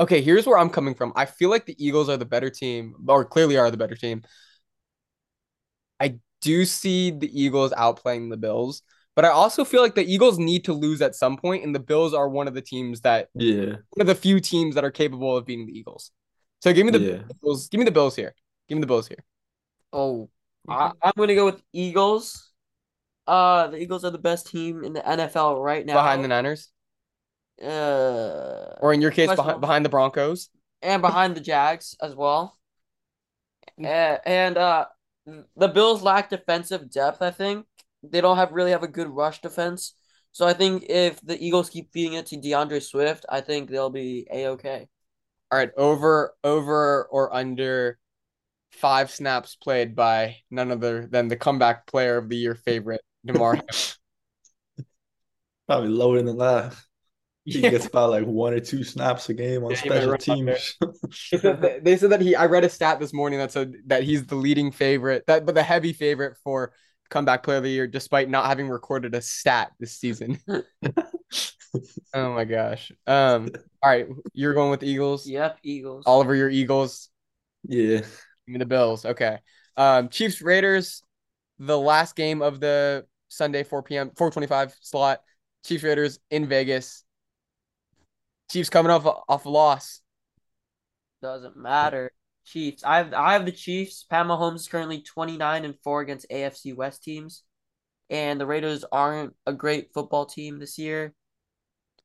okay. 0.00 0.20
Here's 0.20 0.46
where 0.46 0.58
I'm 0.58 0.70
coming 0.70 0.94
from. 0.94 1.12
I 1.16 1.26
feel 1.26 1.50
like 1.50 1.66
the 1.66 1.76
Eagles 1.84 2.08
are 2.08 2.16
the 2.16 2.24
better 2.24 2.50
team, 2.50 2.94
or 3.08 3.24
clearly 3.24 3.56
are 3.56 3.70
the 3.70 3.76
better 3.76 3.96
team. 3.96 4.22
I 6.00 6.18
do 6.40 6.64
see 6.64 7.10
the 7.10 7.30
Eagles 7.32 7.72
outplaying 7.72 8.30
the 8.30 8.36
Bills, 8.36 8.82
but 9.14 9.24
I 9.24 9.28
also 9.28 9.64
feel 9.64 9.82
like 9.82 9.94
the 9.94 10.04
Eagles 10.04 10.38
need 10.38 10.64
to 10.66 10.72
lose 10.72 11.00
at 11.00 11.14
some 11.14 11.36
point, 11.36 11.64
and 11.64 11.74
the 11.74 11.80
Bills 11.80 12.14
are 12.14 12.28
one 12.28 12.48
of 12.48 12.54
the 12.54 12.62
teams 12.62 13.00
that 13.00 13.28
Yeah, 13.34 13.76
one 13.90 14.00
of 14.00 14.06
the 14.06 14.14
few 14.14 14.40
teams 14.40 14.74
that 14.74 14.84
are 14.84 14.90
capable 14.90 15.36
of 15.36 15.46
beating 15.46 15.66
the 15.66 15.78
Eagles. 15.78 16.10
So 16.60 16.72
give 16.72 16.86
me 16.86 16.92
the 16.92 16.98
yeah. 16.98 17.22
Bills. 17.42 17.68
Give 17.68 17.78
me 17.78 17.84
the 17.84 17.92
Bills 17.92 18.16
here. 18.16 18.34
Give 18.68 18.76
me 18.76 18.80
the 18.80 18.86
Bills 18.86 19.08
here. 19.08 19.24
Oh, 19.92 20.28
I, 20.68 20.92
I'm 21.02 21.12
gonna 21.16 21.34
go 21.34 21.46
with 21.46 21.62
Eagles. 21.72 22.52
Uh, 23.26 23.68
the 23.68 23.78
Eagles 23.78 24.04
are 24.04 24.10
the 24.10 24.18
best 24.18 24.46
team 24.46 24.84
in 24.84 24.92
the 24.92 25.00
NFL 25.00 25.62
right 25.62 25.84
now. 25.84 25.94
Behind 25.94 26.22
the 26.22 26.28
Niners, 26.28 26.70
uh, 27.62 28.74
or 28.80 28.92
in 28.92 29.00
your 29.00 29.10
case, 29.10 29.34
behind 29.34 29.60
behind 29.60 29.84
the 29.84 29.88
Broncos. 29.88 30.50
and 30.82 31.02
behind 31.02 31.34
the 31.36 31.40
Jags 31.40 31.96
as 32.02 32.14
well. 32.14 32.56
Uh, 33.78 34.16
and 34.24 34.56
uh, 34.56 34.86
the 35.54 35.68
Bills 35.68 36.00
lack 36.00 36.30
defensive 36.30 36.90
depth. 36.90 37.20
I 37.20 37.30
think 37.30 37.66
they 38.02 38.22
don't 38.22 38.38
have 38.38 38.52
really 38.52 38.70
have 38.70 38.82
a 38.82 38.88
good 38.88 39.08
rush 39.08 39.42
defense. 39.42 39.94
So 40.32 40.46
I 40.46 40.54
think 40.54 40.84
if 40.88 41.20
the 41.20 41.38
Eagles 41.38 41.68
keep 41.68 41.92
feeding 41.92 42.14
it 42.14 42.24
to 42.26 42.40
D'Andre 42.40 42.80
Swift, 42.80 43.26
I 43.28 43.42
think 43.42 43.68
they'll 43.68 43.90
be 43.90 44.26
a 44.32 44.46
okay. 44.48 44.88
All 45.50 45.58
right, 45.58 45.70
over 45.76 46.34
over 46.42 47.04
or 47.10 47.34
under 47.34 47.98
five 48.70 49.10
snaps 49.10 49.56
played 49.56 49.94
by 49.94 50.36
none 50.50 50.70
other 50.70 51.06
than 51.06 51.28
the 51.28 51.36
comeback 51.36 51.86
player 51.86 52.16
of 52.16 52.28
the 52.30 52.36
year 52.36 52.54
favorite, 52.54 53.02
Damar. 53.26 53.60
Probably 55.66 55.90
lower 55.90 56.22
than 56.22 56.38
that. 56.38 56.74
He 57.46 57.60
Yeah. 57.60 57.70
gets 57.70 57.86
about 57.86 58.10
like 58.10 58.24
one 58.24 58.52
or 58.52 58.60
two 58.60 58.82
snaps 58.84 59.28
a 59.28 59.34
game 59.34 59.64
on 59.64 59.72
Yeah, 59.72 59.78
special 59.80 60.08
run 60.10 60.14
up 60.14 60.20
there. 60.20 60.56
teams. 60.58 60.76
They 61.32 61.38
said 61.38 61.62
that, 61.62 61.84
they 61.84 61.96
said 61.96 62.10
that 62.10 62.20
he. 62.20 62.36
I 62.36 62.46
read 62.46 62.64
a 62.64 62.68
stat 62.68 63.00
this 63.00 63.12
morning 63.12 63.38
that 63.38 63.52
said 63.52 63.74
that 63.86 64.02
he's 64.02 64.26
the 64.26 64.34
leading 64.34 64.70
favorite, 64.72 65.24
that 65.26 65.46
but 65.46 65.54
the 65.54 65.62
heavy 65.62 65.92
favorite 65.92 66.36
for 66.44 66.72
comeback 67.08 67.42
player 67.44 67.58
of 67.58 67.62
the 67.64 67.70
year, 67.70 67.86
despite 67.86 68.28
not 68.28 68.46
having 68.46 68.68
recorded 68.68 69.14
a 69.14 69.20
stat 69.22 69.70
this 69.78 69.92
season. 69.96 70.38
oh 72.14 72.32
my 72.34 72.44
gosh. 72.44 72.92
Um. 73.06 73.50
All 73.82 73.90
right, 73.90 74.06
you're 74.32 74.54
going 74.54 74.70
with 74.70 74.82
Eagles. 74.82 75.26
Yep, 75.26 75.58
Eagles. 75.62 76.04
Oliver, 76.06 76.34
your 76.34 76.50
Eagles. 76.50 77.08
Yeah. 77.64 77.98
Give 77.98 78.08
me 78.46 78.58
the 78.58 78.66
Bills. 78.66 79.04
Okay. 79.04 79.38
Um. 79.76 80.08
Chiefs 80.08 80.42
Raiders. 80.42 81.02
The 81.58 81.78
last 81.78 82.16
game 82.16 82.42
of 82.42 82.60
the 82.60 83.06
Sunday 83.28 83.62
4 83.64 83.82
p.m. 83.82 84.10
425 84.16 84.74
slot. 84.80 85.22
Chiefs 85.64 85.82
Raiders 85.84 86.18
in 86.30 86.46
Vegas. 86.46 87.02
Chiefs 88.50 88.70
coming 88.70 88.90
off 88.90 89.04
a, 89.06 89.14
off 89.28 89.44
a 89.46 89.48
loss. 89.48 90.00
Doesn't 91.22 91.56
matter. 91.56 92.12
Chiefs. 92.44 92.84
I 92.84 92.98
have 92.98 93.12
I 93.12 93.32
have 93.32 93.44
the 93.44 93.52
Chiefs. 93.52 94.04
Pat 94.04 94.26
Mahomes 94.26 94.56
is 94.56 94.68
currently 94.68 95.00
29 95.02 95.64
and 95.64 95.76
4 95.82 96.00
against 96.02 96.28
AFC 96.30 96.74
West 96.74 97.02
teams. 97.02 97.42
and 98.10 98.40
the 98.40 98.46
Raiders 98.46 98.84
aren't 98.92 99.34
a 99.46 99.52
great 99.54 99.92
football 99.94 100.26
team 100.26 100.58
this 100.60 100.78
year. 100.78 101.14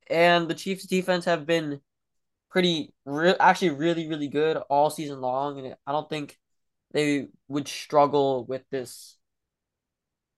And 0.10 0.48
the 0.50 0.56
Chiefs' 0.56 0.86
defense 0.86 1.26
have 1.26 1.46
been 1.46 1.82
pretty, 2.52 2.94
re- 3.06 3.36
actually 3.40 3.72
really, 3.72 4.08
really 4.10 4.28
good 4.30 4.58
all 4.70 4.90
season 4.92 5.22
long, 5.22 5.60
and 5.60 5.76
I 5.88 5.92
don't 5.94 6.10
think 6.10 6.40
they 6.94 7.30
would 7.50 7.68
struggle 7.68 8.46
with 8.46 8.64
this 8.72 9.18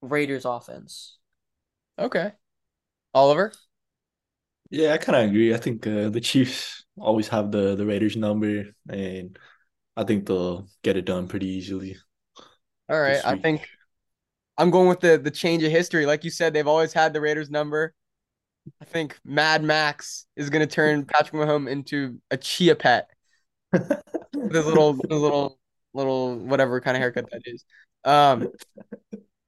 Raiders 0.02 0.46
offense. 0.46 1.18
Okay. 1.98 2.34
Oliver? 3.14 3.54
Yeah, 4.74 4.94
I 4.94 4.98
kind 4.98 5.16
of 5.16 5.30
agree. 5.30 5.54
I 5.54 5.58
think 5.58 5.86
uh, 5.86 6.10
the 6.10 6.20
Chiefs 6.20 6.84
always 6.98 7.28
have 7.28 7.52
the 7.52 7.76
the 7.76 7.86
Raiders 7.86 8.16
number, 8.16 8.66
and 8.90 9.38
I 9.96 10.04
think 10.04 10.26
they'll 10.26 10.68
get 10.82 10.98
it 10.98 11.06
done 11.06 11.28
pretty 11.28 11.46
easily. 11.46 11.96
All 12.90 13.00
right. 13.00 13.24
I 13.24 13.38
think 13.38 13.68
I'm 14.58 14.72
going 14.72 14.88
with 14.88 15.00
the 15.00 15.20
the 15.20 15.30
change 15.30 15.62
of 15.62 15.72
history. 15.72 16.08
Like 16.08 16.24
you 16.24 16.32
said, 16.32 16.56
they've 16.56 16.68
always 16.68 16.92
had 16.92 17.14
the 17.14 17.22
Raiders 17.22 17.52
number. 17.52 17.94
I 18.82 18.86
think 18.86 19.20
Mad 19.24 19.64
Max 19.64 20.26
is 20.36 20.50
gonna 20.50 20.66
turn 20.66 21.06
Patrick 21.14 21.40
Mahomes 21.40 21.70
into 21.70 22.20
a 22.32 22.38
chia 22.38 22.76
pet. 22.76 23.12
With 23.72 24.56
his 24.56 24.66
little 24.66 24.94
his 24.94 25.22
little 25.22 25.60
little 25.94 26.36
whatever 26.40 26.82
kind 26.82 26.98
of 26.98 27.02
haircut 27.02 27.30
that 27.32 27.44
is. 27.46 27.64
Um 28.06 28.48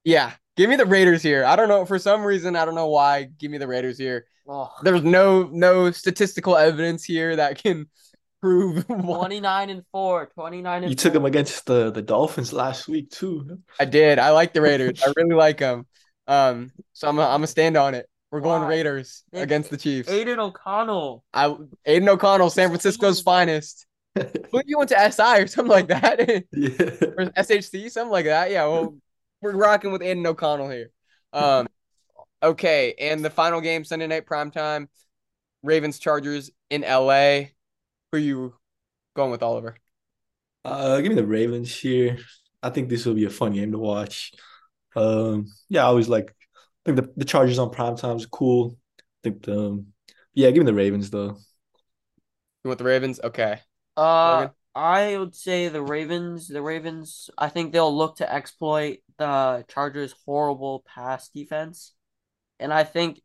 yeah, 0.03 0.34
give 0.56 0.70
me 0.70 0.76
the 0.76 0.86
Raiders 0.86 1.22
here. 1.24 1.43
I 1.45 1.56
don't 1.56 1.70
know 1.70 1.86
for 1.86 1.99
some 1.99 2.24
reason, 2.24 2.56
I 2.56 2.66
don't 2.66 2.76
know 2.76 2.88
why. 2.88 3.24
Give 3.24 3.51
me 3.51 3.58
the 3.58 3.68
Raiders 3.68 3.97
here. 3.97 4.26
Oh, 4.47 4.72
There's 4.84 5.03
no 5.03 5.49
no 5.51 5.91
statistical 5.91 6.56
evidence 6.56 7.03
here 7.03 7.36
that 7.36 7.62
can 7.62 7.88
prove 8.41 8.86
29 8.88 9.70
and 9.70 9.84
4, 9.91 10.28
29 10.36 10.84
and 10.84 10.89
You 10.91 10.95
took 10.95 11.14
them 11.14 11.26
against 11.26 11.66
the 11.66 11.91
the 11.91 12.01
Dolphins 12.01 12.53
last 12.53 12.88
week 12.88 13.10
too. 13.10 13.60
I 13.80 13.86
did. 13.86 14.20
I 14.20 14.32
like 14.32 14.53
the 14.53 14.62
Raiders. 14.62 15.01
I 15.06 15.12
really 15.16 15.36
like 15.36 15.58
them. 15.58 15.88
Um, 16.28 16.72
so 16.93 17.08
I'm 17.08 17.20
i 17.20 17.24
I'm 17.26 17.38
gonna 17.38 17.47
stand 17.47 17.78
on 17.78 17.93
it. 17.95 18.08
We're 18.32 18.41
going 18.41 18.64
Why? 18.64 18.70
Raiders 18.70 19.24
They- 19.32 19.41
against 19.41 19.70
the 19.70 19.78
Chiefs. 19.78 20.10
Aidan 20.10 20.39
O'Connell. 20.39 21.24
I 21.34 21.56
Aidan 21.86 22.10
O'Connell, 22.10 22.49
San 22.49 22.70
Francisco's 22.70 23.22
finest. 23.22 23.86
I 24.18 24.24
believe 24.24 24.66
you 24.68 24.78
went 24.78 24.89
to 24.91 25.12
SI 25.12 25.41
or 25.41 25.47
something 25.47 25.72
like 25.72 25.88
that, 25.88 26.20
yeah. 26.53 26.70
or 27.18 27.26
SHC, 27.38 27.91
something 27.91 28.12
like 28.12 28.26
that. 28.26 28.49
Yeah, 28.49 28.66
well, 28.68 28.97
we're 29.41 29.55
rocking 29.55 29.91
with 29.91 30.01
Aidan 30.01 30.25
O'Connell 30.25 30.69
here. 30.69 30.91
Um, 31.33 31.67
okay, 32.41 32.93
and 32.99 33.23
the 33.23 33.29
final 33.29 33.61
game 33.61 33.83
Sunday 33.83 34.07
night 34.07 34.25
primetime, 34.25 34.88
Ravens 35.63 35.99
Chargers 35.99 36.51
in 36.69 36.81
LA. 36.81 37.41
Who 38.11 38.17
you 38.17 38.53
going 39.15 39.31
with, 39.31 39.43
Oliver? 39.43 39.75
Uh, 40.63 40.99
give 41.01 41.09
me 41.09 41.15
the 41.15 41.27
Ravens 41.27 41.75
here. 41.75 42.17
I 42.63 42.69
think 42.69 42.89
this 42.89 43.05
will 43.05 43.13
be 43.13 43.25
a 43.25 43.29
fun 43.29 43.53
game 43.53 43.71
to 43.71 43.77
watch. 43.77 44.33
Um, 44.95 45.47
yeah, 45.69 45.83
I 45.83 45.86
always 45.86 46.09
like. 46.09 46.33
I 46.86 46.91
think 46.91 46.97
the, 46.97 47.13
the 47.17 47.25
Chargers 47.25 47.59
on 47.59 47.71
prime 47.71 47.95
time 47.95 48.17
is 48.17 48.25
cool. 48.25 48.77
I 48.99 49.03
think 49.23 49.43
the 49.43 49.59
um, 49.59 49.88
yeah, 50.33 50.51
give 50.51 50.63
me 50.63 50.65
the 50.65 50.73
Ravens 50.73 51.09
though. 51.09 51.38
You 52.63 52.69
want 52.69 52.77
the 52.77 52.86
Ravens? 52.86 53.19
Okay. 53.23 53.59
Uh, 53.95 54.31
Logan? 54.31 54.51
I 54.76 55.17
would 55.17 55.34
say 55.34 55.69
the 55.69 55.82
Ravens. 55.82 56.47
The 56.47 56.61
Ravens. 56.61 57.30
I 57.38 57.49
think 57.49 57.71
they'll 57.71 57.95
look 57.95 58.17
to 58.17 58.32
exploit 58.32 58.97
the 59.17 59.65
Chargers' 59.69 60.13
horrible 60.26 60.84
pass 60.86 61.30
defense, 61.30 61.93
and 62.59 62.73
I 62.73 62.84
think 62.84 63.21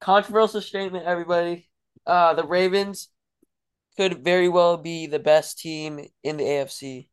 controversial 0.00 0.60
statement, 0.60 1.04
everybody. 1.04 1.68
Uh, 2.06 2.34
the 2.34 2.44
Ravens 2.44 3.08
could 3.96 4.24
very 4.24 4.48
well 4.48 4.78
be 4.78 5.06
the 5.06 5.18
best 5.18 5.58
team 5.58 6.00
in 6.22 6.36
the 6.38 6.44
AFC. 6.44 7.08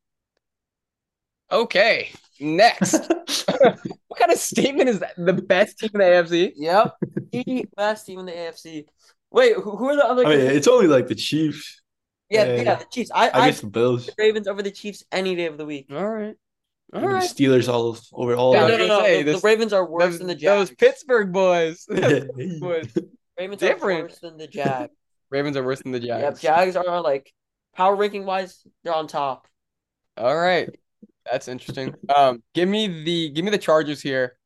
Okay. 1.52 2.12
Next. 2.40 2.94
what 4.08 4.20
kind 4.20 4.32
of 4.32 4.38
statement 4.38 4.90
is 4.90 5.00
that? 5.00 5.14
The 5.18 5.34
best 5.34 5.80
team 5.80 5.92
in 5.94 6.00
the 6.00 6.06
AFC? 6.06 6.54
Yep, 6.56 6.96
the 7.32 7.66
best 7.76 8.06
team 8.06 8.20
in 8.20 8.26
the 8.26 8.32
AFC. 8.32 8.86
Wait, 9.32 9.56
who, 9.56 9.76
who 9.76 9.90
are 9.90 9.96
the 9.96 10.06
other? 10.06 10.26
I 10.26 10.30
mean, 10.30 10.40
it's 10.42 10.68
only 10.68 10.88
like 10.88 11.08
the 11.08 11.16
Chiefs. 11.16 11.82
Yeah, 12.30 12.46
yeah, 12.46 12.62
yeah, 12.62 12.76
the 12.76 12.86
Chiefs. 12.92 13.12
I, 13.14 13.30
I 13.30 13.42
I, 13.44 13.46
guess 13.48 13.62
the 13.62 13.68
Bills. 13.68 14.06
the 14.08 14.14
Ravens 14.18 14.48
over 14.48 14.62
the 14.62 14.72
Chiefs 14.72 15.04
any 15.12 15.36
day 15.36 15.46
of 15.46 15.58
the 15.58 15.66
week. 15.66 15.88
All 15.92 16.08
right. 16.08 16.36
All 16.94 17.02
Maybe 17.02 17.08
the 17.08 17.14
right. 17.16 17.30
Steelers 17.30 17.68
all 17.68 17.98
over 18.14 18.36
all. 18.36 18.54
Yeah, 18.54 18.62
No, 18.62 18.68
no, 18.70 18.78
no, 18.78 18.88
no. 18.88 19.02
say, 19.02 19.18
the, 19.24 19.32
this- 19.32 19.42
the 19.42 19.48
Ravens 19.48 19.74
are 19.74 19.86
worse 19.90 20.04
Those, 20.04 20.18
than 20.20 20.28
the 20.28 20.36
Jags. 20.36 20.70
those 20.70 20.76
Pittsburgh 20.78 21.32
boys. 21.32 21.86
boys. 21.90 22.94
Ravens 23.38 23.60
different. 23.60 24.00
are 24.00 24.04
worse 24.04 24.20
than 24.20 24.38
the 24.38 24.48
Jags. 24.48 24.94
Ravens 25.30 25.58
are 25.58 25.64
worse 25.64 25.82
than 25.82 25.92
the 25.92 26.00
Yep, 26.00 26.22
Jags. 26.22 26.42
Jags 26.42 26.76
are 26.76 27.02
like 27.02 27.32
power 27.76 27.96
ranking 27.96 28.26
wise, 28.26 28.66
they're 28.84 28.94
on 28.94 29.08
top. 29.08 29.48
All 30.18 30.36
right. 30.38 30.70
That's 31.30 31.48
interesting. 31.48 31.96
Um, 32.16 32.44
give 32.54 32.70
me 32.70 33.04
the 33.04 33.30
give 33.32 33.44
me 33.44 33.52
the 33.52 33.58
Chargers 33.58 34.02
here. 34.02 34.38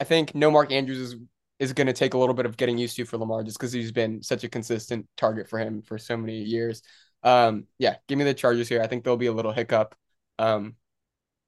I 0.00 0.04
think 0.04 0.34
no 0.34 0.50
Mark 0.50 0.72
Andrews 0.72 0.98
is 0.98 1.16
is 1.62 1.72
going 1.72 1.86
to 1.86 1.92
take 1.92 2.14
a 2.14 2.18
little 2.18 2.34
bit 2.34 2.44
of 2.44 2.56
getting 2.56 2.76
used 2.76 2.96
to 2.96 3.04
for 3.04 3.16
Lamar 3.18 3.44
just 3.44 3.56
because 3.56 3.72
he's 3.72 3.92
been 3.92 4.20
such 4.20 4.42
a 4.42 4.48
consistent 4.48 5.06
target 5.16 5.48
for 5.48 5.60
him 5.60 5.80
for 5.80 5.96
so 5.96 6.16
many 6.16 6.42
years. 6.42 6.82
Um, 7.22 7.68
yeah, 7.78 7.94
give 8.08 8.18
me 8.18 8.24
the 8.24 8.34
Chargers 8.34 8.68
here. 8.68 8.82
I 8.82 8.88
think 8.88 9.04
there'll 9.04 9.16
be 9.16 9.26
a 9.26 9.32
little 9.32 9.52
hiccup. 9.52 9.94
Um, 10.40 10.74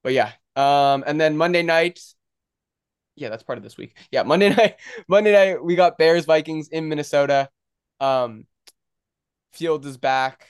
but 0.03 0.13
yeah. 0.13 0.31
Um, 0.55 1.03
and 1.05 1.19
then 1.19 1.35
Monday 1.35 1.63
night. 1.63 1.99
Yeah, 3.17 3.27
that's 3.27 3.43
part 3.43 3.57
of 3.57 3.63
this 3.63 3.75
week. 3.75 3.97
Yeah, 4.09 4.23
Monday 4.23 4.49
night. 4.55 4.77
Monday 5.09 5.33
night 5.33 5.61
we 5.61 5.75
got 5.75 5.97
Bears 5.97 6.23
Vikings 6.23 6.69
in 6.69 6.87
Minnesota. 6.87 7.49
Um, 7.99 8.45
Fields 9.51 9.85
is 9.85 9.97
back. 9.97 10.47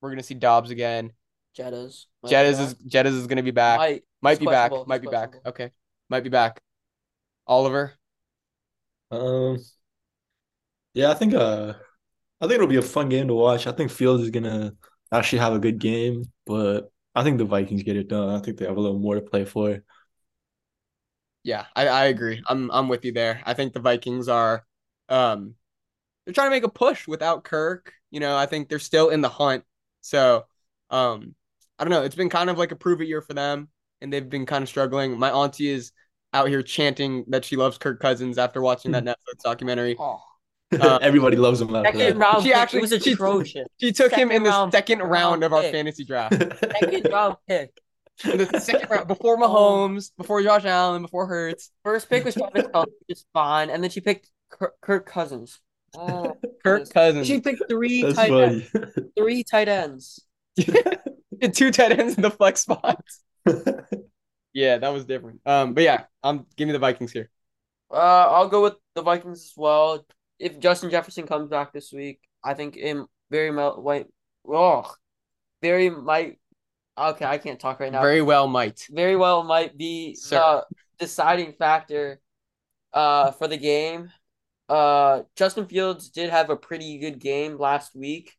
We're 0.00 0.10
gonna 0.10 0.22
see 0.22 0.34
Dobbs 0.34 0.70
again. 0.70 1.12
Jettas. 1.58 2.06
Jettas 2.24 2.60
is 2.60 2.74
Jettas 2.74 3.18
is 3.18 3.26
gonna 3.26 3.42
be 3.42 3.50
back. 3.50 3.78
Might, 3.78 4.04
Might 4.22 4.38
be 4.38 4.46
back. 4.46 4.72
Might 4.86 5.02
be 5.02 5.08
back. 5.08 5.34
Okay. 5.44 5.72
Might 6.08 6.22
be 6.22 6.30
back. 6.30 6.60
Oliver. 7.46 7.94
Um, 9.10 9.58
yeah, 10.94 11.10
I 11.10 11.14
think 11.14 11.34
uh, 11.34 11.74
I 12.40 12.44
think 12.46 12.54
it'll 12.56 12.66
be 12.68 12.76
a 12.76 12.82
fun 12.82 13.08
game 13.08 13.28
to 13.28 13.34
watch. 13.34 13.66
I 13.66 13.72
think 13.72 13.90
Fields 13.90 14.22
is 14.24 14.30
gonna 14.30 14.74
actually 15.12 15.40
have 15.40 15.54
a 15.54 15.58
good 15.60 15.78
game, 15.78 16.32
but 16.46 16.92
I 17.14 17.24
think 17.24 17.38
the 17.38 17.44
Vikings 17.44 17.82
get 17.84 17.96
it 17.96 18.08
done. 18.08 18.30
I 18.30 18.40
think 18.40 18.58
they 18.58 18.66
have 18.66 18.76
a 18.78 18.80
little 18.80 18.98
more 19.00 19.16
to 19.16 19.22
play 19.22 19.44
for. 19.44 19.80
Yeah, 21.42 21.66
I, 21.74 21.88
I 21.88 22.04
agree. 22.06 22.42
I'm 22.48 22.70
I'm 22.70 22.88
with 22.88 23.04
you 23.04 23.12
there. 23.12 23.42
I 23.46 23.54
think 23.54 23.72
the 23.72 23.80
Vikings 23.80 24.28
are 24.28 24.64
um 25.08 25.54
they're 26.24 26.34
trying 26.34 26.48
to 26.48 26.56
make 26.56 26.64
a 26.64 26.68
push 26.70 27.08
without 27.08 27.44
Kirk. 27.44 27.94
You 28.10 28.20
know, 28.20 28.36
I 28.36 28.46
think 28.46 28.68
they're 28.68 28.78
still 28.80 29.10
in 29.10 29.20
the 29.22 29.28
hunt. 29.30 29.64
So 30.02 30.46
um 30.90 31.34
I 31.78 31.84
don't 31.84 31.90
know. 31.92 32.04
It's 32.04 32.16
been 32.16 32.30
kind 32.30 32.50
of 32.50 32.58
like 32.58 32.72
a 32.72 32.76
prove 32.76 33.00
it 33.02 33.08
year 33.08 33.22
for 33.22 33.34
them, 33.34 33.70
and 34.02 34.12
they've 34.12 34.28
been 34.28 34.46
kind 34.46 34.62
of 34.62 34.68
struggling. 34.68 35.18
My 35.18 35.30
auntie 35.32 35.68
is 35.70 35.92
out 36.32 36.48
here 36.48 36.62
chanting 36.62 37.24
that 37.28 37.44
she 37.44 37.56
loves 37.56 37.78
Kirk 37.78 38.00
Cousins 38.00 38.38
after 38.38 38.60
watching 38.62 38.92
that 38.92 39.04
Netflix 39.04 39.42
documentary. 39.44 39.96
Oh, 39.98 40.20
Uh, 40.72 40.98
Everybody 41.02 41.36
loves 41.36 41.60
him 41.60 41.74
after 41.74 41.98
second 41.98 42.18
that. 42.20 42.24
round 42.24 42.42
She 42.44 42.52
actually- 42.52 42.82
was 42.82 42.90
she- 43.02 43.12
atrocious. 43.14 43.66
She 43.80 43.90
took 43.90 44.12
him 44.12 44.30
in 44.30 44.44
the 44.44 44.50
round- 44.50 44.70
second 44.70 44.98
second 44.98 45.08
round 45.10 45.12
round 45.12 45.42
of 45.44 45.52
our 45.52 45.62
pick. 45.62 45.72
fantasy 45.72 46.04
draft. 46.04 46.34
Second 46.80 47.08
round 47.12 47.36
pick. 47.48 47.72
In 48.24 48.38
the 48.38 48.60
second 48.60 48.88
round 48.88 49.08
before 49.08 49.36
Mahomes, 49.36 50.12
before 50.16 50.40
Josh 50.44 50.64
Allen, 50.64 51.02
before 51.02 51.26
Hurts. 51.26 51.72
First 51.84 52.08
pick 52.08 52.24
was 52.24 52.36
Travis 52.36 52.66
Kelce, 52.68 52.84
which 52.84 53.16
is 53.18 53.24
fine, 53.32 53.68
and 53.70 53.82
then 53.82 53.90
she 53.90 54.00
picked 54.00 54.30
Kirk, 54.50 54.74
Kirk 54.80 55.06
Cousins. 55.06 55.58
Oh, 55.96 56.36
Kirk 56.62 56.88
Cousins. 56.90 57.26
she 57.26 57.40
picked 57.40 57.64
three 57.68 58.02
That's 58.02 58.14
tight 58.14 58.30
ends. 58.30 58.70
Three 59.18 59.42
tight 59.42 59.66
ends. 59.68 60.20
Two 60.56 61.72
tight 61.72 61.98
ends 61.98 62.14
in 62.14 62.22
the 62.22 62.30
flex 62.30 62.60
spots. 62.60 63.22
Yeah, 64.52 64.78
that 64.78 64.88
was 64.92 65.04
different. 65.04 65.40
Um, 65.46 65.74
but 65.74 65.84
yeah, 65.84 66.04
um, 66.22 66.46
give 66.56 66.66
me 66.66 66.72
the 66.72 66.78
Vikings 66.78 67.12
here. 67.12 67.30
Uh, 67.90 68.26
I'll 68.30 68.48
go 68.48 68.62
with 68.62 68.74
the 68.94 69.02
Vikings 69.02 69.38
as 69.38 69.52
well. 69.56 70.04
If 70.38 70.58
Justin 70.58 70.90
Jefferson 70.90 71.26
comes 71.26 71.48
back 71.48 71.72
this 71.72 71.92
week, 71.92 72.20
I 72.42 72.54
think 72.54 72.76
him 72.76 73.06
very 73.30 73.54
well. 73.54 73.80
Wait, 73.80 74.06
oh, 74.48 74.90
very 75.62 75.90
might. 75.90 76.38
Okay, 76.98 77.24
I 77.24 77.38
can't 77.38 77.58
talk 77.60 77.80
right 77.80 77.92
now. 77.92 78.02
Very 78.02 78.22
well, 78.22 78.46
might. 78.46 78.86
very 78.90 79.16
well 79.16 79.42
might 79.42 79.76
be 79.76 80.14
Sir. 80.14 80.36
the 80.98 81.06
deciding 81.06 81.52
factor 81.54 82.20
uh 82.92 83.30
for 83.32 83.48
the 83.48 83.56
game. 83.56 84.10
Uh 84.68 85.22
Justin 85.36 85.66
Fields 85.66 86.10
did 86.10 86.30
have 86.30 86.50
a 86.50 86.56
pretty 86.56 86.98
good 86.98 87.18
game 87.18 87.56
last 87.58 87.94
week, 87.94 88.36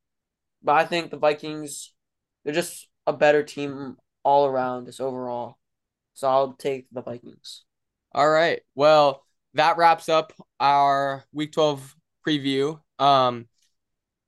but 0.62 0.74
I 0.74 0.86
think 0.86 1.10
the 1.10 1.18
Vikings 1.18 1.94
they're 2.44 2.54
just 2.54 2.88
a 3.08 3.14
better 3.14 3.44
team 3.44 3.98
all 4.24 4.46
around 4.46 4.86
just 4.86 5.02
overall. 5.02 5.58
So 6.14 6.28
I'll 6.28 6.54
take 6.54 6.88
the 6.92 7.02
Vikings. 7.02 7.64
All 8.14 8.30
right. 8.30 8.62
Well, 8.76 9.26
that 9.54 9.78
wraps 9.78 10.10
up 10.10 10.34
our 10.60 11.24
Week 11.32 11.52
12 11.52 11.96
preview. 12.28 12.80
Um, 13.00 13.48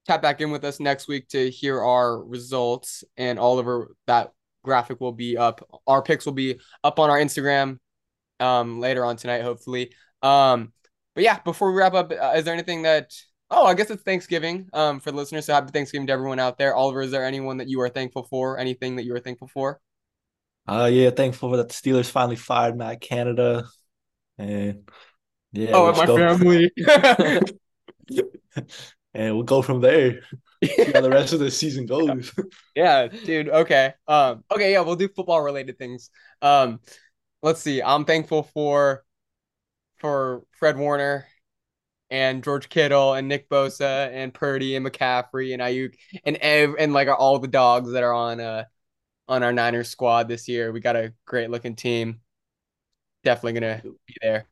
tap 0.06 0.22
back 0.22 0.42
in 0.42 0.52
with 0.52 0.64
us 0.64 0.80
next 0.80 1.08
week 1.08 1.30
to 1.30 1.50
hear 1.50 1.82
our 1.82 2.22
results, 2.24 3.04
and 3.18 3.40
Oliver, 3.40 3.96
that 4.08 4.32
graphic 4.64 5.00
will 5.00 5.12
be 5.12 5.38
up. 5.38 5.68
Our 5.88 6.02
picks 6.02 6.26
will 6.26 6.34
be 6.34 6.60
up 6.84 7.00
on 7.00 7.10
our 7.10 7.20
Instagram 7.20 7.80
um 8.40 8.80
later 8.80 9.06
on 9.06 9.16
tonight, 9.16 9.44
hopefully. 9.44 9.94
Um, 10.22 10.74
but 11.16 11.24
yeah, 11.24 11.40
before 11.40 11.72
we 11.72 11.78
wrap 11.78 11.94
up, 11.94 12.12
uh, 12.12 12.34
is 12.36 12.46
there 12.46 12.54
anything 12.54 12.84
that? 12.84 13.14
Oh, 13.52 13.66
I 13.66 13.76
guess 13.76 13.92
it's 13.92 14.02
Thanksgiving. 14.02 14.68
Um, 14.74 15.00
for 15.00 15.12
the 15.12 15.18
listeners, 15.18 15.46
so 15.46 15.54
happy 15.54 15.72
Thanksgiving 15.72 16.08
to 16.08 16.14
everyone 16.14 16.40
out 16.40 16.58
there. 16.58 16.74
Oliver, 16.76 17.02
is 17.02 17.12
there 17.12 17.26
anyone 17.26 17.58
that 17.58 17.70
you 17.70 17.80
are 17.82 17.90
thankful 17.90 18.24
for? 18.24 18.58
Anything 18.58 18.96
that 18.96 19.04
you 19.04 19.14
are 19.16 19.20
thankful 19.20 19.48
for? 19.48 19.80
Uh, 20.68 20.90
yeah, 20.92 21.10
thankful 21.10 21.50
that 21.52 21.68
the 21.68 21.74
Steelers 21.74 22.10
finally 22.10 22.36
fired 22.38 22.78
Matt 22.78 23.02
Canada. 23.02 23.66
and 24.38 24.90
yeah, 25.52 25.72
oh, 25.74 25.90
and 25.90 25.98
my 25.98 26.06
go- 26.06 26.18
family. 26.18 26.72
and 29.14 29.36
we'll 29.36 29.44
go 29.44 29.62
from 29.62 29.82
there. 29.82 30.22
See 30.64 30.92
how 30.92 31.02
the 31.02 31.10
rest 31.10 31.34
of 31.34 31.40
the 31.40 31.52
season 31.52 31.86
goes. 31.88 32.32
Yeah, 32.76 33.08
dude. 33.08 33.50
Okay. 33.50 33.94
Um, 34.08 34.44
okay, 34.52 34.72
yeah, 34.72 34.82
we'll 34.82 34.96
do 34.96 35.08
football 35.08 35.42
related 35.44 35.78
things. 35.78 36.10
Um, 36.42 36.80
let's 37.44 37.62
see. 37.62 37.84
I'm 37.84 38.06
thankful 38.06 38.44
for 38.44 39.04
for 39.98 40.44
Fred 40.54 40.78
Warner 40.78 41.28
and 42.10 42.44
George 42.44 42.70
Kittle 42.70 43.14
and 43.14 43.28
Nick 43.28 43.48
Bosa 43.50 44.10
and 44.12 44.34
Purdy 44.34 44.76
and 44.76 44.86
McCaffrey 44.86 45.54
and 45.54 45.62
Aiyuk 45.62 45.94
and 46.26 46.36
ev- 46.38 46.76
and 46.80 46.94
like 46.94 47.08
all 47.10 47.38
the 47.40 47.48
dogs 47.48 47.92
that 47.92 48.04
are 48.04 48.14
on 48.14 48.40
uh 48.40 48.64
on 49.28 49.44
our 49.44 49.54
Niners 49.54 49.90
squad 49.90 50.28
this 50.28 50.48
year. 50.48 50.72
We 50.72 50.80
got 50.80 50.96
a 50.96 51.14
great 51.26 51.50
looking 51.50 51.76
team. 51.76 52.20
Definitely 53.24 53.60
gonna 53.60 53.82
be 53.84 54.16
there. 54.22 54.48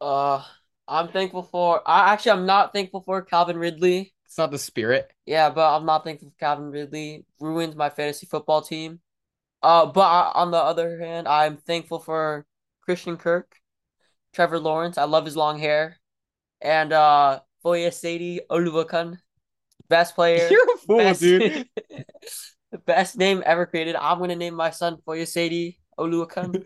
Uh, 0.00 0.42
I'm 0.88 1.08
thankful 1.08 1.42
for. 1.42 1.82
I 1.86 2.12
actually 2.12 2.32
I'm 2.32 2.46
not 2.46 2.72
thankful 2.72 3.02
for 3.02 3.22
Calvin 3.22 3.56
Ridley. 3.56 4.12
It's 4.24 4.38
not 4.38 4.50
the 4.50 4.58
spirit. 4.58 5.12
Yeah, 5.26 5.50
but 5.50 5.76
I'm 5.76 5.86
not 5.86 6.04
thankful 6.04 6.30
for 6.30 6.36
Calvin 6.38 6.70
Ridley. 6.70 7.24
Ruined 7.40 7.76
my 7.76 7.90
fantasy 7.90 8.26
football 8.26 8.62
team. 8.62 9.00
Uh, 9.62 9.86
but 9.86 10.02
I, 10.02 10.32
on 10.34 10.50
the 10.50 10.58
other 10.58 10.98
hand, 10.98 11.26
I'm 11.26 11.56
thankful 11.56 11.98
for 11.98 12.44
Christian 12.82 13.16
Kirk, 13.16 13.56
Trevor 14.34 14.58
Lawrence. 14.58 14.98
I 14.98 15.04
love 15.04 15.24
his 15.24 15.36
long 15.36 15.58
hair, 15.58 15.98
and 16.60 16.92
uh, 16.92 17.40
Foya 17.64 17.92
Sadie 17.92 18.40
Oluwakan, 18.50 19.18
best 19.88 20.14
player. 20.14 20.48
You're 20.50 20.74
a 20.74 20.78
fool, 20.78 20.98
best, 20.98 21.20
dude. 21.20 21.66
the 22.74 22.78
best 22.78 23.16
name 23.16 23.40
ever 23.46 23.66
created. 23.66 23.94
I'm 23.94 24.18
gonna 24.18 24.34
name 24.34 24.54
my 24.54 24.70
son 24.70 24.98
Foya 25.06 25.28
Sadie 25.28 25.78
Oluwakan. 25.96 26.60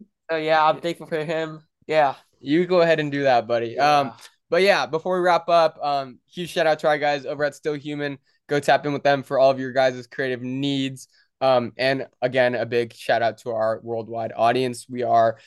so 0.30 0.36
yeah, 0.38 0.64
I'm 0.64 0.80
thankful 0.80 1.06
for 1.06 1.22
him. 1.22 1.60
Yeah. 1.86 2.14
You 2.40 2.64
go 2.64 2.80
ahead 2.80 3.00
and 3.00 3.12
do 3.12 3.24
that, 3.24 3.46
buddy. 3.46 3.78
Um, 3.78 4.14
But 4.48 4.62
yeah, 4.62 4.86
before 4.86 5.16
we 5.16 5.24
wrap 5.24 5.48
up, 5.50 5.78
um, 5.82 6.18
huge 6.26 6.50
shout 6.50 6.66
out 6.66 6.78
to 6.80 6.88
our 6.88 6.98
guys 6.98 7.26
over 7.26 7.44
at 7.44 7.54
Still 7.54 7.74
Human. 7.74 8.18
Go 8.48 8.60
tap 8.60 8.86
in 8.86 8.94
with 8.94 9.02
them 9.02 9.22
for 9.22 9.38
all 9.38 9.50
of 9.50 9.60
your 9.60 9.72
guys' 9.72 10.06
creative 10.06 10.42
needs. 10.42 11.08
Um, 11.42 11.72
and 11.76 12.06
again, 12.22 12.54
a 12.54 12.64
big 12.64 12.94
shout 12.94 13.20
out 13.22 13.38
to 13.38 13.50
our 13.50 13.80
worldwide 13.82 14.32
audience. 14.34 14.86
We 14.88 15.02
are 15.02 15.38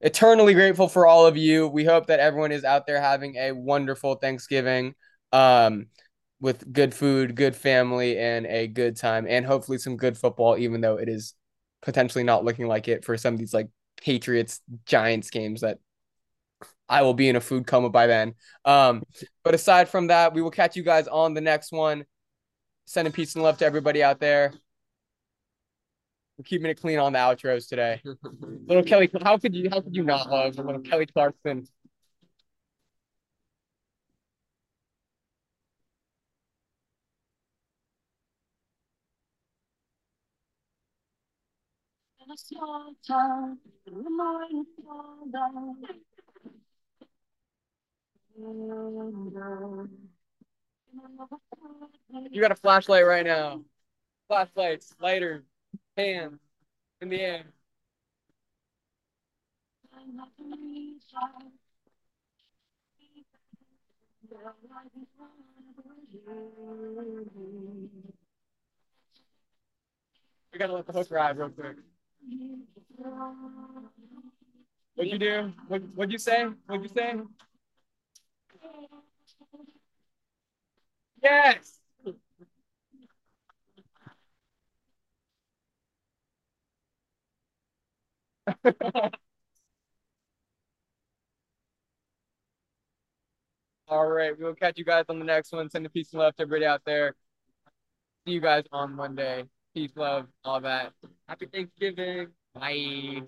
eternally 0.00 0.54
grateful 0.54 0.88
for 0.88 1.06
all 1.06 1.26
of 1.26 1.36
you. 1.36 1.68
We 1.68 1.84
hope 1.84 2.06
that 2.06 2.20
everyone 2.20 2.50
is 2.50 2.64
out 2.64 2.86
there 2.86 3.00
having 3.00 3.36
a 3.36 3.52
wonderful 3.52 4.16
Thanksgiving 4.16 4.94
um, 5.32 5.86
with 6.44 6.74
good 6.74 6.92
food, 6.92 7.34
good 7.36 7.56
family, 7.56 8.18
and 8.18 8.44
a 8.44 8.66
good 8.66 8.96
time, 8.98 9.24
and 9.26 9.46
hopefully 9.46 9.78
some 9.78 9.96
good 9.96 10.18
football, 10.18 10.58
even 10.58 10.82
though 10.82 10.98
it 10.98 11.08
is 11.08 11.32
potentially 11.80 12.22
not 12.22 12.44
looking 12.44 12.68
like 12.68 12.86
it 12.86 13.02
for 13.02 13.16
some 13.16 13.32
of 13.32 13.40
these 13.40 13.54
like 13.54 13.70
Patriots 13.96 14.60
Giants 14.84 15.30
games 15.30 15.62
that 15.62 15.78
I 16.86 17.00
will 17.00 17.14
be 17.14 17.30
in 17.30 17.36
a 17.36 17.40
food 17.40 17.66
coma 17.66 17.88
by 17.88 18.06
then. 18.06 18.34
Um, 18.66 19.04
but 19.42 19.54
aside 19.54 19.88
from 19.88 20.08
that, 20.08 20.34
we 20.34 20.42
will 20.42 20.50
catch 20.50 20.76
you 20.76 20.82
guys 20.82 21.08
on 21.08 21.32
the 21.32 21.40
next 21.40 21.72
one. 21.72 22.04
Sending 22.84 23.10
peace 23.10 23.34
and 23.36 23.42
love 23.42 23.56
to 23.58 23.64
everybody 23.64 24.02
out 24.02 24.20
there. 24.20 24.52
We're 26.36 26.44
keeping 26.44 26.66
it 26.70 26.78
clean 26.78 26.98
on 26.98 27.14
the 27.14 27.20
outros 27.20 27.66
today. 27.66 28.02
Little 28.66 28.82
Kelly, 28.82 29.08
how 29.22 29.38
could 29.38 29.54
you 29.54 29.70
how 29.70 29.80
could 29.80 29.96
you 29.96 30.04
not 30.04 30.28
love 30.28 30.58
little 30.58 30.82
Kelly 30.82 31.06
Clarkson? 31.06 31.66
In 42.23 42.23
a 42.23 42.23
small 42.23 42.23
town, 42.23 42.23
in 42.23 42.23
the 42.23 42.23
morning 42.23 42.23
You 52.30 52.40
got 52.40 52.50
a 52.50 52.56
flashlight 52.56 53.06
right 53.06 53.24
now. 53.24 53.62
Flashlights, 54.26 54.94
lighter, 55.00 55.44
hands 55.96 56.40
in 57.00 57.08
the 57.08 57.20
air. 57.20 57.44
We 70.52 70.58
gotta 70.58 70.72
let 70.72 70.86
the 70.86 70.92
hook 70.92 71.10
ride 71.10 71.38
real 71.38 71.50
quick. 71.50 71.76
What'd 74.94 75.12
you 75.12 75.18
do? 75.18 75.52
What 75.68 75.82
what'd 75.94 76.12
you 76.12 76.18
say? 76.18 76.46
What'd 76.66 76.84
you 76.84 76.88
say? 76.94 77.14
Yes. 81.22 81.80
All 93.88 94.06
right, 94.08 94.36
we 94.38 94.44
will 94.44 94.54
catch 94.54 94.78
you 94.78 94.84
guys 94.84 95.04
on 95.08 95.18
the 95.18 95.24
next 95.24 95.52
one. 95.52 95.68
Send 95.70 95.86
a 95.86 95.90
peace 95.90 96.12
and 96.12 96.20
love 96.20 96.34
to 96.36 96.42
everybody 96.42 96.66
out 96.66 96.82
there. 96.86 97.14
See 98.26 98.32
you 98.32 98.40
guys 98.40 98.64
on 98.72 98.94
Monday. 98.94 99.44
Peace, 99.74 99.90
love, 99.96 100.26
all 100.44 100.60
that. 100.60 100.92
Happy 101.28 101.46
Thanksgiving. 101.46 102.28
Bye. 102.54 103.22